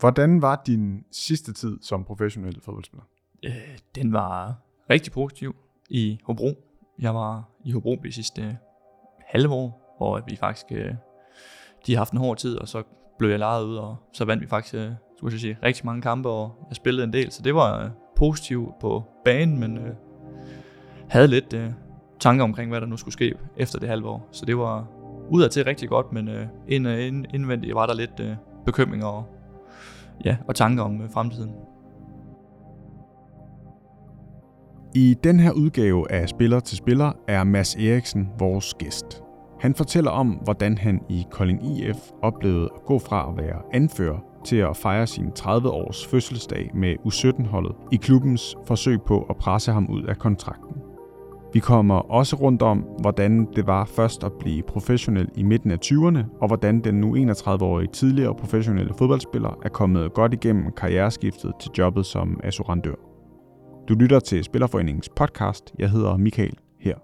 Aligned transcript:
Hvordan 0.00 0.42
var 0.42 0.62
din 0.66 1.04
sidste 1.12 1.52
tid 1.52 1.78
som 1.82 2.04
professionel 2.04 2.60
fodboldspiller? 2.60 3.04
Øh, 3.44 3.78
den 3.94 4.12
var 4.12 4.54
rigtig 4.90 5.12
positiv 5.12 5.56
i 5.90 6.18
Hobro. 6.24 6.54
Jeg 6.98 7.14
var 7.14 7.48
i 7.64 7.72
Hobro 7.72 7.96
de 8.04 8.12
sidste 8.12 8.58
halve 9.26 9.48
år, 9.48 9.94
hvor 9.96 10.22
vi 10.26 10.36
faktisk 10.36 10.66
øh, 10.70 10.94
de 11.86 11.92
har 11.92 11.98
haft 11.98 12.12
en 12.12 12.18
hård 12.18 12.36
tid, 12.36 12.56
og 12.56 12.68
så 12.68 12.82
blev 13.18 13.30
jeg 13.30 13.38
lejet 13.38 13.64
ud, 13.64 13.76
og 13.76 13.96
så 14.12 14.24
vandt 14.24 14.42
vi 14.42 14.46
faktisk 14.46 14.74
øh, 14.74 14.90
skulle 15.16 15.32
jeg 15.32 15.40
sige, 15.40 15.58
rigtig 15.62 15.86
mange 15.86 16.02
kampe, 16.02 16.28
og 16.28 16.66
jeg 16.68 16.76
spillede 16.76 17.04
en 17.04 17.12
del, 17.12 17.32
så 17.32 17.42
det 17.42 17.54
var 17.54 17.84
øh, 17.84 17.90
positivt 18.16 18.78
på 18.80 19.04
banen, 19.24 19.58
men 19.58 19.78
øh, 19.78 19.94
havde 21.08 21.28
lidt 21.28 21.52
øh, 21.52 21.70
tanker 22.20 22.44
omkring, 22.44 22.70
hvad 22.70 22.80
der 22.80 22.86
nu 22.86 22.96
skulle 22.96 23.12
ske 23.12 23.34
efter 23.56 23.78
det 23.78 23.88
halve 23.88 24.08
år. 24.08 24.28
Så 24.32 24.46
det 24.46 24.58
var 24.58 24.86
udadtil 25.30 25.64
rigtig 25.64 25.88
godt, 25.88 26.12
men 26.12 26.28
øh, 26.28 26.46
ind, 26.68 26.88
øh, 26.88 27.06
ind, 27.06 27.26
indvendigt 27.34 27.74
var 27.74 27.86
der 27.86 27.94
lidt 27.94 28.20
øh, 28.20 28.36
bekymringer 28.66 29.06
og, 29.06 29.39
ja, 30.24 30.36
og 30.48 30.54
tanker 30.54 30.82
om 30.82 31.02
øh, 31.02 31.10
fremtiden. 31.10 31.50
I 34.94 35.16
den 35.24 35.40
her 35.40 35.52
udgave 35.52 36.12
af 36.12 36.28
Spiller 36.28 36.60
til 36.60 36.76
Spiller 36.76 37.12
er 37.28 37.44
Mads 37.44 37.74
Eriksen 37.74 38.28
vores 38.38 38.74
gæst. 38.74 39.22
Han 39.60 39.74
fortæller 39.74 40.10
om, 40.10 40.28
hvordan 40.28 40.78
han 40.78 41.00
i 41.08 41.26
Kolding 41.30 41.78
IF 41.78 41.96
oplevede 42.22 42.68
at 42.74 42.84
gå 42.84 42.98
fra 42.98 43.28
at 43.30 43.44
være 43.44 43.62
anfører 43.72 44.18
til 44.44 44.56
at 44.56 44.76
fejre 44.76 45.06
sin 45.06 45.26
30-års 45.38 46.06
fødselsdag 46.06 46.70
med 46.74 46.94
U17-holdet 47.06 47.76
i 47.92 47.96
klubbens 47.96 48.56
forsøg 48.66 49.02
på 49.02 49.22
at 49.30 49.36
presse 49.36 49.72
ham 49.72 49.86
ud 49.90 50.02
af 50.02 50.16
kontrakten. 50.16 50.89
Vi 51.52 51.60
kommer 51.60 51.94
også 51.94 52.36
rundt 52.36 52.62
om, 52.62 52.78
hvordan 52.78 53.46
det 53.56 53.66
var 53.66 53.84
først 53.84 54.24
at 54.24 54.32
blive 54.32 54.62
professionel 54.62 55.28
i 55.34 55.42
midten 55.42 55.70
af 55.70 55.76
20'erne, 55.84 56.38
og 56.40 56.46
hvordan 56.46 56.80
den 56.80 56.94
nu 56.94 57.16
31-årige 57.16 57.88
tidligere 57.92 58.34
professionelle 58.34 58.94
fodboldspiller 58.98 59.58
er 59.62 59.68
kommet 59.68 60.14
godt 60.14 60.34
igennem 60.34 60.72
karriereskiftet 60.72 61.52
til 61.60 61.70
jobbet 61.78 62.06
som 62.06 62.40
assurandør. 62.44 62.94
Du 63.88 63.94
lytter 63.94 64.20
til 64.20 64.44
Spillerforeningens 64.44 65.08
podcast. 65.08 65.74
Jeg 65.78 65.90
hedder 65.90 66.16
Michael 66.16 66.56
her. 66.80 66.94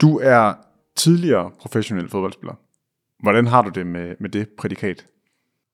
Du 0.00 0.18
er 0.22 0.69
tidligere 1.00 1.50
professionel 1.60 2.08
fodboldspiller. 2.08 2.54
Hvordan 3.22 3.46
har 3.46 3.62
du 3.62 3.70
det 3.70 3.86
med, 3.86 4.14
med 4.20 4.30
det 4.30 4.48
prædikat? 4.58 5.06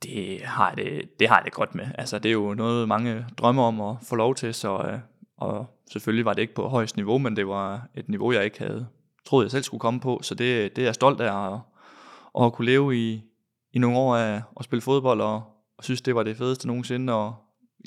Det 0.02 0.40
har, 0.44 0.68
jeg 0.68 0.76
det, 0.76 1.20
det 1.20 1.28
har 1.28 1.36
jeg 1.36 1.44
det 1.44 1.52
godt 1.52 1.74
med. 1.74 1.86
Altså, 1.94 2.18
det 2.18 2.28
er 2.28 2.32
jo 2.32 2.54
noget, 2.54 2.88
mange 2.88 3.26
drømmer 3.38 3.62
om 3.62 3.80
at 3.80 3.96
få 4.08 4.16
lov 4.16 4.34
til, 4.34 4.54
så, 4.54 4.78
øh, 4.78 4.98
og 5.38 5.66
selvfølgelig 5.92 6.24
var 6.24 6.32
det 6.32 6.42
ikke 6.42 6.54
på 6.54 6.68
højst 6.68 6.96
niveau, 6.96 7.18
men 7.18 7.36
det 7.36 7.48
var 7.48 7.88
et 7.94 8.08
niveau, 8.08 8.32
jeg 8.32 8.44
ikke 8.44 8.58
havde 8.58 8.86
troet, 9.26 9.44
jeg 9.44 9.50
selv 9.50 9.62
skulle 9.62 9.80
komme 9.80 10.00
på, 10.00 10.20
så 10.22 10.34
det, 10.34 10.76
det 10.76 10.82
er 10.82 10.86
jeg 10.86 10.94
stolt 10.94 11.20
af 11.20 11.52
at, 11.52 11.60
at 12.44 12.52
kunne 12.52 12.66
leve 12.66 12.96
i, 12.96 13.22
i 13.72 13.78
nogle 13.78 13.98
år 13.98 14.16
af 14.16 14.42
at 14.60 14.64
spille 14.64 14.82
fodbold, 14.82 15.20
og, 15.20 15.42
og 15.78 15.84
synes, 15.84 16.02
det 16.02 16.14
var 16.14 16.22
det 16.22 16.36
fedeste 16.36 16.66
nogensinde, 16.66 17.12
og 17.12 17.34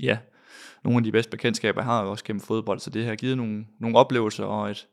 ja, 0.02 0.18
nogle 0.84 0.98
af 0.98 1.04
de 1.04 1.12
bedste 1.12 1.32
bekendtskaber, 1.32 1.82
jeg 1.82 1.86
har 1.86 2.02
også 2.02 2.24
gennem 2.24 2.42
fodbold, 2.42 2.80
så 2.80 2.90
det 2.90 3.06
har 3.06 3.16
givet 3.16 3.38
nogle, 3.38 3.66
nogle 3.80 3.98
oplevelser 3.98 4.46
og 4.46 4.70
et, 4.72 4.88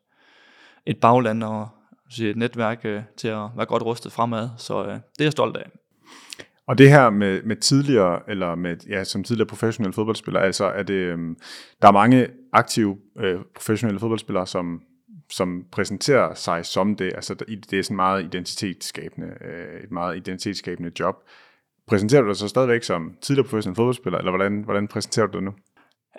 et 0.86 1.00
bagland 1.00 1.42
og 1.42 1.68
et 2.20 2.36
netværk 2.36 2.80
øh, 2.84 3.02
til 3.16 3.28
at 3.28 3.48
være 3.56 3.66
godt 3.66 3.82
rustet 3.82 4.12
fremad, 4.12 4.48
så 4.56 4.84
øh, 4.84 4.92
det 4.92 5.20
er 5.20 5.24
jeg 5.24 5.32
stolt 5.32 5.56
af. 5.56 5.70
Og 6.66 6.78
det 6.78 6.90
her 6.90 7.10
med, 7.10 7.42
med 7.42 7.56
tidligere, 7.56 8.20
eller 8.28 8.54
med, 8.54 8.76
ja, 8.88 9.04
som 9.04 9.24
tidligere 9.24 9.48
professionel 9.48 9.92
fodboldspiller, 9.92 10.40
altså 10.40 10.64
er 10.64 10.82
det, 10.82 10.94
øhm, 10.94 11.36
der 11.82 11.88
er 11.88 11.92
mange 11.92 12.28
aktive 12.52 12.98
øh, 13.18 13.38
professionelle 13.54 14.00
fodboldspillere, 14.00 14.46
som, 14.46 14.82
som 15.32 15.64
præsenterer 15.72 16.34
sig 16.34 16.66
som 16.66 16.96
det, 16.96 17.12
altså 17.14 17.34
det 17.70 17.78
er 17.78 17.82
sådan 17.82 17.96
meget 17.96 18.24
identitetsskabende, 18.24 19.28
øh, 19.28 19.84
et 19.84 19.90
meget 19.90 20.16
identitetsskabende 20.16 20.90
job. 21.00 21.14
Præsenterer 21.86 22.22
du 22.22 22.28
dig 22.28 22.36
så 22.36 22.48
stadigvæk 22.48 22.82
som 22.82 23.14
tidligere 23.22 23.48
professionel 23.48 23.76
fodboldspiller, 23.76 24.18
eller 24.18 24.30
hvordan, 24.30 24.62
hvordan 24.62 24.88
præsenterer 24.88 25.26
du 25.26 25.32
dig 25.32 25.42
nu? 25.42 25.52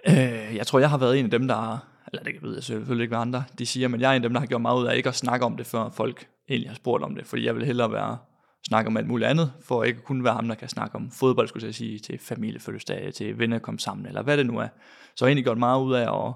Øh, 0.07 0.56
jeg 0.56 0.67
tror, 0.67 0.79
jeg 0.79 0.89
har 0.89 0.97
været 0.97 1.19
en 1.19 1.25
af 1.25 1.31
dem, 1.31 1.47
der 1.47 1.88
eller 2.13 2.23
det 2.23 2.44
ved 2.44 2.53
jeg 2.53 2.63
selvfølgelig 2.63 3.03
ikke, 3.03 3.16
hvad 3.16 3.22
andre 3.22 3.44
de 3.59 3.66
siger, 3.66 3.88
men 3.88 4.01
jeg 4.01 4.12
er 4.12 4.16
en 4.16 4.23
af 4.23 4.29
dem, 4.29 4.34
der 4.34 4.40
har 4.40 4.47
gjort 4.47 4.62
meget 4.62 4.79
ud 4.79 4.85
af 4.85 4.97
ikke 4.97 5.09
at 5.09 5.16
snakke 5.16 5.45
om 5.45 5.57
det, 5.57 5.66
før 5.66 5.90
folk 5.90 6.28
egentlig 6.50 6.69
har 6.69 6.75
spurgt 6.75 7.03
om 7.03 7.16
det, 7.16 7.28
fordi 7.28 7.45
jeg 7.45 7.56
vil 7.56 7.66
hellere 7.66 7.91
være 7.91 8.18
snakke 8.68 8.88
om 8.88 8.97
alt 8.97 9.07
muligt 9.07 9.29
andet, 9.29 9.53
for 9.62 9.84
ikke 9.84 10.01
kun 10.01 10.23
være 10.23 10.34
ham, 10.34 10.47
der 10.47 10.56
kan 10.56 10.69
snakke 10.69 10.95
om 10.95 11.12
fodbold, 11.12 11.47
skulle 11.47 11.66
jeg 11.66 11.75
sige, 11.75 12.00
til 12.00 12.19
familiefødselsdag, 12.19 13.13
til 13.13 13.40
venner 13.40 13.59
kom 13.59 13.79
sammen, 13.79 14.06
eller 14.06 14.22
hvad 14.22 14.38
det 14.38 14.45
nu 14.45 14.57
er. 14.57 14.68
Så 15.16 15.25
jeg 15.25 15.25
har 15.25 15.28
egentlig 15.28 15.45
gjort 15.45 15.57
meget 15.57 15.81
ud 15.81 15.94
af 15.94 16.28
at 16.28 16.34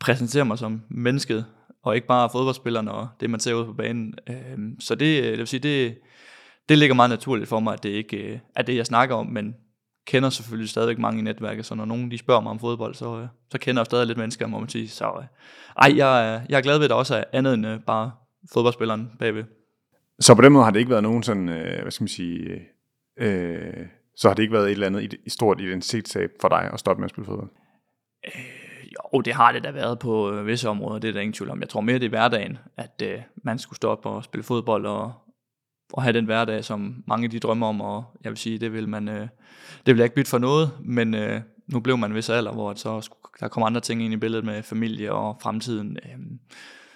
præsentere 0.00 0.44
mig 0.44 0.58
som 0.58 0.82
mennesket, 0.90 1.44
og 1.84 1.94
ikke 1.94 2.06
bare 2.06 2.30
fodboldspilleren 2.32 2.88
og 2.88 3.08
det, 3.20 3.30
man 3.30 3.40
ser 3.40 3.54
ud 3.54 3.64
på 3.64 3.72
banen. 3.72 4.14
Øhm, 4.28 4.80
så 4.80 4.94
det, 4.94 5.22
øh, 5.22 5.30
det 5.30 5.38
vil 5.38 5.46
sige, 5.46 5.60
det, 5.60 5.98
det 6.68 6.78
ligger 6.78 6.94
meget 6.94 7.10
naturligt 7.10 7.48
for 7.48 7.60
mig, 7.60 7.72
at 7.72 7.82
det 7.82 7.88
ikke 7.88 8.16
øh, 8.16 8.38
er 8.56 8.62
det, 8.62 8.76
jeg 8.76 8.86
snakker 8.86 9.14
om, 9.14 9.26
men 9.26 9.54
kender 10.06 10.30
selvfølgelig 10.30 10.70
stadigvæk 10.70 10.98
mange 10.98 11.18
i 11.18 11.22
netværket, 11.22 11.66
så 11.66 11.74
når 11.74 11.84
nogen 11.84 12.10
de 12.10 12.18
spørger 12.18 12.40
mig 12.40 12.50
om 12.50 12.58
fodbold, 12.58 12.94
så, 12.94 13.18
øh, 13.18 13.26
så 13.50 13.58
kender 13.58 13.80
jeg 13.80 13.86
stadig 13.86 14.06
lidt 14.06 14.18
mennesker, 14.18 14.46
må 14.46 14.58
man 14.58 14.68
sige. 14.68 14.88
Så 14.88 15.04
øh, 15.04 15.24
ej, 15.76 15.96
jeg, 15.96 16.42
jeg 16.48 16.58
er 16.58 16.62
glad 16.62 16.78
ved, 16.78 16.84
at 16.84 16.90
der 16.90 16.96
også 16.96 17.16
er 17.16 17.24
andet 17.32 17.54
end 17.54 17.66
øh, 17.66 17.80
bare 17.80 18.10
fodboldspilleren 18.52 19.10
bagved. 19.18 19.44
Så 20.20 20.34
på 20.34 20.42
den 20.42 20.52
måde 20.52 20.64
har 20.64 20.70
det 20.70 20.78
ikke 20.78 20.90
været 20.90 21.02
nogen 21.02 21.22
sådan, 21.22 21.44
hvad 21.82 21.90
skal 21.90 22.02
man 22.02 22.08
sige, 22.08 22.60
øh, 23.16 23.86
så 24.16 24.28
har 24.28 24.34
det 24.34 24.42
ikke 24.42 24.52
været 24.52 24.66
et 24.66 24.70
eller 24.72 24.86
andet 24.86 25.14
i 25.26 25.30
stort 25.30 25.60
identitetstab 25.60 26.30
for 26.40 26.48
dig 26.48 26.70
at 26.72 26.80
stoppe 26.80 27.00
med 27.00 27.04
at 27.04 27.10
spille 27.10 27.26
fodbold? 27.26 27.50
Øh, 28.26 28.42
jo, 29.14 29.20
det 29.20 29.32
har 29.34 29.52
det 29.52 29.64
da 29.64 29.70
været 29.70 29.98
på 29.98 30.32
øh, 30.32 30.46
visse 30.46 30.68
områder, 30.68 30.98
det 30.98 31.08
er 31.08 31.12
der 31.12 31.20
ingen 31.20 31.32
tvivl 31.32 31.50
om. 31.50 31.60
Jeg 31.60 31.68
tror 31.68 31.80
mere, 31.80 31.98
det 31.98 32.04
er 32.04 32.08
hverdagen, 32.08 32.58
at 32.76 33.02
øh, 33.04 33.18
man 33.44 33.58
skulle 33.58 33.76
stoppe 33.76 34.08
og 34.08 34.24
spille 34.24 34.44
fodbold 34.44 34.86
og, 34.86 35.12
og 35.92 36.02
have 36.02 36.12
den 36.12 36.24
hverdag, 36.24 36.64
som 36.64 37.04
mange 37.06 37.28
de 37.28 37.38
drømmer 37.38 37.66
om, 37.66 37.80
og 37.80 38.04
jeg 38.24 38.30
vil 38.30 38.38
sige, 38.38 38.58
det 38.58 38.72
vil 38.72 38.88
man, 38.88 39.08
øh, 39.08 39.28
det 39.86 39.94
vil 39.94 39.96
jeg 39.96 40.04
ikke 40.04 40.14
bytte 40.14 40.30
for 40.30 40.38
noget, 40.38 40.70
men 40.80 41.14
øh, 41.14 41.40
nu 41.66 41.80
blev 41.80 41.98
man 41.98 42.14
vis 42.14 42.30
alder, 42.30 42.52
hvor 42.52 42.74
så 42.74 43.00
skulle, 43.00 43.20
der 43.40 43.48
kommer 43.48 43.66
andre 43.66 43.80
ting 43.80 44.02
ind 44.02 44.14
i 44.14 44.16
billedet 44.16 44.44
med 44.44 44.62
familie 44.62 45.12
og 45.12 45.36
fremtiden. 45.42 45.96
Øh, 46.04 46.18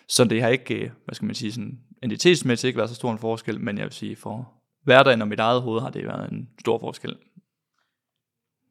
så 0.09 0.25
det 0.25 0.43
har 0.43 0.49
ikke, 0.49 0.75
øh, 0.75 0.91
hvad 1.05 1.15
skal 1.15 1.27
man 1.27 1.35
sige, 1.35 1.53
sådan 1.53 1.81
identitetsmæssigt 2.03 2.69
ikke 2.69 2.77
været 2.77 2.91
så 2.91 2.97
stor 2.97 3.13
en 3.13 3.19
forskel, 3.19 3.61
men 3.61 3.79
jeg 3.79 3.85
vil 3.85 3.93
sige, 3.93 4.17
for 4.17 4.53
hverdagen 4.85 5.23
og 5.23 5.29
mit 5.29 5.41
eget 5.41 5.63
hoved 5.63 5.81
har 5.81 5.91
det 5.91 6.05
været 6.05 6.33
en 6.33 6.49
stor 6.61 6.79
forskel. 6.79 7.17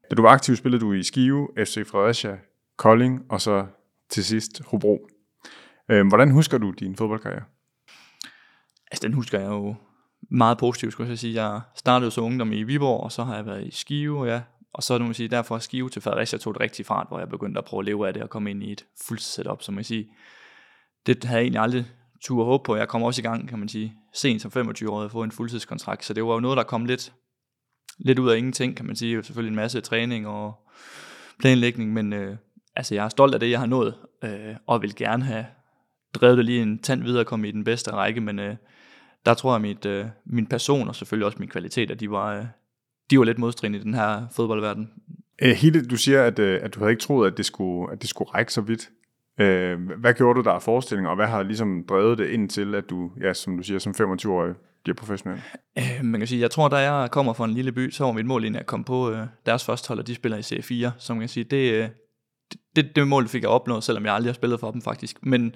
Da 0.09 0.15
du 0.15 0.21
var 0.21 0.29
aktiv, 0.29 0.55
spillede 0.55 0.81
du 0.81 0.93
i 0.93 1.03
Skive, 1.03 1.47
FC 1.57 1.87
Fredericia, 1.87 2.37
Kolding 2.77 3.25
og 3.29 3.41
så 3.41 3.65
til 4.09 4.25
sidst 4.25 4.61
Hobro. 4.65 5.07
Øh, 5.89 6.07
hvordan 6.07 6.31
husker 6.31 6.57
du 6.57 6.71
din 6.71 6.95
fodboldkarriere? 6.95 7.43
Altså, 8.91 9.07
den 9.07 9.13
husker 9.13 9.39
jeg 9.39 9.49
jo 9.49 9.75
meget 10.31 10.57
positivt, 10.57 10.91
skulle 10.91 11.09
jeg 11.09 11.19
sige. 11.19 11.43
Jeg 11.43 11.61
startede 11.75 12.11
som 12.11 12.23
ungdom 12.23 12.51
i 12.51 12.63
Viborg, 12.63 13.03
og 13.03 13.11
så 13.11 13.23
har 13.23 13.35
jeg 13.35 13.45
været 13.45 13.67
i 13.67 13.71
Skive, 13.71 14.25
ja. 14.25 14.41
Og 14.73 14.83
så 14.83 14.97
nu 14.97 15.05
man 15.05 15.13
sige, 15.13 15.29
derfor 15.29 15.59
Skive 15.59 15.89
til 15.89 16.01
Fredericia 16.01 16.39
tog 16.39 16.53
det 16.53 16.61
rigtig 16.61 16.85
fart, 16.85 17.07
hvor 17.07 17.19
jeg 17.19 17.29
begyndte 17.29 17.57
at 17.57 17.65
prøve 17.65 17.81
at 17.81 17.85
leve 17.85 18.07
af 18.07 18.13
det 18.13 18.23
og 18.23 18.29
komme 18.29 18.51
ind 18.51 18.63
i 18.63 18.71
et 18.71 18.85
fuldt 19.07 19.21
setup, 19.21 19.61
som 19.61 19.73
man 19.73 19.83
siger. 19.83 20.03
Det 21.05 21.23
havde 21.23 21.37
jeg 21.37 21.43
egentlig 21.43 21.61
aldrig 21.61 21.85
tur 22.21 22.39
og 22.39 22.45
håb 22.45 22.65
på. 22.65 22.75
Jeg 22.75 22.87
kom 22.87 23.03
også 23.03 23.21
i 23.21 23.23
gang, 23.23 23.49
kan 23.49 23.59
man 23.59 23.69
sige, 23.69 23.93
sent 24.13 24.41
som 24.41 24.51
25 24.51 24.89
år 24.89 25.01
at 25.01 25.11
få 25.11 25.23
en 25.23 25.31
fuldtidskontrakt, 25.31 26.05
så 26.05 26.13
det 26.13 26.25
var 26.25 26.33
jo 26.33 26.39
noget, 26.39 26.57
der 26.57 26.63
kom 26.63 26.85
lidt, 26.85 27.13
lidt 27.97 28.19
ud 28.19 28.29
af 28.29 28.37
ingenting, 28.37 28.75
kan 28.75 28.85
man 28.85 28.95
sige. 28.95 29.23
Selvfølgelig 29.23 29.51
en 29.51 29.55
masse 29.55 29.81
træning 29.81 30.27
og 30.27 30.53
planlægning, 31.39 31.93
men 31.93 32.13
øh, 32.13 32.37
altså, 32.75 32.95
jeg 32.95 33.05
er 33.05 33.09
stolt 33.09 33.33
af 33.33 33.39
det, 33.39 33.51
jeg 33.51 33.59
har 33.59 33.65
nået, 33.65 33.95
øh, 34.23 34.55
og 34.67 34.81
vil 34.81 34.95
gerne 34.95 35.23
have 35.23 35.45
drevet 36.13 36.37
det 36.37 36.45
lige 36.45 36.61
en 36.61 36.79
tand 36.79 37.03
videre 37.03 37.19
og 37.19 37.25
komme 37.25 37.47
i 37.47 37.51
den 37.51 37.63
bedste 37.63 37.91
række, 37.91 38.21
men 38.21 38.39
øh, 38.39 38.55
der 39.25 39.33
tror 39.33 39.51
jeg, 39.51 39.55
at 39.55 39.61
mit, 39.61 39.85
øh, 39.85 40.05
min 40.25 40.47
person 40.47 40.87
og 40.87 40.95
selvfølgelig 40.95 41.25
også 41.25 41.37
min 41.39 41.49
kvalitet, 41.49 41.91
at 41.91 41.99
de 41.99 42.11
var, 42.11 42.35
øh, 42.37 42.45
de 43.09 43.19
var 43.19 43.25
lidt 43.25 43.39
modstridende 43.39 43.79
i 43.79 43.81
den 43.81 43.93
her 43.93 44.27
fodboldverden. 44.31 44.89
Æ, 45.41 45.49
øh, 45.49 45.89
du 45.89 45.97
siger, 45.97 46.23
at, 46.23 46.39
øh, 46.39 46.59
at 46.63 46.75
du 46.75 46.79
havde 46.79 46.91
ikke 46.91 47.01
troet, 47.01 47.31
at 47.31 47.37
det 47.37 47.45
skulle, 47.45 47.91
at 47.91 48.01
det 48.01 48.09
skulle 48.09 48.31
række 48.31 48.53
så 48.53 48.61
vidt. 48.61 48.89
Øh, 49.39 49.79
hvad 49.99 50.13
gjorde 50.13 50.37
du 50.37 50.43
der 50.43 50.51
af 50.51 50.61
forestillinger, 50.61 51.09
og 51.09 51.15
hvad 51.15 51.27
har 51.27 51.43
ligesom 51.43 51.85
drevet 51.89 52.17
det 52.17 52.29
ind 52.29 52.49
til, 52.49 52.75
at 52.75 52.89
du, 52.89 53.11
ja, 53.21 53.33
som 53.33 53.57
du 53.57 53.63
siger, 53.63 53.79
som 53.79 53.93
25-årig 53.97 54.53
bliver 54.83 54.95
professionel? 54.95 55.41
Øh, 55.77 55.99
man 56.03 56.21
kan 56.21 56.27
sige, 56.27 56.41
jeg 56.41 56.51
tror, 56.51 56.67
da 56.67 56.75
jeg 56.75 57.11
kommer 57.11 57.33
fra 57.33 57.45
en 57.45 57.53
lille 57.53 57.71
by, 57.71 57.91
så 57.91 58.03
var 58.03 58.11
mit 58.11 58.25
mål 58.25 58.43
egentlig 58.43 58.59
at 58.59 58.65
komme 58.65 58.83
på 58.83 59.11
øh, 59.11 59.27
deres 59.45 59.65
første 59.65 59.87
hold, 59.87 59.99
og 59.99 60.07
de 60.07 60.15
spiller 60.15 60.37
i 60.37 60.41
C4, 60.41 60.91
så 60.97 61.13
man 61.13 61.19
kan 61.19 61.29
sige, 61.29 61.43
det, 61.43 61.73
øh, 61.73 61.89
det, 62.75 62.95
det 62.95 63.07
mål 63.07 63.27
fik 63.27 63.41
jeg 63.41 63.49
opnået, 63.49 63.83
selvom 63.83 64.05
jeg 64.05 64.13
aldrig 64.13 64.29
har 64.29 64.33
spillet 64.33 64.59
for 64.59 64.71
dem 64.71 64.81
faktisk. 64.81 65.25
Men 65.25 65.55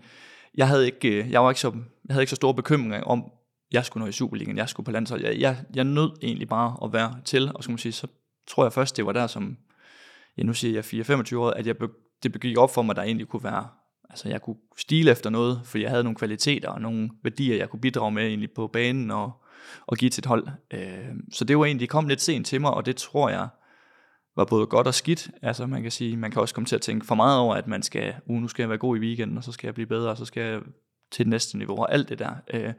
jeg 0.56 0.68
havde 0.68 0.86
ikke, 0.86 1.24
øh, 1.24 1.32
jeg 1.32 1.44
var 1.44 1.50
ikke 1.50 1.62
så, 1.62 1.72
jeg 2.08 2.14
havde 2.14 2.24
ikke 2.24 2.30
så 2.30 2.36
store 2.36 2.54
bekymringer 2.54 3.02
om, 3.02 3.32
jeg 3.72 3.86
skulle 3.86 4.04
nå 4.04 4.10
i 4.10 4.12
Superligaen, 4.12 4.58
jeg 4.58 4.70
skulle 4.70 4.86
på 4.86 4.92
landshold. 4.92 5.22
Jeg, 5.22 5.40
jeg, 5.40 5.58
jeg 5.76 5.84
nød 5.84 6.12
egentlig 6.22 6.50
bare 6.50 6.78
at 6.84 6.94
være 6.94 7.16
til, 7.26 7.52
og 7.56 7.64
så, 7.64 7.72
man 7.72 7.78
sige, 7.78 7.92
så 7.92 8.08
tror 8.48 8.66
jeg 8.66 8.74
først, 8.74 8.98
det 8.98 9.06
var 9.06 9.12
der 9.12 9.28
som, 9.28 9.58
ja 10.38 10.44
nu 10.44 10.54
siger 10.54 10.74
jeg 10.74 11.10
4-25 11.10 11.38
år, 11.38 11.50
at 11.50 11.68
jeg 11.68 11.78
be, 11.78 11.88
det 12.24 12.32
begik 12.32 12.58
op 12.58 12.74
for 12.74 12.82
mig, 12.82 12.96
der 12.96 13.02
egentlig 13.02 13.28
kunne 13.28 13.44
være, 13.44 13.68
altså 14.10 14.30
jeg 14.30 14.42
kunne 14.42 14.58
stile 14.78 15.12
efter 15.12 15.30
noget, 15.30 15.62
for 15.66 15.78
jeg 15.78 15.90
havde 15.90 16.04
nogle 16.04 16.16
kvaliteter 16.16 16.70
og 16.70 16.82
nogle 16.82 17.10
værdier, 17.24 17.56
jeg 17.56 17.70
kunne 17.70 17.82
bidrage 17.82 18.12
med 18.12 18.24
egentlig 18.24 18.52
på 18.52 18.68
banen 18.68 19.12
og, 19.12 19.32
og 19.88 19.98
give 19.98 20.10
til 20.10 20.22
et 20.22 20.26
hold. 20.26 20.48
Øh, 20.72 21.10
så 21.32 21.46
det 21.46 21.58
var 21.58 21.66
egentlig, 21.66 21.82
det 21.82 21.90
kom 21.90 22.08
lidt 22.08 22.22
sent 22.22 22.48
til 22.48 22.62
mig, 22.62 22.72
og 22.72 22.86
det 22.86 22.96
tror 22.96 23.30
jeg 23.30 23.48
var 24.36 24.46
både 24.46 24.66
godt 24.66 24.88
og 24.88 24.94
skidt. 24.94 25.30
Altså 25.42 25.66
man 25.66 25.82
kan 25.82 25.92
sige, 25.92 26.18
man 26.18 26.32
kan 26.32 26.42
også 26.42 26.56
komme 26.56 26.66
til 26.66 26.76
at 26.76 26.82
tænke 26.82 27.06
for 27.06 27.16
meget 27.16 27.40
over, 27.40 27.56
at 27.56 27.68
man 27.68 27.84
skal, 27.84 28.16
uh, 28.26 28.42
nu 28.42 28.48
skal 28.48 28.64
jeg 28.64 28.70
være 28.70 28.78
god 28.78 28.98
i 28.98 29.00
weekenden, 29.00 29.38
og 29.38 29.44
så 29.44 29.52
skal 29.52 29.68
jeg 29.68 29.74
blive 29.74 29.88
bedre, 29.88 30.10
og 30.10 30.18
så 30.18 30.26
skal 30.26 30.44
jeg 30.44 30.62
til 31.12 31.26
det 31.26 31.30
næste 31.30 31.58
niveau, 31.58 31.78
og 31.78 31.94
alt 31.94 32.10
det 32.10 32.20
der. 32.20 32.32
Øh, 32.54 32.74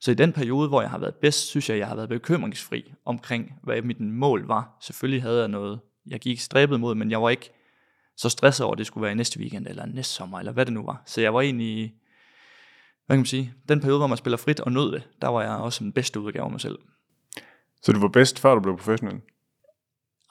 så 0.00 0.10
i 0.10 0.14
den 0.14 0.32
periode, 0.32 0.68
hvor 0.68 0.80
jeg 0.80 0.90
har 0.90 0.98
været 0.98 1.14
bedst, 1.14 1.46
synes 1.46 1.70
jeg, 1.70 1.78
jeg 1.78 1.86
har 1.86 1.94
været 1.94 2.08
bekymringsfri 2.08 2.92
omkring, 3.04 3.52
hvad 3.62 3.82
mit 3.82 4.00
mål 4.00 4.46
var. 4.46 4.76
Selvfølgelig 4.80 5.22
havde 5.22 5.40
jeg 5.40 5.48
noget, 5.48 5.80
jeg 6.06 6.20
gik 6.20 6.40
stræbet 6.40 6.80
mod, 6.80 6.94
men 6.94 7.10
jeg 7.10 7.22
var 7.22 7.30
ikke 7.30 7.50
så 8.16 8.28
stresset 8.28 8.64
over, 8.64 8.72
at 8.74 8.78
det 8.78 8.86
skulle 8.86 9.02
være 9.02 9.12
i 9.12 9.14
næste 9.14 9.40
weekend, 9.40 9.66
eller 9.66 9.86
næste 9.86 10.14
sommer, 10.14 10.38
eller 10.38 10.52
hvad 10.52 10.66
det 10.66 10.72
nu 10.72 10.84
var. 10.84 11.02
Så 11.06 11.20
jeg 11.20 11.34
var 11.34 11.40
egentlig, 11.40 11.94
hvad 13.06 13.16
kan 13.16 13.20
man 13.20 13.26
sige, 13.26 13.54
den 13.68 13.80
periode, 13.80 13.98
hvor 13.98 14.06
man 14.06 14.18
spiller 14.18 14.36
frit 14.36 14.60
og 14.60 14.72
nød 14.72 14.92
det, 14.92 15.08
der 15.22 15.28
var 15.28 15.42
jeg 15.42 15.50
også 15.50 15.84
den 15.84 15.92
bedste 15.92 16.20
udgave 16.20 16.44
af 16.44 16.50
mig 16.50 16.60
selv. 16.60 16.78
Så 17.82 17.92
du 17.92 18.00
var 18.00 18.08
bedst, 18.08 18.38
før 18.38 18.54
du 18.54 18.60
blev 18.60 18.76
professionel? 18.76 19.20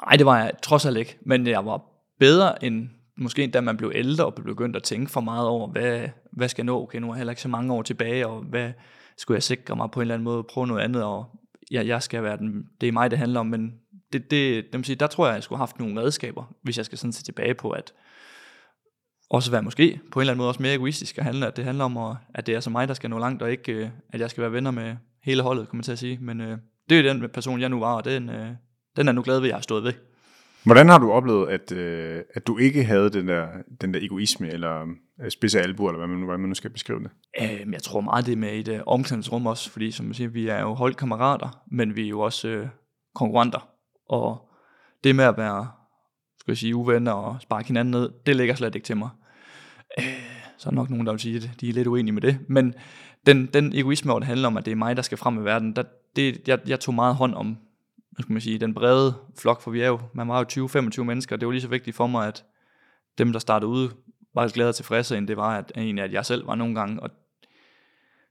Nej, 0.06 0.16
det 0.16 0.26
var 0.26 0.40
jeg 0.40 0.52
trods 0.62 0.86
alt 0.86 0.98
ikke, 0.98 1.18
men 1.22 1.48
jeg 1.48 1.66
var 1.66 1.82
bedre 2.20 2.64
end 2.64 2.90
måske 3.18 3.48
da 3.48 3.62
man 3.62 3.78
blev 3.78 3.92
ældre 3.96 4.26
og 4.26 4.36
blev 4.36 4.46
begyndt 4.46 4.76
at 4.76 4.84
tænke 4.84 5.12
for 5.12 5.22
meget 5.22 5.48
over, 5.48 5.68
hvad, 5.68 6.10
hvad 6.32 6.50
skal 6.50 6.62
jeg 6.62 6.66
nå? 6.66 6.82
Okay, 6.84 7.00
nu 7.00 7.08
er 7.08 7.14
jeg 7.14 7.18
heller 7.18 7.32
ikke 7.32 7.42
så 7.42 7.48
mange 7.48 7.74
år 7.74 7.82
tilbage, 7.82 8.28
og 8.28 8.42
hvad 8.42 8.72
skulle 9.20 9.36
jeg 9.36 9.44
sikre 9.44 9.76
mig 9.76 9.92
på 9.92 10.00
en 10.00 10.02
eller 10.02 10.14
anden 10.14 10.24
måde, 10.24 10.44
prøve 10.44 10.68
noget 10.68 10.82
andet, 10.82 11.04
og 11.04 11.26
ja, 11.72 11.84
jeg 11.86 12.04
skal 12.04 12.24
være 12.24 12.38
den, 12.38 12.66
det 12.82 12.88
er 12.88 12.92
mig, 12.92 13.12
det 13.12 13.20
handler 13.20 13.40
om, 13.40 13.46
men 13.46 13.74
det, 14.14 14.32
det, 14.32 14.74
det 14.74 14.86
sige, 14.86 14.96
der 14.96 15.08
tror 15.08 15.28
jeg, 15.28 15.36
jeg 15.36 15.44
skulle 15.44 15.58
have 15.58 15.68
haft 15.68 15.80
nogle 15.80 16.02
redskaber, 16.02 16.56
hvis 16.64 16.78
jeg 16.78 16.86
skal 16.86 16.98
sådan 16.98 17.14
se 17.14 17.24
tilbage 17.24 17.54
på, 17.54 17.70
at 17.70 17.94
også 19.30 19.52
være 19.52 19.64
måske 19.64 20.00
på 20.12 20.20
en 20.20 20.22
eller 20.22 20.34
anden 20.34 20.38
måde 20.38 20.50
også 20.50 20.62
mere 20.62 20.74
egoistisk 20.74 21.18
at 21.18 21.24
handle, 21.24 21.48
at 21.48 21.58
det 21.58 21.66
handler 21.66 21.86
om, 21.86 21.98
at, 21.98 22.16
at 22.36 22.48
det 22.48 22.56
er 22.56 22.60
så 22.60 22.70
mig, 22.70 22.88
der 22.88 22.94
skal 22.94 23.10
nå 23.10 23.20
langt, 23.20 23.42
og 23.42 23.52
ikke 23.52 23.72
øh, 23.72 23.90
at 24.10 24.20
jeg 24.20 24.30
skal 24.30 24.42
være 24.42 24.52
venner 24.52 24.72
med 24.72 24.96
hele 25.24 25.42
holdet, 25.42 25.70
kan 25.70 25.78
man 25.78 25.84
til 25.84 25.92
at 25.92 26.00
sige. 26.00 26.18
Men 26.22 26.42
øh, 26.42 26.58
det 26.90 27.00
er 27.00 27.14
den 27.14 27.30
person, 27.30 27.62
jeg 27.62 27.70
nu 27.70 27.80
var, 27.80 27.94
og 27.94 28.06
den, 28.06 28.30
øh, 28.30 28.52
den 28.98 29.08
er 29.08 29.12
nu 29.12 29.22
glad 29.22 29.40
ved, 29.40 29.48
at 29.48 29.50
jeg 29.50 29.56
har 29.56 29.62
stået 29.62 29.84
ved. 29.84 29.94
Hvordan 30.64 30.90
har 30.90 30.98
du 30.98 31.12
oplevet, 31.12 31.50
at, 31.50 31.72
øh, 31.72 32.22
at 32.34 32.48
du 32.48 32.58
ikke 32.58 32.84
havde 32.84 33.10
den 33.10 33.28
der, 33.28 33.48
den 33.82 33.94
der 33.94 34.00
egoisme, 34.04 34.50
eller 34.50 34.86
øh, 35.24 35.32
spidse 35.32 35.62
albu, 35.62 35.88
eller 35.88 35.98
hvad 35.98 36.08
man, 36.08 36.26
hvad 36.26 36.38
man 36.38 36.50
nu 36.50 36.56
skal 36.56 36.70
beskrive 36.70 37.00
det? 37.00 37.12
Øh, 37.42 37.74
jeg 37.74 37.84
tror 37.84 38.02
meget, 38.02 38.26
det 38.26 38.32
er 38.32 38.38
med 38.38 38.54
et 38.54 38.68
øh, 38.68 38.80
omklædningsrum 38.86 39.48
også, 39.48 39.72
fordi 39.72 39.92
som 39.92 40.06
man 40.06 40.14
siger, 40.14 40.30
vi 40.30 40.48
er 40.48 40.62
jo 40.62 40.74
holdkammerater, 40.74 41.64
men 41.72 41.96
vi 41.96 42.06
er 42.06 42.10
jo 42.10 42.20
også 42.20 42.48
øh, 42.48 42.68
konkurrenter. 43.16 43.70
Og 44.10 44.50
det 45.04 45.16
med 45.16 45.26
at 45.26 45.38
være, 45.38 45.68
skal 46.40 46.52
jeg 46.52 46.58
sige, 46.58 46.76
uvenner 46.76 47.12
og 47.12 47.42
sparke 47.42 47.68
hinanden 47.68 47.92
ned, 47.92 48.10
det 48.26 48.36
ligger 48.36 48.56
slet 48.56 48.76
ikke 48.76 48.86
til 48.86 48.98
mig. 48.98 49.10
Øh, 50.00 50.06
så 50.58 50.70
er 50.70 50.74
nok 50.74 50.90
nogen, 50.90 51.06
der 51.06 51.12
vil 51.12 51.20
sige, 51.20 51.36
at 51.36 51.50
de 51.62 51.70
er 51.70 51.74
lidt 51.74 51.88
uenige 51.88 52.14
med 52.14 52.22
det. 52.22 52.38
Men 52.48 52.74
den, 53.26 53.46
den 53.46 53.74
egoisme, 53.76 54.12
hvor 54.12 54.20
det 54.20 54.28
handler 54.28 54.48
om, 54.48 54.58
at 54.58 54.66
det 54.66 54.72
er 54.72 54.76
mig, 54.76 54.96
der 54.96 55.02
skal 55.02 55.18
frem 55.18 55.42
i 55.42 55.44
verden, 55.44 55.76
der, 55.76 55.84
det, 56.16 56.48
jeg, 56.48 56.60
jeg 56.68 56.80
tog 56.80 56.94
meget 56.94 57.16
hånd 57.16 57.34
om 57.34 57.58
hvad 58.20 58.24
skal 58.24 58.34
man 58.34 58.42
sige, 58.42 58.60
den 58.60 58.74
brede 58.74 59.14
flok, 59.38 59.62
for 59.62 59.72
vi 59.72 59.82
er 59.82 59.88
jo, 59.88 60.00
man 60.14 60.28
var 60.28 60.40
jo 60.40 60.66
20-25 60.66 61.04
mennesker, 61.04 61.36
det 61.36 61.46
var 61.46 61.52
lige 61.52 61.62
så 61.62 61.68
vigtigt 61.68 61.96
for 61.96 62.08
mig, 62.08 62.28
at 62.28 62.46
dem, 63.18 63.32
der 63.32 63.40
startede 63.40 63.70
ude, 63.70 63.92
var 64.36 64.48
glade 64.48 64.70
og 64.70 64.76
tilfredse, 64.76 65.18
end 65.18 65.28
det 65.28 65.38
var, 65.38 65.58
at, 65.58 65.72
egentlig, 65.76 66.04
at 66.04 66.14
jeg 66.14 66.26
selv 66.26 66.48
var 66.48 66.56
nogle 66.56 66.76
gange, 66.76 67.04
og 67.04 67.10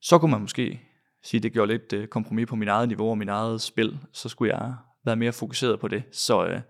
så 0.01 0.19
kunne 0.19 0.31
man 0.31 0.41
måske 0.41 0.81
sige, 1.23 1.39
at 1.39 1.43
det 1.43 1.53
gjorde 1.53 1.73
lidt 1.73 1.93
øh, 1.93 2.07
kompromis 2.07 2.47
på 2.47 2.57
mit 2.57 2.69
eget 2.69 2.89
niveau 2.89 3.11
og 3.11 3.19
mit 3.19 3.29
eget 3.29 3.61
spil, 3.61 3.99
så 4.13 4.29
skulle 4.29 4.55
jeg 4.55 4.75
være 5.05 5.17
mere 5.17 5.33
fokuseret 5.33 5.81
på 5.81 5.89
det. 5.89 6.03
Så 6.13 6.47
øh, 6.47 6.61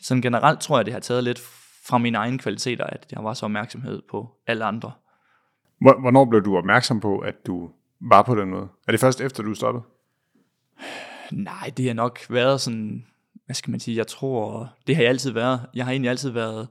sådan 0.00 0.22
generelt 0.22 0.60
tror 0.60 0.78
jeg, 0.78 0.84
det 0.84 0.92
har 0.92 1.00
taget 1.00 1.24
lidt 1.24 1.40
fra 1.86 1.98
mine 1.98 2.18
egne 2.18 2.38
kvaliteter, 2.38 2.84
at 2.84 3.06
jeg 3.12 3.24
var 3.24 3.34
så 3.34 3.46
opmærksomhed 3.46 4.02
på 4.10 4.28
alle 4.46 4.64
andre. 4.64 4.92
Hvornår 5.80 6.24
blev 6.24 6.44
du 6.44 6.56
opmærksom 6.56 7.00
på, 7.00 7.18
at 7.18 7.46
du 7.46 7.70
var 8.00 8.22
på 8.22 8.34
den 8.34 8.50
måde? 8.50 8.68
Er 8.86 8.92
det 8.92 9.00
først 9.00 9.20
efter, 9.20 9.42
du 9.42 9.54
stoppede? 9.54 9.84
Nej, 11.32 11.72
det 11.76 11.86
har 11.86 11.94
nok 11.94 12.20
været 12.30 12.60
sådan, 12.60 13.06
hvad 13.46 13.54
skal 13.54 13.70
man 13.70 13.80
sige, 13.80 13.96
jeg 13.96 14.06
tror, 14.06 14.72
det 14.86 14.96
har 14.96 15.02
jeg 15.02 15.10
altid 15.10 15.30
været. 15.30 15.60
Jeg 15.74 15.84
har 15.84 15.92
egentlig 15.92 16.10
altid 16.10 16.30
været, 16.30 16.68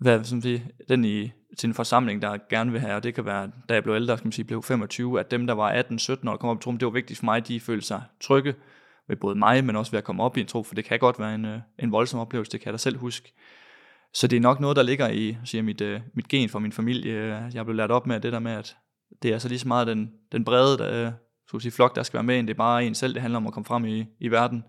været 0.00 0.26
som 0.26 0.42
det, 0.42 0.62
den 0.88 1.04
i 1.04 1.30
til 1.58 1.68
en 1.68 1.74
forsamling, 1.74 2.22
der 2.22 2.38
gerne 2.50 2.72
vil 2.72 2.80
have, 2.80 2.94
og 2.94 3.02
det 3.02 3.14
kan 3.14 3.24
være, 3.24 3.50
da 3.68 3.74
jeg 3.74 3.82
blev 3.82 3.94
ældre, 3.94 4.16
skal 4.18 4.26
man 4.26 4.32
sige, 4.32 4.44
blev 4.44 4.62
25, 4.62 5.20
at 5.20 5.30
dem, 5.30 5.46
der 5.46 5.54
var 5.54 5.82
18-17 5.82 6.30
år, 6.30 6.36
kom 6.36 6.50
op 6.50 6.58
i 6.58 6.62
trum, 6.62 6.78
det 6.78 6.86
var 6.86 6.92
vigtigt 6.92 7.18
for 7.18 7.24
mig, 7.24 7.48
de 7.48 7.60
følte 7.60 7.86
sig 7.86 8.02
trygge 8.20 8.54
ved 9.08 9.16
både 9.16 9.34
mig, 9.38 9.64
men 9.64 9.76
også 9.76 9.90
ved 9.90 9.98
at 9.98 10.04
komme 10.04 10.22
op 10.22 10.36
i 10.36 10.40
en 10.40 10.46
tro, 10.46 10.62
for 10.62 10.74
det 10.74 10.84
kan 10.84 10.98
godt 10.98 11.18
være 11.18 11.34
en, 11.34 11.44
øh, 11.44 11.58
en 11.78 11.92
voldsom 11.92 12.20
oplevelse, 12.20 12.52
det 12.52 12.60
kan 12.60 12.66
jeg 12.66 12.72
da 12.72 12.78
selv 12.78 12.98
huske. 12.98 13.32
Så 14.14 14.26
det 14.26 14.36
er 14.36 14.40
nok 14.40 14.60
noget, 14.60 14.76
der 14.76 14.82
ligger 14.82 15.08
i 15.08 15.36
siger 15.44 15.62
mit, 15.62 15.80
øh, 15.80 16.00
mit 16.14 16.28
gen 16.28 16.48
fra 16.48 16.58
min 16.58 16.72
familie. 16.72 17.50
Jeg 17.54 17.64
blev 17.64 17.76
lært 17.76 17.90
op 17.90 18.06
med 18.06 18.20
det 18.20 18.32
der 18.32 18.38
med, 18.38 18.52
at 18.52 18.76
det 19.22 19.32
er 19.32 19.38
så 19.38 19.48
lige 19.48 19.58
så 19.58 19.68
meget 19.68 19.86
den, 19.86 20.12
den 20.32 20.44
brede 20.44 20.78
der, 20.78 21.06
øh, 21.06 21.12
så 21.50 21.58
sige, 21.58 21.72
flok, 21.72 21.96
der 21.96 22.02
skal 22.02 22.16
være 22.16 22.24
med, 22.24 22.38
end 22.38 22.46
det 22.46 22.54
er 22.54 22.58
bare 22.58 22.84
en 22.84 22.94
selv. 22.94 23.14
Det 23.14 23.22
handler 23.22 23.36
om 23.36 23.46
at 23.46 23.52
komme 23.52 23.64
frem 23.64 23.84
i, 23.84 24.06
i 24.20 24.28
verden. 24.28 24.64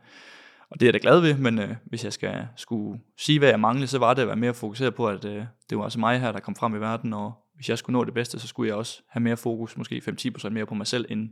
Og 0.69 0.79
det 0.79 0.85
er 0.85 0.87
jeg 0.87 0.93
da 0.93 0.99
glad 1.01 1.19
ved, 1.19 1.37
men 1.37 1.59
øh, 1.59 1.75
hvis 1.85 2.03
jeg 2.03 2.13
skal 2.13 2.47
skulle 2.55 3.01
sige, 3.17 3.39
hvad 3.39 3.49
jeg 3.49 3.59
manglede, 3.59 3.87
så 3.87 3.99
var 3.99 4.13
det 4.13 4.21
at 4.21 4.27
være 4.27 4.35
mere 4.35 4.53
fokuseret 4.53 4.95
på, 4.95 5.07
at 5.07 5.25
øh, 5.25 5.45
det 5.69 5.77
var 5.77 5.83
altså 5.83 5.99
mig 5.99 6.19
her, 6.19 6.31
der 6.31 6.39
kom 6.39 6.55
frem 6.55 6.75
i 6.75 6.79
verden, 6.79 7.13
og 7.13 7.33
hvis 7.55 7.69
jeg 7.69 7.77
skulle 7.77 7.93
nå 7.93 8.03
det 8.03 8.13
bedste, 8.13 8.39
så 8.39 8.47
skulle 8.47 8.67
jeg 8.67 8.77
også 8.77 9.01
have 9.09 9.21
mere 9.23 9.37
fokus, 9.37 9.77
måske 9.77 10.01
5-10% 10.09 10.49
mere 10.49 10.65
på 10.65 10.73
mig 10.73 10.87
selv, 10.87 11.05
end 11.09 11.29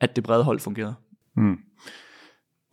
at 0.00 0.16
det 0.16 0.24
brede 0.24 0.44
hold 0.44 0.60
fungerede. 0.60 0.94
Mm. 1.36 1.58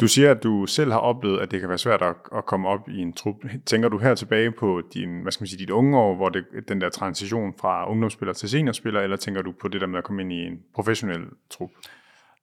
Du 0.01 0.07
siger, 0.07 0.31
at 0.31 0.43
du 0.43 0.65
selv 0.65 0.91
har 0.91 0.99
oplevet, 0.99 1.39
at 1.39 1.51
det 1.51 1.59
kan 1.59 1.69
være 1.69 1.77
svært 1.77 2.01
at, 2.01 2.15
at 2.35 2.45
komme 2.45 2.67
op 2.67 2.89
i 2.89 2.99
en 2.99 3.13
trup. 3.13 3.35
Tænker 3.65 3.89
du 3.89 3.97
her 3.97 4.15
tilbage 4.15 4.51
på 4.51 4.81
din, 4.93 5.21
hvad 5.21 5.31
skal 5.31 5.41
man 5.43 5.47
sige, 5.47 5.59
dit 5.59 5.69
unge 5.69 5.97
år, 5.97 6.15
hvor 6.15 6.29
det, 6.29 6.45
den 6.67 6.81
der 6.81 6.89
transition 6.89 7.53
fra 7.59 7.89
ungdomsspiller 7.89 8.33
til 8.33 8.49
seniorspiller, 8.49 9.01
eller 9.01 9.17
tænker 9.17 9.41
du 9.41 9.53
på 9.61 9.67
det 9.67 9.81
der 9.81 9.87
med 9.87 9.97
at 9.97 10.03
komme 10.03 10.21
ind 10.21 10.33
i 10.33 10.45
en 10.45 10.59
professionel 10.75 11.21
trup? 11.49 11.69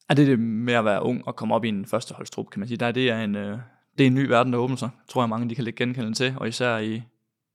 Er 0.09 0.15
det 0.15 0.27
det 0.27 0.39
med 0.39 0.75
at 0.75 0.85
være 0.85 1.03
ung 1.03 1.27
og 1.27 1.37
komme 1.37 1.55
op 1.55 1.65
i 1.65 1.69
en 1.69 1.87
førsteholdstrup, 1.87 2.51
kan 2.51 2.61
man 2.61 2.69
sige. 2.69 2.79
Der, 2.79 2.93
det, 2.93 3.11
er 3.11 3.21
en, 3.21 3.37
øh, 3.37 3.59
det 3.99 4.05
er 4.05 4.07
en 4.07 4.15
ny 4.15 4.27
verden, 4.27 4.53
der 4.53 4.59
åbner 4.59 4.77
sig, 4.77 4.91
tror 5.09 5.23
jeg 5.23 5.29
mange 5.29 5.49
de 5.49 5.55
kan 5.55 5.65
lægge 5.65 5.85
genkendelse 5.85 6.25
til, 6.25 6.35
og 6.37 6.49
især 6.49 6.79
i, 6.79 7.03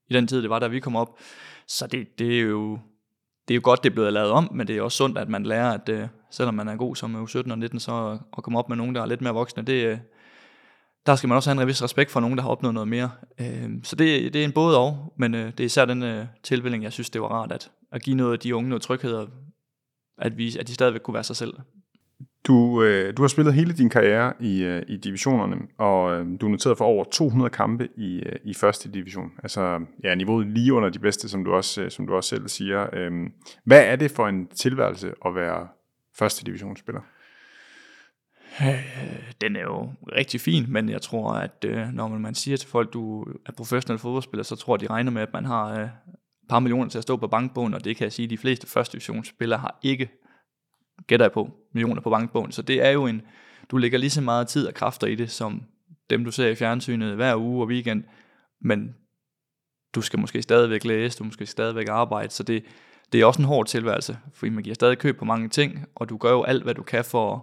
i 0.07 0.13
den 0.13 0.27
tid, 0.27 0.41
det 0.41 0.49
var, 0.49 0.59
da 0.59 0.67
vi 0.67 0.79
kom 0.79 0.95
op. 0.95 1.19
Så 1.67 1.87
det, 1.87 2.19
det 2.19 2.39
er 2.39 2.41
jo 2.41 2.79
det 3.47 3.53
er 3.53 3.55
jo 3.55 3.61
godt, 3.63 3.83
det 3.83 3.89
er 3.89 3.93
blevet 3.93 4.13
lavet 4.13 4.31
om, 4.31 4.49
men 4.53 4.67
det 4.67 4.77
er 4.77 4.81
også 4.81 4.97
sundt, 4.97 5.17
at 5.17 5.29
man 5.29 5.43
lærer, 5.43 5.71
at 5.71 5.89
øh, 5.89 6.07
selvom 6.31 6.53
man 6.53 6.67
er 6.67 6.75
god 6.75 6.95
som 6.95 7.15
øh, 7.15 7.27
17 7.27 7.51
og 7.51 7.59
19, 7.59 7.79
så 7.79 8.17
at 8.37 8.43
komme 8.43 8.59
op 8.59 8.69
med 8.69 8.77
nogen, 8.77 8.95
der 8.95 9.01
er 9.01 9.05
lidt 9.05 9.21
mere 9.21 9.33
voksne, 9.33 9.63
det, 9.63 9.85
øh, 9.85 9.97
der 11.05 11.15
skal 11.15 11.27
man 11.27 11.35
også 11.35 11.49
have 11.49 11.61
en 11.61 11.67
vis 11.67 11.83
respekt 11.83 12.11
for 12.11 12.19
nogen, 12.19 12.37
der 12.37 12.43
har 12.43 12.49
opnået 12.49 12.73
noget 12.73 12.87
mere. 12.87 13.11
Øh, 13.39 13.69
så 13.83 13.95
det, 13.95 14.33
det 14.33 14.41
er 14.41 14.45
en 14.45 14.51
både 14.51 14.77
og, 14.77 15.13
men 15.17 15.35
øh, 15.35 15.45
det 15.45 15.59
er 15.59 15.65
især 15.65 15.85
den 15.85 16.03
øh, 16.03 16.25
tilvælling, 16.43 16.83
jeg 16.83 16.93
synes, 16.93 17.09
det 17.09 17.21
var 17.21 17.27
rart, 17.27 17.51
at, 17.51 17.71
at 17.91 18.01
give 18.01 18.15
noget 18.15 18.33
af 18.33 18.39
de 18.39 18.55
unge 18.55 18.69
noget 18.69 18.81
tryghed, 18.81 19.27
at, 20.17 20.37
vise, 20.37 20.59
at 20.59 20.67
de 20.67 20.73
stadigvæk 20.73 21.01
kunne 21.01 21.13
være 21.13 21.23
sig 21.23 21.35
selv. 21.35 21.53
Du, 22.47 22.83
øh, 22.83 23.17
du 23.17 23.23
har 23.23 23.27
spillet 23.27 23.53
hele 23.53 23.73
din 23.73 23.89
karriere 23.89 24.33
i, 24.39 24.63
øh, 24.63 24.83
i 24.87 24.97
divisionerne, 24.97 25.55
og 25.77 26.11
øh, 26.11 26.25
du 26.41 26.45
er 26.45 26.49
noteret 26.49 26.77
for 26.77 26.85
over 26.85 27.03
200 27.03 27.49
kampe 27.49 27.89
i, 27.97 28.19
øh, 28.19 28.35
i 28.43 28.53
første 28.53 28.91
division. 28.91 29.31
Altså 29.43 29.79
ja, 30.03 30.15
niveauet 30.15 30.47
lige 30.47 30.73
under 30.73 30.89
de 30.89 30.99
bedste, 30.99 31.29
som 31.29 31.45
du 31.45 31.53
også, 31.53 31.81
øh, 31.81 31.91
som 31.91 32.07
du 32.07 32.15
også 32.15 32.29
selv 32.29 32.47
siger. 32.47 32.87
Øh, 32.93 33.11
hvad 33.63 33.85
er 33.85 33.95
det 33.95 34.11
for 34.11 34.27
en 34.27 34.47
tilværelse 34.47 35.13
at 35.25 35.35
være 35.35 35.67
første 36.17 36.45
divisionsspiller? 36.45 37.01
Øh, 38.61 38.85
den 39.41 39.55
er 39.55 39.61
jo 39.61 39.89
rigtig 40.15 40.41
fin, 40.41 40.65
men 40.67 40.89
jeg 40.89 41.01
tror, 41.01 41.33
at 41.33 41.65
øh, 41.65 41.87
når 41.93 42.07
man 42.07 42.35
siger 42.35 42.57
til 42.57 42.69
folk, 42.69 42.93
du 42.93 43.23
er 43.45 43.51
professionel 43.57 43.99
fodboldspiller, 43.99 44.43
så 44.43 44.55
tror 44.55 44.77
de 44.77 44.87
regner 44.87 45.11
med, 45.11 45.21
at 45.21 45.33
man 45.33 45.45
har 45.45 45.79
øh, 45.79 45.83
et 45.83 46.49
par 46.49 46.59
millioner 46.59 46.89
til 46.89 46.97
at 46.97 47.03
stå 47.03 47.17
på 47.17 47.27
bankbogen, 47.27 47.73
og 47.73 47.85
det 47.85 47.97
kan 47.97 48.03
jeg 48.03 48.13
sige, 48.13 48.23
at 48.23 48.29
de 48.29 48.37
fleste 48.37 48.67
første 48.67 48.91
divisionsspillere 48.91 49.59
har 49.59 49.79
ikke 49.83 50.09
gætter 51.07 51.25
jeg 51.25 51.31
på, 51.31 51.49
millioner 51.75 52.01
på 52.01 52.09
bankbogen. 52.09 52.51
Så 52.51 52.61
det 52.61 52.85
er 52.85 52.89
jo 52.89 53.05
en, 53.05 53.21
du 53.71 53.77
lægger 53.77 53.97
lige 53.97 54.09
så 54.09 54.21
meget 54.21 54.47
tid 54.47 54.67
og 54.67 54.73
kræfter 54.73 55.07
i 55.07 55.15
det, 55.15 55.31
som 55.31 55.63
dem 56.09 56.25
du 56.25 56.31
ser 56.31 56.47
i 56.47 56.55
fjernsynet 56.55 57.15
hver 57.15 57.35
uge 57.35 57.63
og 57.63 57.67
weekend, 57.67 58.03
men 58.61 58.95
du 59.95 60.01
skal 60.01 60.19
måske 60.19 60.41
stadigvæk 60.41 60.85
læse, 60.85 61.19
du 61.19 61.23
måske 61.23 61.45
stadigvæk 61.45 61.87
arbejde, 61.89 62.31
så 62.31 62.43
det, 62.43 62.63
det 63.13 63.21
er 63.21 63.25
også 63.25 63.41
en 63.41 63.47
hård 63.47 63.65
tilværelse, 63.65 64.17
fordi 64.33 64.49
man 64.49 64.63
giver 64.63 64.73
stadig 64.73 64.97
køb 64.97 65.17
på 65.17 65.25
mange 65.25 65.49
ting, 65.49 65.85
og 65.95 66.09
du 66.09 66.17
gør 66.17 66.31
jo 66.31 66.43
alt, 66.43 66.63
hvad 66.63 66.73
du 66.73 66.83
kan 66.83 67.05
for 67.05 67.35
at, 67.35 67.41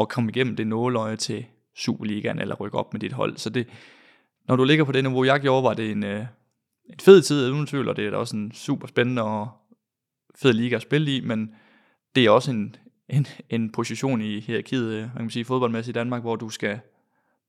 at 0.00 0.08
komme 0.08 0.30
igennem 0.30 0.56
det 0.56 0.66
nåløje 0.66 1.16
til 1.16 1.46
Superligaen 1.76 2.38
eller 2.38 2.54
rykke 2.54 2.78
op 2.78 2.92
med 2.92 3.00
dit 3.00 3.12
hold. 3.12 3.36
Så 3.36 3.50
det, 3.50 3.68
når 4.48 4.56
du 4.56 4.64
ligger 4.64 4.84
på 4.84 4.92
det 4.92 5.04
niveau, 5.04 5.24
jeg 5.24 5.40
gjorde, 5.40 5.64
var 5.64 5.74
det 5.74 5.90
en, 5.90 6.04
øh, 6.04 6.26
en 6.92 7.00
fed 7.00 7.22
tid, 7.22 7.52
uden 7.52 7.66
tvivl, 7.66 7.88
og 7.88 7.96
det 7.96 8.06
er 8.06 8.10
da 8.10 8.16
også 8.16 8.36
en 8.36 8.52
super 8.52 8.86
spændende 8.86 9.22
og 9.22 9.48
fed 10.42 10.52
liga 10.52 10.76
at 10.76 10.82
spille 10.82 11.16
i, 11.16 11.20
men 11.20 11.54
det 12.14 12.24
er 12.24 12.30
også 12.30 12.50
en, 12.50 12.76
en, 13.10 13.26
en 13.50 13.72
position 13.72 14.20
i 14.20 14.40
hierarkiet, 14.40 14.92
øh, 14.94 15.02
man 15.02 15.24
kan 15.24 15.30
sige, 15.30 15.44
fodboldmæssigt 15.44 15.96
i 15.96 15.98
Danmark, 15.98 16.22
hvor 16.22 16.36
du 16.36 16.48
skal, 16.48 16.80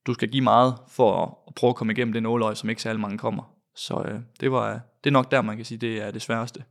du 0.07 0.13
skal 0.13 0.29
give 0.29 0.43
meget 0.43 0.73
for 0.89 1.23
at, 1.23 1.29
at 1.47 1.55
prøve 1.55 1.69
at 1.69 1.75
komme 1.75 1.93
igennem 1.93 2.13
det 2.13 2.23
nåløje, 2.23 2.55
som 2.55 2.69
ikke 2.69 2.81
særlig 2.81 2.99
mange 2.99 3.17
kommer. 3.17 3.55
Så 3.75 4.05
øh, 4.07 4.19
det, 4.39 4.51
var, 4.51 4.73
øh, 4.73 4.79
det 5.03 5.09
er 5.09 5.11
nok 5.11 5.31
der, 5.31 5.41
man 5.41 5.55
kan 5.55 5.65
sige, 5.65 5.77
det 5.77 6.01
er 6.01 6.11
det 6.11 6.21
sværeste. 6.21 6.63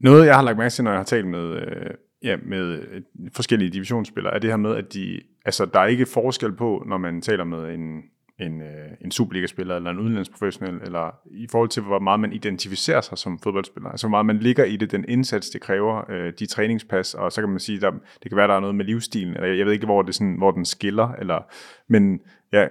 Noget, 0.00 0.26
jeg 0.26 0.36
har 0.36 0.42
lagt 0.42 0.58
mærke 0.58 0.72
til, 0.72 0.84
når 0.84 0.90
jeg 0.90 0.98
har 0.98 1.04
talt 1.04 1.26
med, 1.26 1.56
øh, 1.56 1.90
ja, 2.22 2.36
med 2.46 2.82
øh, 2.90 3.02
forskellige 3.32 3.70
divisionsspillere, 3.70 4.34
er 4.34 4.38
det 4.38 4.50
her 4.50 4.56
med, 4.56 4.76
at 4.76 4.94
de, 4.94 5.20
altså, 5.44 5.66
der 5.66 5.80
er 5.80 5.86
ikke 5.86 6.06
forskel 6.06 6.56
på, 6.56 6.84
når 6.86 6.98
man 6.98 7.22
taler 7.22 7.44
med 7.44 7.74
en, 7.74 8.02
en, 8.46 8.60
øh, 8.60 8.90
en 9.00 9.10
Superliga-spiller 9.10 9.76
eller 9.76 9.90
en 9.90 9.98
udenlandsprofessionel, 9.98 10.80
eller 10.82 11.14
i 11.30 11.46
forhold 11.50 11.68
til, 11.68 11.82
hvor 11.82 11.98
meget 11.98 12.20
man 12.20 12.32
identificerer 12.32 13.00
sig 13.00 13.18
som 13.18 13.38
fodboldspiller, 13.38 13.90
altså 13.90 14.06
hvor 14.06 14.10
meget 14.10 14.26
man 14.26 14.38
ligger 14.38 14.64
i 14.64 14.76
det, 14.76 14.90
den 14.90 15.04
indsats, 15.08 15.50
det 15.50 15.60
kræver, 15.60 16.10
øh, 16.10 16.32
de 16.38 16.46
træningspas, 16.46 17.14
og 17.14 17.32
så 17.32 17.40
kan 17.40 17.50
man 17.50 17.60
sige, 17.60 17.80
der, 17.80 17.90
det 17.90 18.30
kan 18.30 18.36
være, 18.36 18.48
der 18.48 18.54
er 18.54 18.60
noget 18.60 18.74
med 18.74 18.84
livsstilen, 18.84 19.34
eller 19.34 19.48
jeg 19.48 19.66
ved 19.66 19.72
ikke, 19.72 19.86
hvor, 19.86 20.02
det 20.02 20.14
sådan, 20.14 20.34
hvor 20.38 20.50
den 20.50 20.64
skiller, 20.64 21.08
eller, 21.08 21.42
men 21.88 22.20
ja, 22.52 22.66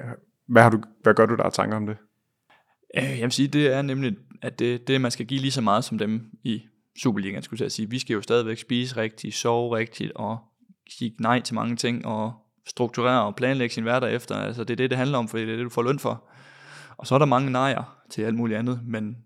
Hvad, 0.48 0.64
har 0.64 0.70
du, 0.70 0.82
hvad 1.04 1.14
gør 1.14 1.26
du 1.26 1.36
der 1.36 1.44
af 1.44 1.54
tanker 1.54 1.78
om 1.78 1.86
det? 1.86 1.98
Øh, 2.98 3.04
jeg 3.04 3.24
vil 3.24 3.32
sige, 3.32 3.48
det 3.48 3.74
er 3.74 3.82
nemlig, 3.82 4.16
at 4.42 4.60
det, 4.60 4.88
det 4.88 5.02
man 5.02 5.12
skal 5.12 5.26
give 5.26 5.40
lige 5.40 5.52
så 5.52 5.62
meget 5.62 5.84
som 5.84 5.98
dem 5.98 6.22
i 6.44 6.62
Superligaen, 6.98 7.44
skulle 7.44 7.64
jeg 7.64 7.72
sige. 7.72 7.90
Vi 7.90 8.00
skal 8.00 8.14
jo 8.14 8.22
stadigvæk 8.22 8.58
spise 8.58 8.98
rigtigt, 8.98 9.36
sove 9.36 9.78
rigtigt 9.78 10.12
og 10.16 10.38
sige 10.90 11.16
nej 11.20 11.42
til 11.42 11.56
mange 11.56 11.76
ting 11.76 12.06
og 12.06 12.34
strukturere 12.68 13.26
og 13.26 13.36
planlægge 13.36 13.74
sin 13.74 13.84
hverdag 13.84 14.14
efter. 14.14 14.36
Altså 14.36 14.64
det 14.64 14.74
er 14.74 14.76
det, 14.76 14.90
det 14.90 14.98
handler 14.98 15.18
om, 15.18 15.28
for 15.28 15.38
det 15.38 15.50
er 15.50 15.56
det, 15.56 15.66
du 15.66 15.70
får 15.70 15.84
løn 15.84 16.00
for. 16.00 16.30
Og 16.98 17.08
så 17.08 17.16
er 17.16 17.20
der 17.20 17.26
mange 17.26 17.52
nejer 17.52 17.98
til 18.10 18.22
alt 18.22 18.36
muligt 18.36 18.60
andet, 18.60 18.80
men 18.86 19.18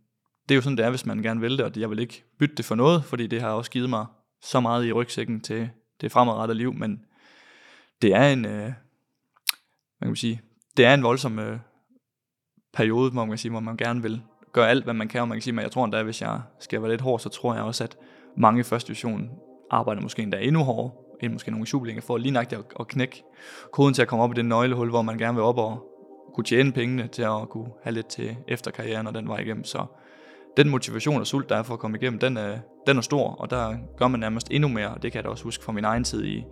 det 0.49 0.53
er 0.53 0.55
jo 0.55 0.61
sådan, 0.61 0.77
det 0.77 0.85
er, 0.85 0.89
hvis 0.89 1.05
man 1.05 1.21
gerne 1.21 1.41
vil 1.41 1.57
det, 1.57 1.65
og 1.65 1.71
jeg 1.77 1.89
vil 1.89 1.99
ikke 1.99 2.23
bytte 2.39 2.55
det 2.55 2.65
for 2.65 2.75
noget, 2.75 3.05
fordi 3.05 3.27
det 3.27 3.41
har 3.41 3.49
også 3.49 3.71
givet 3.71 3.89
mig 3.89 4.05
så 4.41 4.59
meget 4.59 4.85
i 4.85 4.91
rygsækken 4.91 5.41
til 5.41 5.69
det 6.01 6.11
fremadrettede 6.11 6.57
liv, 6.57 6.73
men 6.73 7.01
det 8.01 8.13
er 8.15 8.29
en, 8.29 8.45
øh, 8.45 8.73
man 10.01 10.09
kan 10.09 10.15
sige, 10.15 10.41
det 10.77 10.85
er 10.85 10.93
en 10.93 11.03
voldsom 11.03 11.39
øh, 11.39 11.59
periode, 12.73 13.11
hvor 13.11 13.21
man 13.21 13.29
kan 13.29 13.37
sige, 13.37 13.51
hvor 13.51 13.59
man 13.59 13.77
gerne 13.77 14.01
vil 14.01 14.21
gøre 14.53 14.69
alt, 14.69 14.83
hvad 14.83 14.93
man 14.93 15.07
kan, 15.07 15.21
og 15.21 15.27
man 15.27 15.35
kan 15.35 15.41
sige, 15.41 15.53
men 15.53 15.63
jeg 15.63 15.71
tror 15.71 15.85
endda, 15.85 16.03
hvis 16.03 16.21
jeg 16.21 16.41
skal 16.59 16.81
være 16.81 16.91
lidt 16.91 17.01
hård, 17.01 17.19
så 17.19 17.29
tror 17.29 17.53
jeg 17.53 17.63
også, 17.63 17.83
at 17.83 17.97
mange 18.37 18.59
i 18.59 18.63
første 18.63 18.87
division 18.87 19.29
arbejder 19.71 20.01
måske 20.01 20.21
endda 20.21 20.39
endnu 20.39 20.63
hårdere, 20.63 20.91
end 21.21 21.33
måske 21.33 21.51
nogle 21.51 21.63
i 21.63 21.65
Superliga, 21.65 21.99
for 21.99 22.17
lige 22.17 22.31
nøjagtigt 22.31 22.61
at, 22.61 22.65
at 22.79 22.87
knække 22.87 23.23
koden 23.71 23.93
til 23.93 24.01
at 24.01 24.07
komme 24.07 24.23
op 24.23 24.31
i 24.31 24.35
det 24.35 24.45
nøglehul, 24.45 24.89
hvor 24.89 25.01
man 25.01 25.17
gerne 25.17 25.35
vil 25.35 25.43
op 25.43 25.57
og 25.57 25.91
kunne 26.33 26.43
tjene 26.43 26.71
pengene 26.71 27.07
til 27.07 27.21
at 27.21 27.49
kunne 27.49 27.67
have 27.83 27.93
lidt 27.93 28.07
til 28.07 28.37
efter 28.47 28.71
karrieren 28.71 29.07
og 29.07 29.13
den 29.15 29.27
vej 29.27 29.37
igennem. 29.37 29.63
Så 29.63 29.85
den 30.57 30.69
motivation 30.69 31.19
og 31.19 31.27
sult, 31.27 31.49
der 31.49 31.55
er 31.55 31.63
for 31.63 31.73
at 31.73 31.79
komme 31.79 31.97
igennem, 31.97 32.19
den 32.19 32.37
er, 32.37 32.57
den 32.87 32.97
er 32.97 33.01
stor, 33.01 33.29
og 33.29 33.49
der 33.49 33.75
gør 33.97 34.07
man 34.07 34.19
nærmest 34.19 34.47
endnu 34.51 34.69
mere, 34.69 34.93
det 35.01 35.11
kan 35.11 35.15
jeg 35.15 35.23
da 35.23 35.29
også 35.29 35.43
huske 35.43 35.63
fra 35.63 35.71
min 35.71 35.85
egen 35.85 36.03
tid 36.03 36.25
i, 36.25 36.43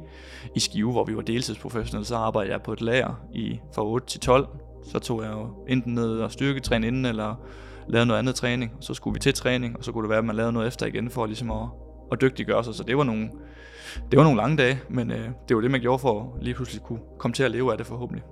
i 0.56 0.60
Skive, 0.60 0.92
hvor 0.92 1.04
vi 1.04 1.16
var 1.16 1.22
deltidsprofessionelle, 1.22 2.06
så 2.06 2.16
arbejdede 2.16 2.54
jeg 2.54 2.62
på 2.62 2.74
et 2.74 2.82
lager 2.82 3.26
i, 3.34 3.60
fra 3.76 3.86
8 3.86 4.08
til 4.08 4.20
12, 4.20 4.48
så 4.92 5.00
tog 5.00 5.24
jeg 5.24 5.32
jo 5.32 5.66
enten 5.68 5.94
ned 5.94 6.20
og 6.20 6.32
styrketræne 6.32 6.88
inden, 6.88 7.06
eller 7.06 7.36
lavede 7.88 8.06
noget 8.06 8.20
andet 8.20 8.36
træning, 8.36 8.72
og 8.78 8.84
så 8.84 8.94
skulle 8.94 9.14
vi 9.14 9.20
til 9.20 9.34
træning, 9.34 9.78
og 9.78 9.84
så 9.84 9.92
kunne 9.92 10.04
det 10.04 10.10
være, 10.10 10.20
at 10.20 10.26
man 10.26 10.36
lavede 10.36 10.54
noget 10.54 10.68
efter 10.68 10.86
igen, 10.86 11.10
for 11.10 11.26
ligesom 11.26 11.52
at, 11.52 11.68
at 12.12 12.22
dygtiggøre 12.22 12.64
sig, 12.64 12.76
så 12.76 12.84
det 12.84 12.98
var 12.98 13.04
nogle, 13.04 13.30
det 14.12 14.18
var 14.18 14.24
nogle 14.24 14.38
lange 14.38 14.58
dage, 14.58 14.80
men 14.90 15.12
øh, 15.12 15.30
det 15.48 15.56
var 15.56 15.62
det, 15.62 15.72
man 15.72 15.82
gjorde 15.82 16.00
for 16.00 16.20
at 16.22 16.44
lige 16.44 16.56
pludselig 16.56 16.84
kunne 16.84 17.00
komme 17.20 17.34
til 17.34 17.44
at 17.44 17.52
leve 17.52 17.72
af 17.72 17.78
det 17.78 17.88
forhåbentlig. 17.88 18.24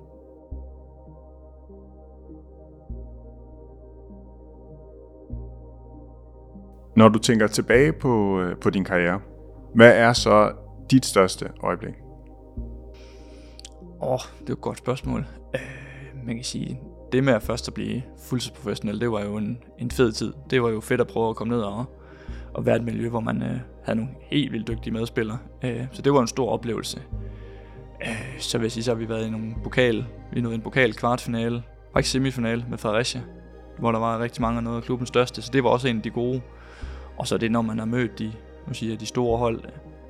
Når 6.96 7.10
du 7.10 7.20
tænker 7.20 7.48
tilbage 7.48 7.94
på, 7.94 8.39
øh, 8.39 8.58
på 8.58 8.70
din 8.70 8.84
karriere, 8.84 9.20
hvad 9.75 9.96
er 9.96 10.13
så 10.13 10.51
dit 10.91 11.06
største 11.06 11.50
øjeblik? 11.63 11.94
Åh, 14.01 14.12
oh, 14.12 14.20
det 14.41 14.50
er 14.50 14.53
et 14.53 14.62
godt 14.62 14.77
spørgsmål. 14.77 15.25
Øh, 15.56 15.62
man 16.25 16.36
kan 16.36 16.44
sige, 16.44 16.80
det 17.12 17.24
med 17.24 17.34
at 17.34 17.44
først 17.44 17.68
at 17.68 17.74
blive 17.74 18.01
fuldtidsprofessionel, 18.18 19.01
det 19.01 19.12
var 19.12 19.22
jo 19.22 19.38
en, 19.38 19.58
en 19.80 19.91
fed 19.91 20.12
tid. 20.12 20.34
Det 20.50 20.62
var 20.63 20.70
jo 20.70 20.82
fedt 20.82 21.01
at 21.01 21.08
prøve 21.08 21.30
at 21.30 21.36
komme 21.36 21.53
ned 21.53 21.62
og, 21.62 21.86
og 22.53 22.65
være 22.65 22.75
et 22.75 22.84
miljø, 22.84 23.10
hvor 23.10 23.20
man 23.20 23.41
øh, 23.41 23.60
havde 23.83 24.00
nogle 24.00 24.11
helt 24.21 24.51
vildt 24.51 24.67
dygtige 24.67 24.93
medspillere. 24.93 25.38
Øh, 25.63 25.85
så 25.91 26.01
det 26.01 26.13
var 26.13 26.21
en 26.21 26.27
stor 26.27 26.50
oplevelse. 26.50 27.01
Øh, 28.01 28.39
så 28.39 28.57
vil 28.57 28.65
jeg 28.65 28.71
sige, 28.71 28.83
så 28.83 28.91
har 28.91 28.95
vi 28.95 29.09
været 29.09 29.27
i 29.27 29.29
nogle 29.29 29.55
pokal, 29.63 30.05
vi 30.33 30.41
nåede 30.41 30.55
en 30.55 30.61
pokal 30.61 30.93
kvartfinale, 30.93 31.63
faktisk 31.93 32.11
semifinale 32.11 32.65
med 32.69 32.77
Fredericia, 32.77 33.21
hvor 33.79 33.91
der 33.91 34.00
var 34.00 34.19
rigtig 34.19 34.41
mange 34.41 34.57
af 34.57 34.63
noget 34.63 34.77
af 34.77 34.83
klubbens 34.83 35.07
største, 35.07 35.41
så 35.41 35.50
det 35.53 35.63
var 35.63 35.69
også 35.69 35.88
en 35.88 35.97
af 35.97 36.03
de 36.03 36.09
gode. 36.09 36.41
Og 37.17 37.27
så 37.27 37.38
det, 37.38 37.51
når 37.51 37.61
man 37.61 37.79
har 37.79 37.85
mødt 37.85 38.19
de, 38.19 38.31
nu 38.67 38.73
siger, 38.73 38.97
de 38.97 39.05
store 39.05 39.38
hold, 39.38 39.61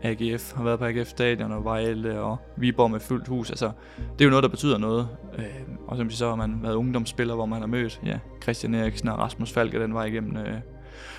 AGF 0.03 0.53
har 0.53 0.63
været 0.63 0.79
på 0.79 0.85
AGF 0.85 1.07
Stadion 1.07 1.51
og 1.51 1.65
Vejle 1.65 2.19
og 2.19 2.37
Viborg 2.57 2.91
med 2.91 2.99
fyldt 2.99 3.27
hus. 3.27 3.49
Altså, 3.49 3.71
det 3.97 4.21
er 4.21 4.25
jo 4.25 4.29
noget, 4.29 4.43
der 4.43 4.49
betyder 4.49 4.77
noget. 4.77 5.07
Øh, 5.37 5.45
og 5.87 5.97
som 5.97 6.09
så 6.09 6.29
har 6.29 6.35
man 6.35 6.59
været 6.63 6.75
ungdomsspiller, 6.75 7.35
hvor 7.35 7.45
man 7.45 7.59
har 7.59 7.67
mødt 7.67 8.01
ja, 8.05 8.19
Christian 8.43 8.75
Eriksen 8.75 9.09
og 9.09 9.19
Rasmus 9.19 9.51
Falk 9.51 9.73
den 9.73 9.93
vej 9.93 10.05
igennem. 10.05 10.37
Øh. 10.37 10.57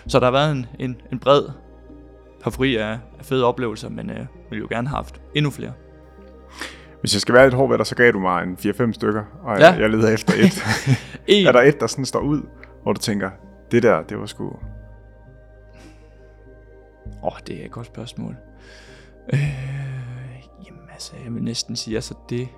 Så 0.07 0.19
der 0.19 0.27
har 0.27 0.33
været 0.33 0.53
en, 0.53 0.67
en, 0.79 1.01
en 1.13 1.19
bred 1.19 1.43
parfri 2.43 2.77
af, 2.77 2.99
af 3.19 3.25
fede 3.25 3.45
oplevelser, 3.45 3.89
men 3.89 4.11
øh, 4.11 4.27
vil 4.51 4.59
jo 4.59 4.67
gerne 4.71 4.89
have 4.89 4.97
haft 4.97 5.21
endnu 5.35 5.51
flere. 5.51 5.73
Hvis 7.01 7.15
jeg 7.15 7.21
skal 7.21 7.35
være 7.35 7.45
lidt 7.45 7.55
hård 7.55 7.69
ved 7.71 7.79
dig, 7.79 7.87
så 7.87 7.95
gav 7.95 8.13
du 8.13 8.21
mig 8.21 8.43
en 8.43 8.57
4-5 8.61 8.93
stykker, 8.93 9.25
og 9.43 9.59
ja. 9.59 9.71
jeg, 9.71 9.81
jeg 9.81 9.91
leder 9.91 10.15
efter 10.15 10.33
et. 10.35 10.63
er 11.47 11.53
der 11.53 11.61
et, 11.61 11.81
der 11.81 11.87
sådan 11.87 12.05
står 12.05 12.21
ud, 12.21 12.43
hvor 12.83 12.93
du 12.93 13.01
tænker, 13.01 13.31
det 13.71 13.83
der, 13.83 14.03
det 14.03 14.19
var 14.19 14.27
sgu... 14.27 14.45
Åh, 14.47 14.57
oh, 17.23 17.33
det 17.47 17.61
er 17.61 17.65
et 17.65 17.71
godt 17.71 17.87
spørgsmål. 17.87 18.37
Øh, 19.33 19.41
jamen 20.67 20.89
altså, 20.93 21.13
jeg 21.25 21.35
vil 21.35 21.43
næsten 21.43 21.77
sige, 21.77 21.97
altså 21.97 22.15
det... 22.29 22.49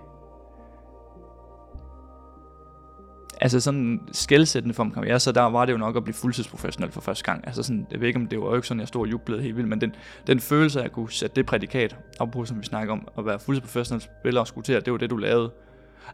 Altså 3.44 3.60
sådan 3.60 4.00
skældsættende 4.12 4.74
for 4.74 4.84
mig, 4.84 5.06
ja, 5.06 5.18
så 5.18 5.32
der 5.32 5.42
var 5.42 5.64
det 5.64 5.72
jo 5.72 5.78
nok 5.78 5.96
at 5.96 6.04
blive 6.04 6.14
fuldtidsprofessionel 6.14 6.92
for 6.92 7.00
første 7.00 7.24
gang. 7.24 7.46
Altså 7.46 7.62
sådan, 7.62 7.86
jeg 7.90 8.00
ved 8.00 8.08
ikke, 8.08 8.20
om 8.20 8.26
det 8.26 8.40
var 8.40 8.46
jo 8.46 8.54
ikke 8.54 8.68
sådan, 8.68 8.80
jeg 8.80 8.88
stod 8.88 9.00
og 9.00 9.10
jublede 9.10 9.42
helt 9.42 9.56
vildt, 9.56 9.68
men 9.68 9.80
den, 9.80 9.94
den 10.26 10.40
følelse 10.40 10.80
af 10.80 10.84
at 10.84 10.92
kunne 10.92 11.12
sætte 11.12 11.36
det 11.36 11.46
prædikat 11.46 11.96
op 12.20 12.30
på, 12.30 12.44
som 12.44 12.60
vi 12.60 12.64
snakker 12.64 12.92
om, 12.92 13.08
at 13.18 13.26
være 13.26 13.38
fuldtidsprofessionel 13.38 14.02
spiller 14.20 14.40
og 14.40 14.46
skutere, 14.46 14.80
det 14.80 14.92
var 14.92 14.98
det, 14.98 15.10
du 15.10 15.16
lavede. 15.16 15.50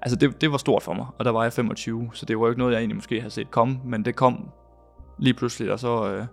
Altså 0.02 0.16
det, 0.16 0.40
det 0.40 0.52
var 0.52 0.58
stort 0.58 0.82
for 0.82 0.92
mig, 0.92 1.06
og 1.18 1.25
der 1.25 1.30
var 1.30 1.42
jeg 1.42 1.52
25, 1.52 2.10
så 2.12 2.26
det 2.26 2.38
var 2.38 2.44
jo 2.44 2.50
ikke 2.50 2.58
noget, 2.58 2.72
jeg 2.72 2.78
egentlig 2.78 2.96
måske 2.96 3.20
havde 3.20 3.32
set 3.32 3.50
komme, 3.50 3.80
men 3.84 4.04
det 4.04 4.16
kom 4.16 4.50
lige 5.18 5.34
pludselig, 5.34 5.72
og 5.72 5.78
så, 5.78 6.12
øh, 6.12 6.25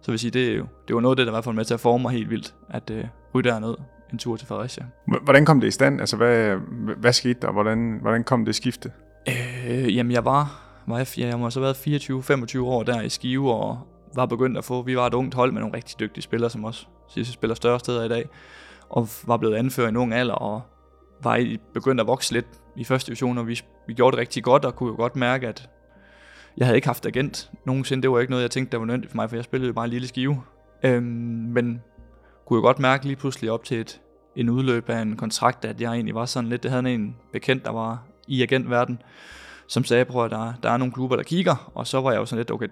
så 0.00 0.10
vil 0.10 0.18
sige, 0.18 0.30
det, 0.30 0.66
det 0.88 0.94
var 0.94 1.00
noget 1.00 1.12
af 1.12 1.16
det, 1.16 1.26
der 1.26 1.32
var 1.32 1.40
for 1.40 1.52
med 1.52 1.64
til 1.64 1.74
at 1.74 1.80
forme 1.80 2.02
mig 2.02 2.12
helt 2.12 2.30
vildt, 2.30 2.54
at 2.70 2.90
øh, 2.90 3.04
ryge 3.34 3.50
derned 3.50 3.74
en 4.12 4.18
tur 4.18 4.36
til 4.36 4.46
Fredericia. 4.46 4.86
Hvordan 5.22 5.44
kom 5.44 5.60
det 5.60 5.68
i 5.68 5.70
stand? 5.70 6.00
Altså, 6.00 6.16
hvad, 6.16 6.56
hvad 6.96 7.12
skete 7.12 7.40
der? 7.40 7.52
Hvordan, 7.52 7.98
hvordan 8.02 8.24
kom 8.24 8.44
det 8.44 8.54
skifte? 8.54 8.92
Øh, 9.28 9.96
jamen, 9.96 10.12
jeg 10.12 10.24
var, 10.24 10.60
var 10.86 10.98
jeg, 10.98 11.06
jeg 11.18 11.38
må 11.38 11.50
så 11.50 11.60
været 11.60 12.56
24-25 12.56 12.60
år 12.60 12.82
der 12.82 13.00
i 13.00 13.08
Skive, 13.08 13.54
og 13.54 13.78
var 14.14 14.26
begyndt 14.26 14.58
at 14.58 14.64
få, 14.64 14.82
vi 14.82 14.96
var 14.96 15.06
et 15.06 15.14
ungt 15.14 15.34
hold 15.34 15.52
med 15.52 15.60
nogle 15.60 15.76
rigtig 15.76 16.00
dygtige 16.00 16.22
spillere, 16.22 16.50
som 16.50 16.64
også 16.64 16.86
sidste 17.08 17.32
spiller 17.32 17.54
større 17.54 17.78
steder 17.78 18.04
i 18.04 18.08
dag, 18.08 18.28
og 18.88 19.08
var 19.26 19.36
blevet 19.36 19.54
anført 19.54 19.86
i 19.86 19.88
en 19.88 19.96
ung 19.96 20.14
alder, 20.14 20.34
og 20.34 20.62
var 21.22 21.56
begyndt 21.74 22.00
at 22.00 22.06
vokse 22.06 22.32
lidt 22.32 22.46
i 22.76 22.84
første 22.84 23.06
division, 23.06 23.38
og 23.38 23.48
vi, 23.48 23.60
vi 23.86 23.94
gjorde 23.94 24.16
det 24.16 24.20
rigtig 24.20 24.44
godt, 24.44 24.64
og 24.64 24.76
kunne 24.76 24.88
jo 24.88 24.96
godt 24.96 25.16
mærke, 25.16 25.48
at 25.48 25.68
jeg 26.56 26.66
havde 26.66 26.76
ikke 26.76 26.88
haft 26.88 27.06
agent 27.06 27.50
nogensinde. 27.64 28.02
Det 28.02 28.10
var 28.10 28.20
ikke 28.20 28.30
noget, 28.30 28.42
jeg 28.42 28.50
tænkte, 28.50 28.72
der 28.72 28.78
var 28.78 28.86
nødvendigt 28.86 29.10
for 29.10 29.16
mig, 29.16 29.28
for 29.28 29.36
jeg 29.36 29.44
spillede 29.44 29.68
jo 29.68 29.72
bare 29.72 29.84
en 29.84 29.90
lille 29.90 30.08
skive. 30.08 30.42
Øhm, 30.82 31.02
men 31.54 31.82
kunne 32.46 32.56
jo 32.56 32.62
godt 32.62 32.78
mærke 32.78 33.04
lige 33.04 33.16
pludselig 33.16 33.50
op 33.50 33.64
til 33.64 33.80
et, 33.80 34.00
en 34.36 34.48
udløb 34.48 34.90
af 34.90 35.00
en 35.00 35.16
kontrakt, 35.16 35.64
at 35.64 35.80
jeg 35.80 35.92
egentlig 35.92 36.14
var 36.14 36.24
sådan 36.24 36.50
lidt, 36.50 36.62
det 36.62 36.70
havde 36.70 36.94
en 36.94 37.16
bekendt, 37.32 37.64
der 37.64 37.70
var 37.70 38.02
i 38.28 38.42
agentverden, 38.42 39.02
som 39.68 39.84
sagde, 39.84 40.04
prøv 40.04 40.24
at 40.24 40.30
der, 40.30 40.52
der 40.62 40.70
er 40.70 40.76
nogle 40.76 40.92
klubber, 40.92 41.16
der 41.16 41.22
kigger, 41.22 41.70
og 41.74 41.86
så 41.86 42.00
var 42.00 42.10
jeg 42.10 42.18
jo 42.18 42.26
sådan 42.26 42.40
lidt, 42.40 42.50
okay, 42.50 42.68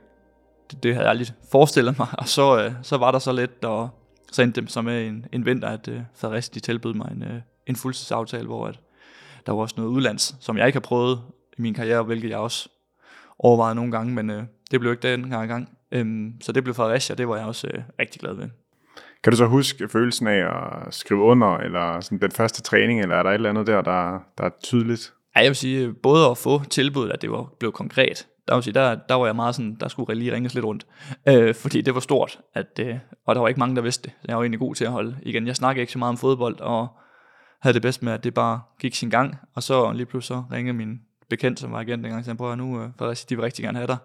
det, 0.71 0.83
det 0.83 0.95
havde 0.95 1.05
jeg 1.05 1.11
aldrig 1.11 1.29
forestillet 1.51 1.99
mig, 1.99 2.09
og 2.19 2.29
så, 2.29 2.65
øh, 2.65 2.73
så 2.83 2.97
var 2.97 3.11
der 3.11 3.19
så 3.19 3.33
lidt, 3.33 3.65
og 3.65 3.89
så 4.33 4.43
endte 4.43 4.61
dem 4.61 4.69
så 4.69 4.83
med 4.83 5.07
en, 5.07 5.27
en 5.33 5.47
vinter, 5.47 5.69
at 5.69 5.89
øh, 5.89 6.01
Fredericia 6.15 6.55
de 6.55 6.61
tilbød 6.61 6.95
mig 6.95 7.09
en, 7.13 7.23
øh, 7.23 7.41
en 7.67 7.77
fuldtidsaftale, 7.77 8.47
hvor 8.47 8.67
at, 8.67 8.81
der 9.47 9.53
var 9.53 9.61
også 9.61 9.75
noget 9.79 9.91
udlands, 9.91 10.37
som 10.41 10.59
jeg 10.59 10.67
ikke 10.67 10.77
har 10.77 10.81
prøvet 10.81 11.21
i 11.59 11.63
min 11.63 11.75
karriere, 11.75 12.03
hvilket 12.03 12.31
jeg 12.31 12.39
også 12.39 12.69
overvejede 13.39 13.75
nogle 13.75 13.93
gange, 13.93 14.15
men 14.15 14.31
øh, 14.31 14.43
det 14.71 14.81
blev 14.81 14.93
ikke 14.93 15.13
den 15.13 15.33
her 15.33 15.47
gang. 15.47 15.69
Øhm, 15.93 16.41
så 16.41 16.53
det 16.53 16.65
blev 16.65 16.75
Fredericia, 16.75 17.15
det 17.15 17.29
var 17.29 17.37
jeg 17.37 17.47
også 17.47 17.69
øh, 17.75 17.83
rigtig 18.01 18.21
glad 18.21 18.35
ved. 18.35 18.49
Kan 19.23 19.31
du 19.31 19.37
så 19.37 19.47
huske 19.47 19.89
følelsen 19.89 20.27
af 20.27 20.39
at 20.87 20.95
skrive 20.95 21.21
under, 21.21 21.57
eller 21.57 22.01
sådan 22.01 22.21
den 22.21 22.31
første 22.31 22.63
træning, 22.63 23.01
eller 23.01 23.17
er 23.17 23.23
der 23.23 23.31
et 23.31 23.35
eller 23.35 23.51
andet 23.51 23.67
der, 23.67 23.81
der, 23.81 24.19
der 24.39 24.45
er 24.45 24.51
tydeligt? 24.63 25.13
Ja, 25.37 25.40
jeg 25.40 25.49
vil 25.49 25.57
sige, 25.57 25.93
både 25.93 26.31
at 26.31 26.38
få 26.38 26.64
tilbuddet, 26.64 27.12
at 27.12 27.23
det 27.23 27.31
var 27.31 27.52
blev 27.59 27.73
konkret, 27.73 28.26
der, 28.49 28.55
vil 28.55 28.64
sige, 28.64 28.75
der, 28.75 28.95
der 29.09 29.14
var 29.14 29.26
jeg 29.26 29.37
meget 29.37 29.55
sådan, 29.55 29.76
der 29.81 29.88
skulle 29.88 30.14
lige 30.14 30.35
ringes 30.35 30.55
lidt 30.55 30.64
rundt, 30.64 30.87
øh, 31.28 31.55
fordi 31.55 31.81
det 31.81 31.95
var 31.95 32.00
stort, 32.00 32.40
at, 32.55 32.81
øh, 32.81 32.99
og 33.26 33.35
der 33.35 33.40
var 33.40 33.49
ikke 33.49 33.61
mange, 33.61 33.76
der 33.76 33.83
vidste 33.83 34.02
det. 34.02 34.28
Jeg 34.28 34.37
var 34.37 34.43
egentlig 34.43 34.61
god 34.61 34.75
til 34.75 34.85
at 34.85 34.90
holde. 34.90 35.16
Igen, 35.23 35.47
jeg 35.47 35.57
snakkede 35.57 35.81
ikke 35.81 35.93
så 35.93 35.99
meget 35.99 36.09
om 36.09 36.16
fodbold, 36.16 36.61
og 36.61 36.88
havde 37.61 37.75
det 37.75 37.83
bedst 37.83 38.02
med, 38.02 38.12
at 38.12 38.25
det 38.25 38.35
bare 38.35 38.61
gik 38.81 38.95
sin 38.95 39.11
gang, 39.11 39.37
og 39.55 39.62
så 39.62 39.93
lige 39.93 40.07
pludselig 40.07 40.37
så 40.37 40.55
ringede 40.55 40.76
min 40.76 41.00
bekendt, 41.31 41.61
som 41.61 41.73
var 41.73 41.81
igen 41.81 42.05
dengang, 42.05 42.25
så 42.25 42.31
prøv 42.31 42.37
prøver 42.37 42.55
nu, 42.55 42.83
øh, 42.83 42.88
for 42.99 43.14
de 43.28 43.37
vil 43.37 43.40
rigtig 43.40 43.64
gerne 43.64 43.78
have 43.78 43.87
dig. 43.87 43.97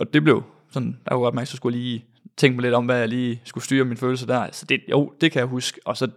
Og 0.00 0.12
det 0.12 0.22
blev 0.22 0.42
sådan, 0.70 1.00
der 1.08 1.14
var 1.14 1.22
godt 1.22 1.34
mærke, 1.34 1.50
så 1.50 1.56
skulle 1.56 1.78
lige 1.78 2.04
tænke 2.36 2.56
mig 2.56 2.62
lidt 2.62 2.74
om, 2.74 2.84
hvad 2.84 2.98
jeg 2.98 3.08
lige 3.08 3.40
skulle 3.44 3.64
styre 3.64 3.84
min 3.84 3.96
følelse 3.96 4.26
der. 4.26 4.48
Så 4.52 4.66
det, 4.66 4.80
jo, 4.90 5.12
det 5.20 5.32
kan 5.32 5.40
jeg 5.40 5.46
huske. 5.46 5.80
Og 5.84 5.96
så 5.96 6.08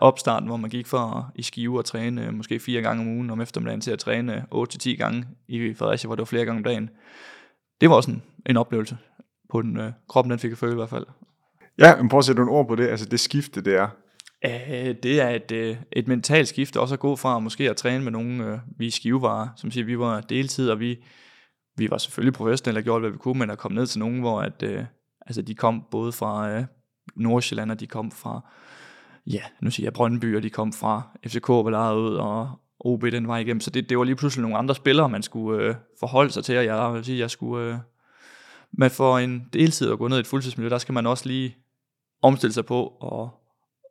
opstarten, 0.00 0.48
hvor 0.48 0.56
man 0.56 0.70
gik 0.70 0.86
fra 0.86 1.30
i 1.34 1.42
Skive 1.42 1.78
og 1.78 1.84
træne 1.84 2.26
øh, 2.26 2.34
måske 2.34 2.60
fire 2.60 2.82
gange 2.82 3.02
om 3.02 3.08
ugen 3.08 3.30
om 3.30 3.40
eftermiddagen 3.40 3.80
til 3.80 3.90
at 3.90 3.98
træne 3.98 4.46
8-10 4.54 4.90
gange 4.96 5.24
i 5.48 5.74
Fredericia, 5.74 6.08
hvor 6.08 6.14
det 6.14 6.20
var 6.20 6.24
flere 6.24 6.44
gange 6.44 6.58
om 6.58 6.64
dagen. 6.64 6.90
Det 7.80 7.90
var 7.90 7.96
også 7.96 8.10
en, 8.10 8.22
en 8.46 8.56
oplevelse 8.56 8.98
på 9.50 9.62
den 9.62 9.76
øh, 9.76 9.92
kroppen, 10.08 10.30
den 10.30 10.38
fik 10.38 10.50
jeg 10.50 10.58
føle 10.58 10.72
i 10.72 10.76
hvert 10.76 10.90
fald. 10.90 11.06
Ja, 11.78 11.96
men 11.96 12.08
prøv 12.08 12.18
at 12.18 12.24
sætte 12.24 12.40
nogle 12.40 12.58
ord 12.58 12.68
på 12.68 12.74
det, 12.74 12.88
altså 12.88 13.06
det 13.06 13.20
skifte, 13.20 13.60
det 13.60 13.74
er. 13.74 13.88
Øh, 14.44 14.94
det 15.02 15.20
er 15.20 15.28
et, 15.28 15.52
øh, 15.52 15.76
et 15.92 16.08
mentalt 16.08 16.48
skift, 16.48 16.76
også 16.76 16.94
at 16.94 17.00
gå 17.00 17.16
fra 17.16 17.38
måske 17.38 17.70
at 17.70 17.76
træne 17.76 18.04
med 18.04 18.12
nogen, 18.12 18.40
øh, 18.40 18.58
vi 18.78 18.90
Skive 18.90 19.22
var, 19.22 19.52
som 19.56 19.70
siger, 19.70 19.84
vi 19.84 19.98
var 19.98 20.20
deltid, 20.20 20.70
og 20.70 20.80
vi, 20.80 21.04
vi 21.76 21.90
var 21.90 21.98
selvfølgelig 21.98 22.34
professionelle 22.34 22.78
og 22.78 22.84
gjorde, 22.84 23.00
hvad 23.00 23.10
vi 23.10 23.18
kunne, 23.18 23.38
men 23.38 23.50
at 23.50 23.58
komme 23.58 23.74
ned 23.74 23.86
til 23.86 23.98
nogen, 23.98 24.20
hvor 24.20 24.40
at, 24.40 24.62
øh, 24.62 24.84
altså 25.26 25.42
de 25.42 25.54
kom 25.54 25.84
både 25.90 26.12
fra 26.12 26.50
øh, 26.50 26.64
Nordsjælland, 27.16 27.70
og 27.70 27.80
de 27.80 27.86
kom 27.86 28.10
fra, 28.10 28.50
ja, 29.26 29.40
nu 29.60 29.70
siger 29.70 29.86
jeg 29.86 29.92
Brøndby, 29.92 30.36
og 30.36 30.42
de 30.42 30.50
kom 30.50 30.72
fra 30.72 31.02
FCK, 31.26 31.48
var 31.48 31.70
lejet 31.70 31.96
ud, 31.96 32.14
og 32.14 32.50
OB 32.80 33.02
den 33.02 33.28
vej 33.28 33.38
igennem. 33.38 33.60
Så 33.60 33.70
det, 33.70 33.88
det 33.88 33.98
var 33.98 34.04
lige 34.04 34.16
pludselig 34.16 34.42
nogle 34.42 34.58
andre 34.58 34.74
spillere, 34.74 35.08
man 35.08 35.22
skulle 35.22 35.62
øh, 35.62 35.74
forholde 36.00 36.30
sig 36.30 36.44
til, 36.44 36.58
og 36.58 36.64
jeg 36.64 36.92
vil 36.92 37.04
sige, 37.04 37.18
jeg 37.18 37.30
skulle... 37.30 37.72
Øh, 37.72 37.78
men 38.72 38.90
for 38.90 39.18
en 39.18 39.48
deltid 39.52 39.92
at 39.92 39.98
gå 39.98 40.08
ned 40.08 40.16
i 40.16 40.20
et 40.20 40.26
fuldtidsmiljø, 40.26 40.70
der 40.70 40.78
skal 40.78 40.92
man 40.92 41.06
også 41.06 41.26
lige 41.26 41.56
omstille 42.22 42.52
sig 42.52 42.66
på, 42.66 42.82
og, 43.00 43.30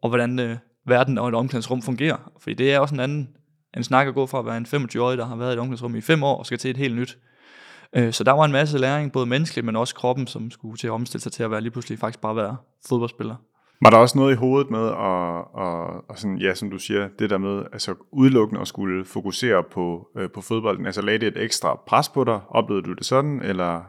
og 0.03 0.09
hvordan 0.09 0.39
øh, 0.39 0.57
verden 0.85 1.17
og 1.17 1.29
et 1.29 1.35
omklædningsrum 1.35 1.81
fungerer. 1.81 2.31
Fordi 2.39 2.53
det 2.53 2.73
er 2.73 2.79
også 2.79 2.95
en 2.95 2.99
anden 2.99 3.35
en 3.77 3.83
snak 3.83 4.07
at 4.07 4.13
gå 4.13 4.25
fra 4.25 4.39
at 4.39 4.45
være 4.45 4.57
en 4.57 4.65
25-årig, 4.65 5.17
der 5.17 5.25
har 5.25 5.35
været 5.35 5.51
i 5.51 5.53
et 5.53 5.59
omklædningsrum 5.59 5.95
i 5.95 6.01
fem 6.01 6.23
år, 6.23 6.37
og 6.37 6.45
skal 6.45 6.57
til 6.57 6.69
et 6.71 6.77
helt 6.77 6.95
nyt. 6.95 7.17
Øh, 7.93 8.13
så 8.13 8.23
der 8.23 8.31
var 8.31 8.45
en 8.45 8.51
masse 8.51 8.77
læring, 8.77 9.11
både 9.11 9.25
menneskeligt, 9.25 9.65
men 9.65 9.75
også 9.75 9.95
kroppen, 9.95 10.27
som 10.27 10.51
skulle 10.51 10.77
til 10.77 10.87
at 10.87 10.91
omstille 10.91 11.21
sig 11.21 11.31
til 11.31 11.43
at 11.43 11.51
være 11.51 11.61
lige 11.61 11.71
pludselig 11.71 11.99
faktisk 11.99 12.21
bare 12.21 12.35
være 12.35 12.57
fodboldspiller. 12.89 13.35
Var 13.81 13.89
der 13.89 13.97
også 13.97 14.17
noget 14.17 14.33
i 14.33 14.35
hovedet 14.35 14.71
med, 14.71 14.87
at, 14.87 15.37
at, 15.37 16.01
og 16.09 16.15
sådan, 16.15 16.37
ja, 16.37 16.53
som 16.53 16.69
du 16.69 16.77
siger, 16.77 17.07
det 17.19 17.29
der 17.29 17.37
med 17.37 17.63
altså 17.73 17.95
udelukkende 18.11 18.61
at 18.61 18.67
skulle 18.67 19.05
fokusere 19.05 19.63
på, 19.71 20.07
øh, 20.17 20.29
på 20.33 20.41
fodbolden? 20.41 20.85
Altså 20.85 21.01
lagde 21.01 21.19
det 21.19 21.27
et 21.27 21.43
ekstra 21.43 21.79
pres 21.87 22.09
på 22.09 22.23
dig? 22.23 22.39
Oplevede 22.49 22.85
du 22.85 22.93
det 22.93 23.05
sådan, 23.05 23.41
eller 23.41 23.81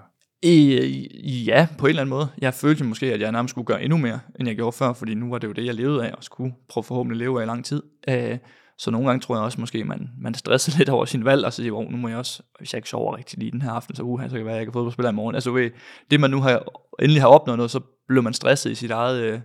i, 0.42 1.44
ja, 1.46 1.68
på 1.78 1.86
en 1.86 1.88
eller 1.88 2.02
anden 2.02 2.10
måde. 2.10 2.28
Jeg 2.38 2.54
følte 2.54 2.84
måske, 2.84 3.12
at 3.12 3.20
jeg 3.20 3.32
nærmest 3.32 3.50
skulle 3.50 3.66
gøre 3.66 3.82
endnu 3.82 3.98
mere, 3.98 4.20
end 4.40 4.48
jeg 4.48 4.56
gjorde 4.56 4.76
før, 4.76 4.92
fordi 4.92 5.14
nu 5.14 5.30
var 5.30 5.38
det 5.38 5.48
jo 5.48 5.52
det, 5.52 5.64
jeg 5.64 5.74
levede 5.74 6.06
af, 6.06 6.12
og 6.16 6.24
skulle 6.24 6.54
prøve 6.68 6.84
forhåbentlig 6.84 7.18
leve 7.18 7.40
af 7.40 7.44
i 7.44 7.46
lang 7.46 7.64
tid. 7.64 7.82
Øh, 8.08 8.38
så 8.78 8.90
nogle 8.90 9.06
gange 9.06 9.20
tror 9.20 9.36
jeg 9.36 9.44
også 9.44 9.60
måske, 9.60 9.84
man, 9.84 10.08
man 10.20 10.34
stresser 10.34 10.72
lidt 10.78 10.88
over 10.88 11.04
sin 11.04 11.24
valg, 11.24 11.44
og 11.44 11.52
så 11.52 11.62
siger, 11.62 11.72
oh, 11.72 11.90
nu 11.90 11.96
må 11.96 12.08
jeg 12.08 12.18
også, 12.18 12.42
hvis 12.58 12.72
jeg 12.72 12.78
ikke 12.78 12.88
sover 12.88 13.16
rigtig 13.16 13.38
lige 13.38 13.50
den 13.50 13.62
her 13.62 13.70
aften, 13.70 13.96
så 13.96 14.02
uha, 14.02 14.28
så 14.28 14.30
kan 14.30 14.38
det 14.38 14.46
være, 14.46 14.54
at 14.54 14.58
jeg 14.58 14.66
kan 14.66 14.72
fodboldspille 14.72 15.10
i 15.10 15.12
morgen. 15.12 15.34
Altså 15.34 15.50
ved, 15.50 15.70
det 16.10 16.20
man 16.20 16.30
nu 16.30 16.40
har, 16.40 16.62
endelig 17.02 17.22
har 17.22 17.28
opnået 17.28 17.58
noget, 17.58 17.70
så 17.70 17.80
blev 18.08 18.22
man 18.22 18.34
stresset 18.34 18.70
i 18.70 18.74
sit 18.74 18.90
eget, 18.90 19.22
øh, 19.22 19.40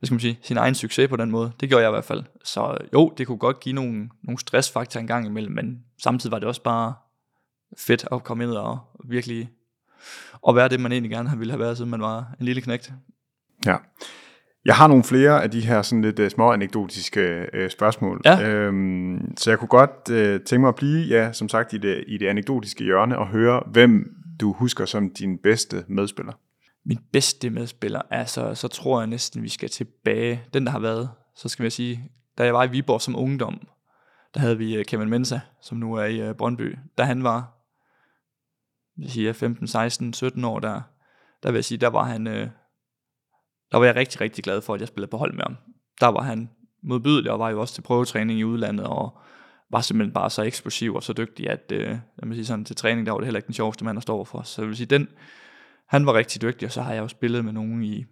hvad 0.00 0.06
skal 0.06 0.14
man 0.14 0.20
sige, 0.20 0.38
sin 0.42 0.56
egen 0.56 0.74
succes 0.74 1.08
på 1.08 1.16
den 1.16 1.30
måde. 1.30 1.52
Det 1.60 1.68
gjorde 1.68 1.82
jeg 1.82 1.90
i 1.90 1.94
hvert 1.94 2.04
fald. 2.04 2.24
Så 2.44 2.76
jo, 2.92 3.14
det 3.18 3.26
kunne 3.26 3.38
godt 3.38 3.60
give 3.60 3.74
nogle, 3.74 4.08
nogle 4.22 4.38
stressfaktorer 4.38 5.00
en 5.00 5.06
gang 5.06 5.26
imellem, 5.26 5.52
men 5.52 5.84
samtidig 6.02 6.32
var 6.32 6.38
det 6.38 6.48
også 6.48 6.62
bare 6.62 6.94
fedt 7.78 8.06
at 8.12 8.24
komme 8.24 8.44
ind 8.44 8.52
og 8.52 8.78
virkelig 9.04 9.50
og 10.42 10.56
være 10.56 10.68
det, 10.68 10.80
man 10.80 10.92
egentlig 10.92 11.10
gerne 11.10 11.38
ville 11.38 11.52
have 11.52 11.60
været, 11.60 11.76
siden 11.76 11.90
man 11.90 12.00
var 12.00 12.34
en 12.40 12.46
lille 12.46 12.62
knægt. 12.62 12.92
Ja. 13.66 13.76
Jeg 14.64 14.74
har 14.74 14.86
nogle 14.86 15.04
flere 15.04 15.42
af 15.42 15.50
de 15.50 15.60
her 15.60 15.82
sådan 15.82 16.02
lidt 16.02 16.18
uh, 16.18 16.28
små 16.28 16.52
anekdotiske 16.52 17.46
uh, 17.54 17.70
spørgsmål. 17.70 18.20
Ja. 18.24 18.48
Øhm, 18.48 19.36
så 19.36 19.50
jeg 19.50 19.58
kunne 19.58 19.68
godt 19.68 20.10
uh, 20.10 20.44
tænke 20.44 20.60
mig 20.60 20.68
at 20.68 20.74
blive, 20.74 21.06
ja, 21.06 21.32
som 21.32 21.48
sagt, 21.48 21.72
i 21.72 21.78
det, 21.78 22.04
i 22.06 22.18
det 22.18 22.26
anekdotiske 22.26 22.84
hjørne 22.84 23.18
og 23.18 23.28
høre, 23.28 23.62
hvem 23.66 24.14
du 24.40 24.52
husker 24.52 24.84
som 24.84 25.10
din 25.10 25.38
bedste 25.38 25.84
medspiller. 25.88 26.32
Min 26.84 26.98
bedste 27.12 27.50
medspiller, 27.50 28.02
altså, 28.10 28.54
så 28.54 28.68
tror 28.68 29.00
jeg 29.00 29.06
næsten, 29.06 29.42
vi 29.42 29.48
skal 29.48 29.68
tilbage. 29.68 30.44
Den, 30.54 30.64
der 30.64 30.72
har 30.72 30.78
været, 30.78 31.10
så 31.34 31.48
skal 31.48 31.62
jeg 31.62 31.72
sige, 31.72 32.10
da 32.38 32.44
jeg 32.44 32.54
var 32.54 32.64
i 32.64 32.70
Viborg 32.70 33.00
som 33.00 33.16
ungdom, 33.16 33.68
der 34.34 34.40
havde 34.40 34.58
vi 34.58 34.76
øh, 34.76 34.84
Kevin 34.84 35.08
Mensa, 35.08 35.40
som 35.60 35.78
nu 35.78 35.94
er 35.94 36.04
i 36.04 36.20
øh, 36.20 36.34
Brøndby. 36.34 36.78
Da 36.98 37.04
han 37.04 37.24
var 37.24 37.60
jeg 38.98 39.10
siger 39.10 39.32
15, 39.32 39.66
16, 39.66 40.12
17 40.12 40.44
år, 40.44 40.60
der, 40.60 40.80
der 41.42 41.50
vil 41.50 41.56
jeg 41.56 41.64
sige, 41.64 41.78
der 41.78 41.88
var 41.88 42.04
han, 42.04 42.26
øh, 42.26 42.48
der 43.72 43.78
var 43.78 43.84
jeg 43.84 43.96
rigtig, 43.96 44.20
rigtig 44.20 44.44
glad 44.44 44.60
for, 44.60 44.74
at 44.74 44.80
jeg 44.80 44.88
spillede 44.88 45.10
på 45.10 45.16
hold 45.16 45.32
med 45.32 45.42
ham. 45.42 45.56
Der 46.00 46.06
var 46.06 46.22
han 46.22 46.50
modbydelig, 46.82 47.30
og 47.32 47.38
var 47.38 47.50
jo 47.50 47.60
også 47.60 47.74
til 47.74 47.82
prøvetræning 47.82 48.40
i 48.40 48.44
udlandet, 48.44 48.86
og 48.86 49.18
var 49.70 49.80
simpelthen 49.80 50.12
bare 50.12 50.30
så 50.30 50.42
eksplosiv 50.42 50.94
og 50.94 51.02
så 51.02 51.12
dygtig, 51.12 51.50
at 51.50 51.72
øh, 51.72 51.88
jeg 51.88 52.00
vil 52.22 52.34
sige 52.34 52.46
sådan, 52.46 52.64
til 52.64 52.76
træning, 52.76 53.06
der 53.06 53.12
var 53.12 53.18
det 53.18 53.26
heller 53.26 53.38
ikke 53.38 53.46
den 53.46 53.54
sjoveste 53.54 53.84
mand 53.84 53.98
at 53.98 54.02
stå 54.02 54.24
for. 54.24 54.42
Så 54.42 54.62
jeg 54.62 54.68
vil 54.68 54.76
sige, 54.76 54.86
den, 54.86 55.08
han 55.90 56.06
var 56.06 56.14
rigtig 56.14 56.42
dygtig, 56.42 56.66
og 56.66 56.72
så 56.72 56.82
har 56.82 56.92
jeg 56.92 57.00
jo 57.00 57.08
spillet 57.08 57.44
med 57.44 57.52
nogen 57.52 57.82
i, 57.82 58.04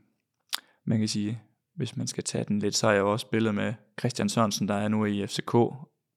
man 0.87 0.99
kan 0.99 1.09
sige, 1.09 1.41
hvis 1.77 1.97
man 1.97 2.07
skal 2.07 2.25
tage 2.25 2.45
den 2.45 2.59
lidt, 2.59 2.77
så 2.77 2.87
har 2.87 2.95
jeg 2.95 3.01
jo 3.01 3.13
også 3.13 3.23
spillet 3.23 3.55
med 3.55 3.75
Christian 3.99 4.29
Sørensen, 4.29 4.69
der 4.69 4.75
er 4.75 4.89
nu 4.89 5.05
i 5.05 5.27
FCK, 5.27 5.57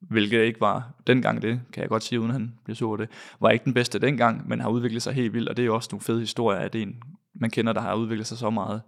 hvilket 0.01 0.41
ikke 0.41 0.61
var 0.61 1.01
dengang 1.07 1.41
det, 1.41 1.61
kan 1.73 1.81
jeg 1.81 1.89
godt 1.89 2.03
sige, 2.03 2.19
uden 2.19 2.31
han 2.31 2.53
bliver 2.63 2.75
sur 2.75 2.97
det, 2.97 3.09
var 3.39 3.49
ikke 3.49 3.65
den 3.65 3.73
bedste 3.73 3.99
dengang, 3.99 4.47
men 4.49 4.59
har 4.59 4.69
udviklet 4.69 5.01
sig 5.01 5.13
helt 5.13 5.33
vildt, 5.33 5.49
og 5.49 5.57
det 5.57 5.63
er 5.63 5.65
jo 5.65 5.75
også 5.75 5.89
nogle 5.91 6.01
fede 6.01 6.19
historier, 6.19 6.59
at 6.59 6.73
det 6.73 6.81
en, 6.81 7.01
man 7.35 7.49
kender, 7.49 7.73
der 7.73 7.81
har 7.81 7.95
udviklet 7.95 8.27
sig 8.27 8.37
så 8.37 8.49
meget. 8.49 8.81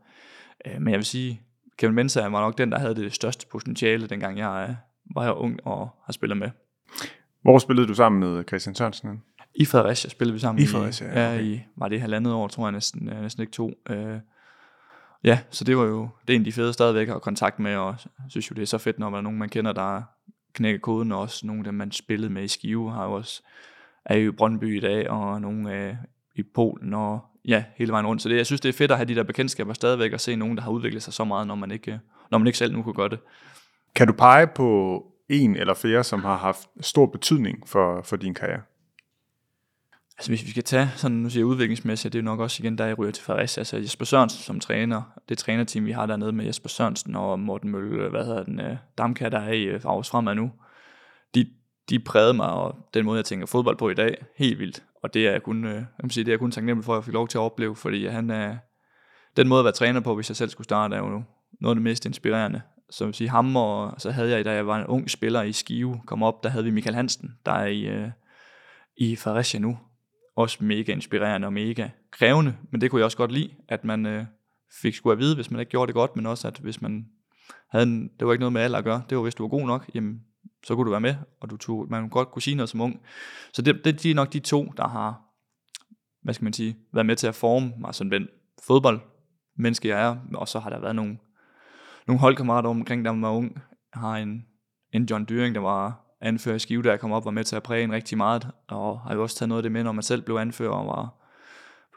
Øh, 0.66 0.82
men 0.82 0.92
jeg 0.92 0.98
vil 0.98 1.06
sige, 1.06 1.42
Kevin 1.78 1.96
Mensah 1.96 2.32
var 2.32 2.42
nok 2.42 2.58
den, 2.58 2.72
der 2.72 2.80
havde 2.80 2.96
det 2.96 3.14
største 3.14 3.48
potentiale, 3.48 4.08
dengang 4.08 4.38
jeg 4.38 4.68
øh, 4.70 4.76
var 5.16 5.24
her 5.24 5.32
ung 5.32 5.60
og 5.64 5.90
har 6.06 6.14
spillet 6.14 6.38
med. 6.38 6.50
Hvor 7.42 7.58
spillede 7.58 7.88
du 7.88 7.94
sammen 7.94 8.20
med 8.20 8.44
Christian 8.48 8.76
Sørensen? 8.76 9.24
I 9.56 9.66
Fredericia 9.66 10.10
spillede 10.10 10.34
vi 10.34 10.40
sammen. 10.40 10.64
I 10.64 10.68
Fredericia, 10.68 11.20
ja. 11.22 11.34
Okay. 11.34 11.44
i, 11.44 11.64
var 11.76 11.88
det 11.88 12.02
halvandet 12.02 12.34
år, 12.34 12.48
tror 12.48 12.66
jeg 12.66 12.72
næsten, 12.72 13.10
øh, 13.10 13.22
næsten 13.22 13.42
ikke 13.42 13.54
to. 13.54 13.72
ja, 15.24 15.40
så 15.50 15.64
det 15.64 15.78
var 15.78 15.84
jo, 15.84 16.10
det 16.28 16.34
er 16.34 16.36
en 16.36 16.42
af 16.42 16.46
de 16.46 16.52
fede 16.52 16.74
stadigvæk 16.74 17.08
at 17.08 17.14
have 17.14 17.20
kontakt 17.20 17.60
med, 17.60 17.76
og 17.76 17.96
synes 18.30 18.52
jo, 18.52 18.54
det 18.54 18.62
er 18.62 18.66
så 18.66 18.78
fedt, 18.78 19.00
når 19.00 19.10
man 19.10 19.18
er 19.18 19.22
nogen, 19.22 19.40
man 19.40 19.50
kender, 19.50 19.72
der 19.72 20.02
knække 20.54 20.80
koden, 20.80 21.12
og 21.12 21.20
også 21.20 21.48
nogle 21.48 21.60
af 21.60 21.64
dem, 21.64 21.74
man 21.74 21.92
spillede 21.92 22.34
med 22.34 22.44
i 22.44 22.48
Skive, 22.48 22.92
har 22.92 23.06
jo 23.06 23.12
også, 23.12 23.42
er 24.06 24.18
jo 24.18 24.32
i 24.32 24.36
Brøndby 24.36 24.78
i 24.78 24.80
dag, 24.80 25.10
og 25.10 25.42
nogle 25.42 25.74
af 25.74 25.98
i 26.36 26.44
Polen, 26.44 26.94
og 26.94 27.20
ja, 27.46 27.64
hele 27.76 27.92
vejen 27.92 28.06
rundt. 28.06 28.22
Så 28.22 28.30
det, 28.30 28.38
jeg 28.38 28.46
synes, 28.46 28.62
det 28.62 28.70
er 28.70 28.74
fedt 28.74 28.92
at 28.92 28.98
have 28.98 29.08
de 29.08 29.16
der 29.16 29.24
bekendtskaber 29.24 29.74
stadigvæk, 29.74 30.14
og 30.14 30.22
se 30.22 30.36
nogen, 30.36 30.58
der 30.58 30.64
har 30.64 30.72
udviklet 30.72 31.04
sig 31.04 31.14
så 31.14 31.24
meget, 31.24 31.48
når 31.48 31.56
man 31.56 31.72
ikke, 31.72 32.00
når 32.32 32.38
man 32.38 32.48
ikke 32.48 32.58
selv 32.58 32.74
nu 32.74 32.84
kunne 32.84 32.94
gøre 32.94 33.10
det. 33.10 33.20
Kan 33.96 34.08
du 34.08 34.14
pege 34.14 34.48
på 34.48 35.02
en 35.30 35.56
eller 35.56 35.74
flere, 35.74 36.04
som 36.04 36.24
har 36.24 36.38
haft 36.38 36.68
stor 36.82 37.06
betydning 37.06 37.68
for, 37.68 38.02
for 38.02 38.16
din 38.16 38.34
karriere? 38.34 38.62
Altså 40.18 40.32
hvis 40.32 40.46
vi 40.46 40.50
skal 40.50 40.64
tage 40.64 40.90
sådan, 40.96 41.18
nu 41.18 41.30
siger 41.30 41.42
jeg 41.42 41.46
udviklingsmæssigt, 41.46 42.14
det 42.14 42.20
er 42.20 42.24
jo 42.24 42.26
nok 42.26 42.40
også 42.40 42.64
igen, 42.64 42.78
der 42.78 42.86
jeg 42.86 43.00
ryger 43.00 43.12
til 43.12 43.24
Fredericia, 43.24 43.62
altså 43.62 43.78
Jesper 43.78 44.06
Sørensen 44.06 44.44
som 44.44 44.60
træner, 44.60 45.02
det 45.30 45.38
trænerteam, 45.38 45.86
vi 45.86 45.92
har 45.92 46.06
dernede 46.06 46.32
med 46.32 46.46
Jesper 46.46 46.70
Sørensen 46.70 47.16
og 47.16 47.40
Morten 47.40 47.70
Mølle, 47.70 48.04
øh, 48.04 48.10
hvad 48.10 48.26
hedder 48.26 48.44
den, 48.44 48.60
øh, 48.60 48.72
uh, 48.72 48.78
Damka, 48.98 49.30
der 49.30 49.40
er 49.40 49.52
i 49.52 49.76
uh, 49.76 49.82
Aarhus 49.86 50.10
Fremad 50.10 50.36
nu, 50.36 50.52
de, 51.36 51.46
de 51.90 52.00
prægede 52.00 52.34
mig, 52.34 52.50
og 52.50 52.76
den 52.94 53.06
måde, 53.06 53.18
jeg 53.18 53.26
tænker 53.26 53.46
fodbold 53.46 53.78
på 53.78 53.90
i 53.90 53.94
dag, 53.94 54.26
helt 54.36 54.60
vildt. 54.60 54.84
Og 55.04 55.14
det 55.14 55.28
er 55.28 55.32
jeg 55.32 55.44
kun, 55.44 55.66
uh, 55.66 55.72
jeg 55.72 55.86
sige, 56.10 56.24
det 56.24 56.30
er 56.30 56.34
jeg 56.34 56.40
kun 56.40 56.52
taknemmelig 56.52 56.86
for, 56.86 56.94
at 56.94 56.98
jeg 56.98 57.04
fik 57.04 57.14
lov 57.14 57.28
til 57.28 57.38
at 57.38 57.42
opleve, 57.42 57.76
fordi 57.76 58.08
han 58.08 58.30
er, 58.30 58.58
den 59.38 59.48
måde 59.48 59.60
at 59.60 59.66
være 59.66 59.74
træner 59.74 60.00
på, 60.00 60.16
hvis 60.16 60.30
jeg 60.30 60.36
selv 60.36 60.50
skulle 60.50 60.66
starte, 60.66 60.96
er 60.96 61.00
jo 61.00 61.24
noget 61.62 61.72
af 61.72 61.76
det 61.76 61.84
mest 61.84 62.06
inspirerende. 62.06 62.62
Så 62.90 63.06
vil 63.06 63.14
sige, 63.14 63.30
ham 63.30 63.56
og 63.56 63.94
så 63.98 64.12
havde 64.12 64.30
jeg, 64.30 64.46
da 64.46 64.54
jeg 64.54 64.68
var 64.68 64.78
en 64.78 64.86
ung 64.88 65.10
spiller 65.10 65.42
i 65.42 65.52
Skive, 65.52 66.02
kom 66.06 66.24
op, 66.24 66.44
der 66.44 66.50
havde 66.50 66.66
vi 66.66 66.72
Michael 66.72 66.96
Hansen, 66.96 67.38
der 67.46 67.52
er 67.52 67.66
i, 67.66 68.04
uh, 68.04 68.10
i 68.98 69.16
Fredericia 69.16 69.60
nu, 69.60 69.78
også 70.36 70.64
mega 70.64 70.92
inspirerende 70.92 71.46
og 71.46 71.54
mega 71.54 71.90
krævende, 72.12 72.56
men 72.72 72.82
det 72.82 72.92
kunne 72.92 73.00
jeg 73.00 73.06
også 73.06 73.18
godt 73.18 73.32
lide, 73.32 73.50
at 73.68 73.84
man 73.84 74.06
øh, 74.06 74.26
fik 74.82 74.96
skulle 74.96 75.12
at 75.12 75.20
vide, 75.20 75.36
hvis 75.36 75.52
man 75.52 75.60
ikke 75.60 75.70
gjorde 75.70 75.88
det 75.88 75.96
godt, 75.96 76.16
men 76.16 76.26
også 76.26 76.48
at 76.48 76.58
hvis 76.58 76.82
man 76.82 77.08
havde 77.70 77.84
en, 77.84 78.12
det 78.20 78.28
var 78.28 78.34
ikke 78.34 78.42
noget 78.42 78.54
med 78.54 78.62
alder 78.62 78.78
at 78.78 78.84
gøre, 78.84 79.04
det 79.10 79.18
var 79.18 79.24
hvis 79.24 79.36
du 79.36 79.44
var 79.44 79.50
god 79.50 79.68
nok, 79.68 79.90
jamen 79.96 80.22
så 80.64 80.76
kunne 80.76 80.86
du 80.86 80.92
være 80.92 81.02
med, 81.02 81.16
og 81.42 81.50
du 81.50 81.58
tog, 81.58 81.88
man 81.90 82.10
godt 82.10 82.32
kunne 82.32 82.42
sige 82.42 82.56
noget 82.56 82.70
som 82.70 82.82
ung. 82.82 83.02
Så 83.54 83.62
det, 83.62 83.86
det 83.86 84.04
de 84.04 84.12
er 84.12 84.16
nok 84.16 84.34
de 84.34 84.40
to, 84.40 84.74
der 84.78 84.88
har, 84.88 85.22
hvad 86.22 86.34
skal 86.34 86.44
man 86.44 86.54
sige, 86.54 86.78
været 86.94 87.06
med 87.06 87.16
til 87.16 87.28
at 87.28 87.36
forme 87.36 87.74
mig 87.78 87.96
som 87.96 88.10
den 88.10 88.28
fodbold, 88.68 89.00
menneske 89.58 89.88
jeg 89.88 90.02
er, 90.02 90.18
og 90.34 90.48
så 90.48 90.60
har 90.60 90.70
der 90.70 90.80
været 90.80 90.96
nogle, 90.96 91.18
nogle 92.08 92.20
holdkammerater 92.20 92.70
omkring, 92.70 93.06
der 93.06 93.12
var 93.12 93.32
ung. 93.32 93.54
Jeg 93.94 94.02
har 94.02 94.18
en, 94.18 94.46
en 94.92 95.06
John 95.06 95.26
Dyring, 95.30 95.56
der 95.56 95.62
var 95.62 96.03
anfører 96.24 96.56
i 96.56 96.60
Skive, 96.60 96.84
der 96.84 96.98
kom 96.98 97.12
op, 97.12 97.26
var 97.26 97.32
med 97.32 97.44
til 97.44 97.56
at 97.56 97.64
præge 97.64 97.84
en 97.84 97.92
rigtig 97.92 98.18
meget, 98.18 98.48
og 98.68 99.00
har 99.00 99.14
jo 99.14 99.22
også 99.22 99.36
taget 99.36 99.50
noget 99.50 99.60
af 99.60 99.64
det 99.64 99.72
med, 99.72 99.84
når 99.84 99.92
man 99.92 100.04
selv 100.04 100.22
blev 100.22 100.36
anfører, 100.36 100.72
og 100.72 100.88
var, 100.88 101.14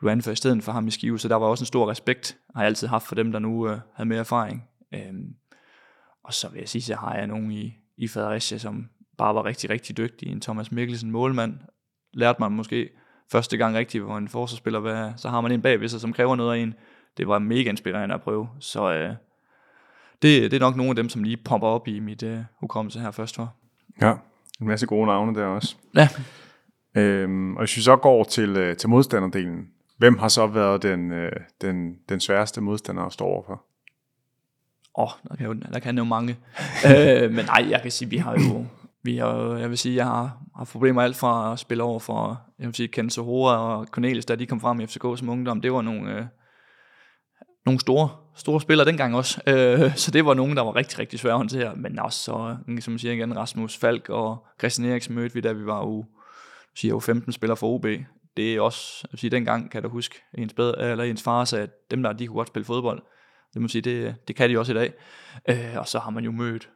blev 0.01 0.11
anfører 0.11 0.33
i 0.33 0.37
stedet 0.37 0.65
for 0.65 0.73
ham 0.73 0.87
i 0.87 0.91
Skive, 0.91 1.19
så 1.19 1.29
der 1.29 1.37
var 1.37 1.47
også 1.47 1.63
en 1.63 1.67
stor 1.67 1.91
respekt, 1.91 2.37
har 2.55 2.63
jeg 2.63 2.67
altid 2.67 2.89
haft 2.89 3.07
for 3.07 3.15
dem, 3.15 3.33
der 3.33 3.39
nu 3.39 3.69
øh, 3.69 3.79
havde 3.95 4.09
mere 4.09 4.19
erfaring. 4.19 4.69
Øhm, 4.95 5.35
og 6.25 6.35
så 6.35 6.49
vil 6.49 6.59
jeg 6.59 6.69
sige, 6.69 6.83
så 6.83 6.95
har 6.95 7.15
jeg 7.15 7.27
nogen 7.27 7.53
i, 7.53 7.75
i 7.97 8.09
Fredericia, 8.09 8.59
som 8.59 8.89
bare 9.19 9.35
var 9.35 9.45
rigtig, 9.45 9.71
rigtig 9.71 9.97
dygtig. 9.97 10.29
En 10.29 10.41
Thomas 10.41 10.73
Mikkelsen, 10.73 11.11
målmand, 11.11 11.59
lærte 12.13 12.41
man 12.41 12.53
måske 12.53 12.91
første 13.33 13.57
gang 13.57 13.77
rigtigt, 13.77 14.05
hvor 14.05 14.19
en 14.19 14.29
forsvarsspiller, 14.29 14.81
hvad, 14.81 15.13
så 15.17 15.29
har 15.29 15.41
man 15.41 15.53
en 15.53 15.63
bagved 15.63 15.89
sig, 15.89 16.01
som 16.01 16.13
kræver 16.13 16.37
noget 16.37 16.59
af 16.59 16.63
en. 16.63 16.75
Det 17.17 17.29
var 17.29 17.39
mega 17.39 17.71
inspirerende 17.71 18.15
at 18.15 18.23
prøve, 18.23 18.49
så 18.61 18.93
øh, 18.93 19.15
det, 20.23 20.51
det 20.51 20.53
er 20.53 20.61
nok 20.61 20.77
nogle 20.77 20.91
af 20.91 20.97
dem, 20.97 21.09
som 21.09 21.23
lige 21.23 21.37
popper 21.37 21.69
op 21.69 21.89
i 21.89 22.01
mit 22.01 22.23
øh, 22.23 22.39
hukommelse 22.61 23.01
her 23.01 23.11
først 23.11 23.37
for. 23.37 23.55
Ja, 24.01 24.15
en 24.61 24.67
masse 24.67 24.87
gode 24.87 25.07
navne 25.07 25.41
der 25.41 25.47
også. 25.47 25.77
Ja. 25.95 26.09
Øhm, 26.97 27.57
og 27.57 27.61
hvis 27.61 27.77
vi 27.77 27.83
så 27.83 27.97
går 27.97 28.25
til, 28.25 28.57
øh, 28.57 28.77
til 28.77 28.89
modstanderdelen, 28.89 29.67
hvem 29.99 30.19
har 30.19 30.29
så 30.29 30.47
været 30.47 30.83
den, 30.83 31.13
øh, 31.13 31.33
den, 31.61 31.95
den 32.09 32.21
sværeste 32.21 32.61
modstander 32.61 33.03
at 33.03 33.13
stå 33.13 33.25
overfor? 33.25 33.65
Åh, 34.99 35.05
oh, 35.05 35.11
der 35.29 35.37
kan 35.37 35.47
jo, 35.47 35.53
der 35.53 35.79
kan 35.79 35.99
jo 35.99 36.05
mange. 36.05 36.37
øh, 36.89 37.33
men 37.33 37.45
nej, 37.45 37.67
jeg 37.71 37.83
kan 37.83 37.91
sige, 37.91 38.11
vi 38.11 38.17
har 38.17 38.33
jo, 38.33 38.67
vi 39.03 39.17
har, 39.17 39.57
jeg 39.57 39.71
vil 39.71 39.79
sige, 39.79 39.97
jeg 39.97 40.05
har, 40.05 40.39
har 40.57 40.65
problemer 40.65 41.03
alt 41.03 41.17
fra 41.17 41.53
at 41.53 41.59
spille 41.59 41.83
over 41.83 41.99
for, 41.99 42.41
jeg 42.59 42.67
vil 42.67 42.75
sige, 42.75 42.89
Ken 42.89 43.11
Sohora 43.11 43.79
og 43.79 43.87
Cornelis, 43.87 44.25
da 44.25 44.35
de 44.35 44.47
kom 44.47 44.61
frem 44.61 44.81
i 44.81 44.87
FCK 44.87 45.03
som 45.17 45.29
ungdom, 45.29 45.61
det 45.61 45.73
var 45.73 45.83
nogle, 45.83 46.13
øh, 46.13 46.25
nogle 47.67 47.81
store, 47.81 48.09
store 48.37 48.61
spillere 48.61 48.89
dengang 48.89 49.17
også. 49.17 49.41
Øh, 49.47 49.97
så 49.97 50.11
det 50.11 50.25
var 50.25 50.35
nogen, 50.35 50.57
der 50.57 50.63
var 50.63 50.77
rigtig, 50.77 50.99
rigtig 50.99 51.19
svære 51.19 51.33
at 51.33 51.39
håndtere. 51.39 51.77
Men 51.77 51.99
også 51.99 52.19
så, 52.19 52.57
som 52.81 52.93
jeg 52.93 53.01
siger 53.01 53.13
igen, 53.13 53.37
Rasmus 53.37 53.77
Falk 53.77 54.09
og 54.09 54.47
Christian 54.59 54.91
Eriksen 54.91 55.15
mødte 55.15 55.35
vi, 55.35 55.41
da 55.41 55.53
vi 55.53 55.67
var 55.67 55.85
u, 55.85 56.05
siger 56.77 56.93
jo 56.93 57.01
15 57.01 57.33
spillere 57.33 57.57
for 57.57 57.75
OB. 57.75 57.87
Det 58.37 58.55
er 58.55 58.61
også, 58.61 59.01
jeg 59.03 59.09
vil 59.13 59.19
sige, 59.19 59.31
dengang 59.31 59.71
kan 59.71 59.83
du 59.83 59.89
huske, 59.89 60.23
ens, 60.39 60.55
bedre, 60.55 60.91
eller 60.91 61.05
ens 61.05 61.23
far 61.23 61.45
sagde, 61.45 61.63
at 61.63 61.91
dem 61.91 62.03
der, 62.03 62.13
de 62.13 62.27
kunne 62.27 62.37
godt 62.37 62.49
spille 62.49 62.65
fodbold. 62.65 63.03
Det 63.55 63.63
må 63.63 63.69
sige, 63.69 63.83
det, 63.83 64.15
det 64.29 64.37
kan 64.37 64.51
de 64.51 64.59
også 64.59 64.73
i 64.73 64.75
dag. 64.75 64.93
Øh, 65.49 65.77
og 65.77 65.89
så 65.89 65.99
har 65.99 66.11
man 66.11 66.25
jo 66.25 66.33
mødt, 66.33 66.71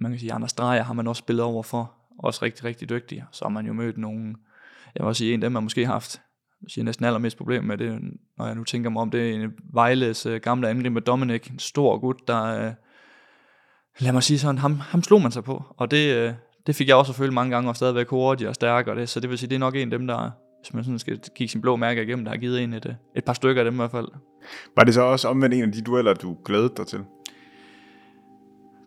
man 0.00 0.10
kan 0.10 0.20
sige, 0.20 0.32
Anders 0.32 0.52
Dreyer 0.52 0.82
har 0.82 0.94
man 0.94 1.06
også 1.06 1.20
spillet 1.20 1.44
over 1.44 1.62
for. 1.62 1.94
også 2.18 2.44
rigtig, 2.44 2.64
rigtig 2.64 2.88
dygtig. 2.88 3.24
Så 3.32 3.44
har 3.44 3.50
man 3.50 3.66
jo 3.66 3.72
mødt 3.72 3.98
nogle, 3.98 4.36
jeg 4.94 5.00
vil 5.02 5.08
også 5.08 5.18
sige, 5.18 5.34
en 5.34 5.42
af 5.42 5.46
dem, 5.46 5.52
man 5.52 5.62
måske 5.62 5.86
har 5.86 5.92
haft 5.92 6.20
jeg 6.66 6.70
siger 6.70 6.84
næsten 6.84 7.04
allermest 7.04 7.36
problem 7.36 7.64
med 7.64 7.78
det, 7.78 7.98
når 8.38 8.46
jeg 8.46 8.54
nu 8.54 8.64
tænker 8.64 8.90
mig 8.90 9.02
om 9.02 9.10
det, 9.10 9.34
en 9.34 9.52
Vejles 9.72 10.26
uh, 10.26 10.34
gamle 10.34 10.68
angriber 10.68 11.00
Dominic, 11.00 11.46
en 11.46 11.58
stor 11.58 11.98
gut, 11.98 12.28
der, 12.28 12.68
uh, 12.68 12.72
lad 13.98 14.12
mig 14.12 14.22
sige 14.22 14.38
sådan, 14.38 14.58
ham, 14.58 14.78
ham 14.80 15.02
slog 15.02 15.22
man 15.22 15.32
sig 15.32 15.44
på, 15.44 15.64
og 15.76 15.90
det, 15.90 16.28
uh, 16.28 16.34
det 16.66 16.76
fik 16.76 16.88
jeg 16.88 16.96
også 16.96 17.12
at 17.12 17.16
føle 17.16 17.32
mange 17.32 17.54
gange, 17.54 17.70
og 17.70 17.76
stadigvæk 17.76 18.08
hurtigere 18.08 18.50
og 18.50 18.54
stærkere, 18.54 19.00
det, 19.00 19.08
så 19.08 19.20
det 19.20 19.30
vil 19.30 19.38
sige, 19.38 19.48
det 19.48 19.54
er 19.54 19.58
nok 19.58 19.76
en 19.76 19.92
af 19.92 19.98
dem, 19.98 20.06
der, 20.06 20.30
hvis 20.62 20.74
man 20.74 20.84
sådan 20.84 20.98
skal 20.98 21.20
kigge 21.36 21.50
sin 21.50 21.60
blå 21.60 21.76
mærke 21.76 22.02
igennem, 22.02 22.24
der 22.24 22.32
har 22.32 22.38
givet 22.38 22.62
en 22.62 22.72
et, 22.72 22.96
et 23.16 23.24
par 23.24 23.32
stykker 23.32 23.62
af 23.62 23.64
dem 23.64 23.74
i 23.74 23.76
hvert 23.76 23.90
fald. 23.90 24.08
Var 24.76 24.84
det 24.84 24.94
så 24.94 25.02
også 25.02 25.28
omvendt 25.28 25.54
en 25.54 25.62
af 25.62 25.72
de 25.72 25.82
dueller, 25.82 26.14
du 26.14 26.36
glædede 26.44 26.72
dig 26.76 26.86
til? 26.86 27.00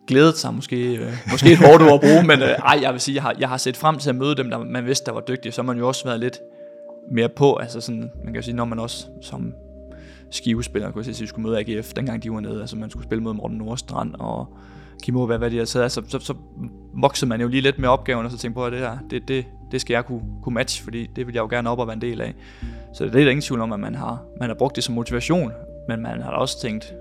Glædet 0.06 0.36
sig 0.36 0.54
måske, 0.54 0.96
øh, 0.96 1.12
måske 1.30 1.52
et 1.52 1.58
hårdt 1.58 1.82
ord 1.82 1.94
at 1.94 2.00
bruge, 2.00 2.26
men 2.26 2.42
øh, 2.42 2.48
ej, 2.48 2.78
jeg 2.82 2.92
vil 2.92 3.00
sige, 3.00 3.14
jeg 3.14 3.22
har, 3.22 3.34
jeg 3.38 3.48
har 3.48 3.56
set 3.56 3.76
frem 3.76 3.98
til 3.98 4.10
at 4.10 4.16
møde 4.16 4.36
dem, 4.36 4.50
der 4.50 4.58
man 4.58 4.86
vidste, 4.86 5.06
der 5.06 5.12
var 5.12 5.20
dygtige, 5.20 5.52
så 5.52 5.62
har 5.62 5.66
man 5.66 5.78
jo 5.78 5.88
også 5.88 6.04
været 6.04 6.20
lidt 6.20 6.38
mere 7.10 7.28
på, 7.28 7.56
altså 7.56 7.80
sådan, 7.80 8.10
man 8.24 8.34
kan 8.34 8.42
sige, 8.42 8.56
når 8.56 8.64
man 8.64 8.78
også 8.78 9.06
som 9.22 9.54
skivespiller, 10.30 10.90
kunne 10.90 11.04
jeg 11.06 11.14
sige, 11.14 11.28
skulle 11.28 11.48
møde 11.48 11.58
AGF, 11.58 11.92
dengang 11.92 12.22
de 12.22 12.32
var 12.32 12.40
nede, 12.40 12.60
altså 12.60 12.76
man 12.76 12.90
skulle 12.90 13.04
spille 13.04 13.24
mod 13.24 13.34
Morten 13.34 13.58
Nordstrand 13.58 14.14
og 14.14 14.56
Kim 15.02 15.14
hvad, 15.14 15.38
hvad 15.38 15.50
de 15.50 15.58
har 15.58 15.64
taget, 15.64 15.82
altså, 15.82 16.02
så, 16.08 16.18
så 16.18 16.34
voksede 16.94 17.28
man 17.28 17.40
jo 17.40 17.48
lige 17.48 17.60
lidt 17.60 17.78
med 17.78 17.88
opgaven, 17.88 18.24
og 18.24 18.30
så 18.30 18.38
tænkte 18.38 18.54
på, 18.54 18.64
at 18.64 18.72
det 18.72 18.80
her, 18.80 18.98
det, 19.10 19.28
det, 19.28 19.44
det 19.72 19.80
skal 19.80 19.94
jeg 19.94 20.04
kunne, 20.06 20.22
kunne 20.42 20.54
matche, 20.54 20.84
fordi 20.84 21.10
det 21.16 21.26
vil 21.26 21.34
jeg 21.34 21.42
jo 21.42 21.48
gerne 21.48 21.70
op 21.70 21.78
og 21.78 21.86
være 21.86 21.94
en 21.94 22.00
del 22.00 22.20
af. 22.20 22.34
Så 22.94 23.04
det 23.04 23.14
er 23.14 23.20
der 23.20 23.30
ingen 23.30 23.42
tvivl 23.42 23.60
om, 23.60 23.72
at 23.72 23.80
man 23.80 23.94
har, 23.94 24.22
man 24.40 24.48
har 24.48 24.54
brugt 24.54 24.76
det 24.76 24.84
som 24.84 24.94
motivation, 24.94 25.52
men 25.88 26.02
man 26.02 26.22
har 26.22 26.30
også 26.30 26.60
tænkt, 26.60 26.94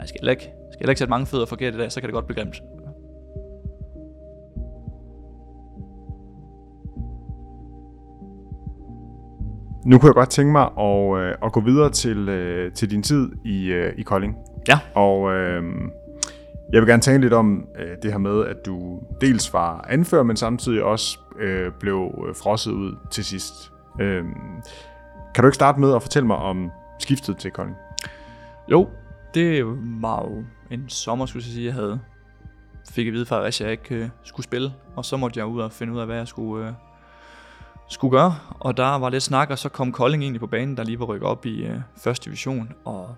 jeg 0.00 0.08
skal 0.08 0.28
ikke, 0.28 0.52
skal 0.72 0.88
ikke 0.88 0.98
sætte 0.98 1.10
mange 1.10 1.26
fødder 1.26 1.46
forkert 1.46 1.74
i 1.74 1.78
dag, 1.78 1.92
så 1.92 2.00
kan 2.00 2.08
det 2.08 2.14
godt 2.14 2.26
blive 2.26 2.36
grimt. 2.36 2.62
Nu 9.84 9.98
kunne 9.98 10.08
jeg 10.08 10.14
godt 10.14 10.30
tænke 10.30 10.52
mig 10.52 10.70
at, 10.78 11.18
øh, 11.18 11.34
at 11.44 11.52
gå 11.52 11.60
videre 11.60 11.90
til, 11.90 12.28
øh, 12.28 12.72
til 12.72 12.90
din 12.90 13.02
tid 13.02 13.30
i, 13.44 13.66
øh, 13.66 13.92
i 13.98 14.02
Kolding. 14.02 14.36
Ja. 14.68 14.78
Og 14.94 15.32
øh, 15.32 15.62
jeg 16.72 16.80
vil 16.80 16.88
gerne 16.88 17.02
tale 17.02 17.20
lidt 17.20 17.32
om 17.32 17.66
øh, 17.78 17.96
det 18.02 18.10
her 18.10 18.18
med, 18.18 18.46
at 18.46 18.56
du 18.66 19.00
dels 19.20 19.52
var 19.52 19.86
anfører, 19.88 20.22
men 20.22 20.36
samtidig 20.36 20.82
også 20.82 21.18
øh, 21.40 21.72
blev 21.80 22.24
øh, 22.28 22.34
frosset 22.34 22.72
ud 22.72 22.96
til 23.10 23.24
sidst. 23.24 23.72
Øh, 24.00 24.24
kan 25.34 25.42
du 25.42 25.48
ikke 25.48 25.54
starte 25.54 25.80
med 25.80 25.94
at 25.94 26.02
fortælle 26.02 26.26
mig 26.26 26.36
om 26.36 26.70
skiftet 26.98 27.36
til 27.36 27.50
Kolding? 27.50 27.76
Jo, 28.68 28.88
det 29.34 29.64
var 30.02 30.28
jo 30.28 30.44
en 30.70 30.88
sommer, 30.88 31.26
skulle 31.26 31.44
jeg 31.46 31.52
sige, 31.52 31.66
jeg 31.66 31.74
havde 31.74 32.00
fik 32.90 33.06
at 33.06 33.12
vide 33.12 33.26
fra 33.26 33.46
at 33.46 33.60
jeg 33.60 33.70
ikke 33.70 33.94
øh, 33.94 34.08
skulle 34.22 34.44
spille, 34.44 34.72
og 34.96 35.04
så 35.04 35.16
måtte 35.16 35.38
jeg 35.38 35.46
ud 35.46 35.60
og 35.60 35.72
finde 35.72 35.92
ud 35.92 35.98
af, 35.98 36.06
hvad 36.06 36.16
jeg 36.16 36.28
skulle, 36.28 36.66
øh, 36.66 36.72
skulle 37.92 38.18
gøre, 38.18 38.34
og 38.60 38.76
der 38.76 38.98
var 38.98 39.10
lidt 39.10 39.22
snak, 39.22 39.50
og 39.50 39.58
så 39.58 39.68
kom 39.68 39.92
Kolding 39.92 40.22
egentlig 40.22 40.40
på 40.40 40.46
banen, 40.46 40.76
der 40.76 40.84
lige 40.84 40.98
var 40.98 41.04
rykket 41.04 41.28
op 41.28 41.46
i 41.46 41.64
øh, 41.64 41.80
første 41.96 42.24
division, 42.24 42.72
og 42.84 43.14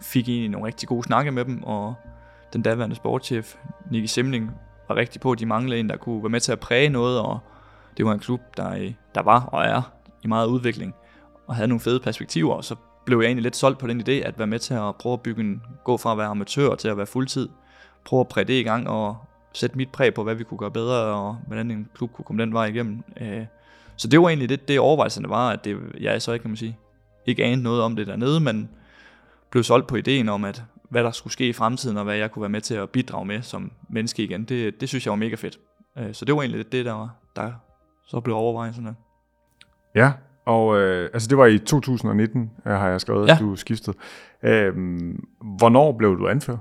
fik 0.00 0.28
egentlig 0.28 0.50
nogle 0.50 0.66
rigtig 0.66 0.88
gode 0.88 1.02
snakke 1.02 1.30
med 1.30 1.44
dem, 1.44 1.62
og 1.62 1.94
den 2.52 2.62
daværende 2.62 2.96
sportschef, 2.96 3.54
Nicky 3.90 4.06
Simling, 4.06 4.50
var 4.88 4.96
rigtig 4.96 5.20
på, 5.20 5.32
at 5.32 5.38
de 5.38 5.46
manglede 5.46 5.80
en, 5.80 5.88
der 5.88 5.96
kunne 5.96 6.22
være 6.22 6.30
med 6.30 6.40
til 6.40 6.52
at 6.52 6.60
præge 6.60 6.88
noget, 6.88 7.20
og 7.20 7.38
det 7.96 8.06
var 8.06 8.12
en 8.12 8.18
klub, 8.18 8.40
der, 8.56 8.74
øh, 8.74 8.92
der 9.14 9.22
var 9.22 9.44
og 9.44 9.64
er 9.64 9.92
i 10.22 10.26
meget 10.26 10.46
udvikling, 10.46 10.94
og 11.46 11.54
havde 11.54 11.68
nogle 11.68 11.80
fede 11.80 12.00
perspektiver, 12.00 12.54
og 12.54 12.64
så 12.64 12.76
blev 13.06 13.18
jeg 13.18 13.26
egentlig 13.26 13.42
lidt 13.42 13.56
solgt 13.56 13.78
på 13.78 13.86
den 13.86 14.00
idé, 14.00 14.12
at 14.12 14.38
være 14.38 14.46
med 14.46 14.58
til 14.58 14.74
at 14.74 14.96
prøve 14.96 15.12
at 15.12 15.20
bygge 15.20 15.40
en, 15.40 15.62
gå 15.84 15.96
fra 15.96 16.12
at 16.12 16.18
være 16.18 16.26
amatør 16.26 16.74
til 16.74 16.88
at 16.88 16.96
være 16.96 17.06
fuldtid, 17.06 17.48
prøve 18.04 18.20
at 18.20 18.28
præge 18.28 18.44
det 18.44 18.60
i 18.60 18.62
gang, 18.62 18.88
og 18.88 19.16
sætte 19.52 19.76
mit 19.76 19.92
præg 19.92 20.14
på, 20.14 20.22
hvad 20.22 20.34
vi 20.34 20.44
kunne 20.44 20.58
gøre 20.58 20.70
bedre, 20.70 20.96
og 20.96 21.36
hvordan 21.46 21.70
en 21.70 21.88
klub 21.94 22.12
kunne 22.12 22.24
komme 22.24 22.42
den 22.42 22.52
vej 22.52 22.64
igennem. 22.64 23.04
Øh, 23.20 23.46
så 24.02 24.08
det 24.08 24.20
var 24.20 24.28
egentlig 24.28 24.48
det, 24.48 24.68
det 24.68 24.80
overvejelserne 24.80 25.28
var, 25.28 25.50
at 25.50 25.64
det, 25.64 25.78
jeg 26.00 26.22
så 26.22 26.32
ikke, 26.32 26.42
kan 26.42 26.50
man 26.50 26.56
sige, 26.56 26.78
ikke 27.26 27.44
anede 27.44 27.62
noget 27.62 27.82
om 27.82 27.96
det 27.96 28.06
dernede, 28.06 28.40
men 28.40 28.68
blev 29.50 29.62
solgt 29.62 29.86
på 29.86 29.96
ideen 29.96 30.28
om, 30.28 30.44
at 30.44 30.62
hvad 30.88 31.04
der 31.04 31.10
skulle 31.10 31.32
ske 31.32 31.48
i 31.48 31.52
fremtiden, 31.52 31.96
og 31.96 32.04
hvad 32.04 32.16
jeg 32.16 32.30
kunne 32.30 32.40
være 32.40 32.50
med 32.50 32.60
til 32.60 32.74
at 32.74 32.90
bidrage 32.90 33.26
med 33.26 33.42
som 33.42 33.72
menneske 33.90 34.24
igen, 34.24 34.44
det, 34.44 34.80
det 34.80 34.88
synes 34.88 35.06
jeg 35.06 35.10
var 35.10 35.16
mega 35.16 35.34
fedt. 35.34 35.58
Øh, 35.98 36.14
så 36.14 36.24
det 36.24 36.34
var 36.34 36.42
egentlig 36.42 36.72
det, 36.72 36.84
der, 36.84 36.92
var, 36.92 37.16
der 37.36 37.52
så 38.06 38.20
blev 38.20 38.36
overvejelserne. 38.36 38.94
Ja, 39.94 40.12
og 40.44 40.78
øh, 40.78 41.10
altså 41.12 41.28
det 41.28 41.38
var 41.38 41.46
i 41.46 41.58
2019, 41.58 42.50
øh, 42.66 42.72
har 42.72 42.88
jeg 42.88 43.00
skrevet, 43.00 43.28
ja. 43.28 43.32
at 43.32 43.40
du 43.40 43.56
skiftede. 43.56 43.96
Øh, 44.42 44.74
hvornår 45.58 45.92
blev 45.92 46.18
du 46.18 46.28
anført? 46.28 46.58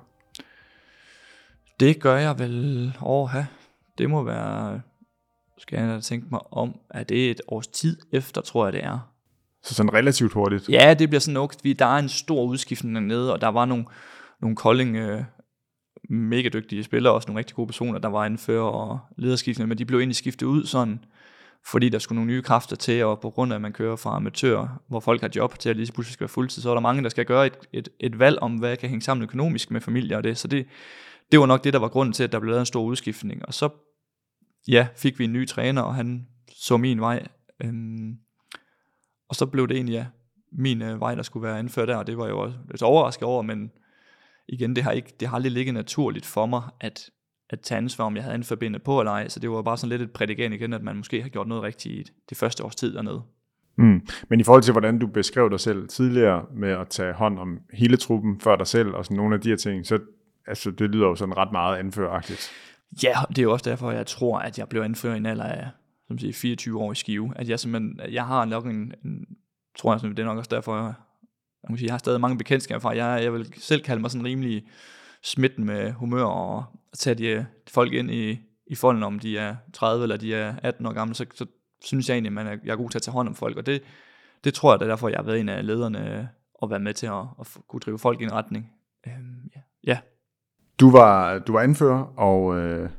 Det 1.79 2.01
gør 2.01 2.17
jeg 2.17 2.39
vel 2.39 2.97
over 2.99 3.43
Det 3.97 4.09
må 4.09 4.23
være 4.23 4.81
skal 5.61 5.79
jeg 5.79 6.03
tænke 6.03 6.27
mig 6.31 6.53
om, 6.53 6.79
at 6.89 7.09
det 7.09 7.27
er 7.27 7.31
et 7.31 7.41
års 7.47 7.67
tid 7.67 7.97
efter, 8.11 8.41
tror 8.41 8.65
jeg 8.65 8.73
det 8.73 8.83
er. 8.83 8.99
Så 9.63 9.73
sådan 9.73 9.93
relativt 9.93 10.33
hurtigt? 10.33 10.69
Ja, 10.69 10.93
det 10.93 11.09
bliver 11.09 11.19
sådan 11.19 11.33
nok, 11.33 11.55
vi, 11.63 11.73
der 11.73 11.85
er 11.85 11.99
en 11.99 12.09
stor 12.09 12.43
udskiftning 12.43 12.95
dernede, 12.95 13.33
og 13.33 13.41
der 13.41 13.47
var 13.47 13.65
nogle, 13.65 13.85
nogle 14.41 14.55
Kolding 14.55 14.95
øh, 14.95 15.23
mega 16.09 16.49
dygtige 16.49 16.83
spillere, 16.83 17.13
også 17.13 17.27
nogle 17.27 17.39
rigtig 17.39 17.55
gode 17.55 17.67
personer, 17.67 17.99
der 17.99 18.09
var 18.09 18.25
anfører 18.25 18.63
og 18.63 18.99
lederskiftende, 19.17 19.67
men 19.67 19.77
de 19.77 19.85
blev 19.85 19.99
egentlig 19.99 20.15
skiftet 20.15 20.45
ud 20.45 20.65
sådan, 20.65 21.05
fordi 21.65 21.89
der 21.89 21.99
skulle 21.99 22.15
nogle 22.15 22.31
nye 22.31 22.41
kræfter 22.41 22.75
til, 22.75 23.03
og 23.03 23.19
på 23.19 23.29
grund 23.29 23.51
af, 23.53 23.55
at 23.55 23.61
man 23.61 23.73
kører 23.73 23.95
fra 23.95 24.15
amatør, 24.15 24.81
hvor 24.87 24.99
folk 24.99 25.21
har 25.21 25.29
job 25.35 25.59
til 25.59 25.69
at 25.69 25.75
lige 25.75 25.91
pludselig 25.91 26.13
skal 26.13 26.23
være 26.23 26.29
fuldtid, 26.29 26.61
så 26.61 26.69
er 26.69 26.73
der 26.73 26.81
mange, 26.81 27.03
der 27.03 27.09
skal 27.09 27.25
gøre 27.25 27.47
et, 27.47 27.57
et, 27.73 27.89
et 27.99 28.19
valg 28.19 28.39
om, 28.41 28.55
hvad 28.55 28.77
kan 28.77 28.89
hænge 28.89 29.01
sammen 29.01 29.23
økonomisk 29.23 29.71
med 29.71 29.81
familie 29.81 30.17
og 30.17 30.23
det. 30.23 30.37
Så 30.37 30.47
det, 30.47 30.65
det 31.31 31.39
var 31.39 31.45
nok 31.45 31.63
det, 31.63 31.73
der 31.73 31.79
var 31.79 31.87
grunden 31.87 32.13
til, 32.13 32.23
at 32.23 32.31
der 32.31 32.39
blev 32.39 32.49
lavet 32.49 32.59
en 32.59 32.65
stor 32.65 32.81
udskiftning. 32.81 33.45
Og 33.45 33.53
så 33.53 33.69
ja, 34.67 34.87
fik 34.95 35.19
vi 35.19 35.23
en 35.23 35.33
ny 35.33 35.47
træner, 35.47 35.81
og 35.81 35.95
han 35.95 36.27
så 36.55 36.77
min 36.77 37.01
vej. 37.01 37.27
Øhm, 37.63 38.17
og 39.29 39.35
så 39.35 39.45
blev 39.45 39.67
det 39.67 39.75
egentlig, 39.75 39.93
ja, 39.93 40.05
min 40.51 40.81
øh, 40.81 40.99
vej, 40.99 41.15
der 41.15 41.23
skulle 41.23 41.47
være 41.47 41.59
anført 41.59 41.87
der, 41.87 41.95
og 41.95 42.07
det 42.07 42.17
var 42.17 42.27
jo 42.27 42.39
også 42.39 42.57
lidt 42.71 42.81
overrasket 42.81 43.23
over, 43.23 43.41
men 43.41 43.71
igen, 44.47 44.75
det 44.75 44.83
har, 44.83 44.91
ikke, 44.91 45.13
det 45.19 45.27
har 45.27 45.35
aldrig 45.35 45.51
ligget 45.51 45.73
naturligt 45.73 46.25
for 46.25 46.45
mig, 46.45 46.61
at, 46.79 47.09
at 47.49 47.59
tage 47.59 47.77
ansvar, 47.77 48.05
om 48.05 48.15
jeg 48.15 48.23
havde 48.23 48.33
anført 48.33 48.83
på 48.85 48.99
eller 48.99 49.11
ej, 49.11 49.27
så 49.27 49.39
det 49.39 49.51
var 49.51 49.61
bare 49.61 49.77
sådan 49.77 49.89
lidt 49.89 50.01
et 50.01 50.11
prædikat 50.11 50.53
igen, 50.53 50.73
at 50.73 50.83
man 50.83 50.97
måske 50.97 51.21
har 51.21 51.29
gjort 51.29 51.47
noget 51.47 51.63
rigtigt 51.63 52.09
i 52.09 52.11
det 52.29 52.37
første 52.37 52.63
års 52.63 52.75
tid 52.75 52.93
dernede. 52.93 53.21
Mm. 53.77 54.07
Men 54.29 54.39
i 54.39 54.43
forhold 54.43 54.63
til, 54.63 54.71
hvordan 54.71 54.99
du 54.99 55.07
beskrev 55.07 55.49
dig 55.49 55.59
selv 55.59 55.87
tidligere 55.87 56.45
med 56.53 56.69
at 56.69 56.87
tage 56.87 57.13
hånd 57.13 57.39
om 57.39 57.59
hele 57.73 57.97
truppen 57.97 58.39
før 58.39 58.55
dig 58.55 58.67
selv, 58.67 58.89
og 58.89 59.05
sådan 59.05 59.17
nogle 59.17 59.35
af 59.35 59.41
de 59.41 59.49
her 59.49 59.55
ting, 59.55 59.85
så 59.85 59.99
altså, 60.47 60.71
det 60.71 60.89
lyder 60.89 61.07
jo 61.07 61.15
sådan 61.15 61.37
ret 61.37 61.51
meget 61.51 61.77
anføragtigt. 61.77 62.51
Ja, 63.03 63.13
det 63.29 63.37
er 63.37 63.43
jo 63.43 63.51
også 63.51 63.69
derfor, 63.69 63.91
jeg 63.91 64.07
tror, 64.07 64.39
at 64.39 64.59
jeg 64.59 64.69
blev 64.69 64.81
anført 64.81 65.13
i 65.13 65.17
en 65.17 65.25
alder 65.25 65.43
af 65.43 65.69
som 66.11 66.19
siger, 66.19 66.33
24 66.33 66.79
år 66.79 66.91
i 66.91 66.95
Skive. 66.95 67.33
At 67.35 67.49
jeg 67.49 67.59
simpelthen, 67.59 67.99
jeg 68.13 68.25
har 68.27 68.45
nok 68.45 68.65
en, 68.65 68.93
en 69.05 69.25
tror 69.77 69.93
jeg, 69.93 70.01
det 70.01 70.19
er 70.19 70.25
nok 70.25 70.37
også 70.37 70.49
derfor, 70.51 70.77
jeg, 70.77 70.93
jeg, 71.69 71.77
sige, 71.77 71.85
jeg 71.85 71.93
har 71.93 71.97
stadig 71.97 72.21
mange 72.21 72.37
bekendtskaber 72.37 72.79
fra. 72.79 72.95
Jeg, 72.95 73.23
jeg 73.23 73.33
vil 73.33 73.53
selv 73.57 73.83
kalde 73.83 74.01
mig 74.01 74.11
sådan 74.11 74.25
rimelig 74.25 74.67
smitten 75.23 75.65
med 75.65 75.91
humør 75.91 76.23
og 76.23 76.65
tage 76.93 77.15
de, 77.15 77.35
de 77.37 77.71
folk 77.71 77.93
ind 77.93 78.11
i, 78.11 78.39
i 78.67 78.75
folden, 78.75 79.03
om 79.03 79.19
de 79.19 79.37
er 79.37 79.55
30 79.73 80.03
eller 80.03 80.17
de 80.17 80.35
er 80.35 80.55
18 80.63 80.85
år 80.85 80.93
gamle, 80.93 81.15
så, 81.15 81.25
så 81.33 81.45
synes 81.83 82.09
jeg 82.09 82.15
egentlig, 82.15 82.29
at 82.29 82.33
man 82.33 82.47
er, 82.47 82.57
jeg 82.63 82.71
er 82.71 82.75
god 82.75 82.89
til 82.89 82.97
at 82.97 83.01
tage 83.01 83.13
hånd 83.13 83.27
om 83.27 83.35
folk, 83.35 83.57
og 83.57 83.65
det, 83.65 83.83
det 84.43 84.53
tror 84.53 84.73
jeg, 84.73 84.79
det 84.79 84.85
er 84.85 84.89
derfor, 84.89 85.09
jeg 85.09 85.17
har 85.17 85.23
været 85.23 85.39
en 85.39 85.49
af 85.49 85.65
lederne 85.65 86.29
og 86.53 86.69
være 86.69 86.79
med 86.79 86.93
til 86.93 87.07
at, 87.07 87.23
at 87.39 87.47
kunne 87.67 87.79
drive 87.79 87.99
folk 87.99 88.21
i 88.21 88.23
en 88.23 88.31
retning. 88.31 88.71
Øhm, 89.07 89.49
ja. 89.55 89.61
ja, 89.83 89.99
du 90.81 90.91
var, 90.91 91.39
du 91.39 91.53
var 91.53 91.61
anfører, 91.61 92.19
og 92.19 92.57
øh, 92.57 92.89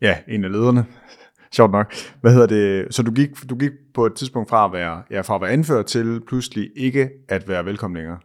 ja, 0.00 0.18
en 0.28 0.44
af 0.44 0.52
lederne. 0.52 0.86
Sjovt 1.56 1.72
nok. 1.72 1.94
Hvad 2.20 2.32
hedder 2.32 2.46
det? 2.46 2.94
Så 2.94 3.02
du 3.02 3.12
gik, 3.12 3.30
du 3.50 3.56
gik 3.56 3.70
på 3.94 4.06
et 4.06 4.14
tidspunkt 4.14 4.48
fra 4.48 4.64
at 4.64 4.72
være, 4.72 5.02
ja, 5.10 5.20
fra 5.20 5.34
at 5.34 5.40
være 5.40 5.50
anfører 5.50 5.82
til 5.82 6.20
pludselig 6.26 6.70
ikke 6.76 7.10
at 7.28 7.48
være 7.48 7.64
velkommen 7.64 7.96
længere. 7.96 8.18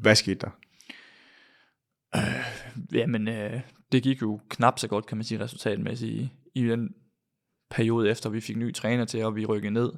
Hvad 0.00 0.14
skete 0.14 0.40
der? 0.40 0.50
Øh, 2.16 2.92
jamen, 2.92 3.28
øh, 3.28 3.60
det 3.92 4.02
gik 4.02 4.22
jo 4.22 4.40
knap 4.48 4.78
så 4.78 4.88
godt, 4.88 5.06
kan 5.06 5.18
man 5.18 5.24
sige, 5.24 5.40
resultatmæssigt 5.40 6.12
i, 6.12 6.32
i 6.54 6.68
den 6.68 6.94
periode 7.70 8.10
efter, 8.10 8.30
vi 8.30 8.40
fik 8.40 8.56
ny 8.56 8.74
træner 8.74 9.04
til, 9.04 9.24
og 9.24 9.36
vi 9.36 9.46
rykkede 9.46 9.72
ned. 9.72 9.92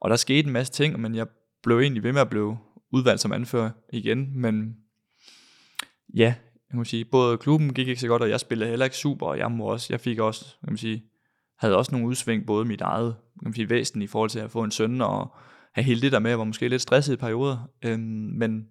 Og 0.00 0.10
der 0.10 0.16
skete 0.16 0.46
en 0.46 0.52
masse 0.52 0.72
ting, 0.72 1.00
men 1.00 1.14
jeg 1.14 1.26
blev 1.62 1.78
egentlig 1.78 2.02
ved 2.02 2.12
med 2.12 2.20
at 2.20 2.30
blive 2.30 2.58
udvalgt 2.92 3.20
som 3.20 3.32
anfører 3.32 3.70
igen, 3.92 4.40
men 4.40 4.76
ja, 6.14 6.34
kan 6.70 6.76
man 6.76 6.84
sige, 6.84 7.04
både 7.04 7.38
klubben 7.38 7.74
gik 7.74 7.88
ikke 7.88 8.00
så 8.00 8.08
godt, 8.08 8.22
og 8.22 8.30
jeg 8.30 8.40
spillede 8.40 8.70
heller 8.70 8.84
ikke 8.84 8.96
super, 8.96 9.26
og 9.26 9.38
jeg, 9.38 9.52
må 9.52 9.64
også, 9.64 9.86
jeg 9.90 10.00
fik 10.00 10.18
også, 10.18 10.44
kan 10.44 10.72
man 10.72 10.76
sige, 10.76 11.04
havde 11.58 11.76
også 11.76 11.92
nogle 11.92 12.06
udsving, 12.06 12.46
både 12.46 12.64
mit 12.64 12.80
eget 12.80 13.16
kan 13.40 13.48
man 13.48 13.54
sige, 13.54 13.70
væsen 13.70 14.02
i 14.02 14.06
forhold 14.06 14.30
til 14.30 14.38
at 14.38 14.50
få 14.50 14.64
en 14.64 14.70
søn, 14.70 15.00
og 15.00 15.34
have 15.72 15.84
hele 15.84 16.00
det 16.00 16.12
der 16.12 16.18
med, 16.18 16.30
jeg 16.30 16.38
var 16.38 16.44
måske 16.44 16.68
lidt 16.68 16.82
stresset 16.82 17.12
i 17.12 17.16
perioder, 17.16 17.70
øhm, 17.84 18.00
men 18.34 18.68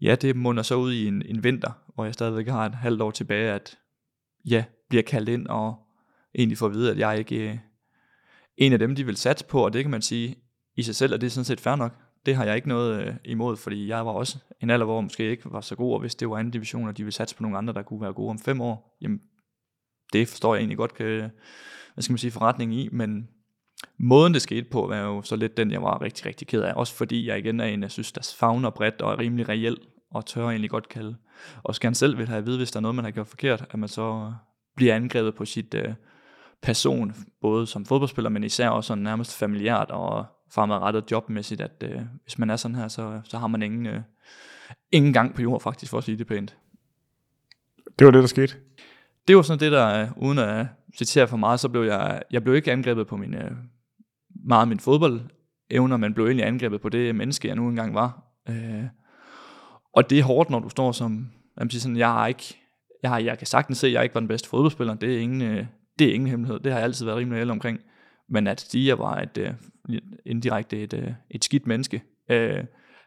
ja, 0.00 0.14
det 0.14 0.36
munder 0.36 0.62
så 0.62 0.74
ud 0.74 0.92
i 0.92 1.06
en, 1.06 1.22
en 1.26 1.44
vinter, 1.44 1.70
hvor 1.94 2.04
jeg 2.04 2.14
stadigvæk 2.14 2.48
har 2.48 2.66
et 2.66 2.74
halvt 2.74 3.02
år 3.02 3.10
tilbage, 3.10 3.52
at 3.52 3.78
ja, 4.44 4.64
bliver 4.88 5.02
kaldt 5.02 5.28
ind, 5.28 5.46
og 5.46 5.76
egentlig 6.34 6.58
får 6.58 6.66
at 6.66 6.72
vide, 6.72 6.90
at 6.90 6.98
jeg 6.98 7.18
ikke 7.18 7.48
er 7.48 7.58
en 8.56 8.72
af 8.72 8.78
dem, 8.78 8.94
de 8.94 9.06
vil 9.06 9.16
satse 9.16 9.44
på, 9.44 9.64
og 9.64 9.72
det 9.72 9.84
kan 9.84 9.90
man 9.90 10.02
sige, 10.02 10.36
i 10.76 10.82
sig 10.82 10.94
selv, 10.94 11.14
og 11.14 11.20
det 11.20 11.26
er 11.26 11.30
sådan 11.30 11.44
set 11.44 11.60
fair 11.60 11.76
nok 11.76 11.96
det 12.26 12.36
har 12.36 12.44
jeg 12.44 12.56
ikke 12.56 12.68
noget 12.68 13.06
øh, 13.06 13.14
imod, 13.24 13.56
fordi 13.56 13.88
jeg 13.88 14.06
var 14.06 14.12
også 14.12 14.38
en 14.60 14.70
alder, 14.70 14.86
hvor 14.86 15.00
måske 15.00 15.30
ikke 15.30 15.52
var 15.52 15.60
så 15.60 15.76
god, 15.76 15.94
og 15.94 16.00
hvis 16.00 16.14
det 16.14 16.30
var 16.30 16.38
anden 16.38 16.50
division, 16.50 16.88
og 16.88 16.96
de 16.96 17.02
ville 17.02 17.14
satse 17.14 17.36
på 17.36 17.42
nogle 17.42 17.58
andre, 17.58 17.72
der 17.72 17.82
kunne 17.82 18.00
være 18.00 18.12
gode 18.12 18.30
om 18.30 18.38
fem 18.38 18.60
år, 18.60 18.98
jamen, 19.00 19.20
det 20.12 20.28
forstår 20.28 20.54
jeg 20.54 20.60
egentlig 20.60 20.78
godt, 20.78 20.94
kan, 20.94 21.30
hvad 21.94 22.02
skal 22.02 22.12
man 22.12 22.18
sige, 22.18 22.30
forretning 22.30 22.74
i, 22.74 22.88
men 22.92 23.28
måden 23.98 24.34
det 24.34 24.42
skete 24.42 24.70
på, 24.70 24.86
var 24.86 24.98
jo 24.98 25.22
så 25.22 25.36
lidt 25.36 25.56
den, 25.56 25.70
jeg 25.70 25.82
var 25.82 26.02
rigtig, 26.02 26.26
rigtig 26.26 26.46
ked 26.46 26.62
af. 26.62 26.72
Også 26.76 26.94
fordi 26.94 27.28
jeg 27.28 27.38
igen 27.38 27.60
er 27.60 27.64
en, 27.64 27.82
jeg 27.82 27.90
synes, 27.90 28.12
der 28.12 28.34
fagner 28.38 28.70
bredt 28.70 29.02
og 29.02 29.12
er 29.12 29.18
rimelig 29.18 29.48
reel, 29.48 29.76
og 30.10 30.26
tør 30.26 30.48
egentlig 30.48 30.70
godt 30.70 30.88
kalde. 30.88 31.16
Og 31.62 31.74
skal 31.74 31.94
selv 31.94 32.18
vil 32.18 32.28
have 32.28 32.38
at 32.38 32.46
vide, 32.46 32.56
hvis 32.56 32.70
der 32.70 32.78
er 32.78 32.82
noget, 32.82 32.94
man 32.94 33.04
har 33.04 33.12
gjort 33.12 33.26
forkert, 33.26 33.66
at 33.70 33.78
man 33.78 33.88
så 33.88 34.26
øh, 34.26 34.32
bliver 34.76 34.94
angrebet 34.94 35.34
på 35.34 35.44
sit 35.44 35.74
øh, 35.74 35.94
person, 36.62 37.14
både 37.40 37.66
som 37.66 37.84
fodboldspiller, 37.84 38.30
men 38.30 38.44
især 38.44 38.68
også 38.68 38.88
sådan 38.88 39.02
nærmest 39.02 39.36
familiært 39.36 39.90
og 39.90 40.26
fremadrettet 40.54 41.10
jobmæssigt, 41.10 41.60
at 41.60 41.84
øh, 41.84 42.00
hvis 42.22 42.38
man 42.38 42.50
er 42.50 42.56
sådan 42.56 42.74
her, 42.74 42.88
så, 42.88 43.20
så 43.24 43.38
har 43.38 43.46
man 43.46 43.62
ingen, 43.62 43.86
øh, 43.86 44.00
ingen 44.92 45.12
gang 45.12 45.34
på 45.34 45.42
jord 45.42 45.60
faktisk, 45.60 45.90
for 45.90 45.98
at 45.98 46.04
sige 46.04 46.18
det 46.18 46.26
pænt. 46.26 46.56
Det 47.98 48.04
var 48.04 48.10
det, 48.10 48.20
der 48.20 48.26
skete? 48.26 48.54
Det 49.28 49.36
var 49.36 49.42
sådan 49.42 49.60
det, 49.60 49.72
der, 49.72 50.08
uden 50.16 50.38
at 50.38 50.66
citere 50.96 51.28
for 51.28 51.36
meget, 51.36 51.60
så 51.60 51.68
blev 51.68 51.82
jeg, 51.82 52.22
jeg 52.30 52.42
blev 52.42 52.54
ikke 52.54 52.72
angrebet 52.72 53.06
på 53.06 53.16
min, 53.16 53.34
øh, 53.34 53.50
meget 54.44 54.68
min 54.68 54.80
fodboldevner, 54.80 55.96
men 55.96 56.14
blev 56.14 56.26
egentlig 56.26 56.46
angrebet 56.46 56.80
på 56.80 56.88
det 56.88 57.14
menneske, 57.14 57.48
jeg 57.48 57.56
nu 57.56 57.68
engang 57.68 57.94
var. 57.94 58.22
Øh, 58.48 58.84
og 59.92 60.10
det 60.10 60.18
er 60.18 60.22
hårdt, 60.22 60.50
når 60.50 60.58
du 60.58 60.68
står 60.68 60.92
som, 60.92 61.30
jeg, 61.60 61.70
sige 61.70 61.80
sådan, 61.80 61.96
jeg 61.96 62.08
har 62.08 62.26
ikke, 62.26 62.58
jeg, 63.02 63.10
har, 63.10 63.18
jeg 63.18 63.38
kan 63.38 63.46
sagtens 63.46 63.78
se, 63.78 63.86
at 63.86 63.92
jeg 63.92 64.02
ikke 64.02 64.14
var 64.14 64.20
den 64.20 64.28
bedste 64.28 64.48
fodboldspiller, 64.48 64.94
det 64.94 65.14
er 65.14 65.20
ingen, 65.20 65.42
øh, 65.42 65.66
det 65.98 66.08
er 66.08 66.14
ingen 66.14 66.28
hemmelighed, 66.28 66.60
det 66.60 66.72
har 66.72 66.78
jeg 66.78 66.84
altid 66.84 67.04
været 67.04 67.18
rimelig 67.18 67.38
ærlig 67.38 67.52
omkring. 67.52 67.80
Men 68.32 68.46
at 68.46 68.74
jeg 68.74 68.98
var 68.98 69.20
et, 69.20 69.38
uh, 69.38 69.96
indirekte 70.26 70.82
et, 70.82 70.94
uh, 70.94 71.12
et 71.30 71.44
skidt 71.44 71.66
menneske, 71.66 72.02
uh, 72.30 72.64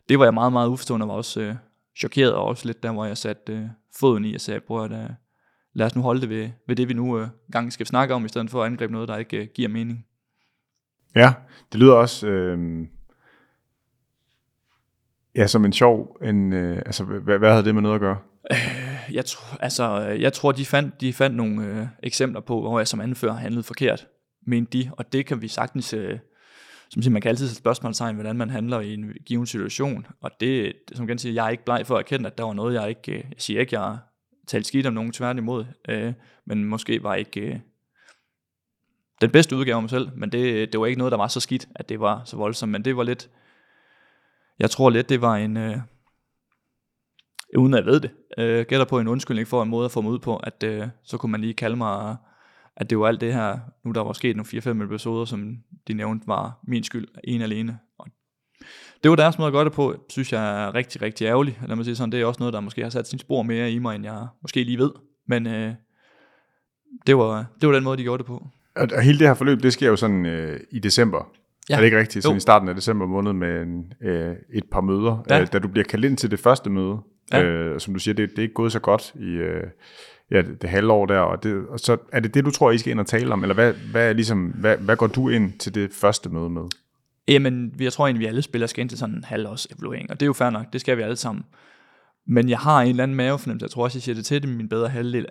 det 0.09 0.19
var 0.19 0.25
jeg 0.25 0.33
meget, 0.33 0.53
meget 0.53 0.69
uforstående, 0.69 1.03
og 1.03 1.07
var 1.07 1.15
også 1.15 1.49
uh, 1.49 1.55
chokeret, 1.97 2.33
og 2.33 2.45
også 2.45 2.65
lidt 2.65 2.83
der, 2.83 2.91
hvor 2.91 3.05
jeg 3.05 3.17
satte 3.17 3.53
uh, 3.53 3.69
foden 3.99 4.25
i, 4.25 4.33
og 4.33 4.41
sagde, 4.41 4.59
prøv 4.59 4.83
at 4.83 4.91
uh, 4.91 5.15
lad 5.73 5.85
os 5.85 5.95
nu 5.95 6.01
holde 6.01 6.21
det 6.21 6.29
ved, 6.29 6.49
ved 6.67 6.75
det, 6.75 6.89
vi 6.89 6.93
nu 6.93 7.21
uh, 7.21 7.27
gang 7.51 7.73
skal 7.73 7.85
snakke 7.85 8.13
om, 8.13 8.25
i 8.25 8.27
stedet 8.27 8.49
for 8.49 8.63
at 8.63 8.71
angribe 8.71 8.93
noget, 8.93 9.07
der 9.07 9.17
ikke 9.17 9.41
uh, 9.41 9.47
giver 9.55 9.69
mening. 9.69 10.05
Ja, 11.15 11.33
det 11.71 11.79
lyder 11.79 11.93
også 11.93 12.27
øh, 12.27 12.87
ja, 15.35 15.47
som 15.47 15.65
en 15.65 15.73
sjov, 15.73 16.17
en, 16.23 16.53
øh, 16.53 16.77
altså 16.77 17.03
hvad, 17.03 17.37
hvad 17.37 17.51
havde 17.51 17.65
det 17.65 17.73
med 17.73 17.81
noget 17.81 17.95
at 17.95 18.01
gøre? 18.01 18.17
Øh, 18.51 19.15
jeg, 19.15 19.25
tror, 19.25 19.57
altså, 19.57 19.97
jeg 19.99 20.33
tror, 20.33 20.51
de 20.51 20.65
fandt, 20.65 21.01
de 21.01 21.13
fandt 21.13 21.35
nogle 21.35 21.65
øh, 21.65 21.87
eksempler 22.03 22.41
på, 22.41 22.61
hvor 22.61 22.79
jeg 22.79 22.87
som 22.87 23.01
anfører 23.01 23.33
handlede 23.33 23.63
forkert, 23.63 24.07
mente 24.45 24.77
de, 24.77 24.91
og 24.97 25.13
det 25.13 25.25
kan 25.25 25.41
vi 25.41 25.47
sagtens, 25.47 25.93
øh, 25.93 26.19
som 26.89 27.01
siger, 27.01 27.11
man 27.11 27.21
kan 27.21 27.29
altid 27.29 27.47
sætte 27.47 27.59
spørgsmålstegn, 27.59 28.15
hvordan 28.15 28.37
man 28.37 28.49
handler 28.49 28.79
i 28.79 28.93
en 28.93 29.13
given 29.25 29.45
situation, 29.45 30.07
og 30.21 30.31
det, 30.39 30.73
som 30.93 31.07
kan 31.07 31.17
sige, 31.17 31.33
jeg 31.33 31.45
er 31.45 31.49
ikke 31.49 31.65
bleg 31.65 31.87
for 31.87 31.95
at 31.95 31.99
erkende, 31.99 32.27
at 32.27 32.37
der 32.37 32.43
var 32.43 32.53
noget, 32.53 32.73
jeg 32.73 32.89
ikke, 32.89 33.11
øh, 33.11 33.17
jeg 33.17 33.37
siger 33.37 33.59
ikke, 33.59 33.79
jeg 33.79 33.97
talte 34.47 34.67
skidt 34.67 34.85
om 34.85 34.93
nogen 34.93 35.11
tværtimod, 35.11 35.65
øh, 35.89 36.13
men 36.45 36.65
måske 36.65 37.03
var 37.03 37.15
ikke 37.15 37.41
øh, 37.41 37.59
den 39.21 39.31
bedste 39.31 39.55
udgave 39.55 39.75
af 39.75 39.81
mig 39.81 39.89
selv, 39.89 40.09
men 40.15 40.31
det, 40.31 40.73
det 40.73 40.79
var 40.79 40.85
ikke 40.85 40.97
noget, 40.97 41.11
der 41.11 41.17
var 41.17 41.27
så 41.27 41.39
skidt, 41.39 41.67
at 41.75 41.89
det 41.89 41.99
var 41.99 42.21
så 42.25 42.37
voldsomt, 42.37 42.71
men 42.71 42.85
det 42.85 42.97
var 42.97 43.03
lidt, 43.03 43.29
jeg 44.59 44.71
tror 44.71 44.89
lidt, 44.89 45.09
det 45.09 45.21
var 45.21 45.35
en, 45.35 45.57
øh, 45.57 45.77
uden 47.57 47.73
at 47.73 47.77
jeg 47.77 47.85
ved 47.85 47.99
det, 47.99 48.11
øh, 48.37 48.65
gætter 48.65 48.85
på 48.85 48.99
en 48.99 49.07
undskyldning 49.07 49.47
for 49.47 49.63
en 49.63 49.69
måde 49.69 49.85
at 49.85 49.91
få 49.91 50.01
mig 50.01 50.11
ud 50.11 50.19
på, 50.19 50.37
at 50.37 50.63
øh, 50.63 50.87
så 51.03 51.17
kunne 51.17 51.31
man 51.31 51.41
lige 51.41 51.53
kalde 51.53 51.75
mig, 51.75 52.15
at 52.77 52.89
det 52.89 52.99
var 52.99 53.07
alt 53.07 53.21
det 53.21 53.33
her, 53.33 53.57
nu 53.85 53.91
der 53.91 54.03
var 54.03 54.13
sket 54.13 54.35
nogle 54.35 54.81
4-5 54.81 54.83
episoder, 54.83 55.25
som 55.25 55.57
de 55.87 55.93
nævnte, 55.93 56.27
var 56.27 56.59
min 56.67 56.83
skyld, 56.83 57.07
en 57.23 57.41
alene. 57.41 57.79
Og 57.99 58.07
det 59.03 59.09
var 59.09 59.15
deres 59.15 59.37
måde 59.37 59.47
at 59.47 59.53
gøre 59.53 59.65
det 59.65 59.73
på, 59.73 60.05
synes 60.09 60.33
jeg 60.33 60.63
er 60.63 60.75
rigtig, 60.75 61.01
rigtig 61.01 61.25
ærgerligt. 61.25 61.59
Lad 61.67 61.75
mig 61.75 61.85
sige 61.85 61.95
sådan, 61.95 62.11
det 62.11 62.21
er 62.21 62.25
også 62.25 62.39
noget, 62.39 62.53
der 62.53 62.59
måske 62.59 62.81
har 62.81 62.89
sat 62.89 63.07
sin 63.07 63.19
spor 63.19 63.43
mere 63.43 63.71
i 63.71 63.79
mig, 63.79 63.95
end 63.95 64.05
jeg 64.05 64.27
måske 64.41 64.63
lige 64.63 64.77
ved. 64.77 64.91
Men 65.27 65.47
øh, 65.47 65.73
det, 67.07 67.17
var, 67.17 67.45
det 67.61 67.69
var 67.69 67.75
den 67.75 67.83
måde, 67.83 67.97
de 67.97 68.03
gjorde 68.03 68.17
det 68.17 68.25
på. 68.25 68.47
Og 68.75 69.01
hele 69.01 69.19
det 69.19 69.27
her 69.27 69.33
forløb, 69.33 69.63
det 69.63 69.73
sker 69.73 69.87
jo 69.87 69.95
sådan 69.95 70.25
øh, 70.25 70.59
i 70.71 70.79
december. 70.79 71.31
Ja. 71.69 71.75
Er 71.75 71.79
det 71.79 71.85
ikke 71.85 71.99
rigtigt? 71.99 72.23
Sådan 72.23 72.35
jo. 72.35 72.37
i 72.37 72.39
starten 72.39 72.69
af 72.69 72.75
december 72.75 73.05
måned 73.05 73.33
med 73.33 73.61
en, 73.61 73.93
øh, 74.01 74.35
et 74.53 74.63
par 74.71 74.81
møder. 74.81 75.23
Ja. 75.29 75.41
Øh, 75.41 75.47
da 75.53 75.59
du 75.59 75.67
bliver 75.67 75.85
kaldt 75.85 76.05
ind 76.05 76.17
til 76.17 76.31
det 76.31 76.39
første 76.39 76.69
møde, 76.69 76.97
ja. 77.31 77.43
øh, 77.43 77.79
som 77.79 77.93
du 77.93 77.99
siger, 77.99 78.15
det, 78.15 78.29
det 78.29 78.37
er 78.37 78.41
ikke 78.41 78.53
gået 78.53 78.71
så 78.71 78.79
godt 78.79 79.13
i 79.15 79.27
øh, 79.27 79.63
ja, 80.31 80.41
det, 80.41 80.61
det 80.61 80.69
halve 80.69 80.91
år 80.91 81.05
der. 81.05 81.19
Og, 81.19 81.43
det, 81.43 81.67
og 81.67 81.79
så 81.79 81.97
er 82.11 82.19
det 82.19 82.33
det, 82.33 82.45
du 82.45 82.51
tror, 82.51 82.71
I 82.71 82.77
skal 82.77 82.91
ind 82.91 82.99
og 82.99 83.07
tale 83.07 83.33
om? 83.33 83.43
Eller 83.43 83.53
hvad, 83.53 83.73
hvad, 83.73 84.09
er 84.09 84.13
ligesom, 84.13 84.47
hvad, 84.47 84.77
hvad 84.77 84.95
går 84.95 85.07
du 85.07 85.29
ind 85.29 85.59
til 85.59 85.75
det 85.75 85.91
første 85.93 86.29
møde 86.29 86.49
med? 86.49 86.63
Jamen, 87.27 87.73
jeg 87.79 87.93
tror 87.93 88.05
egentlig, 88.05 88.19
vi 88.19 88.25
alle 88.25 88.41
spillere 88.41 88.67
skal 88.67 88.81
ind 88.81 88.89
til 88.89 88.97
sådan 88.97 89.15
en 89.15 89.23
halvårs 89.23 89.65
evaluering, 89.65 90.11
og 90.11 90.19
det 90.19 90.25
er 90.25 90.27
jo 90.27 90.33
fair 90.33 90.49
nok, 90.49 90.73
det 90.73 90.81
skal 90.81 90.97
vi 90.97 91.01
alle 91.01 91.15
sammen. 91.15 91.43
Men 92.27 92.49
jeg 92.49 92.59
har 92.59 92.81
en 92.81 92.89
eller 92.89 93.03
anden 93.03 93.17
mavefornemmelse, 93.17 93.63
jeg 93.63 93.71
tror 93.71 93.83
også, 93.83 93.97
jeg 93.97 94.03
siger 94.03 94.15
det 94.15 94.25
til 94.25 94.41
det, 94.41 94.49
min 94.49 94.69
bedre 94.69 94.89
halvdel, 94.89 95.25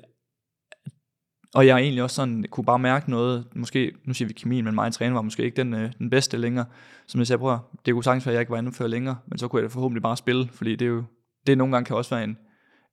og 1.55 1.67
jeg 1.67 1.79
egentlig 1.79 2.03
også 2.03 2.17
sådan, 2.17 2.45
kunne 2.51 2.65
bare 2.65 2.79
mærke 2.79 3.11
noget, 3.11 3.45
måske, 3.55 3.93
nu 4.05 4.15
siger 4.15 4.29
vi 4.29 4.35
kemien, 4.35 4.65
men 4.65 4.75
mig 4.75 4.93
træner 4.93 5.15
var 5.15 5.23
måske 5.23 5.43
ikke 5.43 5.57
den, 5.57 5.75
øh, 5.75 5.93
den 5.99 6.11
bedste 6.11 6.37
længere. 6.37 6.65
Som 7.07 7.19
jeg 7.19 7.27
siger, 7.27 7.39
prøv 7.39 7.59
det 7.87 7.95
kunne 7.95 8.05
sagtens 8.05 8.27
være, 8.27 8.33
at 8.33 8.35
jeg 8.35 8.41
ikke 8.41 8.51
var 8.51 8.59
anført 8.59 8.91
længere, 8.91 9.17
men 9.27 9.39
så 9.39 9.49
kunne 9.49 9.63
jeg 9.63 9.71
da 9.71 9.75
forhåbentlig 9.75 10.03
bare 10.03 10.17
spille, 10.17 10.49
fordi 10.53 10.77
det 10.77 10.85
er 10.85 10.91
jo, 10.91 11.05
det 11.47 11.59
nogle 11.59 11.73
gange 11.73 11.87
kan 11.87 11.97
også 11.97 12.15
være 12.15 12.25
en, 12.25 12.39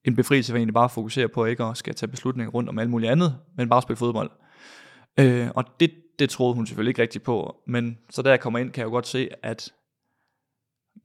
en 0.05 0.15
befrielse 0.15 0.51
for 0.51 0.57
egentlig 0.57 0.73
bare 0.73 0.83
at 0.83 0.91
fokusere 0.91 1.27
på 1.27 1.45
ikke 1.45 1.63
at 1.63 1.77
skal 1.77 1.95
tage 1.95 2.09
beslutninger 2.09 2.51
rundt 2.51 2.69
om 2.69 2.79
alt 2.79 2.89
muligt 2.89 3.11
andet, 3.11 3.37
men 3.57 3.69
bare 3.69 3.81
spille 3.81 3.97
fodbold. 3.97 4.31
Øh, 5.19 5.49
og 5.55 5.65
det, 5.79 5.91
det 6.19 6.29
troede 6.29 6.55
hun 6.55 6.67
selvfølgelig 6.67 6.89
ikke 6.89 7.01
rigtigt 7.01 7.23
på, 7.23 7.55
men 7.67 7.97
så 8.09 8.21
da 8.21 8.29
jeg 8.29 8.39
kommer 8.39 8.59
ind, 8.59 8.71
kan 8.71 8.81
jeg 8.81 8.85
jo 8.85 8.91
godt 8.91 9.07
se, 9.07 9.29
at 9.43 9.73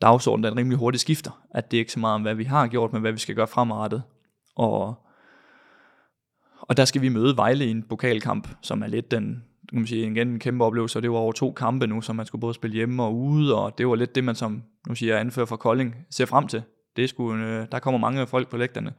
dagsordenen 0.02 0.50
den 0.50 0.59
rimelig 0.59 0.78
hurtigt 0.78 1.00
skifter, 1.00 1.44
at 1.50 1.70
det 1.70 1.76
er 1.76 1.80
ikke 1.80 1.92
så 1.92 2.00
meget 2.00 2.14
om, 2.14 2.22
hvad 2.22 2.35
vi 2.35 2.44
har 2.44 2.66
gjort, 2.66 2.92
men 2.92 3.00
hvad 3.02 3.12
vi 3.12 3.18
skal 3.18 3.35
gøre 3.35 3.46
fremadrettet. 3.46 4.02
Og 4.56 5.06
og 6.68 6.76
der 6.76 6.85
skal 6.85 7.02
vi 7.02 7.09
møde 7.09 7.37
Vejle 7.37 7.66
i 7.66 7.70
en 7.70 7.82
pokalkamp, 7.82 8.48
som 8.62 8.82
er 8.82 8.87
lidt 8.87 9.11
den, 9.11 9.44
kan 9.68 9.78
man 9.78 9.87
sige, 9.87 10.11
igen 10.11 10.28
en 10.28 10.38
kæmpe 10.38 10.64
oplevelse, 10.64 10.98
og 10.98 11.02
det 11.02 11.11
var 11.11 11.16
over 11.16 11.32
to 11.32 11.52
kampe 11.52 11.87
nu, 11.87 12.00
som 12.00 12.16
man 12.16 12.26
skulle 12.26 12.40
både 12.40 12.54
spille 12.54 12.74
hjemme 12.74 13.02
og 13.02 13.16
ude, 13.16 13.54
og 13.59 13.78
det 13.78 13.88
var 13.88 13.94
lidt 13.94 14.14
det, 14.14 14.24
man 14.24 14.35
som, 14.35 14.62
nu 14.88 14.94
siger 14.94 15.12
jeg, 15.12 15.20
anfører 15.20 15.46
for 15.46 15.56
Kolding, 15.56 15.94
ser 16.11 16.26
frem 16.26 16.48
til. 16.48 16.62
Det 16.96 17.09
skulle, 17.09 17.46
øh, 17.46 17.66
der 17.72 17.78
kommer 17.78 17.98
mange 17.98 18.26
folk 18.26 18.48
på 18.48 18.56
lægterne. 18.56 18.94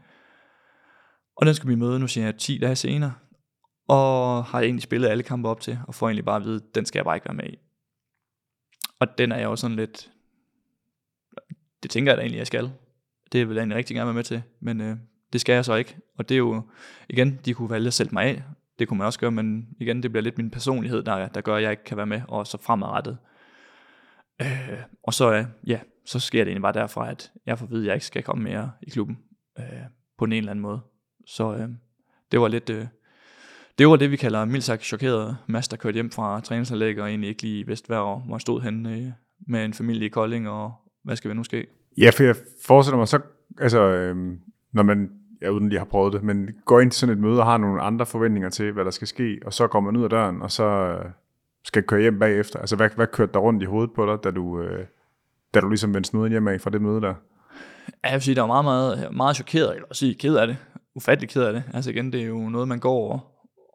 Og 1.35 1.45
den 1.45 1.55
skal 1.55 1.69
vi 1.69 1.75
møde, 1.75 1.99
nu 1.99 2.07
siger 2.07 2.25
jeg, 2.25 2.37
10 2.37 2.57
dage 2.57 2.75
senere, 2.75 3.13
og 3.87 4.45
har 4.45 4.61
egentlig 4.61 4.83
spillet 4.83 5.07
alle 5.07 5.23
kampe 5.23 5.49
op 5.49 5.61
til, 5.61 5.79
og 5.87 5.95
får 5.95 6.07
egentlig 6.07 6.25
bare 6.25 6.35
at 6.35 6.43
vide, 6.43 6.61
den 6.75 6.85
skal 6.85 6.99
jeg 6.99 7.05
bare 7.05 7.15
ikke 7.15 7.25
være 7.25 7.35
med 7.35 7.49
i. 7.49 7.57
Og 8.99 9.17
den 9.17 9.31
er 9.31 9.37
jeg 9.37 9.47
også 9.47 9.61
sådan 9.61 9.77
lidt, 9.77 10.11
det 11.83 11.91
tænker 11.91 12.11
jeg 12.11 12.17
da 12.17 12.21
egentlig, 12.21 12.37
jeg 12.37 12.47
skal. 12.47 12.71
Det 13.31 13.47
vil 13.47 13.55
jeg 13.55 13.61
egentlig 13.61 13.77
rigtig 13.77 13.95
gerne 13.95 14.07
være 14.07 14.13
med 14.13 14.23
til, 14.23 14.43
men 14.59 14.81
øh, 14.81 14.97
det 15.33 15.41
skal 15.41 15.53
jeg 15.53 15.65
så 15.65 15.75
ikke. 15.75 15.97
Og 16.17 16.29
det 16.29 16.35
er 16.35 16.39
jo, 16.39 16.61
igen, 17.09 17.39
de 17.45 17.53
kunne 17.53 17.69
vælge 17.69 17.87
at 17.87 17.93
sætte 17.93 18.13
mig 18.13 18.23
af. 18.23 18.43
Det 18.79 18.87
kunne 18.87 18.97
man 18.97 19.07
også 19.07 19.19
gøre, 19.19 19.31
men 19.31 19.67
igen, 19.79 20.03
det 20.03 20.11
bliver 20.11 20.23
lidt 20.23 20.37
min 20.37 20.51
personlighed, 20.51 21.03
der, 21.03 21.27
der 21.27 21.41
gør, 21.41 21.55
at 21.55 21.63
jeg 21.63 21.71
ikke 21.71 21.83
kan 21.83 21.97
være 21.97 22.05
med, 22.05 22.21
og 22.27 22.47
så 22.47 22.57
fremadrettet. 22.61 23.17
Øh, 24.41 24.79
og 25.03 25.13
så, 25.13 25.33
øh, 25.33 25.45
ja, 25.67 25.79
så 26.07 26.19
sker 26.19 26.43
det 26.43 26.51
egentlig 26.51 26.61
bare 26.61 26.73
derfra, 26.73 27.11
at 27.11 27.31
jeg 27.45 27.59
får 27.59 27.65
at 27.65 27.71
vide, 27.71 27.81
at 27.81 27.87
jeg 27.87 27.95
ikke 27.95 28.05
skal 28.05 28.23
komme 28.23 28.43
mere 28.43 28.71
i 28.81 28.89
klubben 28.89 29.17
øh, 29.59 29.65
på 30.17 30.25
en 30.25 30.33
eller 30.33 30.51
anden 30.51 30.61
måde. 30.61 30.79
Så 31.25 31.53
øh, 31.53 31.69
det 32.31 32.41
var 32.41 32.47
lidt, 32.47 32.69
øh, 32.69 32.85
det 33.77 33.87
var 33.87 33.95
det, 33.95 34.11
vi 34.11 34.15
kalder 34.15 34.45
mildt 34.45 34.63
sagt 34.63 34.83
chokeret 34.83 35.37
Mads, 35.47 35.67
der 35.67 35.77
kørte 35.77 35.95
hjem 35.95 36.11
fra 36.11 36.39
træningsanlæg, 36.39 37.01
og 37.01 37.09
egentlig 37.09 37.29
ikke 37.29 37.41
lige 37.41 37.67
vidste, 37.67 37.87
hvor 37.87 38.31
han 38.31 38.39
stod 38.39 38.61
henne 38.61 38.97
øh, 38.97 39.11
med 39.47 39.65
en 39.65 39.73
familie 39.73 40.05
i 40.05 40.09
Kolding, 40.09 40.49
og 40.49 40.73
hvad 41.03 41.15
skal 41.15 41.29
vi 41.29 41.35
nu 41.35 41.43
ske? 41.43 41.67
Ja, 41.97 42.09
for 42.09 42.23
jeg 42.23 42.35
forestiller 42.65 42.97
mig 42.97 43.07
så, 43.07 43.19
altså, 43.59 43.79
øh, 43.79 44.37
når 44.71 44.83
man, 44.83 45.11
ja, 45.41 45.49
uden 45.49 45.69
lige 45.69 45.79
har 45.79 45.85
prøvet 45.85 46.13
det, 46.13 46.23
men 46.23 46.49
går 46.65 46.79
ind 46.79 46.91
til 46.91 46.99
sådan 46.99 47.15
et 47.15 47.21
møde 47.21 47.39
og 47.39 47.45
har 47.45 47.57
nogle 47.57 47.81
andre 47.81 48.05
forventninger 48.05 48.49
til, 48.49 48.71
hvad 48.71 48.85
der 48.85 48.91
skal 48.91 49.07
ske, 49.07 49.39
og 49.45 49.53
så 49.53 49.67
kommer 49.67 49.91
man 49.91 49.99
ud 49.99 50.03
af 50.03 50.09
døren, 50.09 50.41
og 50.41 50.51
så 50.51 50.63
øh, 50.63 51.05
skal 51.65 51.83
køre 51.83 52.01
hjem 52.01 52.19
bagefter. 52.19 52.59
Altså, 52.59 52.75
hvad, 52.75 52.89
hvad 52.95 53.07
kørte 53.07 53.33
der 53.33 53.39
rundt 53.39 53.63
i 53.63 53.65
hovedet 53.65 53.93
på 53.93 54.05
dig, 54.05 54.23
da 54.23 54.31
du, 54.31 54.61
øh, 54.61 54.85
da 55.57 55.61
du 55.61 55.69
ligesom 55.69 55.93
vendte 55.93 56.09
snuden 56.09 56.31
hjemme 56.31 56.51
af 56.51 56.61
fra 56.61 56.69
det 56.69 56.81
møde 56.81 57.01
der? 57.01 57.13
Ja, 58.03 58.09
jeg 58.09 58.13
vil 58.13 58.21
sige, 58.21 58.35
der 58.35 58.41
var 58.41 58.61
meget, 58.61 58.65
meget, 58.65 59.15
meget 59.15 59.35
chokeret, 59.35 59.75
eller 59.75 59.87
sige 59.91 60.15
ked 60.15 60.35
af 60.35 60.47
det. 60.47 60.57
Ufattelig 60.95 61.29
ked 61.29 61.43
af 61.43 61.53
det. 61.53 61.63
Altså 61.73 61.89
igen, 61.89 62.13
det 62.13 62.21
er 62.21 62.25
jo 62.25 62.49
noget, 62.49 62.67
man 62.67 62.79
går 62.79 62.91
over 62.91 63.19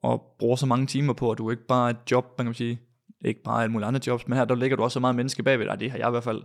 og 0.03 0.37
bruger 0.39 0.57
så 0.57 0.67
mange 0.67 0.87
timer 0.87 1.13
på, 1.13 1.31
at 1.31 1.39
du 1.39 1.51
ikke 1.51 1.67
bare 1.67 1.87
er 1.87 1.95
et 1.95 2.11
job, 2.11 2.39
man 2.39 2.47
kan 2.47 2.55
sige, 2.55 2.81
ikke 3.25 3.43
bare 3.43 3.63
alle 3.63 3.73
mulige 3.73 3.87
andre 3.87 4.01
jobs, 4.07 4.29
men 4.29 4.39
her 4.39 4.45
der 4.45 4.55
ligger 4.55 4.77
du 4.77 4.83
også 4.83 4.95
så 4.95 5.01
meget 5.01 5.17
menneske 5.17 5.43
bagved 5.43 5.67
dig. 5.67 5.81
Det 5.81 5.91
har 5.91 5.99
jeg 5.99 6.09
i 6.09 6.11
hvert 6.11 6.25
fald 6.25 6.43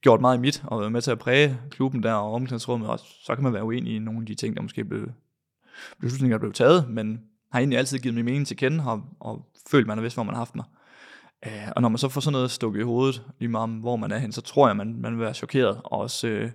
gjort 0.00 0.20
meget 0.20 0.36
i 0.36 0.40
mit, 0.40 0.62
og 0.66 0.80
været 0.80 0.92
med 0.92 1.00
til 1.00 1.10
at 1.10 1.18
præge 1.18 1.58
klubben 1.70 2.02
der 2.02 2.12
og 2.12 2.32
omklædningsrummet, 2.32 2.88
og 2.88 2.98
så 2.98 3.34
kan 3.34 3.44
man 3.44 3.52
være 3.52 3.64
uenig 3.64 3.96
i 3.96 3.98
nogle 3.98 4.20
af 4.20 4.26
de 4.26 4.34
ting, 4.34 4.56
der 4.56 4.62
måske 4.62 4.84
blev 4.84 5.08
beslutninger, 6.00 6.38
der 6.38 6.40
blev 6.40 6.52
taget, 6.52 6.90
men 6.90 7.20
har 7.52 7.58
egentlig 7.58 7.78
altid 7.78 7.98
givet 7.98 8.14
min 8.14 8.24
mening 8.24 8.46
til 8.46 8.56
kende, 8.56 8.84
og, 8.86 9.02
og 9.20 9.46
følt, 9.70 9.86
man 9.86 9.98
har 9.98 10.02
vidst, 10.02 10.16
hvor 10.16 10.22
man 10.22 10.34
har 10.34 10.40
haft 10.40 10.56
mig. 10.56 10.64
Uh, 11.46 11.72
og 11.76 11.82
når 11.82 11.88
man 11.88 11.98
så 11.98 12.08
får 12.08 12.20
sådan 12.20 12.32
noget 12.32 12.50
stukket 12.50 12.80
i 12.80 12.84
hovedet, 12.84 13.22
lige 13.38 13.48
meget 13.48 13.62
om, 13.62 13.78
hvor 13.78 13.96
man 13.96 14.12
er 14.12 14.18
hen, 14.18 14.32
så 14.32 14.40
tror 14.40 14.66
jeg, 14.68 14.76
man, 14.76 14.96
man 14.96 15.12
vil 15.12 15.20
være 15.20 15.34
chokeret, 15.34 15.80
og 15.84 15.92
også, 15.92 16.28
øh, 16.28 16.50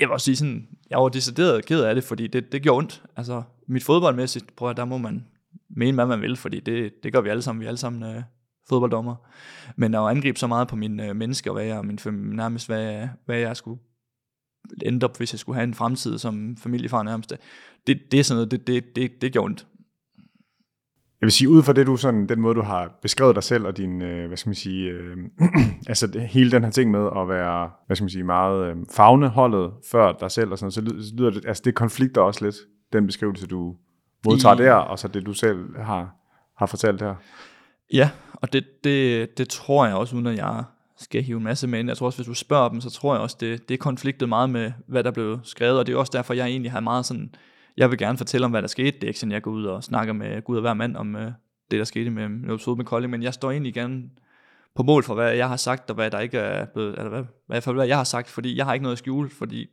jeg 0.00 0.08
vil 0.08 0.12
også 0.12 0.24
sige 0.24 0.36
sådan, 0.36 0.68
jeg 0.90 0.98
var 0.98 1.08
decideret 1.08 1.66
ked 1.66 1.82
af 1.82 1.94
det, 1.94 2.04
fordi 2.04 2.26
det, 2.26 2.52
det 2.52 2.62
gjorde 2.62 2.78
ondt. 2.78 3.02
Altså, 3.16 3.42
mit 3.68 3.84
fodboldmæssigt, 3.84 4.56
prøv 4.56 4.70
at 4.70 4.76
der 4.76 4.84
må 4.84 4.98
man 4.98 5.26
mene, 5.68 5.94
hvad 5.94 6.06
man 6.06 6.20
vil, 6.20 6.36
fordi 6.36 6.60
det, 6.60 6.92
det 7.02 7.12
gør 7.12 7.20
vi 7.20 7.28
alle 7.28 7.42
sammen. 7.42 7.60
Vi 7.60 7.64
er 7.64 7.68
alle 7.68 7.78
sammen 7.78 8.16
øh, 8.16 8.22
fodbolddommer. 8.68 9.16
Men 9.76 9.94
at 9.94 10.00
angribe 10.00 10.38
så 10.38 10.46
meget 10.46 10.68
på 10.68 10.76
mine 10.76 11.08
øh, 11.08 11.16
mennesker, 11.16 11.52
hvad 11.52 11.64
jeg, 11.64 11.84
min, 11.84 11.98
nærmest 12.12 12.66
hvad, 12.66 13.08
hvad 13.24 13.38
jeg 13.38 13.56
skulle 13.56 13.80
endte 14.82 15.04
op, 15.04 15.16
hvis 15.16 15.32
jeg 15.32 15.40
skulle 15.40 15.56
have 15.56 15.64
en 15.64 15.74
fremtid 15.74 16.18
som 16.18 16.56
familiefar 16.56 17.02
nærmest, 17.02 17.32
det, 17.86 18.00
det 18.10 18.20
er 18.20 18.24
sådan 18.24 18.36
noget, 18.36 18.50
det, 18.50 18.66
det, 18.66 18.96
det, 18.96 19.22
det 19.22 19.32
gjorde 19.32 19.44
ondt. 19.44 19.66
Jeg 21.20 21.26
vil 21.26 21.32
sige, 21.32 21.48
ud 21.48 21.62
fra 21.62 21.72
det, 21.72 21.86
du 21.86 21.96
sådan, 21.96 22.28
den 22.28 22.40
måde, 22.40 22.54
du 22.54 22.62
har 22.62 22.98
beskrevet 23.02 23.34
dig 23.34 23.42
selv 23.42 23.66
og 23.66 23.76
din, 23.76 24.02
øh, 24.02 24.26
hvad 24.26 24.36
skal 24.36 24.48
man 24.48 24.54
sige, 24.54 24.90
øh, 24.90 25.16
altså 25.88 26.06
det, 26.06 26.28
hele 26.28 26.50
den 26.50 26.64
her 26.64 26.70
ting 26.70 26.90
med 26.90 27.08
at 27.16 27.28
være, 27.28 27.70
hvad 27.86 27.96
skal 27.96 28.04
man 28.04 28.10
sige, 28.10 28.24
meget 28.24 28.70
øh, 28.70 28.76
fagneholdet 28.92 29.72
før 29.90 30.12
dig 30.12 30.30
selv 30.30 30.50
og 30.50 30.58
sådan, 30.58 30.72
så 30.72 30.80
lyder, 30.80 31.02
så 31.02 31.12
lyder 31.16 31.30
det, 31.30 31.46
altså 31.46 31.62
det 31.64 31.74
konflikter 31.74 32.20
også 32.20 32.44
lidt, 32.44 32.56
den 32.92 33.06
beskrivelse, 33.06 33.46
du 33.46 33.74
modtager 34.26 34.60
I... 34.60 34.64
der, 34.64 34.72
og 34.72 34.98
så 34.98 35.08
det, 35.08 35.26
du 35.26 35.32
selv 35.32 35.78
har, 35.78 36.14
har 36.58 36.66
fortalt 36.66 37.02
her. 37.02 37.14
Ja, 37.92 38.10
og 38.32 38.52
det, 38.52 38.64
det, 38.84 39.38
det 39.38 39.48
tror 39.48 39.86
jeg 39.86 39.94
også, 39.94 40.16
uden 40.16 40.26
at 40.26 40.36
jeg 40.36 40.64
skal 40.96 41.22
hive 41.22 41.36
en 41.36 41.44
masse 41.44 41.66
med 41.66 41.78
ind. 41.78 41.88
Jeg 41.88 41.96
tror 41.96 42.06
også, 42.06 42.18
hvis 42.18 42.26
du 42.26 42.34
spørger 42.34 42.68
dem, 42.68 42.80
så 42.80 42.90
tror 42.90 43.14
jeg 43.14 43.22
også, 43.22 43.36
det, 43.40 43.68
det 43.68 43.74
er 43.74 43.78
konfliktet 43.78 44.28
meget 44.28 44.50
med, 44.50 44.72
hvad 44.86 45.04
der 45.04 45.10
blev 45.10 45.38
skrevet, 45.42 45.78
og 45.78 45.86
det 45.86 45.92
er 45.92 45.96
også 45.96 46.12
derfor, 46.14 46.34
jeg 46.34 46.46
egentlig 46.46 46.72
har 46.72 46.80
meget 46.80 47.06
sådan, 47.06 47.34
jeg 47.76 47.90
vil 47.90 47.98
gerne 47.98 48.18
fortælle 48.18 48.44
om, 48.44 48.50
hvad 48.50 48.62
der 48.62 48.68
skete. 48.68 48.90
Det 48.90 49.04
er 49.04 49.08
ikke 49.08 49.20
sådan, 49.20 49.32
jeg 49.32 49.42
går 49.42 49.50
ud 49.50 49.64
og 49.64 49.84
snakker 49.84 50.12
med 50.12 50.42
Gud 50.42 50.56
og 50.56 50.60
hver 50.60 50.74
mand 50.74 50.96
om 50.96 51.16
øh, 51.16 51.32
det, 51.70 51.78
der 51.78 51.84
skete 51.84 52.10
med, 52.10 52.24
en 52.24 52.50
episode 52.50 52.76
med 52.76 52.84
Kolding, 52.84 53.10
men 53.10 53.22
jeg 53.22 53.34
står 53.34 53.50
egentlig 53.50 53.74
gerne 53.74 54.02
på 54.74 54.82
mål 54.82 55.04
for, 55.04 55.14
hvad 55.14 55.34
jeg 55.34 55.48
har 55.48 55.56
sagt, 55.56 55.90
og 55.90 55.94
hvad 55.94 56.10
der 56.10 56.20
ikke 56.20 56.38
er 56.38 56.66
blevet, 56.66 56.98
eller 56.98 57.08
hvad, 57.08 57.24
hvad, 57.46 57.60
for, 57.60 57.72
hvad 57.72 57.86
jeg 57.86 57.96
har 57.96 58.04
sagt, 58.04 58.28
fordi 58.28 58.56
jeg 58.56 58.64
har 58.64 58.74
ikke 58.74 58.82
noget 58.82 58.94
at 58.94 58.98
skjule, 58.98 59.30
fordi 59.30 59.66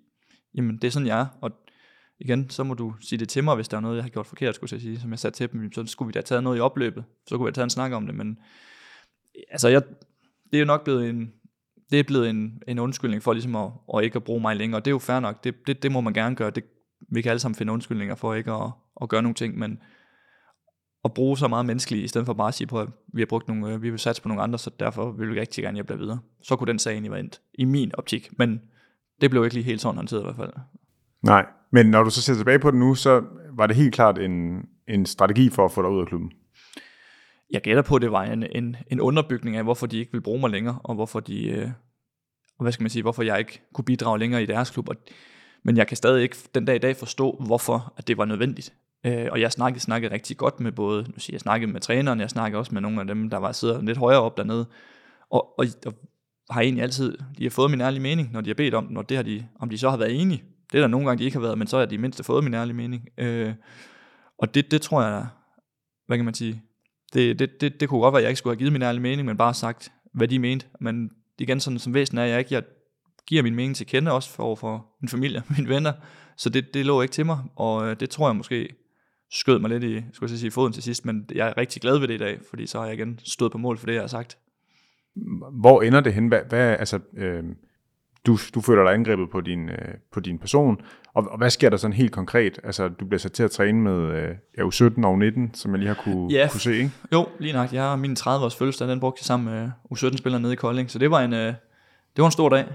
jamen, 0.56 0.78
det 0.78 0.88
er 0.88 0.92
sådan, 0.92 1.08
jeg 1.08 1.20
er, 1.20 1.26
og 1.42 1.52
igen, 2.20 2.50
så 2.50 2.64
må 2.64 2.74
du 2.74 2.94
sige 3.02 3.20
det 3.20 3.30
til 3.30 3.44
mig, 3.44 3.56
hvis 3.56 3.68
der 3.68 3.78
er 3.78 3.82
noget, 3.82 3.96
jeg 3.96 4.04
har 4.04 4.10
gjort 4.10 4.26
forkert, 4.26 4.56
skulle 4.56 4.74
jeg 4.74 4.82
sige, 4.82 5.00
som 5.00 5.12
jeg 5.12 5.20
sagde 5.20 5.36
til 5.36 5.52
dem, 5.52 5.72
så 5.74 5.86
skulle 5.86 6.08
vi 6.08 6.12
da 6.12 6.20
have 6.20 6.24
taget 6.24 6.44
noget 6.44 6.58
i 6.58 6.60
opløbet, 6.60 7.04
så 7.28 7.38
kunne 7.38 7.46
vi 7.46 7.48
have 7.48 7.54
taget 7.54 7.66
en 7.66 7.70
snak 7.70 7.92
om 7.92 8.06
det, 8.06 8.16
men 8.16 8.38
altså, 9.52 9.68
jeg, 9.68 9.82
det 10.52 10.58
er 10.58 10.60
jo 10.60 10.66
nok 10.66 10.84
blevet 10.84 11.10
en, 11.10 11.34
det 11.92 12.00
er 12.00 12.04
blevet 12.04 12.30
en, 12.30 12.64
en 12.68 12.80
undskyldning 12.80 13.24
for 13.24 13.34
ligesom 13.34 13.56
at, 13.56 13.72
at 13.96 14.04
ikke 14.04 14.16
at 14.16 14.24
bruge 14.24 14.42
mig 14.42 14.56
længere, 14.56 14.80
og 14.80 14.86
det 14.86 14.92
er 14.92 14.96
jo 14.96 15.00
fair 15.00 15.20
nok, 15.20 15.44
det, 15.44 15.68
det, 15.68 15.84
det 15.84 15.92
må 15.92 16.02
man 16.02 16.14
gerne 16.14 16.36
gøre, 16.36 16.50
det, 16.50 16.64
vi 17.10 17.22
kan 17.22 17.30
alle 17.30 17.40
sammen 17.40 17.56
finde 17.56 17.74
undskyldninger 17.74 18.16
for 18.16 18.34
ikke 18.34 18.52
at, 18.52 18.72
at 19.02 19.10
gøre 19.10 19.22
nogle 19.22 19.36
ting, 19.36 19.58
men 19.58 19.80
at 21.06 21.14
bruge 21.14 21.38
så 21.38 21.48
meget 21.48 21.66
menneskeligt, 21.66 22.04
i 22.04 22.08
stedet 22.08 22.26
for 22.26 22.34
bare 22.34 22.48
at 22.48 22.54
sige 22.54 22.68
på, 22.68 22.80
at 22.80 22.90
vi 23.14 23.22
har 23.22 23.26
brugt 23.26 23.48
nogle, 23.48 23.82
vi 23.82 23.90
vil 23.90 24.00
satse 24.00 24.22
på 24.22 24.28
nogle 24.28 24.44
andre, 24.44 24.60
så 24.60 24.72
derfor 24.80 25.12
vil 25.12 25.30
vi 25.30 25.40
rigtig 25.40 25.64
gerne 25.64 25.76
hjælpe 25.76 25.98
videre. 25.98 26.20
Så 26.42 26.56
kunne 26.56 26.68
den 26.68 26.80
sag 26.80 26.92
egentlig 26.92 27.12
være 27.12 27.20
endt, 27.20 27.42
i 27.54 27.66
min 27.66 27.92
optik, 27.98 28.30
men 28.38 28.62
det 29.22 29.30
blev 29.30 29.44
ikke 29.44 29.56
lige 29.56 29.64
helt 29.64 29.82
sådan 29.82 29.96
håndteret 29.96 30.22
i 30.22 30.24
hvert 30.24 30.36
fald. 30.36 30.54
Nej, 31.22 31.46
men 31.72 31.86
når 31.86 32.04
du 32.04 32.10
så 32.10 32.22
ser 32.22 32.34
tilbage 32.34 32.60
på 32.60 32.72
det 32.72 32.80
nu, 32.80 32.96
så 32.96 33.24
var 33.54 33.68
det 33.68 33.76
helt 33.76 33.94
klart 33.94 34.20
en, 34.20 34.66
en 34.88 35.06
strategi 35.06 35.50
for 35.50 35.66
at 35.66 35.72
få 35.72 35.82
dig 35.82 35.90
ud 35.90 36.02
af 36.02 36.08
klubben. 36.08 36.32
Jeg 37.52 37.62
gætter 37.62 37.82
på, 37.82 37.96
at 37.96 38.02
det 38.02 38.12
var 38.12 38.24
en, 38.24 38.44
en, 38.44 38.76
en 38.88 39.02
underbygning 39.02 39.56
af, 39.56 39.64
hvorfor 39.64 39.88
de 39.88 39.98
ikke 39.98 40.12
vil 40.12 40.22
bruge 40.22 40.40
mig 40.40 40.50
længere, 40.50 40.80
og 40.84 40.96
hvorfor 40.96 41.20
de, 41.20 41.50
øh, 41.50 41.70
hvad 42.60 42.72
skal 42.72 42.84
man 42.84 42.90
sige, 42.90 43.02
hvorfor 43.02 43.24
jeg 43.24 43.40
ikke 43.40 43.62
kunne 43.74 43.86
bidrage 43.86 44.20
længere 44.20 44.44
i 44.44 44.46
deres 44.46 44.70
klub. 44.72 44.90
Og, 44.90 44.96
men 45.64 45.78
jeg 45.78 45.88
kan 45.88 45.98
stadig 45.98 46.24
ikke 46.24 46.38
den 46.56 46.66
dag 46.66 46.76
i 46.76 46.80
dag 46.80 46.98
forstå, 46.98 47.42
hvorfor 47.46 47.94
at 47.98 48.08
det 48.08 48.18
var 48.18 48.26
nødvendigt. 48.26 48.74
Øh, 49.06 49.28
og 49.32 49.42
jeg 49.42 49.52
snakkede, 49.52 49.80
snakkede 49.80 50.14
rigtig 50.14 50.38
godt 50.38 50.60
med 50.60 50.72
både, 50.72 51.04
nu 51.04 51.14
siger 51.18 51.34
jeg 51.34 51.42
snakkede 51.42 51.72
med 51.72 51.82
træneren, 51.82 52.20
jeg 52.20 52.30
snakkede 52.30 52.60
også 52.60 52.74
med 52.74 52.82
nogle 52.82 53.02
af 53.02 53.08
dem, 53.08 53.30
der 53.30 53.38
var 53.38 53.52
sidder 53.52 53.82
lidt 53.82 53.98
højere 53.98 54.22
op 54.22 54.38
dernede. 54.38 54.66
Og, 55.30 55.60
og, 55.60 55.66
og 55.86 55.94
har 56.50 56.62
egentlig 56.62 56.84
altid, 56.84 57.18
de 57.38 57.44
har 57.44 57.50
fået 57.50 57.72
min 57.72 57.82
ærlige 57.82 58.02
mening, 58.02 58.32
når 58.32 58.42
de 58.42 58.50
har 58.50 58.56
bedt 58.56 58.74
om 58.74 58.88
den, 58.88 58.98
og 58.98 59.10
det 59.10 59.18
har 59.18 59.24
de, 59.24 59.46
om 59.60 59.70
de 59.70 59.78
så 59.78 59.90
har 59.90 59.98
været 59.98 60.22
enige, 60.22 60.44
det 60.72 60.78
er 60.78 60.82
der 60.82 60.88
nogle 60.88 61.08
gange, 61.08 61.20
de 61.20 61.24
ikke 61.24 61.38
har 61.38 61.42
været, 61.42 61.58
men 61.58 61.68
så 61.68 61.78
har 61.78 61.86
de 61.86 61.98
mindst 61.98 62.26
fået 62.26 62.44
min 62.44 62.54
ærlige 62.54 62.76
mening. 62.76 63.10
Øh, 63.18 63.54
og 64.38 64.56
det, 64.56 64.72
det 64.72 64.82
tror 64.82 65.04
jeg, 65.04 65.28
hvad 66.08 66.18
kan 66.18 66.26
man 66.26 66.34
sige, 66.34 66.62
det, 67.14 67.40
det, 67.40 67.62
det, 67.62 67.80
det 67.80 67.90
kunne 67.90 68.02
godt 68.02 68.14
være, 68.14 68.20
at 68.20 68.24
jeg 68.24 68.30
ikke 68.30 68.38
skulle 68.38 68.52
have 68.52 68.60
givet 68.60 68.74
min 68.74 68.82
ærlige 68.82 69.02
mening, 69.02 69.26
men 69.26 69.38
bare 69.38 69.54
sagt, 69.54 69.92
hvad 70.14 70.28
de 70.28 70.40
mente. 70.40 70.66
Men 70.80 71.12
igen, 71.40 71.60
sådan 71.60 71.80
som 71.80 71.94
væsen 71.94 72.18
er 72.18 72.24
jeg 72.24 72.40
ikke, 72.40 72.54
jeg 72.54 72.64
giver 73.28 73.44
min 73.44 73.56
mening 73.56 73.76
til 73.76 73.88
kende 73.88 74.12
også 74.12 74.30
for, 74.30 74.56
for 74.56 74.86
min 75.02 75.10
familie, 75.10 75.44
mine 75.58 75.70
venner, 75.70 75.94
så 76.38 76.50
det, 76.50 76.74
det 76.74 76.86
lå 76.86 77.02
ikke 77.02 77.12
til 77.12 77.26
mig, 77.26 77.40
og 77.56 77.88
øh, 77.88 78.00
det 78.00 78.10
tror 78.10 78.28
jeg 78.28 78.36
måske 78.36 78.76
skød 79.32 79.60
mig 79.60 79.70
lidt 79.70 79.84
i, 79.84 80.04
skulle 80.14 80.32
jeg 80.32 80.40
sige, 80.40 80.52
foden 80.52 80.74
til 80.74 80.84
sidst, 80.84 81.06
men 81.06 81.26
jeg 81.36 81.48
er 81.48 81.58
rigtig 81.58 81.82
glad 81.82 82.00
ved 82.00 82.08
det 82.08 82.14
i 82.14 82.18
dag, 82.18 82.40
fordi 82.50 82.68
så 82.68 82.80
har 82.80 82.86
jeg 82.86 82.96
igen 82.96 83.20
stået 83.24 83.52
på 83.52 83.58
mål 83.58 83.78
for 83.78 83.86
det, 83.86 83.94
jeg 83.94 84.02
har 84.02 84.08
sagt. 84.08 84.38
Hvor 85.52 85.82
ender 85.82 86.00
det 86.00 86.14
hen? 86.14 86.28
Hvad, 86.28 86.40
hvad 86.50 86.76
altså, 86.80 87.00
øh, 87.18 87.44
du, 88.26 88.38
du 88.56 88.62
føler 88.62 88.84
dig 88.84 88.94
angrebet 88.94 89.30
på 89.30 89.42
din, 89.42 89.70
øh, 89.70 89.94
på 90.14 90.20
din 90.20 90.40
person, 90.40 90.82
og, 91.14 91.28
og 91.32 91.38
hvad 91.38 91.50
sker 91.50 91.70
der 91.70 91.78
sådan 91.78 91.94
helt 91.94 92.12
konkret? 92.12 92.60
Altså, 92.64 92.88
du 92.88 93.06
bliver 93.06 93.20
sat 93.20 93.32
til 93.32 93.44
at 93.44 93.52
træne 93.52 93.82
med 93.82 93.94
øh, 93.94 94.36
ja, 94.58 94.64
U17 94.64 95.06
og 95.06 95.18
U19, 95.18 95.50
som 95.54 95.72
jeg 95.72 95.80
lige 95.80 95.88
har 95.88 96.02
kunne, 96.04 96.34
ja, 96.34 96.48
kunne 96.52 96.62
se, 96.62 96.78
ikke? 96.78 96.92
Jo, 97.12 97.28
lige 97.40 97.54
nok. 97.54 97.74
Jeg 97.74 97.84
har 97.84 97.96
min 97.96 98.16
30-års 98.20 98.56
fødselsdag, 98.56 98.88
den 98.88 99.00
brugte 99.00 99.20
jeg 99.20 99.26
sammen 99.26 99.54
med 99.54 99.72
U17-spillere 99.92 100.42
nede 100.42 100.54
i 100.54 100.56
Kolding, 100.56 100.92
så 100.92 101.00
det 101.00 101.12
var 101.12 101.22
en, 101.22 101.34
øh, 101.34 101.48
det 102.16 102.18
var 102.18 102.26
en 102.26 102.32
stor 102.32 102.50
dag. 102.50 102.66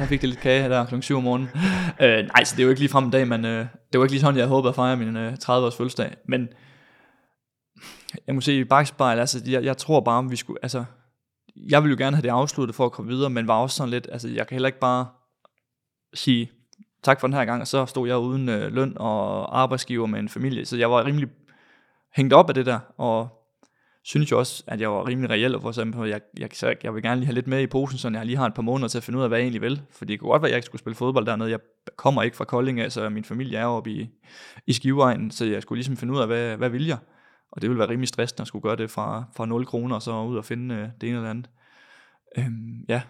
Jeg 0.00 0.08
fik 0.08 0.20
det 0.20 0.28
lidt 0.28 0.40
kage 0.40 0.68
der 0.68 0.86
kl. 0.86 1.00
7 1.00 1.16
om 1.16 1.22
morgenen. 1.22 1.48
øh, 2.02 2.26
nej, 2.26 2.44
så 2.44 2.56
det 2.56 2.62
er 2.62 2.64
jo 2.64 2.68
ikke 2.68 2.80
lige 2.80 2.90
frem 2.90 3.04
en 3.04 3.10
dag, 3.10 3.28
men 3.28 3.44
øh, 3.44 3.66
det 3.92 4.00
var 4.00 4.04
ikke 4.04 4.12
lige 4.12 4.20
sådan, 4.20 4.38
jeg 4.38 4.46
håbede 4.46 4.68
at 4.68 4.74
fejre 4.74 4.96
min 4.96 5.16
øh, 5.16 5.32
30-års 5.32 5.76
fødselsdag. 5.76 6.16
Men 6.28 6.48
jeg 8.26 8.34
må 8.34 8.40
sige, 8.40 8.60
i 8.60 8.64
bagspejl, 8.64 9.18
altså, 9.18 9.42
jeg, 9.46 9.64
jeg 9.64 9.76
tror 9.76 10.00
bare, 10.00 10.28
vi 10.28 10.36
skulle, 10.36 10.58
altså, 10.62 10.84
jeg 11.70 11.82
ville 11.82 11.92
jo 11.92 12.04
gerne 12.04 12.16
have 12.16 12.22
det 12.22 12.28
afsluttet 12.28 12.76
for 12.76 12.86
at 12.86 12.92
komme 12.92 13.10
videre, 13.10 13.30
men 13.30 13.48
var 13.48 13.58
også 13.58 13.76
sådan 13.76 13.90
lidt, 13.90 14.08
altså 14.12 14.28
jeg 14.28 14.46
kan 14.46 14.54
heller 14.54 14.68
ikke 14.68 14.80
bare 14.80 15.06
sige 16.14 16.50
tak 17.02 17.20
for 17.20 17.26
den 17.26 17.34
her 17.34 17.44
gang, 17.44 17.60
og 17.60 17.66
så 17.66 17.86
stod 17.86 18.08
jeg 18.08 18.18
uden 18.18 18.48
øh, 18.48 18.72
løn 18.72 18.92
og 18.96 19.60
arbejdsgiver 19.60 20.06
med 20.06 20.18
en 20.18 20.28
familie, 20.28 20.64
så 20.64 20.76
jeg 20.76 20.90
var 20.90 21.04
rimelig 21.04 21.28
hængt 22.16 22.32
op 22.32 22.48
af 22.48 22.54
det 22.54 22.66
der, 22.66 22.78
og 22.98 23.39
synes 24.04 24.30
jo 24.30 24.38
også, 24.38 24.64
at 24.66 24.80
jeg 24.80 24.90
var 24.90 25.06
rimelig 25.06 25.30
reelt 25.30 25.54
og 25.54 25.62
for 25.62 25.68
eksempel, 25.68 26.08
jeg, 26.08 26.20
jeg, 26.38 26.62
jeg, 26.62 26.76
jeg 26.84 26.94
vil 26.94 27.02
gerne 27.02 27.20
lige 27.20 27.26
have 27.26 27.34
lidt 27.34 27.46
med 27.46 27.62
i 27.62 27.66
posen, 27.66 27.98
så 27.98 28.10
jeg 28.10 28.26
lige 28.26 28.36
har 28.36 28.46
et 28.46 28.54
par 28.54 28.62
måneder 28.62 28.88
til 28.88 28.98
at 28.98 29.04
finde 29.04 29.18
ud 29.18 29.22
af, 29.22 29.30
hvad 29.30 29.38
jeg 29.38 29.44
egentlig 29.44 29.62
vil, 29.62 29.82
For 29.90 30.04
det 30.04 30.20
kunne 30.20 30.30
godt 30.30 30.42
være, 30.42 30.48
at 30.48 30.52
jeg 30.52 30.58
ikke 30.58 30.66
skulle 30.66 30.80
spille 30.80 30.96
fodbold 30.96 31.26
dernede, 31.26 31.50
jeg 31.50 31.60
kommer 31.96 32.22
ikke 32.22 32.36
fra 32.36 32.44
Kolding 32.44 32.80
af, 32.80 32.92
så 32.92 33.08
min 33.08 33.24
familie 33.24 33.58
er 33.58 33.66
oppe 33.66 33.90
i, 33.90 34.08
i 34.66 34.72
Skiveegnen, 34.72 35.30
så 35.30 35.44
jeg 35.44 35.62
skulle 35.62 35.76
ligesom 35.76 35.96
finde 35.96 36.14
ud 36.14 36.18
af, 36.18 36.26
hvad, 36.26 36.56
hvad 36.56 36.68
vil 36.68 36.86
jeg, 36.86 36.98
og 37.52 37.62
det 37.62 37.70
ville 37.70 37.78
være 37.78 37.88
rimelig 37.88 38.08
stressende 38.08 38.42
at 38.42 38.48
skulle 38.48 38.62
gøre 38.62 38.76
det 38.76 38.90
fra, 38.90 39.24
fra 39.36 39.46
0 39.46 39.66
kroner, 39.66 39.94
og 39.94 40.02
så 40.02 40.22
ud 40.22 40.36
og 40.36 40.44
finde 40.44 40.74
øh, 40.74 40.88
det 41.00 41.08
ene 41.08 41.16
eller 41.16 41.30
andet. 41.30 41.50
Øhm, 42.38 42.84
ja. 42.88 43.02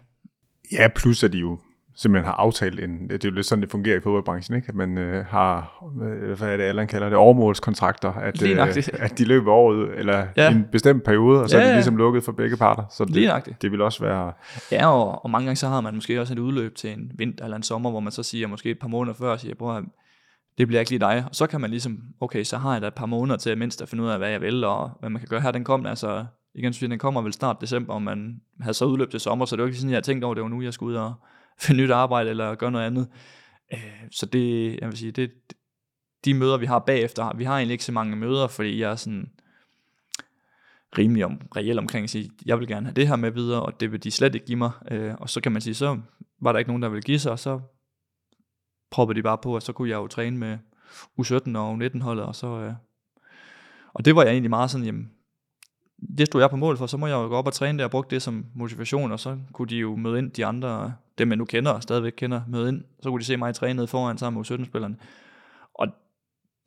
Ja, 0.72 0.88
plus 0.96 1.24
at 1.24 1.32
de 1.32 1.38
jo 1.38 1.58
simpelthen 1.96 2.24
har 2.24 2.32
aftalt 2.32 2.80
en, 2.80 3.08
det 3.08 3.24
er 3.24 3.28
jo 3.28 3.34
lidt 3.34 3.46
sådan, 3.46 3.62
det 3.62 3.70
fungerer 3.70 3.96
i 3.96 4.00
fodboldbranchen, 4.00 4.56
ikke? 4.56 4.68
at 4.68 4.74
man 4.74 4.98
øh, 4.98 5.26
har, 5.26 5.82
øh, 6.02 6.38
hvad 6.38 6.48
er 6.48 6.56
det, 6.56 6.64
Allan 6.64 6.86
kalder 6.86 7.08
det, 7.08 7.18
overmålskontrakter, 7.18 8.12
at, 8.12 8.42
øh, 8.42 8.58
at 8.92 9.18
de 9.18 9.24
løber 9.24 9.52
over 9.52 9.86
eller 9.94 10.26
ja. 10.36 10.50
en 10.50 10.66
bestemt 10.72 11.04
periode, 11.04 11.42
og 11.42 11.50
så 11.50 11.58
ja, 11.58 11.64
er 11.64 11.68
de 11.68 11.74
ligesom 11.74 11.96
lukket 11.96 12.24
for 12.24 12.32
begge 12.32 12.56
parter. 12.56 12.82
Så 12.90 13.04
det, 13.04 13.62
det 13.62 13.72
vil 13.72 13.80
også 13.80 14.04
være... 14.04 14.32
Ja, 14.72 14.86
og, 14.86 15.24
og 15.24 15.30
mange 15.30 15.46
gange 15.46 15.56
så 15.56 15.68
har 15.68 15.80
man 15.80 15.94
måske 15.94 16.20
også 16.20 16.32
et 16.34 16.38
udløb 16.38 16.74
til 16.74 16.92
en 16.92 17.12
vinter 17.14 17.44
eller 17.44 17.56
en 17.56 17.62
sommer, 17.62 17.90
hvor 17.90 18.00
man 18.00 18.12
så 18.12 18.22
siger, 18.22 18.46
måske 18.46 18.70
et 18.70 18.78
par 18.78 18.88
måneder 18.88 19.16
før, 19.16 19.36
siger, 19.36 19.54
bror, 19.54 19.82
det 20.58 20.66
bliver 20.66 20.80
ikke 20.80 20.90
lige 20.90 21.00
dig. 21.00 21.24
Og 21.28 21.34
så 21.34 21.46
kan 21.46 21.60
man 21.60 21.70
ligesom, 21.70 21.98
okay, 22.20 22.44
så 22.44 22.56
har 22.56 22.72
jeg 22.72 22.82
da 22.82 22.86
et 22.86 22.94
par 22.94 23.06
måneder 23.06 23.36
til 23.36 23.58
mindst 23.58 23.82
at 23.82 23.88
finde 23.88 24.04
ud 24.04 24.08
af, 24.08 24.18
hvad 24.18 24.30
jeg 24.30 24.40
vil, 24.40 24.64
og 24.64 24.90
hvad 25.00 25.10
man 25.10 25.20
kan 25.20 25.28
gøre 25.28 25.40
her. 25.40 25.50
Den 25.50 25.64
kom, 25.64 25.86
altså, 25.86 26.24
igen, 26.54 26.72
synes 26.72 26.82
jeg, 26.82 26.90
den 26.90 26.98
kommer 26.98 27.22
vel 27.22 27.32
snart 27.32 27.60
december, 27.60 27.94
og 27.94 28.02
man 28.02 28.40
havde 28.60 28.74
så 28.74 28.84
udløb 28.84 29.10
til 29.10 29.20
sommer, 29.20 29.44
så 29.44 29.56
det 29.56 29.62
var 29.62 29.68
ikke 29.68 29.78
sådan, 29.78 29.94
jeg 29.94 30.04
tænkte 30.04 30.24
over, 30.24 30.34
det 30.34 30.42
var 30.42 30.48
nu, 30.48 30.62
jeg 30.62 30.72
skulle 30.72 30.92
ud 30.92 30.96
og 30.96 31.14
finde 31.60 31.80
nyt 31.82 31.90
arbejde, 31.90 32.30
eller 32.30 32.54
gøre 32.54 32.70
noget 32.70 32.86
andet. 32.86 33.08
Øh, 33.72 34.08
så 34.10 34.26
det, 34.26 34.78
jeg 34.80 34.88
vil 34.88 34.98
sige, 34.98 35.12
det, 35.12 35.30
de 36.24 36.34
møder, 36.34 36.56
vi 36.56 36.66
har 36.66 36.78
bagefter, 36.78 37.36
vi 37.36 37.44
har 37.44 37.56
egentlig 37.56 37.72
ikke 37.72 37.84
så 37.84 37.92
mange 37.92 38.16
møder, 38.16 38.48
fordi 38.48 38.80
jeg 38.80 38.90
er 38.90 38.96
sådan 38.96 39.30
rimelig 40.98 41.24
om, 41.24 41.40
reelt 41.56 41.78
omkring 41.78 42.04
at 42.04 42.10
sige, 42.10 42.30
jeg 42.46 42.58
vil 42.58 42.68
gerne 42.68 42.86
have 42.86 42.94
det 42.94 43.08
her 43.08 43.16
med 43.16 43.30
videre, 43.30 43.62
og 43.62 43.80
det 43.80 43.92
vil 43.92 44.04
de 44.04 44.10
slet 44.10 44.34
ikke 44.34 44.46
give 44.46 44.58
mig. 44.58 44.70
Øh, 44.90 45.14
og 45.18 45.30
så 45.30 45.40
kan 45.40 45.52
man 45.52 45.62
sige, 45.62 45.74
så 45.74 46.00
var 46.40 46.52
der 46.52 46.58
ikke 46.58 46.70
nogen, 46.70 46.82
der 46.82 46.88
ville 46.88 47.02
give 47.02 47.18
sig, 47.18 47.32
og 47.32 47.38
så 47.38 47.60
proppede 48.90 49.18
de 49.18 49.22
bare 49.22 49.38
på, 49.38 49.54
og 49.54 49.62
så 49.62 49.72
kunne 49.72 49.88
jeg 49.88 49.96
jo 49.96 50.06
træne 50.06 50.38
med 50.38 50.58
U17 51.20 51.58
og 51.58 51.74
U19 51.74 52.02
holdet, 52.02 52.24
og 52.24 52.36
så, 52.36 52.46
øh, 52.46 52.72
og 53.92 54.04
det 54.04 54.16
var 54.16 54.22
jeg 54.22 54.32
egentlig 54.32 54.50
meget 54.50 54.70
sådan, 54.70 54.86
jamen, 54.86 55.10
det 56.18 56.26
stod 56.26 56.40
jeg 56.40 56.50
på 56.50 56.56
mål 56.56 56.76
for, 56.76 56.86
så 56.86 56.96
må 56.96 57.06
jeg 57.06 57.14
jo 57.14 57.28
gå 57.28 57.36
op 57.36 57.46
og 57.46 57.52
træne 57.52 57.78
det, 57.78 57.84
og 57.84 57.90
bruge 57.90 58.04
det 58.10 58.22
som 58.22 58.46
motivation, 58.54 59.12
og 59.12 59.20
så 59.20 59.38
kunne 59.52 59.68
de 59.68 59.76
jo 59.76 59.96
møde 59.96 60.18
ind, 60.18 60.30
de 60.30 60.46
andre, 60.46 60.94
dem 61.18 61.28
jeg 61.28 61.36
nu 61.36 61.44
kender 61.44 61.72
og 61.72 61.82
stadigvæk 61.82 62.12
kender, 62.16 62.40
møde 62.48 62.68
ind, 62.68 62.84
så 63.02 63.10
kunne 63.10 63.20
de 63.20 63.24
se 63.24 63.36
mig 63.36 63.54
træne 63.54 63.86
foran 63.86 64.18
sammen 64.18 64.44
med 64.48 64.58
17-spillerne. 64.58 64.96
Og 65.74 65.86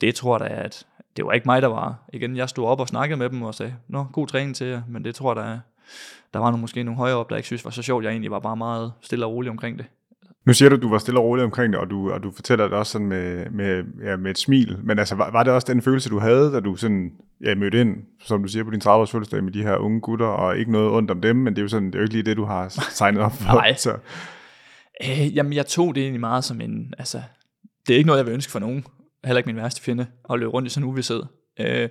det 0.02 0.16
tror 0.16 0.44
jeg 0.44 0.50
da, 0.50 0.56
at 0.56 0.88
det 1.18 1.26
var 1.26 1.32
ikke 1.32 1.46
mig, 1.46 1.62
der 1.62 1.68
var, 1.68 1.96
igen, 2.14 2.38
jeg 2.38 2.50
stod 2.50 2.66
op 2.66 2.80
og 2.80 2.88
snakkede 2.88 3.18
med 3.18 3.30
dem 3.30 3.42
og 3.42 3.56
sagde, 3.56 3.76
nå, 3.88 4.04
god 4.04 4.28
træning 4.28 4.56
til 4.56 4.68
jer, 4.68 4.82
men 4.88 5.06
det 5.06 5.16
tror 5.16 5.36
jeg 5.36 5.46
da, 5.46 5.60
der 6.34 6.40
var 6.40 6.52
nogle, 6.52 6.62
måske 6.62 6.84
nogle 6.84 6.98
højere 6.98 7.18
op, 7.18 7.30
der 7.30 7.36
ikke 7.36 7.48
synes 7.48 7.66
var 7.66 7.72
så 7.72 7.82
sjovt, 7.82 8.04
jeg 8.04 8.12
egentlig 8.12 8.32
var 8.32 8.40
bare 8.40 8.58
meget 8.58 8.94
stille 9.02 9.26
og 9.26 9.32
rolig 9.32 9.52
omkring 9.52 9.78
det. 9.78 9.86
Nu 10.46 10.54
siger 10.54 10.70
du, 10.70 10.76
at 10.76 10.82
du 10.82 10.90
var 10.90 10.98
stille 10.98 11.20
og 11.20 11.26
rolig 11.26 11.44
omkring 11.46 11.74
det, 11.74 11.82
og 11.82 11.90
du, 11.90 12.12
og 12.12 12.24
du 12.24 12.32
fortæller 12.32 12.68
det 12.68 12.78
også 12.78 12.92
sådan 12.92 13.08
med, 13.08 13.50
med, 13.50 13.84
ja, 14.04 14.18
med 14.18 14.32
et 14.32 14.38
smil. 14.38 14.78
Men 14.84 15.00
altså, 15.00 15.16
var, 15.16 15.32
var 15.32 15.44
det 15.44 15.54
også 15.54 15.74
den 15.74 15.82
følelse, 15.82 16.10
du 16.10 16.20
havde, 16.20 16.54
da 16.54 16.60
du 16.60 16.76
sådan, 16.76 17.12
ja, 17.44 17.56
mødte 17.56 17.82
ind, 17.82 17.98
som 18.20 18.44
du 18.44 18.48
siger, 18.48 18.64
på 18.64 18.72
din 18.72 18.82
30-års 18.86 19.12
fødselsdag 19.12 19.44
med 19.44 19.52
de 19.52 19.64
her 19.64 19.78
unge 19.78 20.02
gutter, 20.02 20.26
og 20.26 20.58
ikke 20.58 20.72
noget 20.72 20.92
ondt 20.92 21.12
om 21.12 21.22
dem, 21.22 21.36
men 21.36 21.54
det 21.54 21.60
er 21.60 21.64
jo, 21.64 21.68
sådan, 21.68 21.88
det 21.88 21.96
er 21.96 22.00
jo 22.00 22.04
ikke 22.04 22.14
lige 22.14 22.24
det, 22.24 22.38
du 22.38 22.46
har 22.46 22.70
signet 22.70 23.22
op 23.22 23.32
for. 23.32 23.54
Nej. 23.62 23.74
Så. 23.74 23.98
Øh, 25.04 25.36
jamen, 25.36 25.54
jeg 25.54 25.66
tog 25.66 25.96
det 25.96 26.02
egentlig 26.02 26.20
meget 26.20 26.44
som 26.44 26.62
en, 26.62 26.94
altså, 26.98 27.22
det 27.88 27.94
er 27.94 27.98
ikke 27.98 28.08
noget, 28.08 28.18
jeg 28.18 28.26
vil 28.26 28.34
ønske 28.34 28.52
for 28.52 28.60
nogen, 28.60 28.86
heller 29.26 29.38
ikke 29.38 29.48
min 29.48 29.58
værste 29.58 29.82
fjende, 29.82 30.06
at 30.30 30.40
løbe 30.40 30.52
rundt 30.52 30.68
i 30.68 30.70
sådan 30.70 30.86
en 30.88 30.92
uvidshed. 30.92 31.24
Øh, 31.60 31.90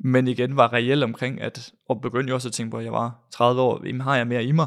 men 0.00 0.28
igen 0.28 0.56
var 0.56 0.72
reelt 0.72 1.04
omkring, 1.04 1.40
at, 1.40 1.72
og 1.88 2.00
begyndte 2.00 2.28
jo 2.28 2.34
også 2.34 2.48
at 2.48 2.52
tænke 2.52 2.70
på, 2.70 2.78
at 2.78 2.84
jeg 2.84 2.92
var 2.92 3.28
30 3.32 3.60
år, 3.60 3.82
jamen 3.86 4.00
har 4.00 4.16
jeg 4.16 4.26
mere 4.26 4.44
i 4.44 4.52
mig, 4.52 4.66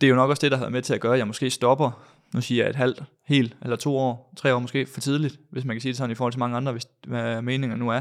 det 0.00 0.06
er 0.06 0.10
jo 0.10 0.16
nok 0.16 0.30
også 0.30 0.40
det, 0.40 0.50
der 0.50 0.56
har 0.56 0.64
været 0.64 0.72
med 0.72 0.82
til 0.82 0.94
at 0.94 1.00
gøre, 1.00 1.12
at 1.12 1.18
jeg 1.18 1.26
måske 1.26 1.50
stopper, 1.50 2.04
nu 2.34 2.40
siger 2.40 2.62
jeg 2.62 2.70
et 2.70 2.76
halvt, 2.76 3.02
helt, 3.26 3.56
eller 3.62 3.76
to 3.76 3.96
år, 3.96 4.32
tre 4.36 4.54
år 4.54 4.58
måske 4.58 4.86
for 4.86 5.00
tidligt, 5.00 5.40
hvis 5.50 5.64
man 5.64 5.76
kan 5.76 5.80
sige 5.80 5.90
det 5.90 5.96
sådan 5.96 6.10
i 6.10 6.14
forhold 6.14 6.32
til 6.32 6.38
mange 6.38 6.56
andre, 6.56 6.72
hvis 6.72 6.86
hvad 7.06 7.42
meninger 7.42 7.76
nu 7.76 7.90
er. 7.90 8.00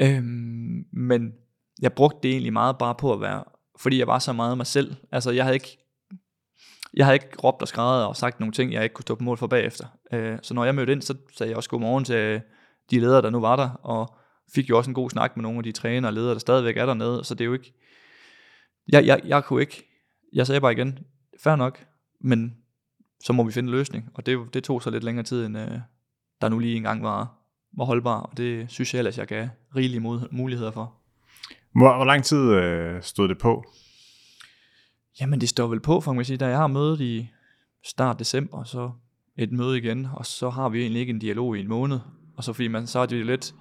Øhm, 0.00 0.84
men 0.92 1.32
jeg 1.82 1.92
brugte 1.92 2.18
det 2.22 2.30
egentlig 2.30 2.52
meget 2.52 2.78
bare 2.78 2.94
på 2.94 3.12
at 3.12 3.20
være, 3.20 3.44
fordi 3.80 3.98
jeg 3.98 4.06
var 4.06 4.18
så 4.18 4.32
meget 4.32 4.56
mig 4.56 4.66
selv. 4.66 4.94
Altså 5.12 5.30
jeg 5.30 5.44
havde 5.44 5.56
ikke, 5.56 5.78
jeg 6.94 7.06
havde 7.06 7.14
ikke 7.14 7.36
råbt 7.44 7.62
og 7.62 7.68
skrevet 7.68 8.04
og 8.04 8.16
sagt 8.16 8.40
nogle 8.40 8.52
ting, 8.52 8.72
jeg 8.72 8.82
ikke 8.82 8.92
kunne 8.92 9.02
stå 9.02 9.14
på 9.14 9.24
mål 9.24 9.36
for 9.36 9.46
bagefter. 9.46 9.86
Øh, 10.12 10.38
så 10.42 10.54
når 10.54 10.64
jeg 10.64 10.74
mødte 10.74 10.92
ind, 10.92 11.02
så 11.02 11.14
sagde 11.36 11.50
jeg 11.50 11.56
også 11.56 11.70
godmorgen 11.70 12.04
til 12.04 12.40
de 12.90 13.00
ledere, 13.00 13.22
der 13.22 13.30
nu 13.30 13.40
var 13.40 13.56
der, 13.56 13.68
og 13.68 14.16
fik 14.54 14.70
jo 14.70 14.78
også 14.78 14.90
en 14.90 14.94
god 14.94 15.10
snak 15.10 15.36
med 15.36 15.42
nogle 15.42 15.58
af 15.58 15.64
de 15.64 15.72
trænere 15.72 16.10
og 16.10 16.14
ledere, 16.14 16.32
der 16.32 16.38
stadigvæk 16.38 16.76
er 16.76 16.86
dernede, 16.86 17.24
så 17.24 17.34
det 17.34 17.40
er 17.40 17.44
jo 17.44 17.52
ikke, 17.52 17.74
jeg, 18.88 19.06
jeg, 19.06 19.20
jeg 19.24 19.44
kunne 19.44 19.60
ikke, 19.60 19.85
jeg 20.36 20.46
sagde 20.46 20.60
bare 20.60 20.72
igen, 20.72 20.98
fair 21.42 21.56
nok, 21.56 21.86
men 22.20 22.56
så 23.24 23.32
må 23.32 23.44
vi 23.44 23.52
finde 23.52 23.66
en 23.66 23.74
løsning, 23.74 24.10
og 24.14 24.26
det, 24.26 24.54
det 24.54 24.64
tog 24.64 24.82
så 24.82 24.90
lidt 24.90 25.04
længere 25.04 25.24
tid, 25.24 25.46
end 25.46 25.58
øh, 25.58 25.78
der 26.40 26.48
nu 26.48 26.58
lige 26.58 26.76
engang 26.76 27.02
var, 27.02 27.34
var 27.76 27.84
holdbar, 27.84 28.20
og 28.20 28.36
det 28.36 28.70
synes 28.70 28.94
jeg 28.94 28.98
ellers, 28.98 29.18
jeg 29.18 29.26
gav 29.26 29.48
rigelige 29.76 30.00
muligheder 30.30 30.70
for. 30.70 30.94
Hvor, 31.72 31.96
hvor 31.96 32.04
lang 32.04 32.24
tid 32.24 32.38
øh, 32.38 33.02
stod 33.02 33.28
det 33.28 33.38
på? 33.38 33.64
Jamen 35.20 35.40
det 35.40 35.48
står 35.48 35.66
vel 35.66 35.80
på, 35.80 36.00
for 36.00 36.12
man 36.12 36.24
sige, 36.24 36.36
da 36.36 36.46
jeg 36.46 36.58
har 36.58 36.66
mødet 36.66 37.00
i 37.00 37.30
start 37.84 38.18
december, 38.18 38.64
så 38.64 38.90
et 39.36 39.52
møde 39.52 39.78
igen, 39.78 40.06
og 40.12 40.26
så 40.26 40.50
har 40.50 40.68
vi 40.68 40.80
egentlig 40.80 41.00
ikke 41.00 41.10
en 41.10 41.18
dialog 41.18 41.56
i 41.56 41.60
en 41.60 41.68
måned, 41.68 42.00
og 42.36 42.44
så 42.44 42.52
fordi 42.52 42.68
man, 42.68 42.86
så 42.86 42.98
er 42.98 43.06
det 43.06 43.20
jo 43.20 43.24
lidt, 43.24 43.54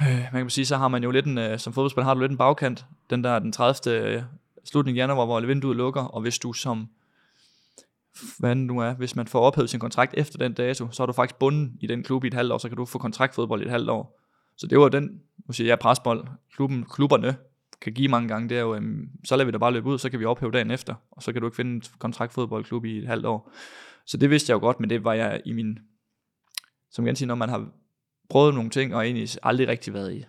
øh, 0.00 0.28
man 0.32 0.42
kan 0.42 0.50
sige, 0.50 0.66
så 0.66 0.76
har 0.76 0.88
man 0.88 1.02
jo 1.02 1.10
lidt 1.10 1.26
en, 1.26 1.38
øh, 1.38 1.58
som 1.58 1.72
fodboldspiller 1.72 2.06
har 2.06 2.14
du 2.14 2.20
lidt 2.20 2.32
en 2.32 2.38
bagkant, 2.38 2.86
den 3.10 3.24
der 3.24 3.38
den 3.38 3.52
30 3.52 4.26
slutningen 4.70 5.00
af 5.00 5.02
januar, 5.02 5.26
hvor 5.26 5.40
vinduet 5.40 5.76
lukker, 5.76 6.02
og 6.02 6.20
hvis 6.20 6.38
du 6.38 6.52
som, 6.52 6.88
hvad 8.38 8.54
nu 8.54 8.78
er, 8.78 8.94
hvis 8.94 9.16
man 9.16 9.26
får 9.26 9.40
ophævet 9.40 9.70
sin 9.70 9.80
kontrakt 9.80 10.14
efter 10.16 10.38
den 10.38 10.52
dato, 10.52 10.88
så 10.90 11.02
er 11.02 11.06
du 11.06 11.12
faktisk 11.12 11.38
bundet 11.38 11.72
i 11.80 11.86
den 11.86 12.02
klub 12.02 12.24
i 12.24 12.26
et 12.26 12.34
halvt 12.34 12.52
år, 12.52 12.58
så 12.58 12.68
kan 12.68 12.76
du 12.76 12.84
få 12.84 12.98
kontraktfodbold 12.98 13.62
i 13.62 13.64
et 13.64 13.70
halvt 13.70 13.90
år. 13.90 14.20
Så 14.56 14.66
det 14.66 14.78
var 14.78 14.88
den, 14.88 15.20
nu 15.46 15.52
siger 15.52 15.68
jeg 15.68 15.78
presbold, 15.78 16.26
klubben, 16.54 16.84
klubberne 16.84 17.36
kan 17.80 17.92
give 17.92 18.08
mange 18.08 18.28
gange, 18.28 18.48
det 18.48 18.56
er 18.56 18.60
jo, 18.60 18.74
øhm, 18.74 19.08
så 19.24 19.36
lader 19.36 19.44
vi 19.44 19.52
dig 19.52 19.60
bare 19.60 19.72
løbe 19.72 19.88
ud, 19.88 19.98
så 19.98 20.10
kan 20.10 20.20
vi 20.20 20.24
ophæve 20.24 20.52
dagen 20.52 20.70
efter, 20.70 20.94
og 21.10 21.22
så 21.22 21.32
kan 21.32 21.42
du 21.42 21.48
ikke 21.48 21.56
finde 21.56 21.74
en 21.74 21.82
kontraktfodboldklub 21.98 22.84
i 22.84 22.98
et 22.98 23.06
halvt 23.06 23.26
år. 23.26 23.52
Så 24.06 24.16
det 24.16 24.30
vidste 24.30 24.50
jeg 24.50 24.54
jo 24.54 24.60
godt, 24.60 24.80
men 24.80 24.90
det 24.90 25.04
var 25.04 25.14
jeg 25.14 25.42
i 25.44 25.52
min, 25.52 25.78
som 26.90 27.04
jeg 27.04 27.10
kan 27.10 27.16
sige, 27.16 27.28
når 27.28 27.34
man 27.34 27.48
har 27.48 27.68
prøvet 28.30 28.54
nogle 28.54 28.70
ting, 28.70 28.94
og 28.94 29.04
egentlig 29.04 29.28
aldrig 29.42 29.68
rigtig 29.68 29.94
været 29.94 30.14
i 30.14 30.24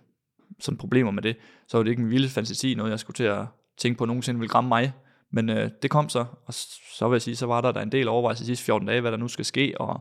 sådan 0.60 0.78
problemer 0.78 1.10
med 1.10 1.22
det, 1.22 1.36
så 1.68 1.76
var 1.76 1.82
det 1.82 1.90
ikke 1.90 2.02
min 2.02 2.10
vilde 2.10 2.28
fantasi, 2.28 2.74
noget 2.74 2.90
jeg 2.90 3.00
skulle 3.00 3.14
til 3.14 3.24
at 3.24 3.46
tænke 3.78 3.98
på, 3.98 4.04
at 4.04 4.08
nogensinde 4.08 4.40
ville 4.40 4.54
ramme 4.54 4.68
mig. 4.68 4.92
Men 5.32 5.50
øh, 5.50 5.70
det 5.82 5.90
kom 5.90 6.08
så, 6.08 6.24
og 6.46 6.54
så 6.98 7.08
vil 7.08 7.14
jeg 7.14 7.22
sige, 7.22 7.36
så 7.36 7.46
var 7.46 7.60
der, 7.60 7.72
der 7.72 7.80
en 7.80 7.92
del 7.92 8.08
overvejelser 8.08 8.42
de 8.42 8.46
sidste 8.46 8.64
14 8.64 8.88
dage, 8.88 9.00
hvad 9.00 9.12
der 9.12 9.18
nu 9.18 9.28
skal 9.28 9.44
ske, 9.44 9.74
og 9.80 10.00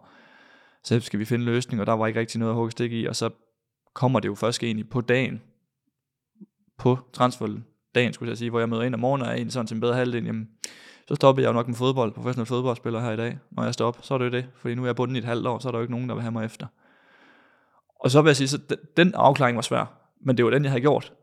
så 0.83 0.99
skal 0.99 1.19
vi 1.19 1.25
finde 1.25 1.43
en 1.43 1.51
løsning, 1.53 1.81
og 1.81 1.87
der 1.87 1.93
var 1.93 2.07
ikke 2.07 2.19
rigtig 2.19 2.39
noget 2.39 2.51
at 2.51 2.55
hugge 2.55 2.71
stik 2.71 2.91
i, 2.91 3.05
og 3.05 3.15
så 3.15 3.29
kommer 3.93 4.19
det 4.19 4.27
jo 4.27 4.35
først 4.35 4.63
egentlig 4.63 4.89
på 4.89 5.01
dagen, 5.01 5.41
på 6.77 6.99
dagen 7.95 8.13
skulle 8.13 8.29
jeg 8.29 8.37
sige, 8.37 8.49
hvor 8.49 8.59
jeg 8.59 8.69
møder 8.69 8.83
ind 8.83 8.93
om 8.93 8.99
morgenen 8.99 9.27
og 9.27 9.33
er 9.33 9.37
en 9.37 9.51
sådan 9.51 9.67
til 9.67 9.75
en 9.75 9.81
bedre 9.81 9.95
halvdel, 9.95 10.25
jamen, 10.25 10.49
så 11.07 11.15
stopper 11.15 11.41
jeg 11.41 11.47
jo 11.47 11.53
nok 11.53 11.67
med 11.67 11.75
fodbold, 11.75 12.13
professionel 12.13 12.45
fodboldspiller 12.45 12.99
her 12.99 13.11
i 13.11 13.17
dag, 13.17 13.39
når 13.51 13.63
jeg 13.63 13.73
står 13.73 13.87
op, 13.87 13.97
så 14.01 14.13
er 14.13 14.17
det 14.17 14.25
jo 14.25 14.31
det, 14.31 14.45
fordi 14.55 14.75
nu 14.75 14.81
er 14.81 14.85
jeg 14.85 14.95
bundet 14.95 15.15
i 15.15 15.19
et 15.19 15.25
halvt 15.25 15.47
år, 15.47 15.59
så 15.59 15.67
er 15.67 15.71
der 15.71 15.79
jo 15.79 15.83
ikke 15.83 15.93
nogen, 15.93 16.09
der 16.09 16.15
vil 16.15 16.21
have 16.21 16.31
mig 16.31 16.45
efter. 16.45 16.67
Og 17.99 18.11
så 18.11 18.21
vil 18.21 18.29
jeg 18.29 18.35
sige, 18.35 18.47
så 18.47 18.59
den 18.97 19.13
afklaring 19.15 19.55
var 19.55 19.61
svær, 19.61 19.93
men 20.21 20.37
det 20.37 20.45
var 20.45 20.51
den, 20.51 20.63
jeg 20.63 20.71
havde 20.71 20.81
gjort, 20.81 21.13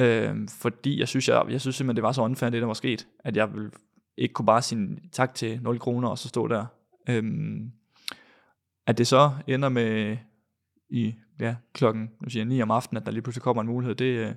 øh, 0.00 0.48
fordi 0.48 1.00
jeg 1.00 1.08
synes, 1.08 1.28
jeg, 1.28 1.44
jeg 1.48 1.60
synes 1.60 1.76
simpelthen, 1.76 1.96
det 1.96 2.02
var 2.02 2.12
så 2.12 2.22
unfair, 2.22 2.50
det 2.50 2.60
der 2.60 2.66
var 2.66 2.74
sket, 2.74 3.06
at 3.18 3.36
jeg 3.36 3.52
ville 3.52 3.70
ikke 4.16 4.32
kunne 4.32 4.46
bare 4.46 4.62
sige 4.62 4.98
tak 5.12 5.34
til 5.34 5.62
0 5.62 5.78
kroner, 5.78 6.08
og 6.08 6.18
så 6.18 6.28
stå 6.28 6.48
der. 6.48 6.66
Øh, 7.08 7.22
at 8.86 8.98
det 8.98 9.06
så 9.06 9.30
ender 9.46 9.68
med 9.68 10.16
i 10.90 11.14
ja, 11.40 11.56
klokken 11.72 12.10
nu 12.20 12.28
siger 12.28 12.40
jeg, 12.40 12.48
9 12.48 12.62
om 12.62 12.70
aftenen, 12.70 13.00
at 13.00 13.06
der 13.06 13.12
lige 13.12 13.22
pludselig 13.22 13.42
kommer 13.42 13.60
en 13.60 13.68
mulighed, 13.68 13.94
det, 13.94 14.04
øh, 14.04 14.34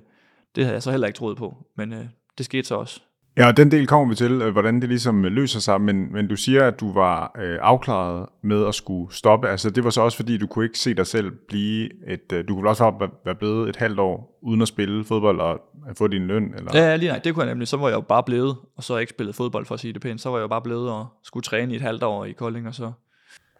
det 0.54 0.64
havde 0.64 0.74
jeg 0.74 0.82
så 0.82 0.90
heller 0.90 1.06
ikke 1.06 1.16
troet 1.16 1.36
på, 1.36 1.66
men 1.76 1.92
øh, 1.92 2.06
det 2.38 2.46
skete 2.46 2.68
så 2.68 2.74
også. 2.74 3.02
Ja, 3.36 3.46
og 3.46 3.56
den 3.56 3.70
del 3.70 3.86
kommer 3.86 4.08
vi 4.08 4.14
til, 4.14 4.32
øh, 4.32 4.52
hvordan 4.52 4.80
det 4.80 4.88
ligesom 4.88 5.24
øh, 5.24 5.32
løser 5.32 5.60
sig, 5.60 5.80
men, 5.80 6.12
men 6.12 6.28
du 6.28 6.36
siger, 6.36 6.66
at 6.66 6.80
du 6.80 6.92
var 6.92 7.32
øh, 7.38 7.58
afklaret 7.60 8.26
med 8.42 8.66
at 8.66 8.74
skulle 8.74 9.14
stoppe. 9.14 9.48
Altså 9.48 9.70
det 9.70 9.84
var 9.84 9.90
så 9.90 10.00
også 10.00 10.16
fordi, 10.16 10.38
du 10.38 10.46
kunne 10.46 10.64
ikke 10.64 10.78
se 10.78 10.94
dig 10.94 11.06
selv 11.06 11.30
blive 11.48 11.88
et, 12.08 12.32
øh, 12.32 12.48
du 12.48 12.54
kunne 12.54 12.68
også 12.68 12.84
have 12.84 13.10
være 13.24 13.34
blevet 13.34 13.68
et 13.68 13.76
halvt 13.76 14.00
år 14.00 14.38
uden 14.42 14.62
at 14.62 14.68
spille 14.68 15.04
fodbold 15.04 15.40
og 15.40 15.60
få 15.98 16.06
din 16.06 16.26
løn? 16.26 16.54
Eller? 16.56 16.70
Ja, 16.74 16.96
lige 16.96 17.08
nej, 17.10 17.18
det 17.18 17.34
kunne 17.34 17.44
jeg 17.44 17.50
nemlig. 17.50 17.68
Så 17.68 17.76
var 17.76 17.88
jeg 17.88 17.96
jo 17.96 18.00
bare 18.00 18.22
blevet, 18.22 18.56
og 18.76 18.84
så 18.84 18.96
ikke 18.96 19.10
spillet 19.10 19.34
fodbold 19.34 19.66
for 19.66 19.74
at 19.74 19.80
sige 19.80 19.92
det 19.92 20.02
pænt. 20.02 20.20
Så 20.20 20.30
var 20.30 20.36
jeg 20.36 20.42
jo 20.42 20.48
bare 20.48 20.62
blevet 20.62 20.90
og 20.90 21.06
skulle 21.24 21.44
træne 21.44 21.72
i 21.72 21.76
et 21.76 21.82
halvt 21.82 22.02
år 22.02 22.24
i 22.24 22.32
Kolding, 22.32 22.68
og 22.68 22.74
så... 22.74 22.92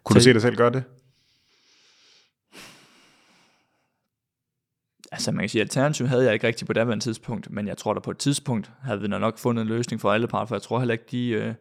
Kunne 0.03 0.15
du 0.15 0.21
se 0.21 0.33
dig 0.33 0.41
selv 0.41 0.55
gøre 0.55 0.71
det? 0.71 0.83
Altså 5.11 5.31
man 5.31 5.39
kan 5.39 5.49
sige, 5.49 5.61
alternativ 5.61 6.07
havde 6.07 6.23
jeg 6.23 6.33
ikke 6.33 6.47
rigtig 6.47 6.67
på 6.67 6.73
daværende 6.73 7.03
tidspunkt, 7.03 7.51
men 7.51 7.67
jeg 7.67 7.77
tror 7.77 7.93
da 7.93 7.99
på 7.99 8.11
et 8.11 8.17
tidspunkt 8.17 8.71
havde 8.83 9.01
vi 9.01 9.07
nok 9.07 9.37
fundet 9.37 9.61
en 9.61 9.67
løsning 9.67 10.01
for 10.01 10.11
alle 10.11 10.27
parter, 10.27 10.45
for 10.45 10.55
jeg 10.55 10.61
tror 10.61 10.79
heller 10.79 10.93
ikke, 10.93 11.05
de, 11.11 11.29
øh, 11.29 11.53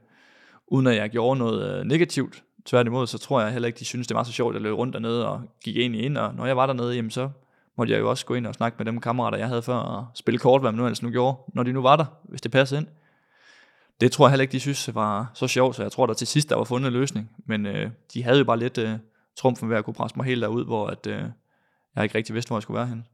uden 0.69 0.87
at 0.87 0.97
jeg 0.97 1.11
gjorde 1.11 1.39
noget 1.39 1.79
øh, 1.79 1.85
negativt, 1.85 2.43
tværtimod, 2.65 3.07
så 3.07 3.19
tror 3.19 3.41
jeg 3.41 3.53
heller 3.53 3.67
ikke, 3.67 3.79
de 3.79 3.85
synes, 3.85 4.07
det 4.07 4.15
var 4.15 4.23
så 4.23 4.33
sjovt 4.33 4.57
at 4.57 4.63
løbe 4.63 4.77
rundt 4.77 4.93
dernede 4.93 5.29
og 5.29 5.43
gik 5.65 5.77
egentlig 5.77 6.03
ind, 6.03 6.19
og 6.19 6.35
når 6.35 6.47
jeg 6.47 6.57
var 6.57 6.67
dernede, 6.67 6.95
jamen 6.95 7.11
så 7.11 7.31
måtte 7.79 7.93
jeg 7.93 8.01
jo 8.01 8.11
også 8.11 8.27
gå 8.27 8.35
ind 8.35 8.47
og 8.47 8.55
snakke 8.55 8.77
med 8.79 8.87
dem 8.87 9.01
kammerater, 9.01 9.39
jeg 9.39 9.49
havde 9.49 9.63
før, 9.63 9.75
og 9.75 10.07
spille 10.15 10.39
kort, 10.39 10.61
hvad 10.61 10.73
man 10.73 10.79
nu 10.79 10.85
ellers 10.85 11.03
nu 11.03 11.11
gjorde, 11.11 11.39
når 11.55 11.63
de 11.63 11.73
nu 11.73 11.83
var 11.83 11.97
der, 11.97 12.05
hvis 12.25 12.41
det 12.41 12.51
passede 12.51 12.81
ind. 12.81 12.89
Det 14.01 14.13
tror 14.13 14.27
jeg 14.27 14.31
heller 14.31 14.43
ikke, 14.43 14.53
de 14.53 14.61
synes 14.61 14.95
var 14.95 15.31
så 15.35 15.47
sjovt, 15.47 15.77
så 15.77 15.83
jeg 15.83 15.93
tror, 15.93 16.07
der 16.07 16.15
til 16.15 16.27
sidst 16.27 16.51
der 16.51 16.57
var 16.57 16.65
fundet 16.65 16.87
en 16.87 16.93
løsning, 16.93 17.31
men 17.47 17.67
øh, 17.67 17.91
de 18.15 18.23
havde 18.23 18.39
jo 18.39 18.45
bare 18.45 18.59
lidt 18.59 18.79
øh, 18.79 18.91
trumfen 19.37 19.71
ved 19.71 19.77
at 19.77 19.85
kunne 19.85 19.95
presse 19.95 20.17
mig 20.17 20.27
helt 20.27 20.43
derud, 20.43 20.65
hvor 20.65 20.87
at, 20.87 21.07
øh, 21.07 21.23
jeg 21.97 22.05
ikke 22.05 22.19
rigtig 22.19 22.35
vidste, 22.35 22.49
hvor 22.49 22.57
jeg 22.57 22.63
skulle 22.63 22.79
være 22.79 22.87
henne. 22.87 23.05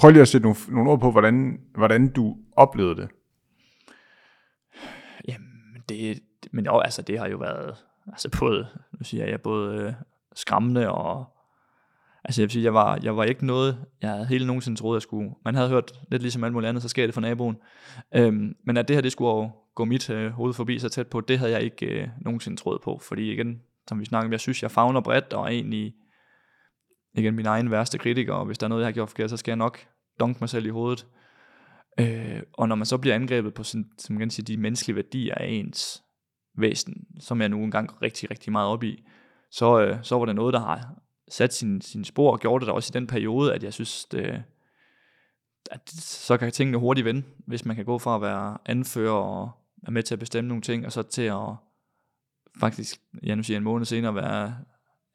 Prøv 0.00 0.10
lige 0.10 0.22
at 0.22 0.28
sætte 0.28 0.42
nogle, 0.42 0.58
nogle 0.68 0.90
ord 0.90 1.00
på, 1.00 1.10
hvordan, 1.10 1.60
hvordan 1.74 2.12
du 2.12 2.36
oplevede 2.56 2.96
det. 2.96 3.08
Jamen, 5.28 5.82
det, 5.88 6.20
men 6.52 6.64
jo, 6.64 6.78
altså, 6.78 7.02
det 7.02 7.18
har 7.18 7.28
jo 7.28 7.36
været, 7.36 7.76
altså 8.06 8.28
både, 8.40 8.66
nu 8.92 9.04
siger 9.04 9.26
jeg, 9.26 9.40
både 9.40 9.82
øh, 9.82 9.92
skræmmende 10.34 10.92
og, 10.92 11.24
altså 12.24 12.42
jeg 12.42 12.44
vil 12.44 12.50
sige, 12.50 12.64
jeg 12.64 12.74
var, 12.74 12.98
jeg 13.02 13.16
var 13.16 13.24
ikke 13.24 13.46
noget, 13.46 13.84
jeg 14.02 14.10
havde 14.10 14.26
hele 14.26 14.46
nogensinde 14.46 14.78
troet, 14.78 14.96
jeg 14.96 15.02
skulle, 15.02 15.30
man 15.44 15.54
havde 15.54 15.68
hørt 15.68 15.92
lidt 16.10 16.22
ligesom 16.22 16.44
alt 16.44 16.52
muligt 16.52 16.68
andet, 16.68 16.82
så 16.82 16.88
sker 16.88 17.06
det 17.06 17.14
for 17.14 17.20
naboen, 17.20 17.56
øhm, 18.14 18.56
men 18.64 18.76
at 18.76 18.88
det 18.88 18.96
her, 18.96 19.00
det 19.00 19.12
skulle 19.12 19.50
gå 19.74 19.84
mit 19.84 20.10
øh, 20.10 20.32
hoved 20.32 20.54
forbi 20.54 20.78
så 20.78 20.88
tæt 20.88 21.06
på, 21.06 21.20
det 21.20 21.38
havde 21.38 21.52
jeg 21.52 21.62
ikke 21.62 21.86
øh, 21.86 22.08
nogensinde 22.20 22.60
troet 22.60 22.80
på, 22.80 23.00
fordi 23.02 23.32
igen, 23.32 23.60
som 23.88 24.00
vi 24.00 24.04
snakkede 24.04 24.28
om, 24.28 24.32
jeg 24.32 24.40
synes, 24.40 24.62
jeg 24.62 24.70
fagner 24.70 25.00
bredt, 25.00 25.32
og 25.32 25.54
egentlig 25.54 25.94
igen 27.14 27.34
min 27.34 27.46
egen 27.46 27.70
værste 27.70 27.98
kritiker, 27.98 28.32
og 28.32 28.46
hvis 28.46 28.58
der 28.58 28.66
er 28.66 28.68
noget, 28.68 28.82
jeg 28.82 28.86
har 28.86 28.92
gjort 28.92 29.08
forkert, 29.08 29.30
så 29.30 29.36
skal 29.36 29.52
jeg 29.52 29.56
nok 29.56 29.78
dunke 30.20 30.38
mig 30.40 30.48
selv 30.48 30.66
i 30.66 30.70
hovedet. 30.70 31.06
Øh, 32.00 32.42
og 32.52 32.68
når 32.68 32.74
man 32.74 32.86
så 32.86 32.98
bliver 32.98 33.14
angrebet 33.14 33.54
på 33.54 33.62
sådan, 33.62 33.90
som 33.98 34.18
kan 34.18 34.30
sige, 34.30 34.44
de 34.44 34.56
menneskelige 34.56 34.96
værdier 34.96 35.34
af 35.34 35.46
ens 35.46 36.02
væsen, 36.56 37.06
som 37.20 37.40
jeg 37.40 37.48
nu 37.48 37.64
engang 37.64 38.02
rigtig, 38.02 38.30
rigtig 38.30 38.52
meget 38.52 38.68
op 38.68 38.82
i, 38.82 39.04
så, 39.50 39.80
øh, 39.80 39.98
så 40.02 40.18
var 40.18 40.24
det 40.24 40.34
noget, 40.34 40.54
der 40.54 40.60
har 40.60 40.94
sat 41.28 41.54
sin, 41.54 41.80
sin 41.80 42.04
spor, 42.04 42.32
og 42.32 42.40
gjort 42.40 42.62
det 42.62 42.68
også 42.68 42.90
i 42.92 42.96
den 42.98 43.06
periode, 43.06 43.54
at 43.54 43.62
jeg 43.62 43.72
synes, 43.72 44.04
det, 44.04 44.42
at 45.70 45.90
så 45.90 46.36
kan 46.36 46.52
tingene 46.52 46.78
hurtigt 46.78 47.04
vende, 47.04 47.22
hvis 47.46 47.64
man 47.64 47.76
kan 47.76 47.84
gå 47.84 47.98
fra 47.98 48.14
at 48.14 48.22
være 48.22 48.58
anfører 48.66 49.12
og 49.12 49.50
være 49.82 49.92
med 49.92 50.02
til 50.02 50.14
at 50.14 50.18
bestemme 50.18 50.48
nogle 50.48 50.62
ting, 50.62 50.86
og 50.86 50.92
så 50.92 51.02
til 51.02 51.22
at 51.22 51.54
faktisk, 52.60 53.00
jeg 53.22 53.36
nu 53.36 53.42
siger 53.42 53.56
en 53.56 53.64
måned 53.64 53.86
senere, 53.86 54.14
være 54.14 54.56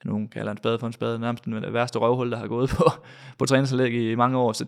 nogen 0.05 0.27
kalder 0.27 0.51
en 0.51 0.57
spade 0.57 0.79
for 0.79 0.87
en 0.87 0.93
spade, 0.93 1.19
nærmest 1.19 1.45
den 1.45 1.73
værste 1.73 1.99
røvhul, 1.99 2.31
der 2.31 2.37
har 2.37 2.47
gået 2.47 2.69
på, 2.69 2.83
på 3.37 3.45
træningsanlæg 3.45 3.93
i 3.93 4.15
mange 4.15 4.37
år. 4.37 4.53
Så 4.53 4.65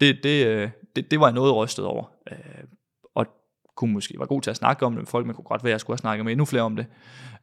det, 0.00 0.20
det, 0.22 0.46
øh, 0.46 0.70
det, 0.96 1.10
det 1.10 1.20
var 1.20 1.26
jeg 1.26 1.34
noget 1.34 1.56
rystet 1.56 1.84
over. 1.84 2.04
Øh, 2.32 2.64
og 3.14 3.26
kunne 3.76 3.92
måske 3.92 4.18
være 4.18 4.26
god 4.26 4.42
til 4.42 4.50
at 4.50 4.56
snakke 4.56 4.86
om 4.86 4.92
det, 4.92 5.00
med 5.00 5.06
folk 5.06 5.26
man 5.26 5.34
kunne 5.34 5.44
godt 5.44 5.64
være, 5.64 5.70
at 5.70 5.72
jeg 5.72 5.80
skulle 5.80 5.94
have 5.94 5.98
snakket 5.98 6.24
med 6.24 6.32
endnu 6.32 6.44
flere 6.44 6.62
om 6.62 6.76
det, 6.76 6.86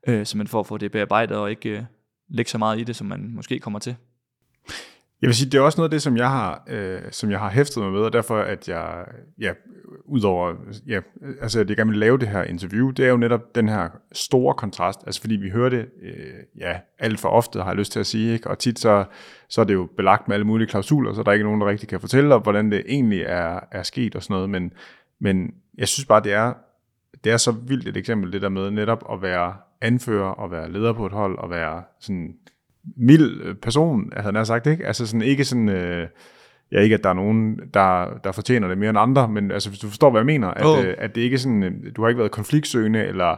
øh, 0.07 0.25
så 0.25 0.37
man 0.37 0.47
får 0.47 0.63
få 0.63 0.77
det 0.77 0.91
bearbejdet 0.91 1.37
og 1.37 1.49
ikke 1.49 1.69
øh, 1.69 1.83
lægge 2.29 2.51
så 2.51 2.57
meget 2.57 2.79
i 2.79 2.83
det, 2.83 2.95
som 2.95 3.07
man 3.07 3.31
måske 3.35 3.59
kommer 3.59 3.79
til. 3.79 3.95
Jeg 5.21 5.27
vil 5.27 5.35
sige, 5.35 5.49
det 5.49 5.57
er 5.57 5.61
også 5.61 5.77
noget 5.77 5.89
af 5.89 5.91
det, 5.91 6.01
som 6.01 6.17
jeg 6.17 6.29
har, 6.29 6.63
øh, 6.67 7.01
som 7.11 7.31
jeg 7.31 7.39
har 7.39 7.49
hæftet 7.49 7.83
mig 7.83 7.91
med, 7.91 8.01
og 8.01 8.13
derfor 8.13 8.37
at 8.37 8.69
jeg, 8.69 9.05
ja, 9.39 9.53
udover, 10.05 10.53
ja, 10.87 10.99
altså 11.41 11.59
at 11.59 11.69
jeg 11.69 11.77
gerne 11.77 11.89
vil 11.89 11.99
lave 11.99 12.17
det 12.17 12.27
her 12.27 12.43
interview, 12.43 12.89
det 12.89 13.05
er 13.05 13.09
jo 13.09 13.17
netop 13.17 13.55
den 13.55 13.69
her 13.69 13.89
store 14.11 14.53
kontrast, 14.53 14.99
altså 15.05 15.21
fordi 15.21 15.35
vi 15.35 15.49
hører 15.49 15.69
det, 15.69 15.85
øh, 16.01 16.13
ja, 16.57 16.79
alt 16.99 17.19
for 17.19 17.29
ofte 17.29 17.59
har 17.59 17.67
jeg 17.67 17.77
lyst 17.77 17.91
til 17.91 17.99
at 17.99 18.05
sige, 18.07 18.33
ikke? 18.33 18.49
og 18.49 18.59
tit 18.59 18.79
så, 18.79 19.05
så 19.49 19.61
er 19.61 19.65
det 19.65 19.73
jo 19.73 19.89
belagt 19.97 20.27
med 20.27 20.35
alle 20.35 20.47
mulige 20.47 20.67
klausuler, 20.67 21.13
så 21.13 21.23
der 21.23 21.29
er 21.29 21.33
ikke 21.33 21.45
nogen, 21.45 21.61
der 21.61 21.67
rigtig 21.67 21.89
kan 21.89 21.99
fortælle 21.99 22.29
dig, 22.29 22.37
hvordan 22.37 22.71
det 22.71 22.83
egentlig 22.87 23.21
er, 23.21 23.59
er 23.71 23.83
sket 23.83 24.15
og 24.15 24.23
sådan 24.23 24.33
noget, 24.33 24.49
men, 24.49 24.71
men 25.19 25.53
jeg 25.77 25.87
synes 25.87 26.05
bare, 26.05 26.23
det 26.23 26.33
er, 26.33 26.53
det 27.23 27.31
er 27.31 27.37
så 27.37 27.51
vildt 27.51 27.87
et 27.87 27.97
eksempel, 27.97 28.33
det 28.33 28.41
der 28.41 28.49
med 28.49 28.71
netop 28.71 29.03
at 29.11 29.21
være 29.21 29.55
anfører 29.81 30.29
og 30.29 30.51
være 30.51 30.71
leder 30.71 30.93
på 30.93 31.05
et 31.05 31.11
hold 31.11 31.37
og 31.37 31.49
være 31.49 31.83
sådan 31.99 32.35
mild 32.95 33.41
øh, 33.43 33.55
person, 33.55 34.11
havde 34.17 34.37
jeg 34.37 34.47
sagt, 34.47 34.67
ikke? 34.67 34.87
Altså 34.87 35.07
sådan, 35.07 35.21
ikke 35.21 35.45
sådan, 35.45 35.69
øh, 35.69 36.07
ja, 36.71 36.79
ikke 36.79 36.95
at 36.95 37.03
der 37.03 37.09
er 37.09 37.13
nogen, 37.13 37.59
der, 37.73 38.19
der 38.23 38.31
fortjener 38.31 38.67
det 38.67 38.77
mere 38.77 38.89
end 38.89 38.99
andre, 38.99 39.27
men 39.27 39.51
altså, 39.51 39.69
hvis 39.69 39.79
du 39.79 39.87
forstår, 39.87 40.09
hvad 40.11 40.21
jeg 40.21 40.25
mener, 40.25 40.47
at, 40.47 40.65
oh. 40.65 40.85
øh, 40.85 40.95
at 40.97 41.15
det 41.15 41.21
ikke 41.21 41.33
er 41.33 41.37
sådan, 41.37 41.63
øh, 41.63 41.71
du 41.95 42.01
har 42.01 42.09
ikke 42.09 42.19
været 42.19 42.31
konfliktsøgende, 42.31 43.05
eller 43.05 43.35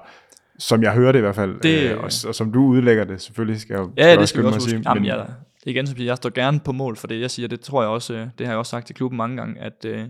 som 0.60 0.84
jeg 0.84 0.94
hører 0.94 1.12
det 1.12 1.20
i 1.20 1.22
hvert 1.22 1.36
fald, 1.36 1.60
det, 1.60 1.92
øh, 1.92 1.98
og, 1.98 2.04
og, 2.04 2.36
som 2.36 2.52
du 2.52 2.66
udlægger 2.66 3.04
det, 3.04 3.22
selvfølgelig 3.22 3.62
skal 3.62 3.74
jeg 3.74 3.86
Ja, 3.98 4.10
ja 4.10 4.16
det 4.16 4.30
skal 4.30 4.42
vi 4.42 4.48
også 4.48 4.70
sige, 4.70 4.82
Jamen, 4.86 5.06
ja, 5.06 5.16
det 5.16 5.26
igen, 5.66 5.88
så 5.88 5.96
jeg 5.98 6.18
står 6.18 6.30
gerne 6.30 6.60
på 6.60 6.72
mål 6.72 6.96
for 6.96 7.08
det, 7.08 7.22
jeg 7.22 7.32
siger. 7.32 7.48
Det 7.48 7.60
tror 7.60 7.82
jeg 7.82 7.90
også, 7.90 8.14
øh, 8.14 8.28
det 8.38 8.48
har 8.48 8.54
jeg 8.54 8.58
også 8.58 8.70
sagt 8.70 8.86
til 8.86 8.96
klubben 8.96 9.18
mange 9.18 9.38
gange, 9.38 9.62
at 9.62 9.86
øh, 9.86 10.06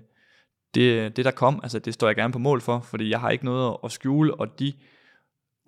det, 0.75 1.17
det 1.17 1.25
der 1.25 1.31
kom, 1.31 1.59
altså 1.63 1.79
det 1.79 1.93
står 1.93 2.07
jeg 2.07 2.15
gerne 2.15 2.33
på 2.33 2.39
mål 2.39 2.61
for, 2.61 2.79
fordi 2.79 3.09
jeg 3.09 3.19
har 3.19 3.29
ikke 3.29 3.45
noget 3.45 3.77
at 3.83 3.91
skjule, 3.91 4.33
og 4.33 4.59
de 4.59 4.73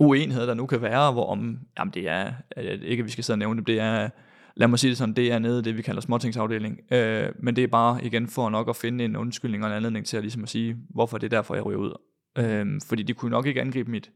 uenigheder, 0.02 0.46
der 0.46 0.54
nu 0.54 0.66
kan 0.66 0.82
være, 0.82 1.12
hvor 1.12 1.26
om, 1.26 1.60
jamen 1.78 1.94
det 1.94 2.08
er, 2.08 2.34
ikke 2.58 3.02
at 3.02 3.06
vi 3.06 3.12
skal 3.12 3.24
sidde 3.24 3.36
og 3.36 3.40
nævne 3.40 3.60
det, 3.60 3.68
det 3.68 3.80
er, 3.80 4.10
lad 4.56 4.68
mig 4.68 4.80
sige 4.80 4.90
det 4.90 4.98
sådan, 4.98 5.16
det 5.16 5.32
er 5.32 5.40
nede 5.40 5.64
det, 5.64 5.78
vi 5.78 5.82
kalder 5.82 6.02
småtingsafdeling. 6.02 6.80
Øh, 6.92 7.30
men 7.40 7.56
det 7.56 7.64
er 7.64 7.68
bare 7.68 8.06
igen 8.06 8.28
for 8.28 8.50
nok 8.50 8.70
at 8.70 8.76
finde 8.76 9.06
en 9.06 9.16
undskyldning 9.16 9.64
og 9.64 9.70
en 9.70 9.76
anledning 9.76 10.06
til 10.06 10.18
at, 10.18 10.24
ligesom 10.24 10.44
at 10.44 10.50
sige, 10.50 10.78
hvorfor 10.90 11.18
det 11.18 11.34
er 11.34 11.38
derfor, 11.38 11.56
jeg 11.56 11.66
ryger 11.66 11.80
ud. 11.80 11.94
Øh, 12.38 12.82
fordi 12.88 13.04
de 13.04 13.14
kunne 13.14 13.32
nok 13.32 13.46
ikke 13.46 13.62
angribe 13.62 13.92
mit, 13.92 14.12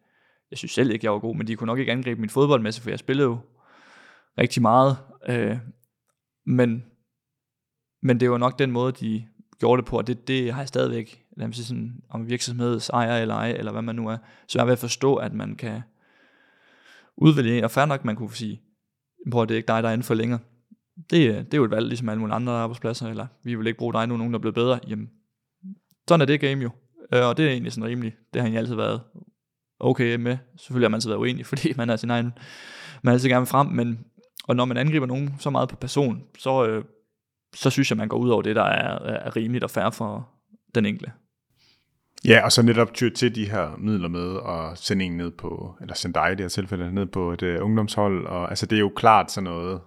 jeg 0.51 0.57
synes 0.57 0.71
selv 0.71 0.91
ikke, 0.91 1.05
jeg 1.05 1.13
var 1.13 1.19
god, 1.19 1.35
men 1.35 1.47
de 1.47 1.55
kunne 1.55 1.67
nok 1.67 1.79
ikke 1.79 1.91
angribe 1.91 2.21
mit 2.21 2.31
fodboldmæssigt, 2.31 2.83
for 2.83 2.89
jeg 2.89 2.99
spillede 2.99 3.27
jo 3.27 3.37
rigtig 4.37 4.61
meget. 4.61 4.97
Øh, 5.29 5.57
men, 6.45 6.83
men 8.01 8.19
det 8.19 8.31
var 8.31 8.37
nok 8.37 8.59
den 8.59 8.71
måde, 8.71 8.91
de 8.91 9.25
gjorde 9.59 9.81
det 9.81 9.89
på, 9.89 9.97
og 9.97 10.07
det, 10.07 10.27
det 10.27 10.53
har 10.53 10.61
jeg 10.61 10.67
stadigvæk, 10.67 11.24
lad 11.35 11.47
mig 11.47 11.55
sige 11.55 11.65
sådan, 11.65 12.01
om 12.09 12.29
virksomhedens 12.29 12.89
ejer 12.89 13.21
eller 13.21 13.35
ej, 13.35 13.51
eller 13.51 13.71
hvad 13.71 13.81
man 13.81 13.95
nu 13.95 14.07
er, 14.07 14.17
så 14.47 14.59
er 14.59 14.65
ved 14.65 14.73
at 14.73 14.79
forstå, 14.79 15.15
at 15.15 15.33
man 15.33 15.55
kan 15.55 15.81
udvælge 17.17 17.57
en, 17.57 17.63
og 17.63 17.71
fair 17.71 17.85
nok, 17.85 18.05
man 18.05 18.15
kunne 18.15 18.31
sige, 18.31 18.61
prøv 19.31 19.47
det 19.47 19.51
er 19.51 19.57
ikke 19.57 19.67
dig, 19.67 19.83
der 19.83 19.89
er 19.89 19.93
inden 19.93 20.05
for 20.05 20.13
længere. 20.13 20.39
Det, 21.09 21.29
øh, 21.29 21.37
det 21.37 21.53
er 21.53 21.57
jo 21.57 21.63
et 21.63 21.71
valg, 21.71 21.87
ligesom 21.87 22.09
alle 22.09 22.19
mulige 22.19 22.35
andre 22.35 22.53
arbejdspladser, 22.53 23.07
eller 23.07 23.27
vi 23.43 23.55
vil 23.55 23.67
ikke 23.67 23.77
bruge 23.77 23.93
dig 23.93 24.07
nu, 24.07 24.17
nogen 24.17 24.33
der 24.33 24.39
er 24.39 24.41
blevet 24.41 24.55
bedre. 24.55 24.79
Jamen, 24.87 25.09
sådan 26.07 26.21
er 26.21 26.25
det 26.25 26.39
game 26.39 26.63
jo. 26.63 26.69
Øh, 27.13 27.25
og 27.25 27.37
det 27.37 27.45
er 27.45 27.49
egentlig 27.49 27.71
sådan 27.71 27.89
rimeligt. 27.89 28.15
Det 28.33 28.41
har 28.41 28.49
jeg 28.49 28.57
altid 28.57 28.75
været 28.75 29.01
okay 29.79 30.15
med. 30.15 30.37
Selvfølgelig 30.57 30.85
har 30.85 30.89
man 30.89 30.97
altid 30.97 31.09
været 31.09 31.19
uenig, 31.19 31.45
fordi 31.51 31.73
man 31.77 31.89
er 31.89 31.95
sin 31.95 32.09
egen, 32.09 32.33
man 33.03 33.13
altid 33.13 33.29
gerne 33.29 33.45
frem, 33.45 33.67
men 33.67 34.05
og 34.47 34.55
når 34.55 34.65
man 34.65 34.77
angriber 34.77 35.05
nogen 35.05 35.35
så 35.39 35.49
meget 35.49 35.69
på 35.69 35.75
person, 35.75 36.23
så, 36.39 36.67
øh, 36.67 36.83
så 37.55 37.69
synes 37.69 37.91
jeg, 37.91 37.97
man 37.97 38.07
går 38.07 38.17
ud 38.17 38.29
over 38.29 38.41
det, 38.41 38.55
der 38.55 38.63
er, 38.63 38.99
er 38.99 39.35
rimeligt 39.35 39.63
og 39.63 39.69
fair 39.69 39.89
for 39.89 40.29
den 40.75 40.85
enkelte. 40.85 41.11
Ja, 42.27 42.43
og 42.43 42.51
så 42.51 42.61
netop 42.61 42.93
tyr 42.93 43.09
til 43.09 43.35
de 43.35 43.49
her 43.49 43.75
midler 43.77 44.07
med 44.07 44.37
at 44.47 44.77
sende 44.77 45.05
en 45.05 45.17
ned 45.17 45.31
på, 45.31 45.75
eller 45.81 45.93
sende 45.93 46.13
dig 46.13 46.27
i 46.31 46.35
det 46.35 46.39
her 46.39 46.49
tilfælde, 46.49 46.93
ned 46.93 47.05
på 47.05 47.31
et 47.31 47.43
uh, 47.43 47.65
ungdomshold. 47.65 48.27
Og, 48.27 48.49
altså 48.49 48.65
det 48.65 48.75
er 48.75 48.79
jo 48.79 48.91
klart 48.95 49.31
sådan 49.31 49.43
noget, 49.43 49.81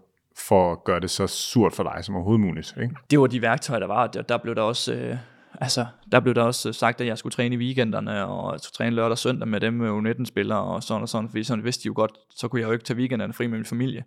for 0.47 0.73
at 0.73 0.85
gøre 0.85 1.01
det 1.01 1.11
så 1.11 1.27
surt 1.27 1.73
for 1.73 1.83
dig 1.83 2.05
som 2.05 2.15
overhovedet 2.15 2.41
muligt. 2.41 2.75
Ikke? 2.83 2.95
Det 3.11 3.21
var 3.21 3.27
de 3.27 3.43
værktøjer, 3.43 3.81
der 3.81 3.87
var. 3.87 4.07
Der, 4.07 4.23
der 4.23 4.39
blev 4.39 4.55
der 4.55 4.63
også... 4.63 4.95
Øh, 4.95 5.17
altså, 5.61 5.87
der 6.13 6.21
blev 6.21 6.35
der 6.35 6.43
også 6.43 6.69
øh, 6.69 6.75
sagt, 6.75 7.01
at 7.01 7.07
jeg 7.07 7.19
skulle 7.19 7.33
træne 7.33 7.55
i 7.55 7.59
weekenderne, 7.59 8.27
og 8.27 8.53
jeg 8.53 8.61
skulle 8.61 8.75
træne 8.75 8.97
lørdag 8.97 9.11
og 9.11 9.19
søndag 9.19 9.49
med 9.49 9.61
dem 9.61 9.81
øh, 9.81 9.95
med 9.95 10.13
U19-spillere 10.13 10.63
og 10.63 10.83
sådan 10.83 11.03
og 11.03 11.09
sådan, 11.09 11.29
fordi 11.29 11.45
sådan 11.45 11.65
vidste 11.65 11.83
de 11.83 11.87
jo 11.87 11.93
godt, 11.97 12.13
så 12.31 12.49
kunne 12.49 12.61
jeg 12.61 12.67
jo 12.67 12.73
ikke 12.73 12.85
tage 12.85 12.97
weekenderne 12.97 13.33
fri 13.33 13.47
med 13.47 13.59
min 13.59 13.65
familie. 13.65 14.05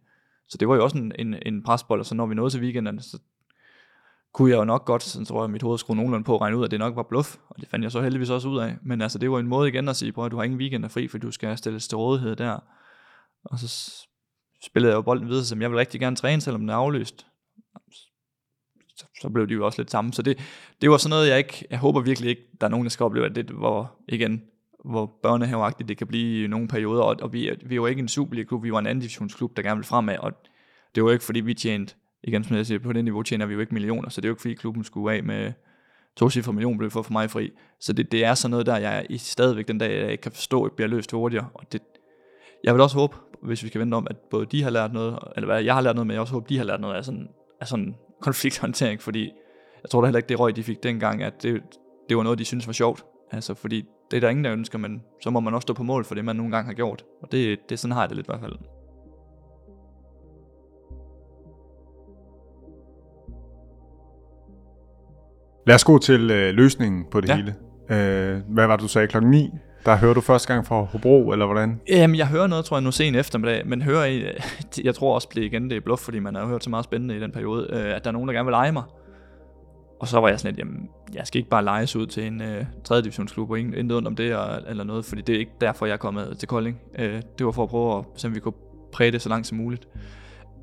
Så 0.50 0.58
det 0.58 0.68
var 0.68 0.76
jo 0.76 0.84
også 0.84 0.98
en, 0.98 1.12
en, 1.20 1.36
en 1.46 1.64
presbold, 1.64 2.00
og 2.00 2.06
så 2.06 2.16
når 2.16 2.26
vi 2.26 2.36
nåede 2.36 2.54
til 2.54 2.62
weekenderne, 2.62 3.02
så 3.02 3.18
kunne 4.34 4.52
jeg 4.52 4.58
jo 4.58 4.64
nok 4.64 4.86
godt, 4.86 5.04
sådan 5.04 5.26
tror 5.26 5.44
jeg, 5.44 5.50
mit 5.50 5.62
hoved 5.62 5.78
skrue 5.78 5.96
nogenlunde 5.96 6.24
på 6.24 6.36
at 6.36 6.42
regne 6.42 6.58
ud, 6.58 6.66
at 6.66 6.72
det 6.72 6.80
nok 6.80 6.96
var 6.96 7.04
bluff, 7.04 7.36
og 7.50 7.62
det 7.62 7.70
fandt 7.70 7.84
jeg 7.84 7.92
så 7.92 8.02
heldigvis 8.02 8.30
også 8.30 8.50
ud 8.50 8.60
af. 8.60 8.78
Men 8.82 9.02
altså, 9.02 9.18
det 9.18 9.32
var 9.32 9.40
en 9.40 9.48
måde 9.48 9.70
igen 9.70 9.90
at 9.90 9.96
sige, 9.96 10.10
at 10.10 10.32
du 10.32 10.36
har 10.36 10.44
ingen 10.44 10.60
weekend 10.60 10.90
fri, 10.90 11.08
for 11.08 11.18
du 11.18 11.32
skal 11.32 11.58
stilles 11.58 11.88
til 11.88 11.98
rådighed 11.98 12.36
der. 12.36 12.60
Og 13.44 13.60
så 13.60 13.94
spillede 14.66 14.92
jeg 14.92 14.98
jo 14.98 15.02
bolden 15.02 15.28
videre, 15.28 15.44
som 15.44 15.62
jeg 15.62 15.70
vil 15.70 15.78
rigtig 15.78 16.00
gerne 16.00 16.16
træne, 16.16 16.42
selvom 16.42 16.62
den 16.62 16.70
er 16.70 16.76
aflyst. 16.76 17.26
Så, 18.96 19.06
så 19.22 19.30
blev 19.30 19.48
det 19.48 19.56
jo 19.56 19.66
også 19.66 19.82
lidt 19.82 19.92
sammen. 19.92 20.14
Så 20.14 20.22
det, 20.22 20.40
det 20.82 20.92
var 20.92 20.98
sådan 20.98 21.10
noget, 21.10 21.30
jeg 21.30 21.38
ikke, 21.38 21.66
jeg 21.70 21.80
håber 21.80 22.02
virkelig 22.02 22.30
ikke, 22.30 22.42
der 22.62 22.68
er 22.68 22.72
nogen, 22.72 22.86
der 22.86 22.90
skal 22.90 23.04
opleve, 23.04 23.26
at 23.26 23.36
det 23.36 23.50
hvor, 23.50 23.96
igen, 24.08 24.42
hvor 24.86 25.20
børnehaveagtigt 25.24 25.90
det 25.90 25.98
kan 25.98 26.08
blive 26.08 26.44
i 26.44 26.48
nogle 26.48 26.68
perioder, 26.68 27.04
og, 27.04 27.16
og 27.22 27.34
vi, 27.34 27.52
vi 27.66 27.82
var 27.82 27.88
ikke 27.88 28.00
en 28.00 28.08
Superliga-klub, 28.08 28.64
vi 28.64 28.72
var 28.72 28.80
en 28.80 28.88
anden 28.88 29.02
divisionsklub, 29.02 29.58
der 29.58 29.64
gerne 29.64 29.78
ville 29.78 29.88
fremad, 29.88 30.18
og 30.18 30.32
det 30.96 31.04
var 31.04 31.12
ikke 31.12 31.24
fordi, 31.24 31.40
vi 31.40 31.54
tjente 31.54 31.96
igen 32.24 32.44
som 32.44 32.58
jeg 32.58 32.66
siger, 32.66 32.80
på 32.80 32.94
det 32.94 33.04
niveau 33.04 33.24
tjener 33.24 33.46
vi 33.46 33.54
jo 33.54 33.60
ikke 33.60 33.74
millioner, 33.74 34.10
så 34.10 34.22
det 34.22 34.26
er 34.26 34.30
jo 34.30 34.34
ikke 34.34 34.42
fordi 34.42 34.54
klubben 34.54 34.84
skulle 34.84 35.16
af 35.16 35.24
med 35.24 35.54
to 36.16 36.30
cifre 36.30 36.54
millionbeløb 36.54 36.92
for 36.92 37.02
for 37.02 37.12
mig 37.12 37.30
fri. 37.30 37.52
Så 37.80 37.94
det, 37.94 38.12
det 38.12 38.26
er 38.26 38.34
sådan 38.34 38.52
noget 38.52 38.66
der, 38.66 38.78
jeg 38.78 39.06
i 39.10 39.18
stadigvæk 39.18 39.68
den 39.68 39.78
dag, 39.78 40.02
jeg 40.02 40.12
ikke 40.12 40.22
kan 40.22 40.32
forstå, 40.32 40.70
bliver 40.76 40.88
løst 40.88 41.12
hurtigere. 41.12 41.48
Og 41.54 41.72
det, 41.72 41.82
jeg 42.64 42.74
vil 42.74 42.82
også 42.82 42.98
håbe, 42.98 43.16
hvis 43.44 43.64
vi 43.64 43.68
skal 43.68 43.82
vente 43.82 43.96
om, 43.96 44.08
at 44.10 44.16
både 44.18 44.46
de 44.46 44.64
har 44.64 44.70
lært 44.70 44.94
noget, 44.94 45.20
eller 45.36 45.46
hvad 45.46 45.64
jeg 45.64 45.74
har 45.74 45.82
lært 45.82 45.96
noget, 45.96 46.08
men 46.08 46.14
jeg 46.14 46.22
også 46.22 46.34
håber, 46.34 46.48
de 46.48 46.58
har 46.58 46.66
lært 46.66 46.82
noget 46.82 46.96
af 46.96 47.06
sådan, 47.06 47.28
af 47.62 47.68
sådan 47.68 47.96
konflikthåndtering, 48.22 49.02
fordi 49.02 49.32
jeg 49.84 49.90
tror 49.90 50.02
da 50.02 50.08
heller 50.08 50.18
ikke, 50.18 50.30
det 50.30 50.40
røg, 50.40 50.56
de 50.56 50.64
fik 50.64 50.84
dengang, 50.84 51.24
at 51.24 51.44
det, 51.44 51.64
det 52.10 52.18
var 52.18 52.24
noget, 52.24 52.40
de 52.40 52.46
synes 52.46 52.68
var 52.68 52.74
sjovt. 52.74 53.06
Altså, 53.32 53.54
fordi 53.54 53.86
det 54.12 54.18
er 54.18 54.22
der 54.22 54.30
ingen, 54.30 54.46
der 54.46 54.54
ønsker, 54.54 54.78
men 54.78 55.04
så 55.22 55.30
må 55.30 55.40
man 55.40 55.54
også 55.54 55.66
stå 55.66 55.74
på 55.74 55.84
mål 55.84 56.06
for 56.06 56.16
det, 56.16 56.26
man 56.26 56.36
nogle 56.36 56.52
gange 56.52 56.66
har 56.66 56.74
gjort. 56.74 57.06
Og 57.22 57.32
det, 57.32 57.70
det 57.70 57.80
sådan 57.80 57.92
har 57.92 58.02
jeg 58.02 58.10
det 58.10 58.16
lidt 58.16 58.28
i 58.28 58.32
hvert 58.32 58.42
fald. 58.42 58.54
Lad 65.68 65.76
os 65.76 65.84
gå 65.84 65.98
til 65.98 66.32
øh, 66.32 66.54
løsningen 66.54 67.06
på 67.12 67.22
det 67.22 67.30
ja. 67.30 67.36
hele. 67.36 67.56
Øh, 67.90 68.42
hvad 68.48 68.68
var 68.68 68.76
det, 68.76 68.84
du 68.84 68.88
sagde 68.88 69.08
klokken 69.08 69.32
9? 69.32 69.50
Der 69.86 69.96
hører 69.96 70.14
du 70.14 70.22
første 70.22 70.54
gang 70.54 70.68
fra 70.68 70.82
Hobro, 70.82 71.32
eller 71.32 71.46
hvordan? 71.46 71.80
Jamen, 71.90 72.16
jeg 72.16 72.28
hører 72.28 72.48
noget, 72.48 72.66
tror 72.66 72.78
jeg, 72.78 72.84
nu 72.84 72.92
sen 72.92 73.16
eftermiddag, 73.16 73.68
men 73.68 73.82
hører 73.82 74.06
i, 74.06 74.24
jeg 74.84 74.96
tror 74.96 75.16
også, 75.16 75.28
det 75.36 75.44
igen, 75.44 75.70
det 75.70 75.78
er 75.78 75.82
bluff, 75.82 76.02
fordi 76.02 76.20
man 76.20 76.36
har 76.36 76.46
hørt 76.46 76.64
så 76.64 76.70
meget 76.70 76.84
spændende 76.84 77.18
i 77.18 77.20
den 77.20 77.32
periode, 77.32 77.68
øh, 77.70 77.96
at 77.96 78.04
der 78.04 78.10
er 78.10 78.12
nogen, 78.12 78.28
der 78.28 78.34
gerne 78.34 78.46
vil 78.46 78.52
lege 78.52 78.72
mig. 78.72 78.84
Og 80.00 80.08
så 80.08 80.20
var 80.20 80.28
jeg 80.28 80.40
sådan 80.40 80.52
lidt, 80.52 80.60
jamen, 80.60 80.90
jeg 81.14 81.28
skal 81.28 81.38
ikke 81.38 81.50
bare 81.50 81.64
lejes 81.64 81.96
ud 81.96 82.08
til 82.08 82.28
en 82.28 82.42
øh, 82.42 82.66
3. 82.84 83.02
divisionsklub, 83.02 83.52
og 83.52 83.60
intet 83.60 83.98
ondt 83.98 84.08
om 84.08 84.16
det, 84.16 84.36
og, 84.36 84.62
eller 84.68 84.84
noget, 84.84 85.06
fordi 85.06 85.22
det 85.22 85.36
er 85.36 85.40
ikke 85.40 85.52
derfor, 85.62 85.86
jeg 85.86 85.94
er 85.94 85.98
kommet 85.98 86.38
til 86.40 86.48
Kolding. 86.48 86.82
Øh, 87.00 87.22
det 87.38 87.46
var 87.46 87.52
for 87.52 87.64
at 87.64 87.70
prøve 87.70 87.98
at 87.98 88.06
se, 88.16 88.28
om 88.28 88.36
vi 88.36 88.40
kunne 88.40 88.54
præge 88.94 89.12
det 89.12 89.22
så 89.22 89.30
langt 89.30 89.48
som 89.48 89.58
muligt. 89.58 89.88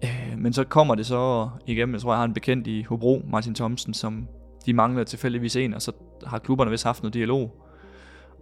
Øh, 0.05 0.35
men 0.39 0.53
så 0.53 0.65
kommer 0.65 0.95
det 0.95 1.07
så 1.07 1.49
igennem, 1.67 1.95
jeg 1.95 2.01
tror, 2.01 2.13
jeg 2.13 2.19
har 2.19 2.25
en 2.25 2.35
bekendt 2.35 2.67
i 2.67 2.83
Hobro, 2.83 3.23
Martin 3.31 3.55
Thomsen, 3.55 3.95
som 3.95 4.29
de 4.67 4.73
mangler 4.73 5.05
tilfældigvis 5.05 5.57
en, 5.57 5.75
og 5.75 5.83
så 5.83 5.93
har 6.27 6.39
klubberne 6.39 6.71
vist 6.71 6.85
haft 6.85 7.03
noget 7.03 7.15
dialog. 7.15 7.65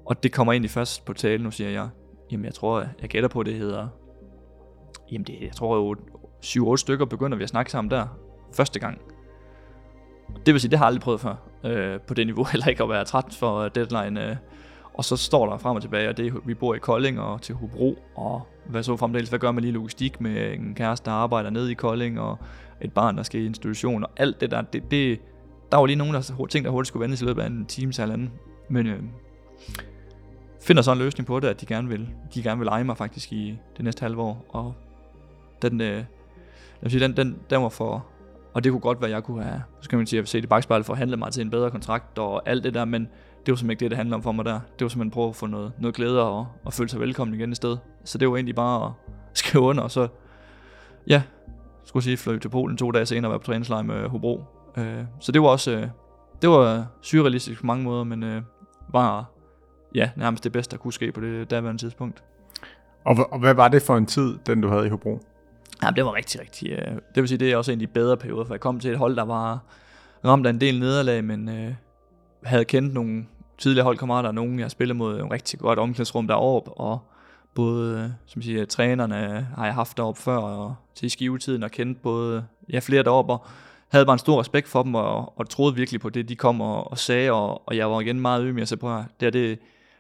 Og 0.06 0.22
det 0.22 0.32
kommer 0.32 0.52
egentlig 0.52 0.70
først 0.70 1.04
på 1.04 1.12
tale, 1.12 1.42
nu 1.42 1.50
siger 1.50 1.70
jeg, 1.70 1.88
jamen 2.32 2.44
jeg 2.44 2.54
tror, 2.54 2.84
jeg 3.00 3.08
gætter 3.08 3.28
på, 3.28 3.42
det 3.42 3.54
hedder, 3.54 3.88
jamen 5.12 5.24
det, 5.26 5.34
jeg 5.40 5.52
tror 5.52 5.76
jo 5.76 5.96
7-8 6.44 6.76
stykker 6.76 7.04
begynder 7.04 7.36
vi 7.36 7.42
at 7.42 7.48
snakke 7.48 7.70
sammen 7.70 7.90
der, 7.90 8.06
første 8.56 8.80
gang. 8.80 9.00
Det 10.46 10.54
vil 10.54 10.60
sige, 10.60 10.70
det 10.70 10.78
har 10.78 10.84
jeg 10.84 10.88
aldrig 10.88 11.02
prøvet 11.02 11.20
før, 11.20 11.34
øh, 11.64 12.00
på 12.00 12.14
det 12.14 12.26
niveau, 12.26 12.44
heller 12.52 12.66
ikke 12.66 12.82
at 12.82 12.88
være 12.88 13.04
træt 13.04 13.36
for 13.38 13.58
øh, 13.58 13.70
deadline. 13.74 14.30
Øh. 14.30 14.36
Og 14.94 15.04
så 15.04 15.16
står 15.16 15.50
der 15.50 15.58
frem 15.58 15.76
og 15.76 15.82
tilbage, 15.82 16.08
og 16.08 16.16
det, 16.16 16.34
vi 16.46 16.54
bor 16.54 16.74
i 16.74 16.78
Kolding 16.78 17.20
og 17.20 17.42
til 17.42 17.54
Hobro, 17.54 17.98
og 18.14 18.42
hvad 18.66 18.82
så 18.82 18.96
fremdeles, 18.96 19.28
hvad 19.28 19.38
gør 19.38 19.52
man 19.52 19.62
lige 19.62 19.72
logistik 19.72 20.20
med 20.20 20.52
en 20.52 20.74
kæreste, 20.74 21.10
der 21.10 21.16
arbejder 21.16 21.50
nede 21.50 21.70
i 21.70 21.74
Kolding, 21.74 22.20
og 22.20 22.38
et 22.80 22.92
barn, 22.92 23.16
der 23.16 23.22
skal 23.22 23.40
i 23.40 23.46
institution, 23.46 24.04
og 24.04 24.10
alt 24.16 24.40
det 24.40 24.50
der, 24.50 24.62
det, 24.62 24.90
det, 24.90 25.20
der 25.76 25.80
var 25.80 25.86
lige 25.86 25.96
nogle 25.96 26.12
der, 26.12 26.46
ting, 26.50 26.64
der 26.64 26.70
hurtigt 26.70 26.88
skulle 26.88 27.02
vendes 27.02 27.22
i 27.22 27.24
løbet 27.24 27.42
af 27.42 27.46
en 27.46 27.66
time 27.66 27.92
til 27.92 28.02
anden. 28.02 28.32
Men 28.68 28.86
øh, 28.86 29.02
finder 30.62 30.82
så 30.82 30.92
en 30.92 30.98
løsning 30.98 31.26
på 31.26 31.40
det, 31.40 31.48
at 31.48 31.60
de 31.60 31.66
gerne 31.66 31.88
vil, 31.88 32.08
de 32.34 32.42
gerne 32.42 32.58
vil 32.58 32.64
lege 32.64 32.84
mig 32.84 32.96
faktisk 32.96 33.32
i 33.32 33.58
det 33.76 33.84
næste 33.84 34.02
halve 34.02 34.22
år. 34.22 34.44
Og 34.48 34.74
den, 35.62 35.80
øh, 35.80 36.04
os 36.84 36.92
sige, 36.92 37.00
den, 37.00 37.16
den, 37.16 37.38
den 37.50 37.62
var 37.62 37.68
for, 37.68 38.06
og 38.54 38.64
det 38.64 38.72
kunne 38.72 38.80
godt 38.80 39.00
være, 39.00 39.08
at 39.08 39.14
jeg 39.14 39.24
kunne 39.24 39.44
have, 39.44 39.62
så 39.80 39.88
kan 39.88 39.98
man 39.98 40.06
sige, 40.06 40.20
at 40.20 40.28
se 40.28 40.40
det 40.40 40.48
bagspejl 40.48 40.84
for 40.84 40.92
at 40.92 40.98
handle 40.98 41.16
mig 41.16 41.32
til 41.32 41.42
en 41.42 41.50
bedre 41.50 41.70
kontrakt 41.70 42.18
og 42.18 42.48
alt 42.48 42.64
det 42.64 42.74
der, 42.74 42.84
men 42.84 43.02
det 43.46 43.52
var 43.52 43.56
simpelthen 43.56 43.70
ikke 43.70 43.84
det, 43.84 43.90
det 43.90 43.96
handler 43.96 44.16
om 44.16 44.22
for 44.22 44.32
mig 44.32 44.44
der. 44.44 44.60
Det 44.78 44.84
var 44.84 44.88
simpelthen 44.88 45.10
prøve 45.10 45.28
at 45.28 45.36
få 45.36 45.46
noget, 45.46 45.72
noget 45.78 45.96
glæde 45.96 46.22
og, 46.22 46.46
og 46.64 46.72
føle 46.72 46.88
sig 46.88 47.00
velkommen 47.00 47.34
igen 47.34 47.52
i 47.52 47.54
sted. 47.54 47.76
Så 48.04 48.18
det 48.18 48.28
var 48.28 48.36
egentlig 48.36 48.54
bare 48.54 48.86
at 48.86 48.92
skrive 49.38 49.64
under, 49.64 49.82
og 49.82 49.90
så, 49.90 50.08
ja, 51.06 51.22
skulle 51.84 52.04
sige, 52.04 52.16
fløj 52.16 52.38
til 52.38 52.48
Polen 52.48 52.76
to 52.76 52.90
dage 52.90 53.06
senere 53.06 53.28
og 53.28 53.30
være 53.30 53.40
på 53.40 53.46
træningslejr 53.46 53.82
med 53.82 54.08
Hobro. 54.08 54.55
Øh, 54.76 55.04
så 55.20 55.32
det 55.32 55.42
var 55.42 55.48
også, 55.48 55.70
øh, 55.70 55.88
det 56.42 56.50
var 56.50 56.86
surrealistisk 57.02 57.60
på 57.60 57.66
mange 57.66 57.84
måder, 57.84 58.04
men 58.04 58.22
øh, 58.22 58.42
var 58.88 59.30
ja, 59.94 60.10
nærmest 60.16 60.44
det 60.44 60.52
bedste, 60.52 60.76
der 60.76 60.82
kunne 60.82 60.92
ske 60.92 61.12
på 61.12 61.20
det 61.20 61.50
daværende 61.50 61.82
tidspunkt. 61.82 62.22
Og, 63.04 63.32
og 63.32 63.38
hvad 63.38 63.54
var 63.54 63.68
det 63.68 63.82
for 63.82 63.96
en 63.96 64.06
tid, 64.06 64.38
den 64.46 64.60
du 64.60 64.68
havde 64.68 64.86
i 64.86 64.88
Hobro? 64.88 65.20
Ja, 65.82 65.90
det 65.90 66.04
var 66.04 66.14
rigtig, 66.14 66.40
rigtig... 66.40 66.72
Øh, 66.72 66.92
det 67.14 67.22
vil 67.22 67.28
sige, 67.28 67.38
det 67.38 67.52
er 67.52 67.56
også 67.56 67.72
en 67.72 67.80
af 67.80 67.86
de 67.86 67.92
bedre 67.92 68.16
perioder, 68.16 68.44
for 68.44 68.54
jeg 68.54 68.60
kom 68.60 68.80
til 68.80 68.90
et 68.90 68.98
hold, 68.98 69.16
der 69.16 69.24
var 69.24 69.60
ramt 70.24 70.46
af 70.46 70.50
en 70.50 70.60
del 70.60 70.80
nederlag, 70.80 71.24
men 71.24 71.48
øh, 71.48 71.74
havde 72.44 72.64
kendt 72.64 72.94
nogle 72.94 73.26
tidligere 73.58 73.84
holdkammerater, 73.84 74.32
nogen 74.32 74.58
jeg 74.58 74.70
spillede 74.70 74.98
mod 74.98 75.20
en 75.20 75.32
rigtig 75.32 75.58
godt 75.58 75.78
omklædningsrum 75.78 76.26
deroppe, 76.26 76.70
og 76.70 76.98
både, 77.54 78.14
som 78.26 78.42
siger, 78.42 78.64
trænerne 78.64 79.46
har 79.56 79.64
jeg 79.64 79.74
haft 79.74 79.96
deroppe 79.96 80.20
før, 80.20 80.36
og 80.36 80.74
til 80.94 81.10
skivetiden, 81.10 81.62
og 81.62 81.70
kendt 81.70 82.02
både, 82.02 82.44
ja, 82.72 82.78
flere 82.78 83.02
deroppe, 83.02 83.32
og 83.32 83.46
havde 83.88 84.06
bare 84.06 84.14
en 84.14 84.18
stor 84.18 84.40
respekt 84.40 84.68
for 84.68 84.82
dem, 84.82 84.94
og, 84.94 85.38
og 85.38 85.48
troede 85.48 85.74
virkelig 85.74 86.00
på 86.00 86.10
det, 86.10 86.28
de 86.28 86.36
kom 86.36 86.60
og, 86.60 86.90
og 86.90 86.98
sagde, 86.98 87.32
og, 87.32 87.68
og 87.68 87.76
jeg 87.76 87.90
var 87.90 88.00
igen 88.00 88.20
meget 88.20 88.44
ydmyg 88.46 88.62
at 88.62 88.68
sagde, 88.68 88.80
på 88.80 88.88
her. 88.88 89.04
Det 89.20 89.26
er 89.26 89.30
det, 89.30 89.58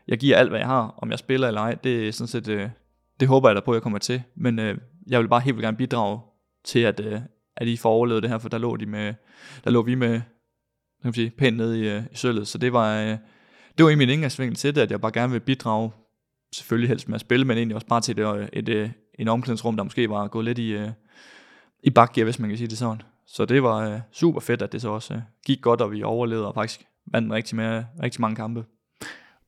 jeg 0.08 0.18
giver 0.18 0.36
alt, 0.36 0.48
hvad 0.48 0.58
jeg 0.58 0.68
har, 0.68 0.94
om 0.98 1.10
jeg 1.10 1.18
spiller 1.18 1.48
eller 1.48 1.60
ej, 1.60 1.74
det 1.74 2.08
er 2.08 2.12
sådan 2.12 2.28
set, 2.28 2.48
øh, 2.48 2.68
det 3.20 3.28
håber 3.28 3.48
jeg 3.48 3.56
da 3.56 3.60
på, 3.60 3.70
at 3.70 3.74
jeg 3.74 3.82
kommer 3.82 3.98
til, 3.98 4.22
men 4.36 4.58
øh, 4.58 4.78
jeg 5.06 5.20
vil 5.20 5.28
bare 5.28 5.40
helt 5.40 5.56
vildt 5.56 5.64
gerne 5.64 5.76
bidrage 5.76 6.20
til, 6.64 6.80
at, 6.80 7.00
øh, 7.00 7.20
at 7.56 7.68
I 7.68 7.76
får 7.76 7.90
overlevet 7.90 8.22
det 8.22 8.30
her, 8.30 8.38
for 8.38 8.48
der 8.48 8.58
lå, 8.58 8.76
de 8.76 8.86
med, 8.86 9.14
der 9.64 9.70
lå 9.70 9.82
vi 9.82 9.94
med, 9.94 10.12
kan 10.12 10.22
man 11.04 11.14
sige, 11.14 11.30
pænt 11.30 11.56
nede 11.56 11.80
i, 11.80 11.88
øh, 11.88 12.02
i 12.12 12.16
sølvet, 12.16 12.48
så 12.48 12.58
det 12.58 12.72
var, 12.72 13.00
øh, 13.00 13.16
det 13.78 13.84
var 13.84 13.90
i 13.90 13.94
min 13.94 14.10
indgangsvinkel 14.10 14.56
til 14.56 14.74
det, 14.74 14.80
at 14.80 14.90
jeg 14.90 15.00
bare 15.00 15.12
gerne 15.12 15.32
vil 15.32 15.40
bidrage, 15.40 15.90
selvfølgelig 16.54 16.88
helst 16.88 17.08
med 17.08 17.14
at 17.14 17.20
spille, 17.20 17.44
men 17.44 17.58
egentlig 17.58 17.74
også 17.74 17.86
bare 17.86 18.00
til 18.00 18.16
det, 18.16 18.24
et, 18.24 18.38
øh, 18.38 18.48
et, 18.52 18.68
øh, 18.68 18.90
en 19.18 19.28
omklædningsrum, 19.28 19.76
der 19.76 19.84
måske 19.84 20.10
var 20.10 20.28
gået 20.28 20.44
lidt 20.44 20.58
i, 20.58 20.72
øh, 20.72 20.90
i 21.82 21.90
bakgear, 21.90 22.24
hvis 22.24 22.38
man 22.38 22.50
kan 22.50 22.58
sige 22.58 22.68
det 22.68 22.78
sådan. 22.78 23.02
Så 23.26 23.44
det 23.44 23.62
var 23.62 23.90
øh, 23.90 24.00
super 24.12 24.40
fedt, 24.40 24.62
at 24.62 24.72
det 24.72 24.82
så 24.82 24.88
også 24.88 25.14
øh, 25.14 25.20
gik 25.46 25.60
godt, 25.62 25.80
og 25.80 25.92
vi 25.92 26.02
overlevede 26.02 26.48
og 26.48 26.54
faktisk 26.54 26.84
vandt 27.12 27.32
rigtig, 27.32 27.56
med, 27.56 27.84
rigtig 28.02 28.20
mange 28.20 28.36
kampe. 28.36 28.64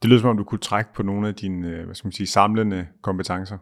Det 0.03 0.11
lyder 0.11 0.21
som 0.21 0.31
om, 0.31 0.37
du 0.37 0.45
kunne 0.45 0.59
trække 0.59 0.93
på 0.95 1.03
nogle 1.03 1.29
af 1.29 1.35
dine 1.35 1.69
øh, 1.69 1.85
hvad 1.85 1.95
skal 1.95 2.07
man 2.07 2.13
sige, 2.13 2.27
samlende 2.27 2.87
kompetencer. 3.03 3.59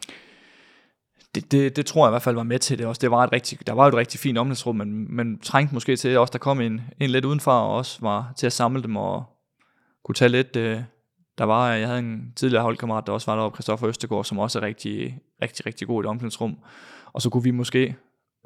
Det, 1.35 1.53
det, 1.53 1.77
det, 1.77 1.87
tror 1.87 2.07
jeg 2.07 2.11
i 2.11 2.13
hvert 2.13 2.23
fald 2.23 2.35
var 2.35 2.43
med 2.43 2.59
til 2.59 2.79
det 2.79 2.87
også. 2.87 3.01
Det 3.01 3.11
var 3.11 3.25
et 3.25 3.33
rigtig, 3.33 3.67
der 3.67 3.73
var 3.73 3.85
jo 3.85 3.89
et 3.89 3.95
rigtig 3.95 4.21
fint 4.21 4.39
omklædningsrum, 4.39 4.77
men, 4.77 5.17
men 5.17 5.39
trængte 5.39 5.75
måske 5.75 5.97
til 5.97 6.19
også, 6.19 6.33
der 6.33 6.39
kom 6.39 6.61
en, 6.61 6.81
en 7.01 7.11
lidt 7.11 7.25
udenfor 7.25 7.53
og 7.53 7.77
også 7.77 7.99
var 8.01 8.33
til 8.37 8.47
at 8.47 8.53
samle 8.53 8.83
dem 8.83 8.97
og 8.97 9.25
kunne 10.05 10.15
tage 10.15 10.29
lidt... 10.29 10.57
Øh, 10.57 10.81
der 11.39 11.45
var, 11.45 11.73
jeg 11.73 11.87
havde 11.87 11.99
en 11.99 12.33
tidligere 12.37 12.63
holdkammerat, 12.63 13.07
der 13.07 13.13
også 13.13 13.31
var 13.31 13.37
deroppe, 13.37 13.57
Christoffer 13.57 13.89
Østegård, 13.89 14.25
som 14.25 14.39
også 14.39 14.59
er 14.59 14.63
rigtig, 14.63 15.19
rigtig, 15.43 15.67
rigtig 15.67 15.87
god 15.89 16.03
i 16.03 16.05
et 16.05 16.09
omklædningsrum. 16.09 16.59
Og 17.13 17.23
så 17.23 17.31
kunne 17.31 17.43
vi 17.43 17.51
måske 17.51 17.97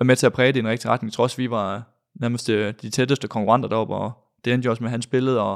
være 0.01 0.07
med 0.07 0.17
til 0.17 0.27
at 0.27 0.33
præge 0.33 0.53
det 0.53 0.57
i 0.57 0.61
en 0.61 0.69
rigtig 0.69 0.91
retning, 0.91 1.13
trods 1.13 1.39
vi 1.39 1.51
var 1.51 1.83
nærmest 2.15 2.49
øh, 2.49 2.75
de 2.83 2.91
tætteste 2.91 3.29
konkurrenter 3.29 3.69
deroppe, 3.69 3.95
og 3.95 4.13
det 4.45 4.53
endte 4.53 4.67
jo 4.67 4.71
også 4.71 4.83
med, 4.83 4.89
at 4.89 4.91
han 4.91 5.03
spillede, 5.03 5.41
og, 5.41 5.53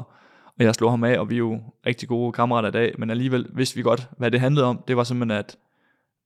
og 0.47 0.65
jeg 0.65 0.75
slog 0.75 0.91
ham 0.91 1.05
af, 1.05 1.19
og 1.19 1.31
vi 1.31 1.35
er 1.35 1.39
jo 1.39 1.61
rigtig 1.87 2.09
gode 2.09 2.33
kammerater 2.33 2.69
i 2.69 2.73
dag, 2.73 2.95
men 2.99 3.11
alligevel 3.11 3.47
vidste 3.55 3.77
vi 3.77 3.83
godt, 3.83 4.09
hvad 4.19 4.31
det 4.31 4.41
handlede 4.41 4.67
om. 4.67 4.85
Det 4.89 4.97
var 4.97 5.05
simpelthen, 5.05 5.39
at 5.39 5.57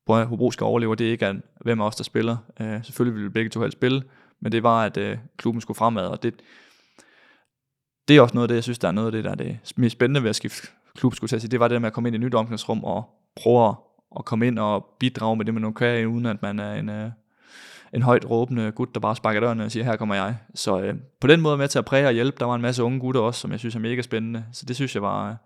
hvor 0.05 0.25
Hobro 0.25 0.51
skal 0.51 0.65
overleve, 0.65 0.97
det 0.97 1.07
er 1.07 1.11
ikke, 1.11 1.27
at 1.27 1.37
hvem 1.61 1.81
af 1.81 1.87
os, 1.87 1.97
der 1.97 2.05
spiller. 2.05 2.37
Uh, 2.61 2.85
selvfølgelig 2.85 3.15
ville 3.15 3.29
vi 3.29 3.33
begge 3.33 3.51
to 3.51 3.61
helst 3.61 3.79
spille, 3.79 4.03
men 4.41 4.53
det 4.53 4.63
var, 4.63 4.85
at 4.85 4.97
uh, 4.97 5.19
klubben 5.37 5.61
skulle 5.61 5.77
fremad, 5.77 6.07
og 6.07 6.23
det, 6.23 6.35
det 8.09 8.17
er 8.17 8.21
også 8.21 8.35
noget 8.35 8.45
af 8.45 8.49
det, 8.49 8.55
jeg 8.55 8.63
synes, 8.63 8.79
der 8.79 8.89
er 8.89 8.93
noget 8.93 9.07
af 9.07 9.13
det, 9.13 9.25
der 9.25 9.31
er 9.31 9.35
det 9.35 9.59
mest 9.77 9.93
spændende 9.93 10.23
ved 10.23 10.31
at 10.31 10.37
skifte 10.37 10.69
klub, 10.95 11.15
skulle 11.15 11.33
jeg 11.33 11.41
sige. 11.41 11.51
Det 11.51 11.61
var 11.61 11.69
det 11.69 11.81
med 11.81 11.87
at 11.87 11.93
komme 11.93 12.09
ind 12.09 12.15
i 12.15 12.19
et 12.19 12.25
nyt 12.25 12.35
omklædningsrum 12.35 12.85
og 12.85 13.05
prøve 13.37 13.75
at 14.19 14.25
komme 14.25 14.47
ind 14.47 14.59
og 14.59 14.87
bidrage 15.01 15.37
med 15.37 15.45
det, 15.45 15.55
man 15.55 15.63
nu 15.63 15.73
kan, 15.73 16.07
uden 16.07 16.27
at 16.27 16.43
man 16.43 16.59
er 16.59 16.75
en, 16.75 16.89
uh, 16.89 17.11
en 17.95 18.03
højt 18.03 18.31
råbende 18.31 18.73
gut, 18.73 18.95
der 18.95 19.01
bare 19.01 19.17
sparker 19.17 19.41
døren 19.41 19.61
og 19.61 19.71
siger, 19.71 19.85
her 19.85 19.97
kommer 19.97 20.15
jeg. 20.15 20.37
Så 20.55 20.77
uh, 20.77 20.95
på 21.21 21.27
den 21.27 21.41
måde 21.41 21.59
med 21.59 21.69
til 21.69 21.79
at 21.79 21.85
præge 21.85 22.07
og 22.07 22.13
hjælpe, 22.13 22.37
der 22.41 22.47
var 22.47 22.55
en 22.55 22.63
masse 22.63 22.83
unge 22.83 23.01
gutter 23.01 23.21
også, 23.21 23.41
som 23.41 23.51
jeg 23.51 23.59
synes 23.59 23.75
er 23.75 23.81
mega 23.81 24.03
spændende. 24.03 24.45
Så 24.53 24.67
det 24.67 24.77
synes 24.77 24.95
jeg 24.95 25.03
var, 25.03 25.31
uh, 25.31 25.37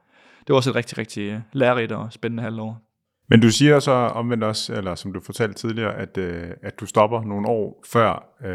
det 0.41 0.49
var 0.49 0.57
også 0.57 0.71
et 0.71 0.77
rigtig, 0.77 0.99
rigtig 0.99 1.43
lærerigt 1.53 1.93
og 1.93 2.13
spændende 2.13 2.43
halvår. 2.43 2.83
Men 3.29 3.41
du 3.41 3.51
siger 3.51 3.81
så 3.81 3.93
omvendt 3.93 4.45
også, 4.45 4.75
eller 4.75 4.95
som 4.95 5.13
du 5.13 5.21
fortalte 5.21 5.55
tidligere, 5.55 5.95
at, 5.95 6.19
øh, 6.19 6.51
at 6.63 6.81
du 6.81 6.87
stopper 6.87 7.23
nogle 7.23 7.49
år 7.49 7.85
før, 7.87 8.35
øh, 8.45 8.49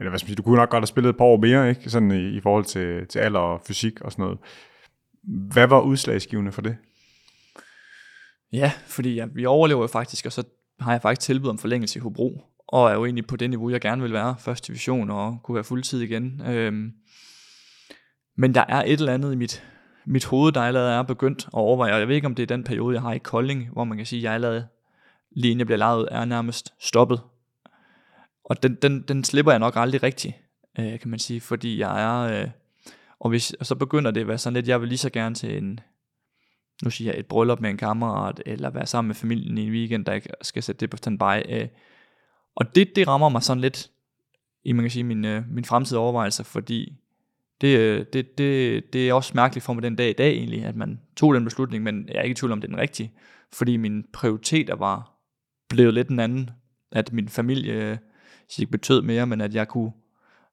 eller 0.00 0.10
hvad 0.10 0.18
skal 0.18 0.26
man 0.26 0.28
sige, 0.28 0.34
du 0.34 0.42
kunne 0.42 0.56
nok 0.56 0.70
godt 0.70 0.82
have 0.82 0.86
spillet 0.86 1.10
et 1.10 1.16
par 1.16 1.24
år 1.24 1.36
mere, 1.36 1.68
ikke? 1.68 1.90
Sådan 1.90 2.10
i, 2.10 2.36
i 2.36 2.40
forhold 2.40 2.64
til, 2.64 3.06
til 3.06 3.18
alder 3.18 3.40
og 3.40 3.60
fysik 3.66 4.00
og 4.00 4.12
sådan 4.12 4.22
noget. 4.22 4.38
Hvad 5.22 5.66
var 5.66 5.80
udslagsgivende 5.80 6.52
for 6.52 6.62
det? 6.62 6.76
Ja, 8.52 8.72
fordi 8.86 9.14
ja, 9.14 9.26
vi 9.34 9.46
overlever 9.46 9.80
jo 9.80 9.86
faktisk, 9.86 10.26
og 10.26 10.32
så 10.32 10.42
har 10.80 10.92
jeg 10.92 11.02
faktisk 11.02 11.26
tilbudt 11.26 11.50
om 11.50 11.58
forlængelse 11.58 11.98
i 11.98 12.00
Hobro, 12.00 12.42
og 12.68 12.90
er 12.90 12.94
jo 12.94 13.04
egentlig 13.04 13.26
på 13.26 13.36
det 13.36 13.50
niveau, 13.50 13.70
jeg 13.70 13.80
gerne 13.80 14.02
vil 14.02 14.12
være, 14.12 14.36
første 14.38 14.66
division, 14.66 15.10
og 15.10 15.38
kunne 15.42 15.54
være 15.54 15.64
fuldtid 15.64 16.00
igen. 16.00 16.42
Øhm, 16.46 16.92
men 18.36 18.54
der 18.54 18.64
er 18.68 18.82
et 18.82 18.92
eller 18.92 19.14
andet 19.14 19.32
i 19.32 19.36
mit, 19.36 19.64
mit 20.04 20.24
hoved, 20.24 20.52
der 20.52 20.60
allerede 20.60 20.92
er 20.92 21.02
begyndt 21.02 21.44
at 21.46 21.54
overveje, 21.54 21.92
og 21.92 22.00
jeg 22.00 22.08
ved 22.08 22.14
ikke, 22.14 22.26
om 22.26 22.34
det 22.34 22.42
er 22.42 22.46
den 22.46 22.64
periode, 22.64 22.94
jeg 22.94 23.02
har 23.02 23.12
i 23.12 23.18
Kolding, 23.18 23.68
hvor 23.72 23.84
man 23.84 23.96
kan 23.96 24.06
sige, 24.06 24.20
at 24.20 24.24
jeg 24.24 24.32
allerede, 24.32 24.66
lige 25.30 25.50
inden 25.50 25.58
jeg 25.58 25.66
bliver 25.66 25.78
lavet, 25.78 26.08
er 26.10 26.24
nærmest 26.24 26.74
stoppet. 26.78 27.20
Og 28.44 28.62
den, 28.62 28.74
den, 28.74 29.02
den 29.02 29.24
slipper 29.24 29.52
jeg 29.52 29.58
nok 29.58 29.76
aldrig 29.76 30.02
rigtigt, 30.02 30.34
øh, 30.78 31.00
kan 31.00 31.10
man 31.10 31.18
sige, 31.18 31.40
fordi 31.40 31.78
jeg 31.78 32.02
er... 32.02 32.42
Øh, 32.42 32.50
og, 33.20 33.30
hvis, 33.30 33.52
og 33.52 33.66
så 33.66 33.74
begynder 33.74 34.10
det 34.10 34.20
at 34.20 34.28
være 34.28 34.38
sådan 34.38 34.54
lidt, 34.54 34.68
jeg 34.68 34.80
vil 34.80 34.88
lige 34.88 34.98
så 34.98 35.10
gerne 35.10 35.34
til 35.34 35.56
en, 35.56 35.80
nu 36.84 36.90
siger 36.90 37.12
jeg, 37.12 37.20
et 37.20 37.26
bryllup 37.26 37.60
med 37.60 37.70
en 37.70 37.76
kammerat, 37.76 38.42
eller 38.46 38.70
være 38.70 38.86
sammen 38.86 39.08
med 39.08 39.14
familien 39.14 39.58
i 39.58 39.66
en 39.66 39.72
weekend, 39.72 40.04
der 40.04 40.12
ikke 40.12 40.30
skal 40.42 40.62
sætte 40.62 40.80
det 40.80 40.90
på 40.90 40.96
standby. 40.96 41.42
Øh, 41.48 41.68
og 42.58 42.74
det, 42.74 42.96
det 42.96 43.08
rammer 43.08 43.28
mig 43.28 43.42
sådan 43.42 43.60
lidt, 43.60 43.90
i 44.64 44.72
man 44.72 44.84
kan 44.84 44.90
sige, 44.90 45.04
min, 45.04 45.24
øh, 45.24 45.42
min 45.50 45.64
fremtidige 45.64 46.00
overvejelser, 46.00 46.44
fordi 46.44 46.98
det, 47.60 47.78
øh, 47.78 48.06
det, 48.12 48.38
det, 48.38 48.92
det 48.92 49.08
er 49.08 49.12
også 49.12 49.32
mærkeligt 49.34 49.64
for 49.64 49.72
mig 49.72 49.82
den 49.82 49.96
dag 49.96 50.10
i 50.10 50.12
dag 50.12 50.32
egentlig, 50.32 50.64
at 50.64 50.76
man 50.76 51.00
tog 51.16 51.34
den 51.34 51.44
beslutning, 51.44 51.84
men 51.84 52.08
jeg 52.08 52.16
er 52.16 52.22
ikke 52.22 52.32
i 52.32 52.34
tvivl 52.34 52.52
om, 52.52 52.60
det 52.60 52.68
er 52.68 52.72
den 52.72 52.80
rigtige, 52.80 53.12
fordi 53.52 53.76
mine 53.76 54.02
prioriteter 54.12 54.76
var 54.76 55.14
blevet 55.68 55.94
lidt 55.94 56.08
en 56.08 56.20
anden, 56.20 56.50
at 56.92 57.12
min 57.12 57.28
familie 57.28 57.72
øh, 57.72 57.96
ikke 58.58 58.72
betød 58.72 59.02
mere, 59.02 59.26
men 59.26 59.40
at 59.40 59.54
jeg 59.54 59.68
kunne 59.68 59.92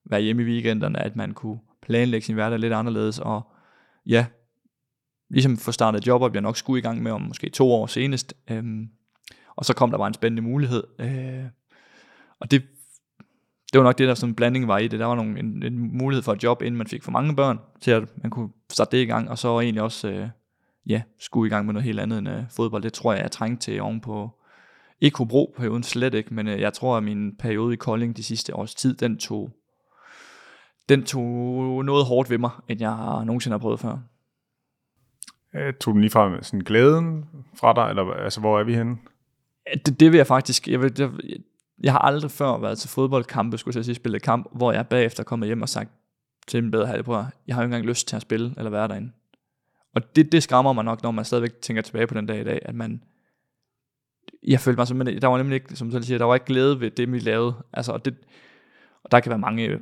være 0.06 0.22
hjemme 0.22 0.42
i 0.42 0.46
weekenderne, 0.46 1.00
at 1.00 1.16
man 1.16 1.34
kunne 1.34 1.60
planlægge 1.82 2.26
sin 2.26 2.36
hverdag 2.36 2.60
lidt 2.60 2.74
anderledes, 2.74 3.20
og 3.20 3.42
ja, 4.06 4.26
ligesom 5.30 5.58
få 5.58 5.72
startet 5.72 6.08
job, 6.08 6.34
jeg 6.34 6.42
nok 6.42 6.58
skulle 6.58 6.80
i 6.80 6.82
gang 6.82 7.04
med 7.04 7.12
om 7.12 7.22
måske 7.22 7.50
to 7.50 7.72
år 7.72 7.88
senest, 7.88 8.34
øhm, 8.52 8.90
og 9.56 9.66
så 9.66 9.74
kom 9.74 9.92
der 9.92 9.98
bare 9.98 10.08
en 10.08 10.14
spændende 10.14 10.42
mulighed, 10.42 10.84
øh, 11.00 11.46
og 12.40 12.52
det, 12.52 12.64
det 13.74 13.80
var 13.80 13.84
nok 13.84 13.98
det, 13.98 14.08
der 14.08 14.14
som 14.14 14.36
blanding 14.36 14.68
var 14.68 14.78
i 14.78 14.88
det. 14.88 15.00
Der 15.00 15.06
var 15.06 15.16
nogle, 15.16 15.40
en, 15.40 15.64
en 15.64 15.98
mulighed 15.98 16.24
for 16.24 16.34
et 16.34 16.44
job, 16.44 16.62
inden 16.62 16.78
man 16.78 16.88
fik 16.88 17.04
for 17.04 17.12
mange 17.12 17.36
børn, 17.36 17.60
til 17.82 17.92
at 17.92 18.04
man 18.18 18.32
kunne 18.32 18.50
starte 18.70 18.98
det 18.98 19.04
i 19.04 19.06
gang, 19.06 19.30
og 19.30 19.38
så 19.38 19.60
egentlig 19.60 19.82
også, 19.82 20.08
øh, 20.08 20.28
ja, 20.86 21.02
skulle 21.20 21.48
i 21.48 21.50
gang 21.50 21.66
med 21.66 21.74
noget 21.74 21.86
helt 21.86 22.00
andet 22.00 22.20
end 22.20 22.30
øh, 22.30 22.44
fodbold. 22.50 22.84
Det 22.84 22.94
tror 22.94 23.14
jeg, 23.14 23.22
jeg 23.22 23.32
trængte 23.32 23.66
til 23.66 23.82
oven 23.82 24.02
på, 24.02 24.30
ikke 25.02 25.18
Hobro-perioden 25.18 25.84
slet 25.84 26.14
ikke, 26.14 26.34
men 26.34 26.48
øh, 26.48 26.60
jeg 26.60 26.74
tror, 26.74 26.98
at 26.98 27.04
min 27.04 27.36
periode 27.36 27.74
i 27.74 27.78
Kolding 27.78 28.18
de 28.18 28.24
sidste 28.24 28.56
års 28.56 28.76
tid, 28.76 28.96
den 28.96 29.18
tog, 29.18 29.50
den 30.90 31.04
tog 31.04 31.86
noget 31.86 32.06
hårdt 32.06 32.30
ved 32.30 32.38
mig, 32.38 32.52
end 32.68 32.82
jeg 32.82 33.26
nogensinde 33.26 33.54
har 33.54 33.60
prøvet 33.60 33.80
før. 33.80 33.98
Øh, 35.56 35.74
tog 35.74 35.94
den 35.94 36.02
lige 36.02 36.12
fra 36.12 36.42
sådan 36.42 36.60
glæden 36.60 37.26
fra 37.54 37.74
dig, 37.74 37.90
eller 37.90 38.14
altså, 38.14 38.40
hvor 38.40 38.60
er 38.60 38.64
vi 38.64 38.76
henne? 38.76 38.98
Det, 39.86 40.00
det 40.00 40.12
vil 40.12 40.18
jeg 40.18 40.28
faktisk, 40.28 40.68
jeg, 40.68 40.82
vil, 40.82 40.94
jeg, 40.98 41.10
jeg 41.84 41.92
har 41.92 42.00
aldrig 42.00 42.32
før 42.32 42.58
været 42.58 42.78
til 42.78 42.90
fodboldkampe, 42.90 43.58
skulle 43.58 43.78
jeg 43.78 43.86
sige, 43.86 43.96
spillet 43.96 44.22
kamp, 44.22 44.48
hvor 44.52 44.72
jeg 44.72 44.88
bagefter 44.88 45.24
er 45.24 45.26
kommet 45.26 45.48
hjem 45.48 45.62
og 45.62 45.70
sagt 45.70 45.92
til 46.48 46.64
min 46.64 46.72
bedre 46.72 46.88
halvbror, 46.88 47.30
jeg 47.48 47.56
har 47.56 47.62
jo 47.62 47.66
ikke 47.66 47.76
engang 47.76 47.90
lyst 47.90 48.08
til 48.08 48.16
at 48.16 48.22
spille 48.22 48.54
eller 48.58 48.72
være 48.72 48.88
derinde. 48.88 49.12
Og 49.96 50.16
det, 50.16 50.32
det 50.32 50.44
skræmmer 50.44 50.74
mig 50.74 50.84
nok, 50.84 51.04
når 51.04 51.12
man 51.12 51.26
stadigvæk 51.26 51.62
tænker 51.62 51.82
tilbage 51.82 52.08
på 52.08 52.14
den 52.14 52.26
dag 52.26 52.42
i 52.42 52.44
dag, 52.44 52.60
at 52.62 52.76
man, 52.76 53.04
jeg 54.48 54.60
følte 54.60 54.78
mig 54.78 54.88
simpelthen, 54.88 55.22
der 55.22 55.28
var 55.28 55.38
nemlig 55.38 55.56
ikke, 55.56 55.76
som 55.76 55.92
du 55.92 56.02
siger, 56.02 56.18
der 56.18 56.26
var 56.26 56.34
ikke 56.34 56.46
glæde 56.46 56.80
ved 56.80 56.92
det, 56.92 57.12
vi 57.12 57.20
lavede. 57.20 57.56
Altså, 57.74 57.92
og, 57.92 58.06
det, 58.06 58.16
og 59.04 59.12
der 59.12 59.20
kan 59.20 59.30
være 59.30 59.40
mange 59.40 59.66
øh, 59.66 59.80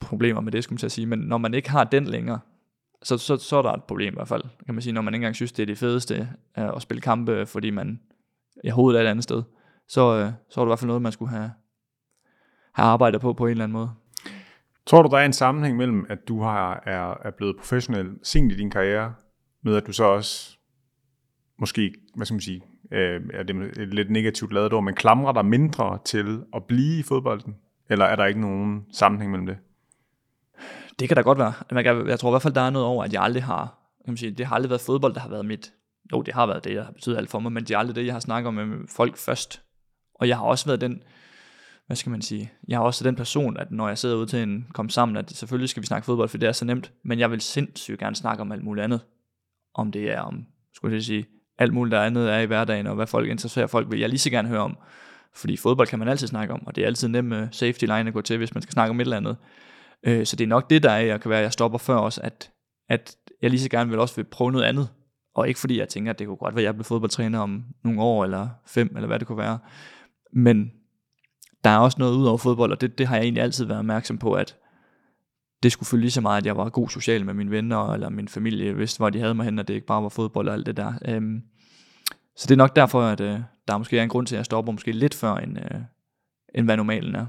problemer 0.00 0.40
med 0.40 0.52
det, 0.52 0.64
skulle 0.64 0.78
man 0.82 0.90
sige, 0.90 1.06
men 1.06 1.18
når 1.18 1.38
man 1.38 1.54
ikke 1.54 1.70
har 1.70 1.84
den 1.84 2.04
længere, 2.04 2.40
så, 3.02 3.18
så, 3.18 3.36
så 3.36 3.56
er 3.56 3.62
der 3.62 3.72
et 3.72 3.84
problem 3.84 4.14
i 4.14 4.16
hvert 4.16 4.28
fald, 4.28 4.42
kan 4.66 4.74
man 4.74 4.82
sige, 4.82 4.92
når 4.92 5.02
man 5.02 5.14
ikke 5.14 5.22
engang 5.22 5.36
synes, 5.36 5.52
det 5.52 5.62
er 5.62 5.66
det 5.66 5.78
fedeste 5.78 6.28
øh, 6.58 6.76
at 6.76 6.82
spille 6.82 7.00
kampe, 7.00 7.46
fordi 7.46 7.70
man 7.70 8.00
i 8.64 8.68
hovedet 8.68 9.00
er 9.00 9.04
et 9.04 9.10
andet 9.10 9.24
sted 9.24 9.42
så, 9.90 10.16
øh, 10.16 10.32
så 10.48 10.60
var 10.60 10.64
det 10.64 10.68
i 10.68 10.70
hvert 10.70 10.78
fald 10.78 10.86
noget, 10.86 11.02
man 11.02 11.12
skulle 11.12 11.30
have, 11.30 11.50
have 12.72 12.86
arbejdet 12.86 13.20
på 13.20 13.32
på 13.32 13.46
en 13.46 13.50
eller 13.50 13.64
anden 13.64 13.72
måde. 13.72 13.90
Tror 14.86 15.02
du, 15.02 15.08
der 15.08 15.18
er 15.18 15.24
en 15.24 15.32
sammenhæng 15.32 15.76
mellem, 15.76 16.06
at 16.08 16.28
du 16.28 16.42
har, 16.42 16.82
er, 16.86 17.14
er 17.24 17.30
blevet 17.30 17.56
professionel 17.56 18.18
sent 18.22 18.52
i 18.52 18.56
din 18.56 18.70
karriere, 18.70 19.14
med 19.62 19.76
at 19.76 19.86
du 19.86 19.92
så 19.92 20.04
også, 20.04 20.58
måske, 21.58 21.94
hvad 22.14 22.26
skal 22.26 22.34
man 22.34 22.40
sige, 22.40 22.62
øh, 22.92 23.20
er 23.32 23.42
det 23.42 23.78
et 23.78 23.94
lidt 23.94 24.10
negativt 24.10 24.52
lavet 24.52 24.72
ord, 24.72 24.84
men 24.84 24.94
klamrer 24.94 25.32
dig 25.32 25.44
mindre 25.44 25.98
til 26.04 26.42
at 26.54 26.64
blive 26.64 26.98
i 26.98 27.02
fodbolden? 27.02 27.56
Eller 27.88 28.04
er 28.04 28.16
der 28.16 28.26
ikke 28.26 28.40
nogen 28.40 28.86
sammenhæng 28.92 29.30
mellem 29.30 29.46
det? 29.46 29.58
Det 30.98 31.08
kan 31.08 31.16
da 31.16 31.22
godt 31.22 31.38
være. 31.38 31.52
Jeg 32.08 32.18
tror 32.18 32.30
i 32.30 32.32
hvert 32.32 32.42
fald, 32.42 32.54
der 32.54 32.60
er 32.60 32.70
noget 32.70 32.86
over, 32.86 33.04
at 33.04 33.12
jeg 33.12 33.22
aldrig 33.22 33.44
har, 33.44 33.64
kan 34.04 34.12
man 34.12 34.16
sige, 34.16 34.30
det 34.30 34.46
har 34.46 34.54
aldrig 34.54 34.70
været 34.70 34.80
fodbold, 34.80 35.14
der 35.14 35.20
har 35.20 35.28
været 35.28 35.46
mit, 35.46 35.72
jo, 36.12 36.22
det 36.22 36.34
har 36.34 36.46
været 36.46 36.64
det, 36.64 36.76
der 36.76 36.84
har 36.84 36.92
betydet 36.92 37.16
alt 37.16 37.30
for 37.30 37.40
mig, 37.40 37.52
men 37.52 37.64
det 37.64 37.74
er 37.74 37.78
aldrig 37.78 37.96
det, 37.96 38.06
jeg 38.06 38.14
har 38.14 38.20
snakket 38.20 38.48
om 38.48 38.54
med 38.54 38.88
folk 38.88 39.16
først. 39.16 39.62
Og 40.20 40.28
jeg 40.28 40.36
har 40.36 40.44
også 40.44 40.66
været 40.66 40.80
den, 40.80 41.02
hvad 41.86 41.96
skal 41.96 42.10
man 42.10 42.22
sige, 42.22 42.52
jeg 42.68 42.78
har 42.78 42.84
også 42.84 43.04
den 43.04 43.16
person, 43.16 43.56
at 43.56 43.70
når 43.70 43.88
jeg 43.88 43.98
sidder 43.98 44.16
ude 44.16 44.26
til 44.26 44.42
en 44.42 44.66
kom 44.72 44.88
sammen, 44.88 45.16
at 45.16 45.30
selvfølgelig 45.30 45.68
skal 45.68 45.82
vi 45.82 45.86
snakke 45.86 46.06
fodbold, 46.06 46.28
for 46.28 46.38
det 46.38 46.48
er 46.48 46.52
så 46.52 46.64
nemt, 46.64 46.92
men 47.04 47.18
jeg 47.18 47.30
vil 47.30 47.40
sindssygt 47.40 47.98
gerne 47.98 48.16
snakke 48.16 48.40
om 48.40 48.52
alt 48.52 48.64
muligt 48.64 48.84
andet. 48.84 49.00
Om 49.74 49.92
det 49.92 50.10
er 50.10 50.20
om, 50.20 50.46
skulle 50.74 50.94
jeg 50.94 51.02
sige, 51.02 51.26
alt 51.58 51.74
muligt 51.74 51.92
der 51.92 52.02
andet 52.02 52.32
er 52.32 52.38
i 52.38 52.46
hverdagen, 52.46 52.86
og 52.86 52.94
hvad 52.94 53.06
folk 53.06 53.28
interesserer 53.28 53.66
folk, 53.66 53.90
vil 53.90 54.00
jeg 54.00 54.08
lige 54.08 54.18
så 54.18 54.30
gerne 54.30 54.48
høre 54.48 54.60
om. 54.60 54.76
Fordi 55.34 55.56
fodbold 55.56 55.88
kan 55.88 55.98
man 55.98 56.08
altid 56.08 56.26
snakke 56.26 56.54
om, 56.54 56.66
og 56.66 56.76
det 56.76 56.82
er 56.82 56.86
altid 56.86 57.08
nemt 57.08 57.28
med 57.28 57.48
safety 57.50 57.84
line 57.84 58.08
at 58.08 58.12
gå 58.12 58.20
til, 58.20 58.38
hvis 58.38 58.54
man 58.54 58.62
skal 58.62 58.72
snakke 58.72 58.90
om 58.90 59.00
et 59.00 59.04
eller 59.04 59.16
andet. 59.16 59.36
Øh, 60.02 60.26
så 60.26 60.36
det 60.36 60.44
er 60.44 60.48
nok 60.48 60.70
det, 60.70 60.82
der 60.82 60.90
er, 60.90 61.00
jeg 61.00 61.20
kan 61.20 61.30
være, 61.30 61.38
at 61.38 61.44
jeg 61.44 61.52
stopper 61.52 61.78
før 61.78 61.94
også, 61.94 62.20
at, 62.24 62.50
at 62.88 63.16
jeg 63.42 63.50
lige 63.50 63.60
så 63.60 63.68
gerne 63.68 63.90
vil 63.90 63.98
også 63.98 64.16
vil 64.16 64.24
prøve 64.24 64.52
noget 64.52 64.64
andet. 64.64 64.88
Og 65.34 65.48
ikke 65.48 65.60
fordi 65.60 65.78
jeg 65.78 65.88
tænker, 65.88 66.10
at 66.10 66.18
det 66.18 66.26
kunne 66.26 66.36
godt 66.36 66.54
være, 66.54 66.62
at 66.62 66.66
jeg 66.66 66.74
bliver 66.74 66.84
fodboldtræner 66.84 67.38
om 67.38 67.64
nogle 67.84 68.02
år, 68.02 68.24
eller 68.24 68.48
fem, 68.66 68.92
eller 68.94 69.06
hvad 69.06 69.18
det 69.18 69.26
kunne 69.26 69.38
være. 69.38 69.58
Men 70.32 70.72
der 71.64 71.70
er 71.70 71.78
også 71.78 71.98
noget 71.98 72.16
ud 72.16 72.26
over 72.26 72.38
fodbold, 72.38 72.72
og 72.72 72.80
det, 72.80 72.98
det 72.98 73.06
har 73.06 73.16
jeg 73.16 73.22
egentlig 73.22 73.42
altid 73.42 73.64
været 73.64 73.78
opmærksom 73.78 74.18
på, 74.18 74.32
at 74.32 74.56
det 75.62 75.72
skulle 75.72 75.86
følge 75.86 76.00
lige 76.00 76.10
så 76.10 76.20
meget, 76.20 76.38
at 76.38 76.46
jeg 76.46 76.56
var 76.56 76.68
god 76.68 76.88
social 76.88 77.26
med 77.26 77.34
mine 77.34 77.50
venner, 77.50 77.92
eller 77.92 78.08
min 78.08 78.28
familie 78.28 78.76
vidste, 78.76 78.98
hvor 78.98 79.10
de 79.10 79.20
havde 79.20 79.34
mig 79.34 79.44
hen, 79.44 79.58
og 79.58 79.68
det 79.68 79.74
ikke 79.74 79.86
bare 79.86 80.02
var 80.02 80.08
fodbold 80.08 80.48
og 80.48 80.54
alt 80.54 80.66
det 80.66 80.76
der. 80.76 80.92
Øhm, 81.04 81.42
så 82.36 82.46
det 82.46 82.50
er 82.50 82.56
nok 82.56 82.76
derfor, 82.76 83.02
at 83.02 83.20
øh, 83.20 83.40
der 83.68 83.78
måske 83.78 83.98
er 83.98 84.02
en 84.02 84.08
grund 84.08 84.26
til, 84.26 84.34
at 84.34 84.38
jeg 84.38 84.44
stopper 84.44 84.72
måske 84.72 84.92
lidt 84.92 85.14
før, 85.14 85.34
end, 85.34 85.58
øh, 85.58 85.80
end 86.54 86.66
hvad 86.66 86.76
normalen 86.76 87.14
er. 87.14 87.26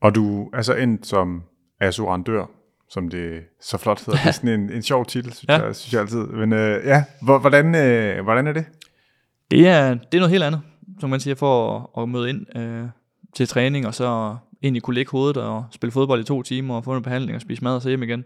Og 0.00 0.14
du 0.14 0.50
er 0.54 0.62
så 0.62 0.74
endt 0.74 1.06
som 1.06 1.42
assurandør, 1.80 2.50
som 2.90 3.08
det 3.08 3.42
så 3.60 3.78
flot 3.78 4.04
hedder. 4.06 4.20
Det 4.20 4.28
er 4.28 4.32
sådan 4.40 4.60
en, 4.60 4.72
en 4.72 4.82
sjov 4.82 5.06
titel, 5.06 5.32
synes, 5.32 5.48
ja. 5.48 5.64
jeg, 5.64 5.76
synes 5.76 5.92
jeg 5.92 6.00
altid. 6.00 6.26
Men 6.26 6.52
øh, 6.52 6.84
ja, 6.84 7.04
hvordan, 7.22 7.74
øh, 7.74 8.24
hvordan 8.24 8.46
er 8.46 8.52
det? 8.52 8.64
Det 9.50 9.68
er, 9.68 9.94
det 9.94 10.14
er 10.14 10.18
noget 10.18 10.30
helt 10.30 10.44
andet 10.44 10.62
som 11.00 11.10
man 11.10 11.20
siger, 11.20 11.34
for 11.34 11.78
at, 11.96 12.02
at 12.02 12.08
møde 12.08 12.30
ind 12.30 12.56
øh, 12.58 12.84
til 13.36 13.48
træning, 13.48 13.86
og 13.86 13.94
så 13.94 14.36
egentlig 14.62 14.82
kunne 14.82 14.94
lægge 14.94 15.10
hovedet 15.10 15.36
og 15.36 15.64
spille 15.70 15.92
fodbold 15.92 16.20
i 16.20 16.24
to 16.24 16.42
timer, 16.42 16.76
og 16.76 16.84
få 16.84 16.96
en 16.96 17.02
behandling 17.02 17.34
og 17.34 17.40
spise 17.40 17.64
mad 17.64 17.74
og 17.74 17.82
så 17.82 17.88
hjem 17.88 18.02
igen. 18.02 18.24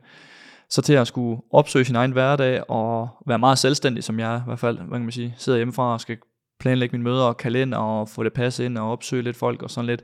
Så 0.71 0.83
til 0.83 0.93
at 0.93 1.07
skulle 1.07 1.43
opsøge 1.51 1.85
sin 1.85 1.97
egen 1.97 2.13
hverdag 2.13 2.71
og 2.71 3.09
være 3.27 3.39
meget 3.39 3.59
selvstændig, 3.59 4.05
som 4.05 4.21
jeg 4.21 4.41
i 4.45 4.47
hvert 4.47 4.59
fald, 4.59 4.77
hvad 4.77 4.99
kan 4.99 5.03
man 5.03 5.13
sige, 5.13 5.35
sidder 5.39 5.59
hjemmefra 5.59 5.93
og 5.93 6.01
skal 6.01 6.19
planlægge 6.61 6.93
mine 6.93 7.05
møder 7.05 7.25
og 7.25 7.37
kalender 7.37 7.79
og 7.79 8.09
få 8.09 8.23
det 8.23 8.33
passet 8.33 8.65
ind 8.65 8.79
og 8.79 8.93
opsøge 8.93 9.23
lidt 9.23 9.37
folk 9.37 9.63
og 9.63 9.71
sådan 9.71 9.87
lidt. 9.87 10.03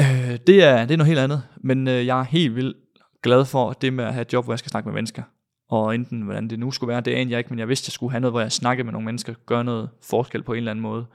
Øh, 0.00 0.38
det, 0.46 0.64
er, 0.64 0.86
det 0.86 0.90
er 0.90 0.96
noget 0.96 1.06
helt 1.06 1.18
andet, 1.18 1.42
men 1.56 1.88
øh, 1.88 2.06
jeg 2.06 2.20
er 2.20 2.24
helt 2.24 2.56
vildt 2.56 2.76
glad 3.22 3.44
for 3.44 3.72
det 3.72 3.92
med 3.92 4.04
at 4.04 4.12
have 4.12 4.22
et 4.22 4.32
job, 4.32 4.44
hvor 4.44 4.52
jeg 4.52 4.58
skal 4.58 4.70
snakke 4.70 4.88
med 4.88 4.94
mennesker. 4.94 5.22
Og 5.70 5.94
enten 5.94 6.22
hvordan 6.22 6.48
det 6.48 6.58
nu 6.58 6.70
skulle 6.70 6.88
være, 6.88 7.00
det 7.00 7.12
anede 7.14 7.30
jeg 7.30 7.38
ikke, 7.38 7.50
men 7.50 7.58
jeg 7.58 7.68
vidste, 7.68 7.84
at 7.84 7.88
jeg 7.88 7.92
skulle 7.92 8.10
have 8.10 8.20
noget, 8.20 8.32
hvor 8.32 8.40
jeg 8.40 8.52
snakkede 8.52 8.84
med 8.84 8.92
nogle 8.92 9.04
mennesker, 9.04 9.34
gøre 9.46 9.64
noget 9.64 9.88
forskel 10.02 10.42
på 10.42 10.52
en 10.52 10.58
eller 10.58 10.70
anden 10.70 10.82
måde. 10.82 11.06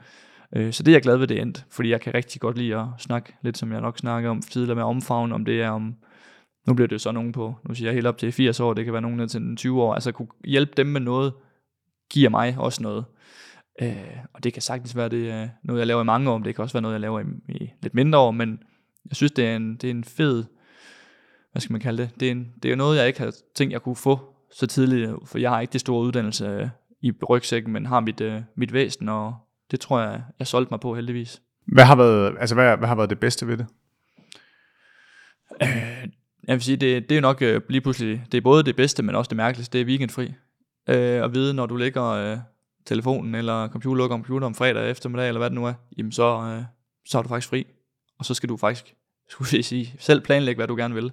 Øh, 0.56 0.72
så 0.72 0.82
det 0.82 0.92
er 0.92 0.94
jeg 0.94 1.02
glad 1.02 1.16
ved, 1.16 1.26
det 1.26 1.40
endte, 1.40 1.62
fordi 1.70 1.88
jeg 1.90 2.00
kan 2.00 2.14
rigtig 2.14 2.40
godt 2.40 2.58
lide 2.58 2.76
at 2.76 2.86
snakke, 2.98 3.34
lidt 3.42 3.58
som 3.58 3.72
jeg 3.72 3.80
nok 3.80 3.98
snakkede 3.98 4.30
om 4.30 4.42
tidligere 4.42 4.74
med 4.74 4.84
omfavn, 4.84 5.32
om 5.32 5.44
det 5.44 5.62
er 5.62 5.70
om, 5.70 5.94
nu 6.66 6.74
bliver 6.74 6.86
det 6.88 6.92
jo 6.92 6.98
så 6.98 7.12
nogen 7.12 7.32
på, 7.32 7.54
nu 7.68 7.74
siger 7.74 7.88
jeg 7.88 7.94
helt 7.94 8.06
op 8.06 8.18
til 8.18 8.32
80 8.32 8.60
år, 8.60 8.74
det 8.74 8.84
kan 8.84 8.92
være 8.92 9.02
nogen 9.02 9.16
ned 9.16 9.28
til 9.28 9.56
20 9.56 9.82
år, 9.82 9.94
altså 9.94 10.12
kunne 10.12 10.28
hjælpe 10.44 10.72
dem 10.76 10.86
med 10.86 11.00
noget, 11.00 11.32
giver 12.10 12.30
mig 12.30 12.56
også 12.58 12.82
noget. 12.82 13.04
Øh, 13.82 14.16
og 14.34 14.44
det 14.44 14.52
kan 14.52 14.62
sagtens 14.62 14.96
være, 14.96 15.08
det 15.08 15.30
er 15.30 15.48
noget, 15.64 15.80
jeg 15.80 15.86
laver 15.86 16.02
i 16.02 16.04
mange 16.04 16.30
år, 16.30 16.38
men 16.38 16.44
det 16.44 16.54
kan 16.54 16.62
også 16.62 16.74
være 16.74 16.82
noget, 16.82 16.94
jeg 16.94 17.00
laver 17.00 17.20
i, 17.20 17.24
i 17.48 17.70
lidt 17.82 17.94
mindre 17.94 18.18
år, 18.18 18.30
men 18.30 18.62
jeg 19.08 19.16
synes, 19.16 19.32
det 19.32 19.46
er 19.46 19.56
en, 19.56 19.76
det 19.76 19.84
er 19.84 19.90
en 19.90 20.04
fed, 20.04 20.44
hvad 21.52 21.60
skal 21.60 21.72
man 21.72 21.80
kalde 21.80 22.02
det, 22.02 22.20
det 22.20 22.28
er, 22.28 22.32
en, 22.32 22.52
det 22.62 22.72
er 22.72 22.76
noget, 22.76 22.98
jeg 22.98 23.06
ikke 23.06 23.20
har 23.20 23.34
tænkt, 23.54 23.72
jeg 23.72 23.82
kunne 23.82 23.96
få 23.96 24.35
så 24.52 24.66
tidligt, 24.66 25.10
for 25.26 25.38
jeg 25.38 25.50
har 25.50 25.60
ikke 25.60 25.72
det 25.72 25.80
store 25.80 26.02
uddannelse 26.06 26.46
øh, 26.46 26.68
i 27.00 27.12
rygsækken, 27.28 27.72
men 27.72 27.86
har 27.86 28.00
mit, 28.00 28.20
øh, 28.20 28.40
mit 28.56 28.72
væsen, 28.72 29.08
og 29.08 29.34
det 29.70 29.80
tror 29.80 30.00
jeg, 30.00 30.22
jeg 30.38 30.46
solgte 30.46 30.70
mig 30.70 30.80
på 30.80 30.94
heldigvis. 30.94 31.42
Hvad 31.66 31.84
har 31.84 31.96
været, 31.96 32.36
altså 32.40 32.54
hvad, 32.54 32.76
hvad 32.76 32.88
har 32.88 32.94
været 32.94 33.10
det 33.10 33.20
bedste 33.20 33.46
ved 33.46 33.56
det? 33.56 33.66
Øh, 35.62 36.08
jeg 36.46 36.54
vil 36.54 36.62
sige, 36.62 36.76
det, 36.76 37.08
det 37.08 37.16
er 37.16 37.20
nok 37.20 37.42
øh, 37.42 37.60
lige 37.68 37.80
pludselig, 37.80 38.24
det 38.32 38.38
er 38.38 38.42
både 38.42 38.62
det 38.62 38.76
bedste, 38.76 39.02
men 39.02 39.14
også 39.14 39.28
det 39.28 39.36
mærkeligste, 39.36 39.78
det 39.78 39.80
er 39.80 39.86
weekendfri. 39.88 40.32
Øh, 40.88 41.24
at 41.24 41.34
vide, 41.34 41.54
når 41.54 41.66
du 41.66 41.76
ligger 41.76 42.04
øh, 42.04 42.38
telefonen 42.86 43.34
eller 43.34 43.68
computer, 43.68 43.96
lukker 43.96 44.16
computer 44.16 44.46
om 44.46 44.54
fredag 44.54 44.90
eftermiddag, 44.90 45.28
eller 45.28 45.38
hvad 45.38 45.50
det 45.50 45.54
nu 45.54 45.66
er, 45.66 45.74
jamen 45.98 46.12
så, 46.12 46.56
øh, 46.56 46.64
så 47.06 47.18
er 47.18 47.22
du 47.22 47.28
faktisk 47.28 47.48
fri. 47.48 47.66
Og 48.18 48.24
så 48.24 48.34
skal 48.34 48.48
du 48.48 48.56
faktisk, 48.56 48.94
skulle 49.28 49.48
jeg 49.52 49.64
sige, 49.64 49.94
selv 49.98 50.20
planlægge, 50.20 50.58
hvad 50.58 50.68
du 50.68 50.76
gerne 50.76 50.94
vil. 50.94 51.12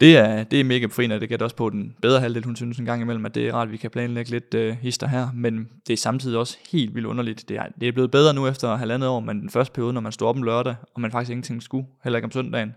Det 0.00 0.16
er, 0.16 0.44
det 0.44 0.60
er 0.60 0.64
mega 0.64 0.86
befriende, 0.86 1.20
det 1.20 1.28
kan 1.28 1.42
også 1.42 1.56
på 1.56 1.70
den 1.70 1.96
bedre 2.02 2.20
halvdel, 2.20 2.44
hun 2.44 2.56
synes 2.56 2.78
en 2.78 2.84
gang 2.84 3.02
imellem, 3.02 3.26
at 3.26 3.34
det 3.34 3.48
er 3.48 3.54
rart, 3.54 3.68
at 3.68 3.72
vi 3.72 3.76
kan 3.76 3.90
planlægge 3.90 4.30
lidt 4.30 4.54
øh, 4.54 4.76
hister 4.76 5.06
her, 5.06 5.28
men 5.34 5.68
det 5.86 5.92
er 5.92 5.96
samtidig 5.96 6.38
også 6.38 6.58
helt 6.70 6.94
vildt 6.94 7.06
underligt. 7.06 7.48
Det 7.48 7.56
er, 7.56 7.66
det 7.80 7.88
er 7.88 7.92
blevet 7.92 8.10
bedre 8.10 8.34
nu 8.34 8.46
efter 8.46 8.76
halvandet 8.76 9.08
år, 9.08 9.20
men 9.20 9.40
den 9.40 9.50
første 9.50 9.72
periode, 9.72 9.92
når 9.92 10.00
man 10.00 10.12
stod 10.12 10.28
op 10.28 10.36
om 10.36 10.42
lørdag, 10.42 10.74
og 10.94 11.00
man 11.00 11.10
faktisk 11.10 11.30
ingenting 11.30 11.62
skulle, 11.62 11.86
heller 12.04 12.16
ikke 12.16 12.24
om 12.24 12.30
søndagen, 12.30 12.74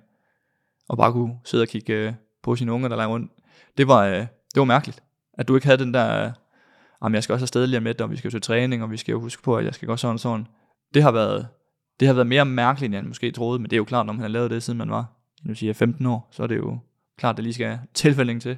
og 0.89 0.97
bare 0.97 1.11
kunne 1.11 1.33
sidde 1.45 1.61
og 1.61 1.67
kigge 1.67 1.93
øh, 1.93 2.13
på 2.43 2.55
sine 2.55 2.71
unger, 2.71 2.89
der 2.89 2.95
leger 2.95 3.09
rundt, 3.09 3.31
det 3.77 3.87
var, 3.87 4.05
øh, 4.05 4.17
det 4.17 4.57
var 4.57 4.63
mærkeligt, 4.63 5.03
at 5.33 5.47
du 5.47 5.55
ikke 5.55 5.67
havde 5.67 5.83
den 5.83 5.93
der, 5.93 6.33
øh, 7.03 7.13
jeg 7.13 7.23
skal 7.23 7.33
også 7.33 7.43
afsted 7.43 7.67
lige 7.67 7.79
med 7.79 8.01
og 8.01 8.11
vi 8.11 8.17
skal 8.17 8.27
jo 8.27 8.31
til 8.31 8.41
træning, 8.41 8.83
og 8.83 8.91
vi 8.91 8.97
skal 8.97 9.11
jo 9.11 9.19
huske 9.19 9.43
på, 9.43 9.57
at 9.57 9.65
jeg 9.65 9.73
skal 9.73 9.87
gå 9.87 9.95
sådan 9.95 10.13
og 10.13 10.19
sådan. 10.19 10.47
Det 10.93 11.03
har 11.03 11.11
været, 11.11 11.47
det 11.99 12.07
har 12.07 12.15
været 12.15 12.27
mere 12.27 12.45
mærkeligt, 12.45 12.87
end 12.87 12.95
jeg 12.95 13.05
måske 13.05 13.31
troede, 13.31 13.59
men 13.59 13.69
det 13.69 13.73
er 13.73 13.77
jo 13.77 13.83
klart, 13.83 14.05
når 14.05 14.13
man 14.13 14.21
har 14.21 14.27
lavet 14.27 14.51
det, 14.51 14.63
siden 14.63 14.77
man 14.77 14.89
var, 14.89 15.05
nu 15.43 15.55
siger 15.55 15.69
jeg 15.69 15.75
15 15.75 16.05
år, 16.05 16.29
så 16.31 16.43
er 16.43 16.47
det 16.47 16.57
jo 16.57 16.79
klart, 17.17 17.37
det 17.37 17.43
lige 17.43 17.53
skal 17.53 17.79
tilfælding 17.93 18.41
til. 18.41 18.57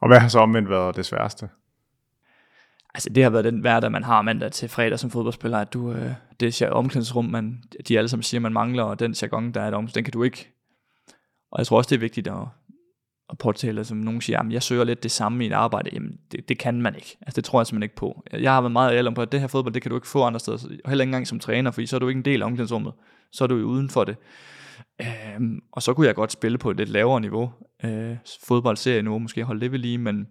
Og 0.00 0.08
hvad 0.08 0.18
har 0.18 0.28
så 0.28 0.38
omvendt 0.38 0.70
været 0.70 0.96
det 0.96 1.06
sværeste? 1.06 1.48
Altså 2.94 3.10
det 3.10 3.22
har 3.22 3.30
været 3.30 3.44
den 3.44 3.60
hverdag, 3.60 3.92
man 3.92 4.04
har 4.04 4.22
mandag 4.22 4.52
til 4.52 4.68
fredag 4.68 4.98
som 4.98 5.10
fodboldspiller, 5.10 5.58
at 5.58 5.72
du, 5.72 5.92
øh, 5.92 6.10
det 6.40 6.62
er 6.62 6.70
omklædningsrum, 6.70 7.24
man, 7.24 7.62
de 7.88 7.98
alle 7.98 8.08
sammen 8.08 8.22
siger, 8.22 8.40
man 8.40 8.52
mangler, 8.52 8.82
og 8.82 9.00
den 9.00 9.14
jargon, 9.22 9.52
der 9.52 9.60
er 9.60 9.70
der, 9.70 9.80
den 9.80 10.04
kan 10.04 10.12
du 10.12 10.22
ikke. 10.22 10.52
Og 11.50 11.58
jeg 11.58 11.66
tror 11.66 11.76
også, 11.76 11.88
det 11.88 11.96
er 11.96 12.00
vigtigt 12.00 12.28
at, 12.28 12.46
at 13.30 13.38
påtale, 13.38 13.84
som 13.84 13.96
nogen 13.96 14.20
siger, 14.20 14.40
at 14.40 14.52
jeg 14.52 14.62
søger 14.62 14.84
lidt 14.84 15.02
det 15.02 15.10
samme 15.10 15.44
i 15.44 15.46
et 15.46 15.52
arbejde. 15.52 15.90
Jamen, 15.92 16.18
det, 16.32 16.48
det 16.48 16.58
kan 16.58 16.82
man 16.82 16.94
ikke. 16.94 17.16
Altså, 17.20 17.36
det 17.36 17.44
tror 17.44 17.60
jeg 17.60 17.66
simpelthen 17.66 17.82
ikke 17.82 17.96
på. 17.96 18.22
Jeg 18.32 18.52
har 18.52 18.60
været 18.60 18.72
meget 18.72 18.92
ærlig 18.92 19.08
om 19.08 19.14
på, 19.14 19.22
at 19.22 19.32
det 19.32 19.40
her 19.40 19.46
fodbold, 19.46 19.74
det 19.74 19.82
kan 19.82 19.90
du 19.90 19.96
ikke 19.96 20.08
få 20.08 20.22
andre 20.22 20.40
steder. 20.40 20.56
Og 20.84 20.90
heller 20.90 21.02
ikke 21.02 21.08
engang 21.08 21.26
som 21.26 21.40
træner, 21.40 21.70
fordi 21.70 21.86
så 21.86 21.96
er 21.96 22.00
du 22.00 22.08
ikke 22.08 22.18
en 22.18 22.24
del 22.24 22.42
af 22.42 22.46
omklædningsrummet. 22.46 22.92
Så 23.32 23.44
er 23.44 23.48
du 23.48 23.56
jo 23.56 23.66
uden 23.66 23.90
for 23.90 24.04
det. 24.04 24.16
Øhm, 25.00 25.60
og 25.72 25.82
så 25.82 25.94
kunne 25.94 26.06
jeg 26.06 26.14
godt 26.14 26.32
spille 26.32 26.58
på 26.58 26.70
et 26.70 26.76
lidt 26.76 26.88
lavere 26.88 27.20
niveau. 27.20 27.52
Øh, 27.84 28.16
fodboldserie 28.44 29.02
nu, 29.02 29.18
måske 29.18 29.44
holde 29.44 29.60
det 29.60 29.72
ved 29.72 29.78
lige, 29.78 29.98
men 29.98 30.26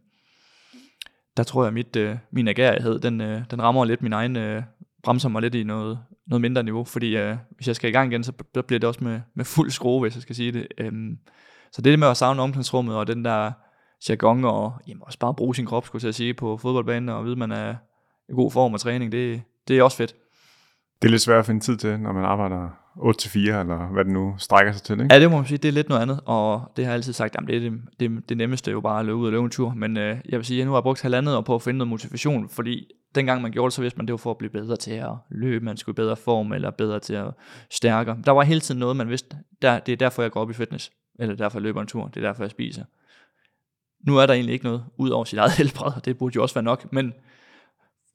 der 1.38 1.44
tror 1.44 1.64
jeg, 1.64 1.68
at 1.68 1.74
mit, 1.74 1.96
øh, 1.96 2.18
min 2.32 2.48
agerighed, 2.48 3.00
den, 3.00 3.22
øh, 3.22 3.42
den 3.52 3.62
rammer 3.62 3.86
lidt 3.86 4.02
min 4.02 4.14
egen, 4.14 4.36
øh, 4.36 4.64
bremser 5.04 5.30
mig 5.30 5.42
lidt 5.42 5.56
i 5.56 5.64
noget, 5.64 6.00
noget 6.28 6.42
mindre 6.42 6.64
niveau, 6.64 6.84
fordi 6.84 7.18
øh, 7.18 7.38
hvis 7.56 7.68
jeg 7.68 7.76
skal 7.76 7.90
i 7.90 7.94
gang 7.94 8.12
igen, 8.12 8.24
så 8.24 8.32
bliver 8.68 8.80
det 8.80 8.84
også 8.84 9.04
med, 9.04 9.22
med 9.36 9.46
fuld 9.46 9.72
skrue, 9.72 10.02
hvis 10.02 10.16
jeg 10.16 10.22
skal 10.22 10.36
sige 10.36 10.52
det. 10.52 10.68
Øhm, 10.78 11.18
så 11.72 11.82
det 11.82 12.00
med 12.00 12.08
at 12.08 12.18
savne 12.18 12.42
omklædningsrummet, 12.42 12.96
og 12.96 13.08
den 13.08 13.26
der 13.26 13.52
jargon, 14.10 14.46
og 14.46 14.74
jamen, 14.88 15.04
også 15.06 15.20
bare 15.20 15.34
bruge 15.34 15.56
sin 15.56 15.66
krop, 15.66 15.86
skulle 15.86 16.06
jeg 16.06 16.16
sige, 16.16 16.34
på 16.34 16.58
fodboldbanen, 16.58 17.10
og 17.10 17.24
vide, 17.24 17.32
at 17.32 17.38
man 17.38 17.52
er 17.52 17.76
i 18.30 18.34
god 18.34 18.52
form 18.52 18.74
og 18.74 18.80
træning, 18.80 19.12
det, 19.12 19.42
det 19.68 19.78
er 19.78 19.84
også 19.84 19.98
fedt. 19.98 20.16
Det 21.02 21.08
er 21.08 21.12
lidt 21.12 21.22
svært 21.22 21.40
at 21.40 21.46
finde 21.46 21.62
tid 21.62 21.78
til, 21.78 22.00
når 22.00 22.12
man 22.12 22.26
arbejder 22.26 22.81
8-4, 22.98 23.40
eller 23.40 23.92
hvad 23.94 24.06
det 24.06 24.14
nu 24.14 24.36
strækker 24.38 24.74
sig 24.74 24.82
til, 24.82 25.02
ikke? 25.02 25.14
Ja, 25.14 25.20
det 25.20 25.32
må 25.32 25.38
man 25.38 25.46
sige, 25.46 25.58
det 25.58 25.68
er 25.68 25.74
lidt 25.74 25.90
noget 25.90 26.02
andet, 26.02 26.20
og 26.26 26.72
det 26.76 26.86
har 26.86 26.92
jeg 26.92 26.96
altid 26.96 27.14
sagt, 27.14 27.36
jamen 27.36 27.48
det 27.48 27.56
er 27.56 27.70
det, 27.70 27.82
det, 28.00 28.30
det 28.30 28.38
nemmeste 28.38 28.72
jo 28.72 28.82
bare 28.82 29.00
at 29.00 29.06
løbe 29.06 29.18
ud 29.18 29.26
og 29.26 29.32
løbe 29.32 29.44
en 29.44 29.50
tur, 29.50 29.74
men 29.74 29.98
øh, 29.98 30.18
jeg 30.30 30.38
vil 30.38 30.46
sige, 30.46 30.62
at 30.62 30.66
nu 30.66 30.72
har 30.72 30.78
jeg 30.78 30.84
brugt 30.84 31.02
halvandet 31.02 31.36
år 31.36 31.42
på 31.42 31.56
at 31.56 31.62
finde 31.62 31.78
noget 31.78 31.90
motivation, 31.90 32.50
fordi 32.50 32.88
dengang 33.16 33.42
man 33.42 33.52
gjorde 33.52 33.66
det, 33.66 33.74
så 33.74 33.82
vidste 33.82 33.98
man, 33.98 34.06
det 34.08 34.14
var 34.14 34.18
for 34.18 34.32
at 34.32 34.38
blive 34.38 34.52
bedre 34.52 34.78
til 34.78 34.92
at 34.92 35.12
løbe, 35.30 35.66
man 35.66 35.78
skulle 35.78 35.94
i 35.94 36.02
bedre 36.02 36.16
form, 36.16 36.54
eller 36.54 36.72
bedre 36.72 37.00
til 37.00 37.14
at 37.14 37.34
stærkere. 37.72 38.18
Der 38.26 38.32
var 38.32 38.44
hele 38.44 38.60
tiden 38.60 38.80
noget, 38.80 38.96
man 38.96 39.10
vidste, 39.10 39.38
der, 39.62 39.80
det 39.80 39.92
er 39.92 39.98
derfor, 39.98 40.22
jeg 40.22 40.32
går 40.32 40.42
op 40.42 40.50
i 40.50 40.54
fitness, 40.54 40.92
eller 41.20 41.36
derfor 41.36 41.58
jeg 41.58 41.64
løber 41.64 41.82
en 41.82 41.88
tur, 41.88 42.08
det 42.08 42.18
er 42.18 42.28
derfor, 42.28 42.44
jeg 42.44 42.52
spiser. 42.52 42.84
Nu 44.08 44.18
er 44.18 44.26
der 44.26 44.34
egentlig 44.34 44.54
ikke 44.54 44.66
noget 44.66 44.86
ud 44.98 45.10
over 45.10 45.26
sit 45.26 45.40
eget 45.40 45.52
helbred, 45.58 45.92
det 46.06 46.18
burde 46.18 46.36
jo 46.36 46.42
også 46.42 46.56
være 46.56 46.64
nok, 46.64 46.94
men 46.94 47.14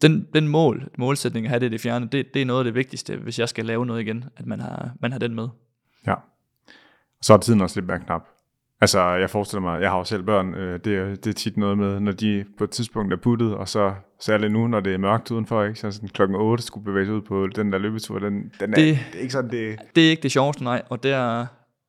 den, 0.03 0.27
den 0.35 0.49
mål, 0.49 0.89
målsætning 0.99 1.47
at 1.47 1.51
have 1.51 1.61
det 1.61 1.67
i 1.67 1.69
det 1.69 1.81
fjerne, 1.81 2.09
det, 2.13 2.35
det 2.35 2.43
er 2.43 2.47
noget 2.47 2.61
af 2.61 2.65
det 2.65 2.75
vigtigste, 2.75 3.17
hvis 3.17 3.39
jeg 3.39 3.49
skal 3.49 3.67
lave 3.67 3.87
noget 3.87 4.01
igen, 4.01 4.25
at 4.37 4.47
man 4.47 4.61
har, 4.61 4.91
man 5.01 5.13
har 5.13 5.19
den 5.19 5.35
med. 5.35 5.49
Ja. 6.07 6.15
Så 7.23 7.33
er 7.33 7.39
tiden 7.39 7.61
også 7.61 7.81
lidt 7.81 7.87
mere 7.87 8.01
knap. 8.01 8.23
Altså, 8.81 9.01
jeg 9.01 9.31
forestiller 9.31 9.61
mig, 9.61 9.83
jeg 9.83 9.91
har 9.91 9.99
jo 9.99 10.05
selv 10.05 10.23
børn, 10.23 10.55
øh, 10.55 10.81
det, 10.85 10.97
er, 10.97 11.15
det 11.15 11.27
er 11.27 11.33
tit 11.33 11.57
noget 11.57 11.79
med, 11.79 12.01
når 12.01 12.13
de 12.13 12.45
på 12.59 12.65
et 12.65 12.71
tidspunkt 12.71 13.13
er 13.13 13.17
puttet, 13.17 13.55
og 13.55 13.69
så 13.69 13.95
særligt 14.21 14.53
nu, 14.53 14.67
når 14.67 14.81
det 14.81 14.95
er 14.95 14.99
mørkt 14.99 15.31
udenfor, 15.31 15.65
ikke? 15.65 15.79
så 15.79 15.91
sådan 15.91 16.09
klokken 16.09 16.37
8 16.37 16.65
skulle 16.65 16.85
bevæge 16.85 17.07
sig 17.07 17.15
ud 17.15 17.23
på 17.23 17.47
den 17.47 17.73
der 17.73 17.79
løbetur, 17.79 18.19
den, 18.19 18.53
den 18.61 18.71
er, 18.71 18.77
det, 18.77 18.99
det 19.13 19.19
er 19.19 19.21
ikke 19.21 19.33
sådan, 19.33 19.51
det... 19.51 19.79
Det 19.95 20.07
er 20.07 20.11
ikke 20.11 20.23
det 20.23 20.33
sjoveste, 20.33 20.65
nej, 20.65 20.83
og 20.89 21.03
der, 21.03 21.47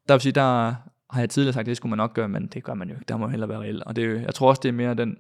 der 0.08 0.14
vil 0.14 0.22
sige, 0.22 0.32
der 0.34 0.76
har 1.10 1.20
jeg 1.20 1.30
tidligere 1.30 1.54
sagt, 1.54 1.66
det 1.66 1.78
skulle 1.78 1.90
man 1.90 1.98
nok 1.98 2.14
gøre, 2.14 2.30
men 2.30 2.48
det 2.48 2.64
gør 2.64 2.74
man 2.74 2.90
jo 2.90 2.96
ikke, 2.96 3.06
der 3.08 3.18
må 3.18 3.28
heller 3.28 3.48
være 3.48 3.60
reelt, 3.60 3.84
og 3.84 3.96
det, 3.96 4.22
jeg 4.22 4.36
tror 4.36 4.50
også, 4.50 4.60
det 4.64 4.70
er 4.70 4.74
mere 4.74 4.94
den, 4.94 5.18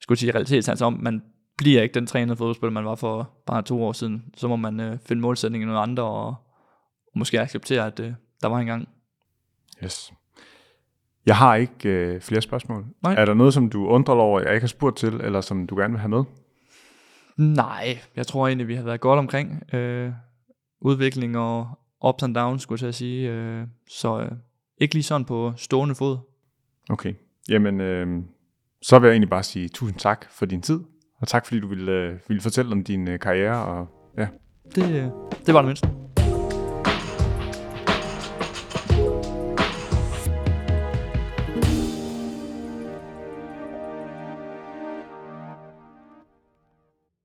skulle 0.00 0.18
sige 0.18 0.32
realitet, 0.32 0.68
altså 0.68 0.84
om 0.84 0.98
man 1.02 1.22
bliver 1.56 1.82
ikke 1.82 1.94
den 1.94 2.06
trænede 2.06 2.36
fodboldspiller, 2.36 2.72
man 2.72 2.84
var 2.84 2.94
for 2.94 3.30
bare 3.46 3.62
to 3.62 3.84
år 3.84 3.92
siden. 3.92 4.24
Så 4.36 4.48
må 4.48 4.56
man 4.56 4.80
øh, 4.80 4.98
finde 4.98 5.22
målsætningen 5.22 5.68
i 5.68 5.70
nogle 5.72 5.80
andre, 5.80 6.02
og, 6.02 6.26
og 6.26 7.14
måske 7.14 7.40
acceptere, 7.40 7.86
at 7.86 8.00
øh, 8.00 8.12
der 8.42 8.48
var 8.48 8.58
en 8.58 8.66
gang. 8.66 8.88
Yes. 9.84 10.12
Jeg 11.26 11.36
har 11.36 11.54
ikke 11.54 11.88
øh, 11.88 12.20
flere 12.20 12.40
spørgsmål. 12.40 12.86
Nej. 13.02 13.14
Er 13.14 13.24
der 13.24 13.34
noget, 13.34 13.54
som 13.54 13.70
du 13.70 13.86
undrer 13.86 14.14
over, 14.14 14.40
jeg 14.40 14.54
ikke 14.54 14.62
har 14.62 14.68
spurgt 14.68 14.96
til, 14.96 15.14
eller 15.14 15.40
som 15.40 15.66
du 15.66 15.76
gerne 15.76 15.92
vil 15.92 16.00
have 16.00 16.08
med? 16.08 16.24
Nej, 17.36 17.98
jeg 18.16 18.26
tror 18.26 18.46
egentlig, 18.46 18.68
vi 18.68 18.74
har 18.74 18.82
været 18.82 19.00
godt 19.00 19.18
omkring 19.18 19.74
øh, 19.74 20.12
udvikling 20.80 21.38
og 21.38 21.68
ups 22.08 22.22
and 22.22 22.34
downs, 22.34 22.62
skulle 22.62 22.84
jeg 22.84 22.94
sige. 22.94 23.30
Øh, 23.30 23.66
så 23.88 24.20
øh, 24.20 24.32
ikke 24.78 24.94
lige 24.94 25.02
sådan 25.02 25.24
på 25.24 25.52
stående 25.56 25.94
fod. 25.94 26.18
Okay. 26.90 27.14
Jamen, 27.48 27.80
øh, 27.80 28.22
så 28.82 28.98
vil 28.98 29.06
jeg 29.06 29.12
egentlig 29.12 29.30
bare 29.30 29.42
sige 29.42 29.68
tusind 29.68 29.98
tak 29.98 30.26
for 30.30 30.46
din 30.46 30.62
tid. 30.62 30.80
Og 31.20 31.28
tak 31.28 31.46
fordi 31.46 31.60
du 31.60 31.68
ville, 31.68 31.92
øh, 31.92 32.18
ville 32.28 32.40
fortælle 32.40 32.72
om 32.72 32.84
din 32.84 33.08
øh, 33.08 33.18
karriere. 33.18 33.64
Og, 33.64 33.86
ja. 34.18 34.26
det, 34.74 34.84
øh, 34.84 35.10
det 35.46 35.54
var 35.54 35.60
det 35.60 35.66
mindste. 35.66 35.88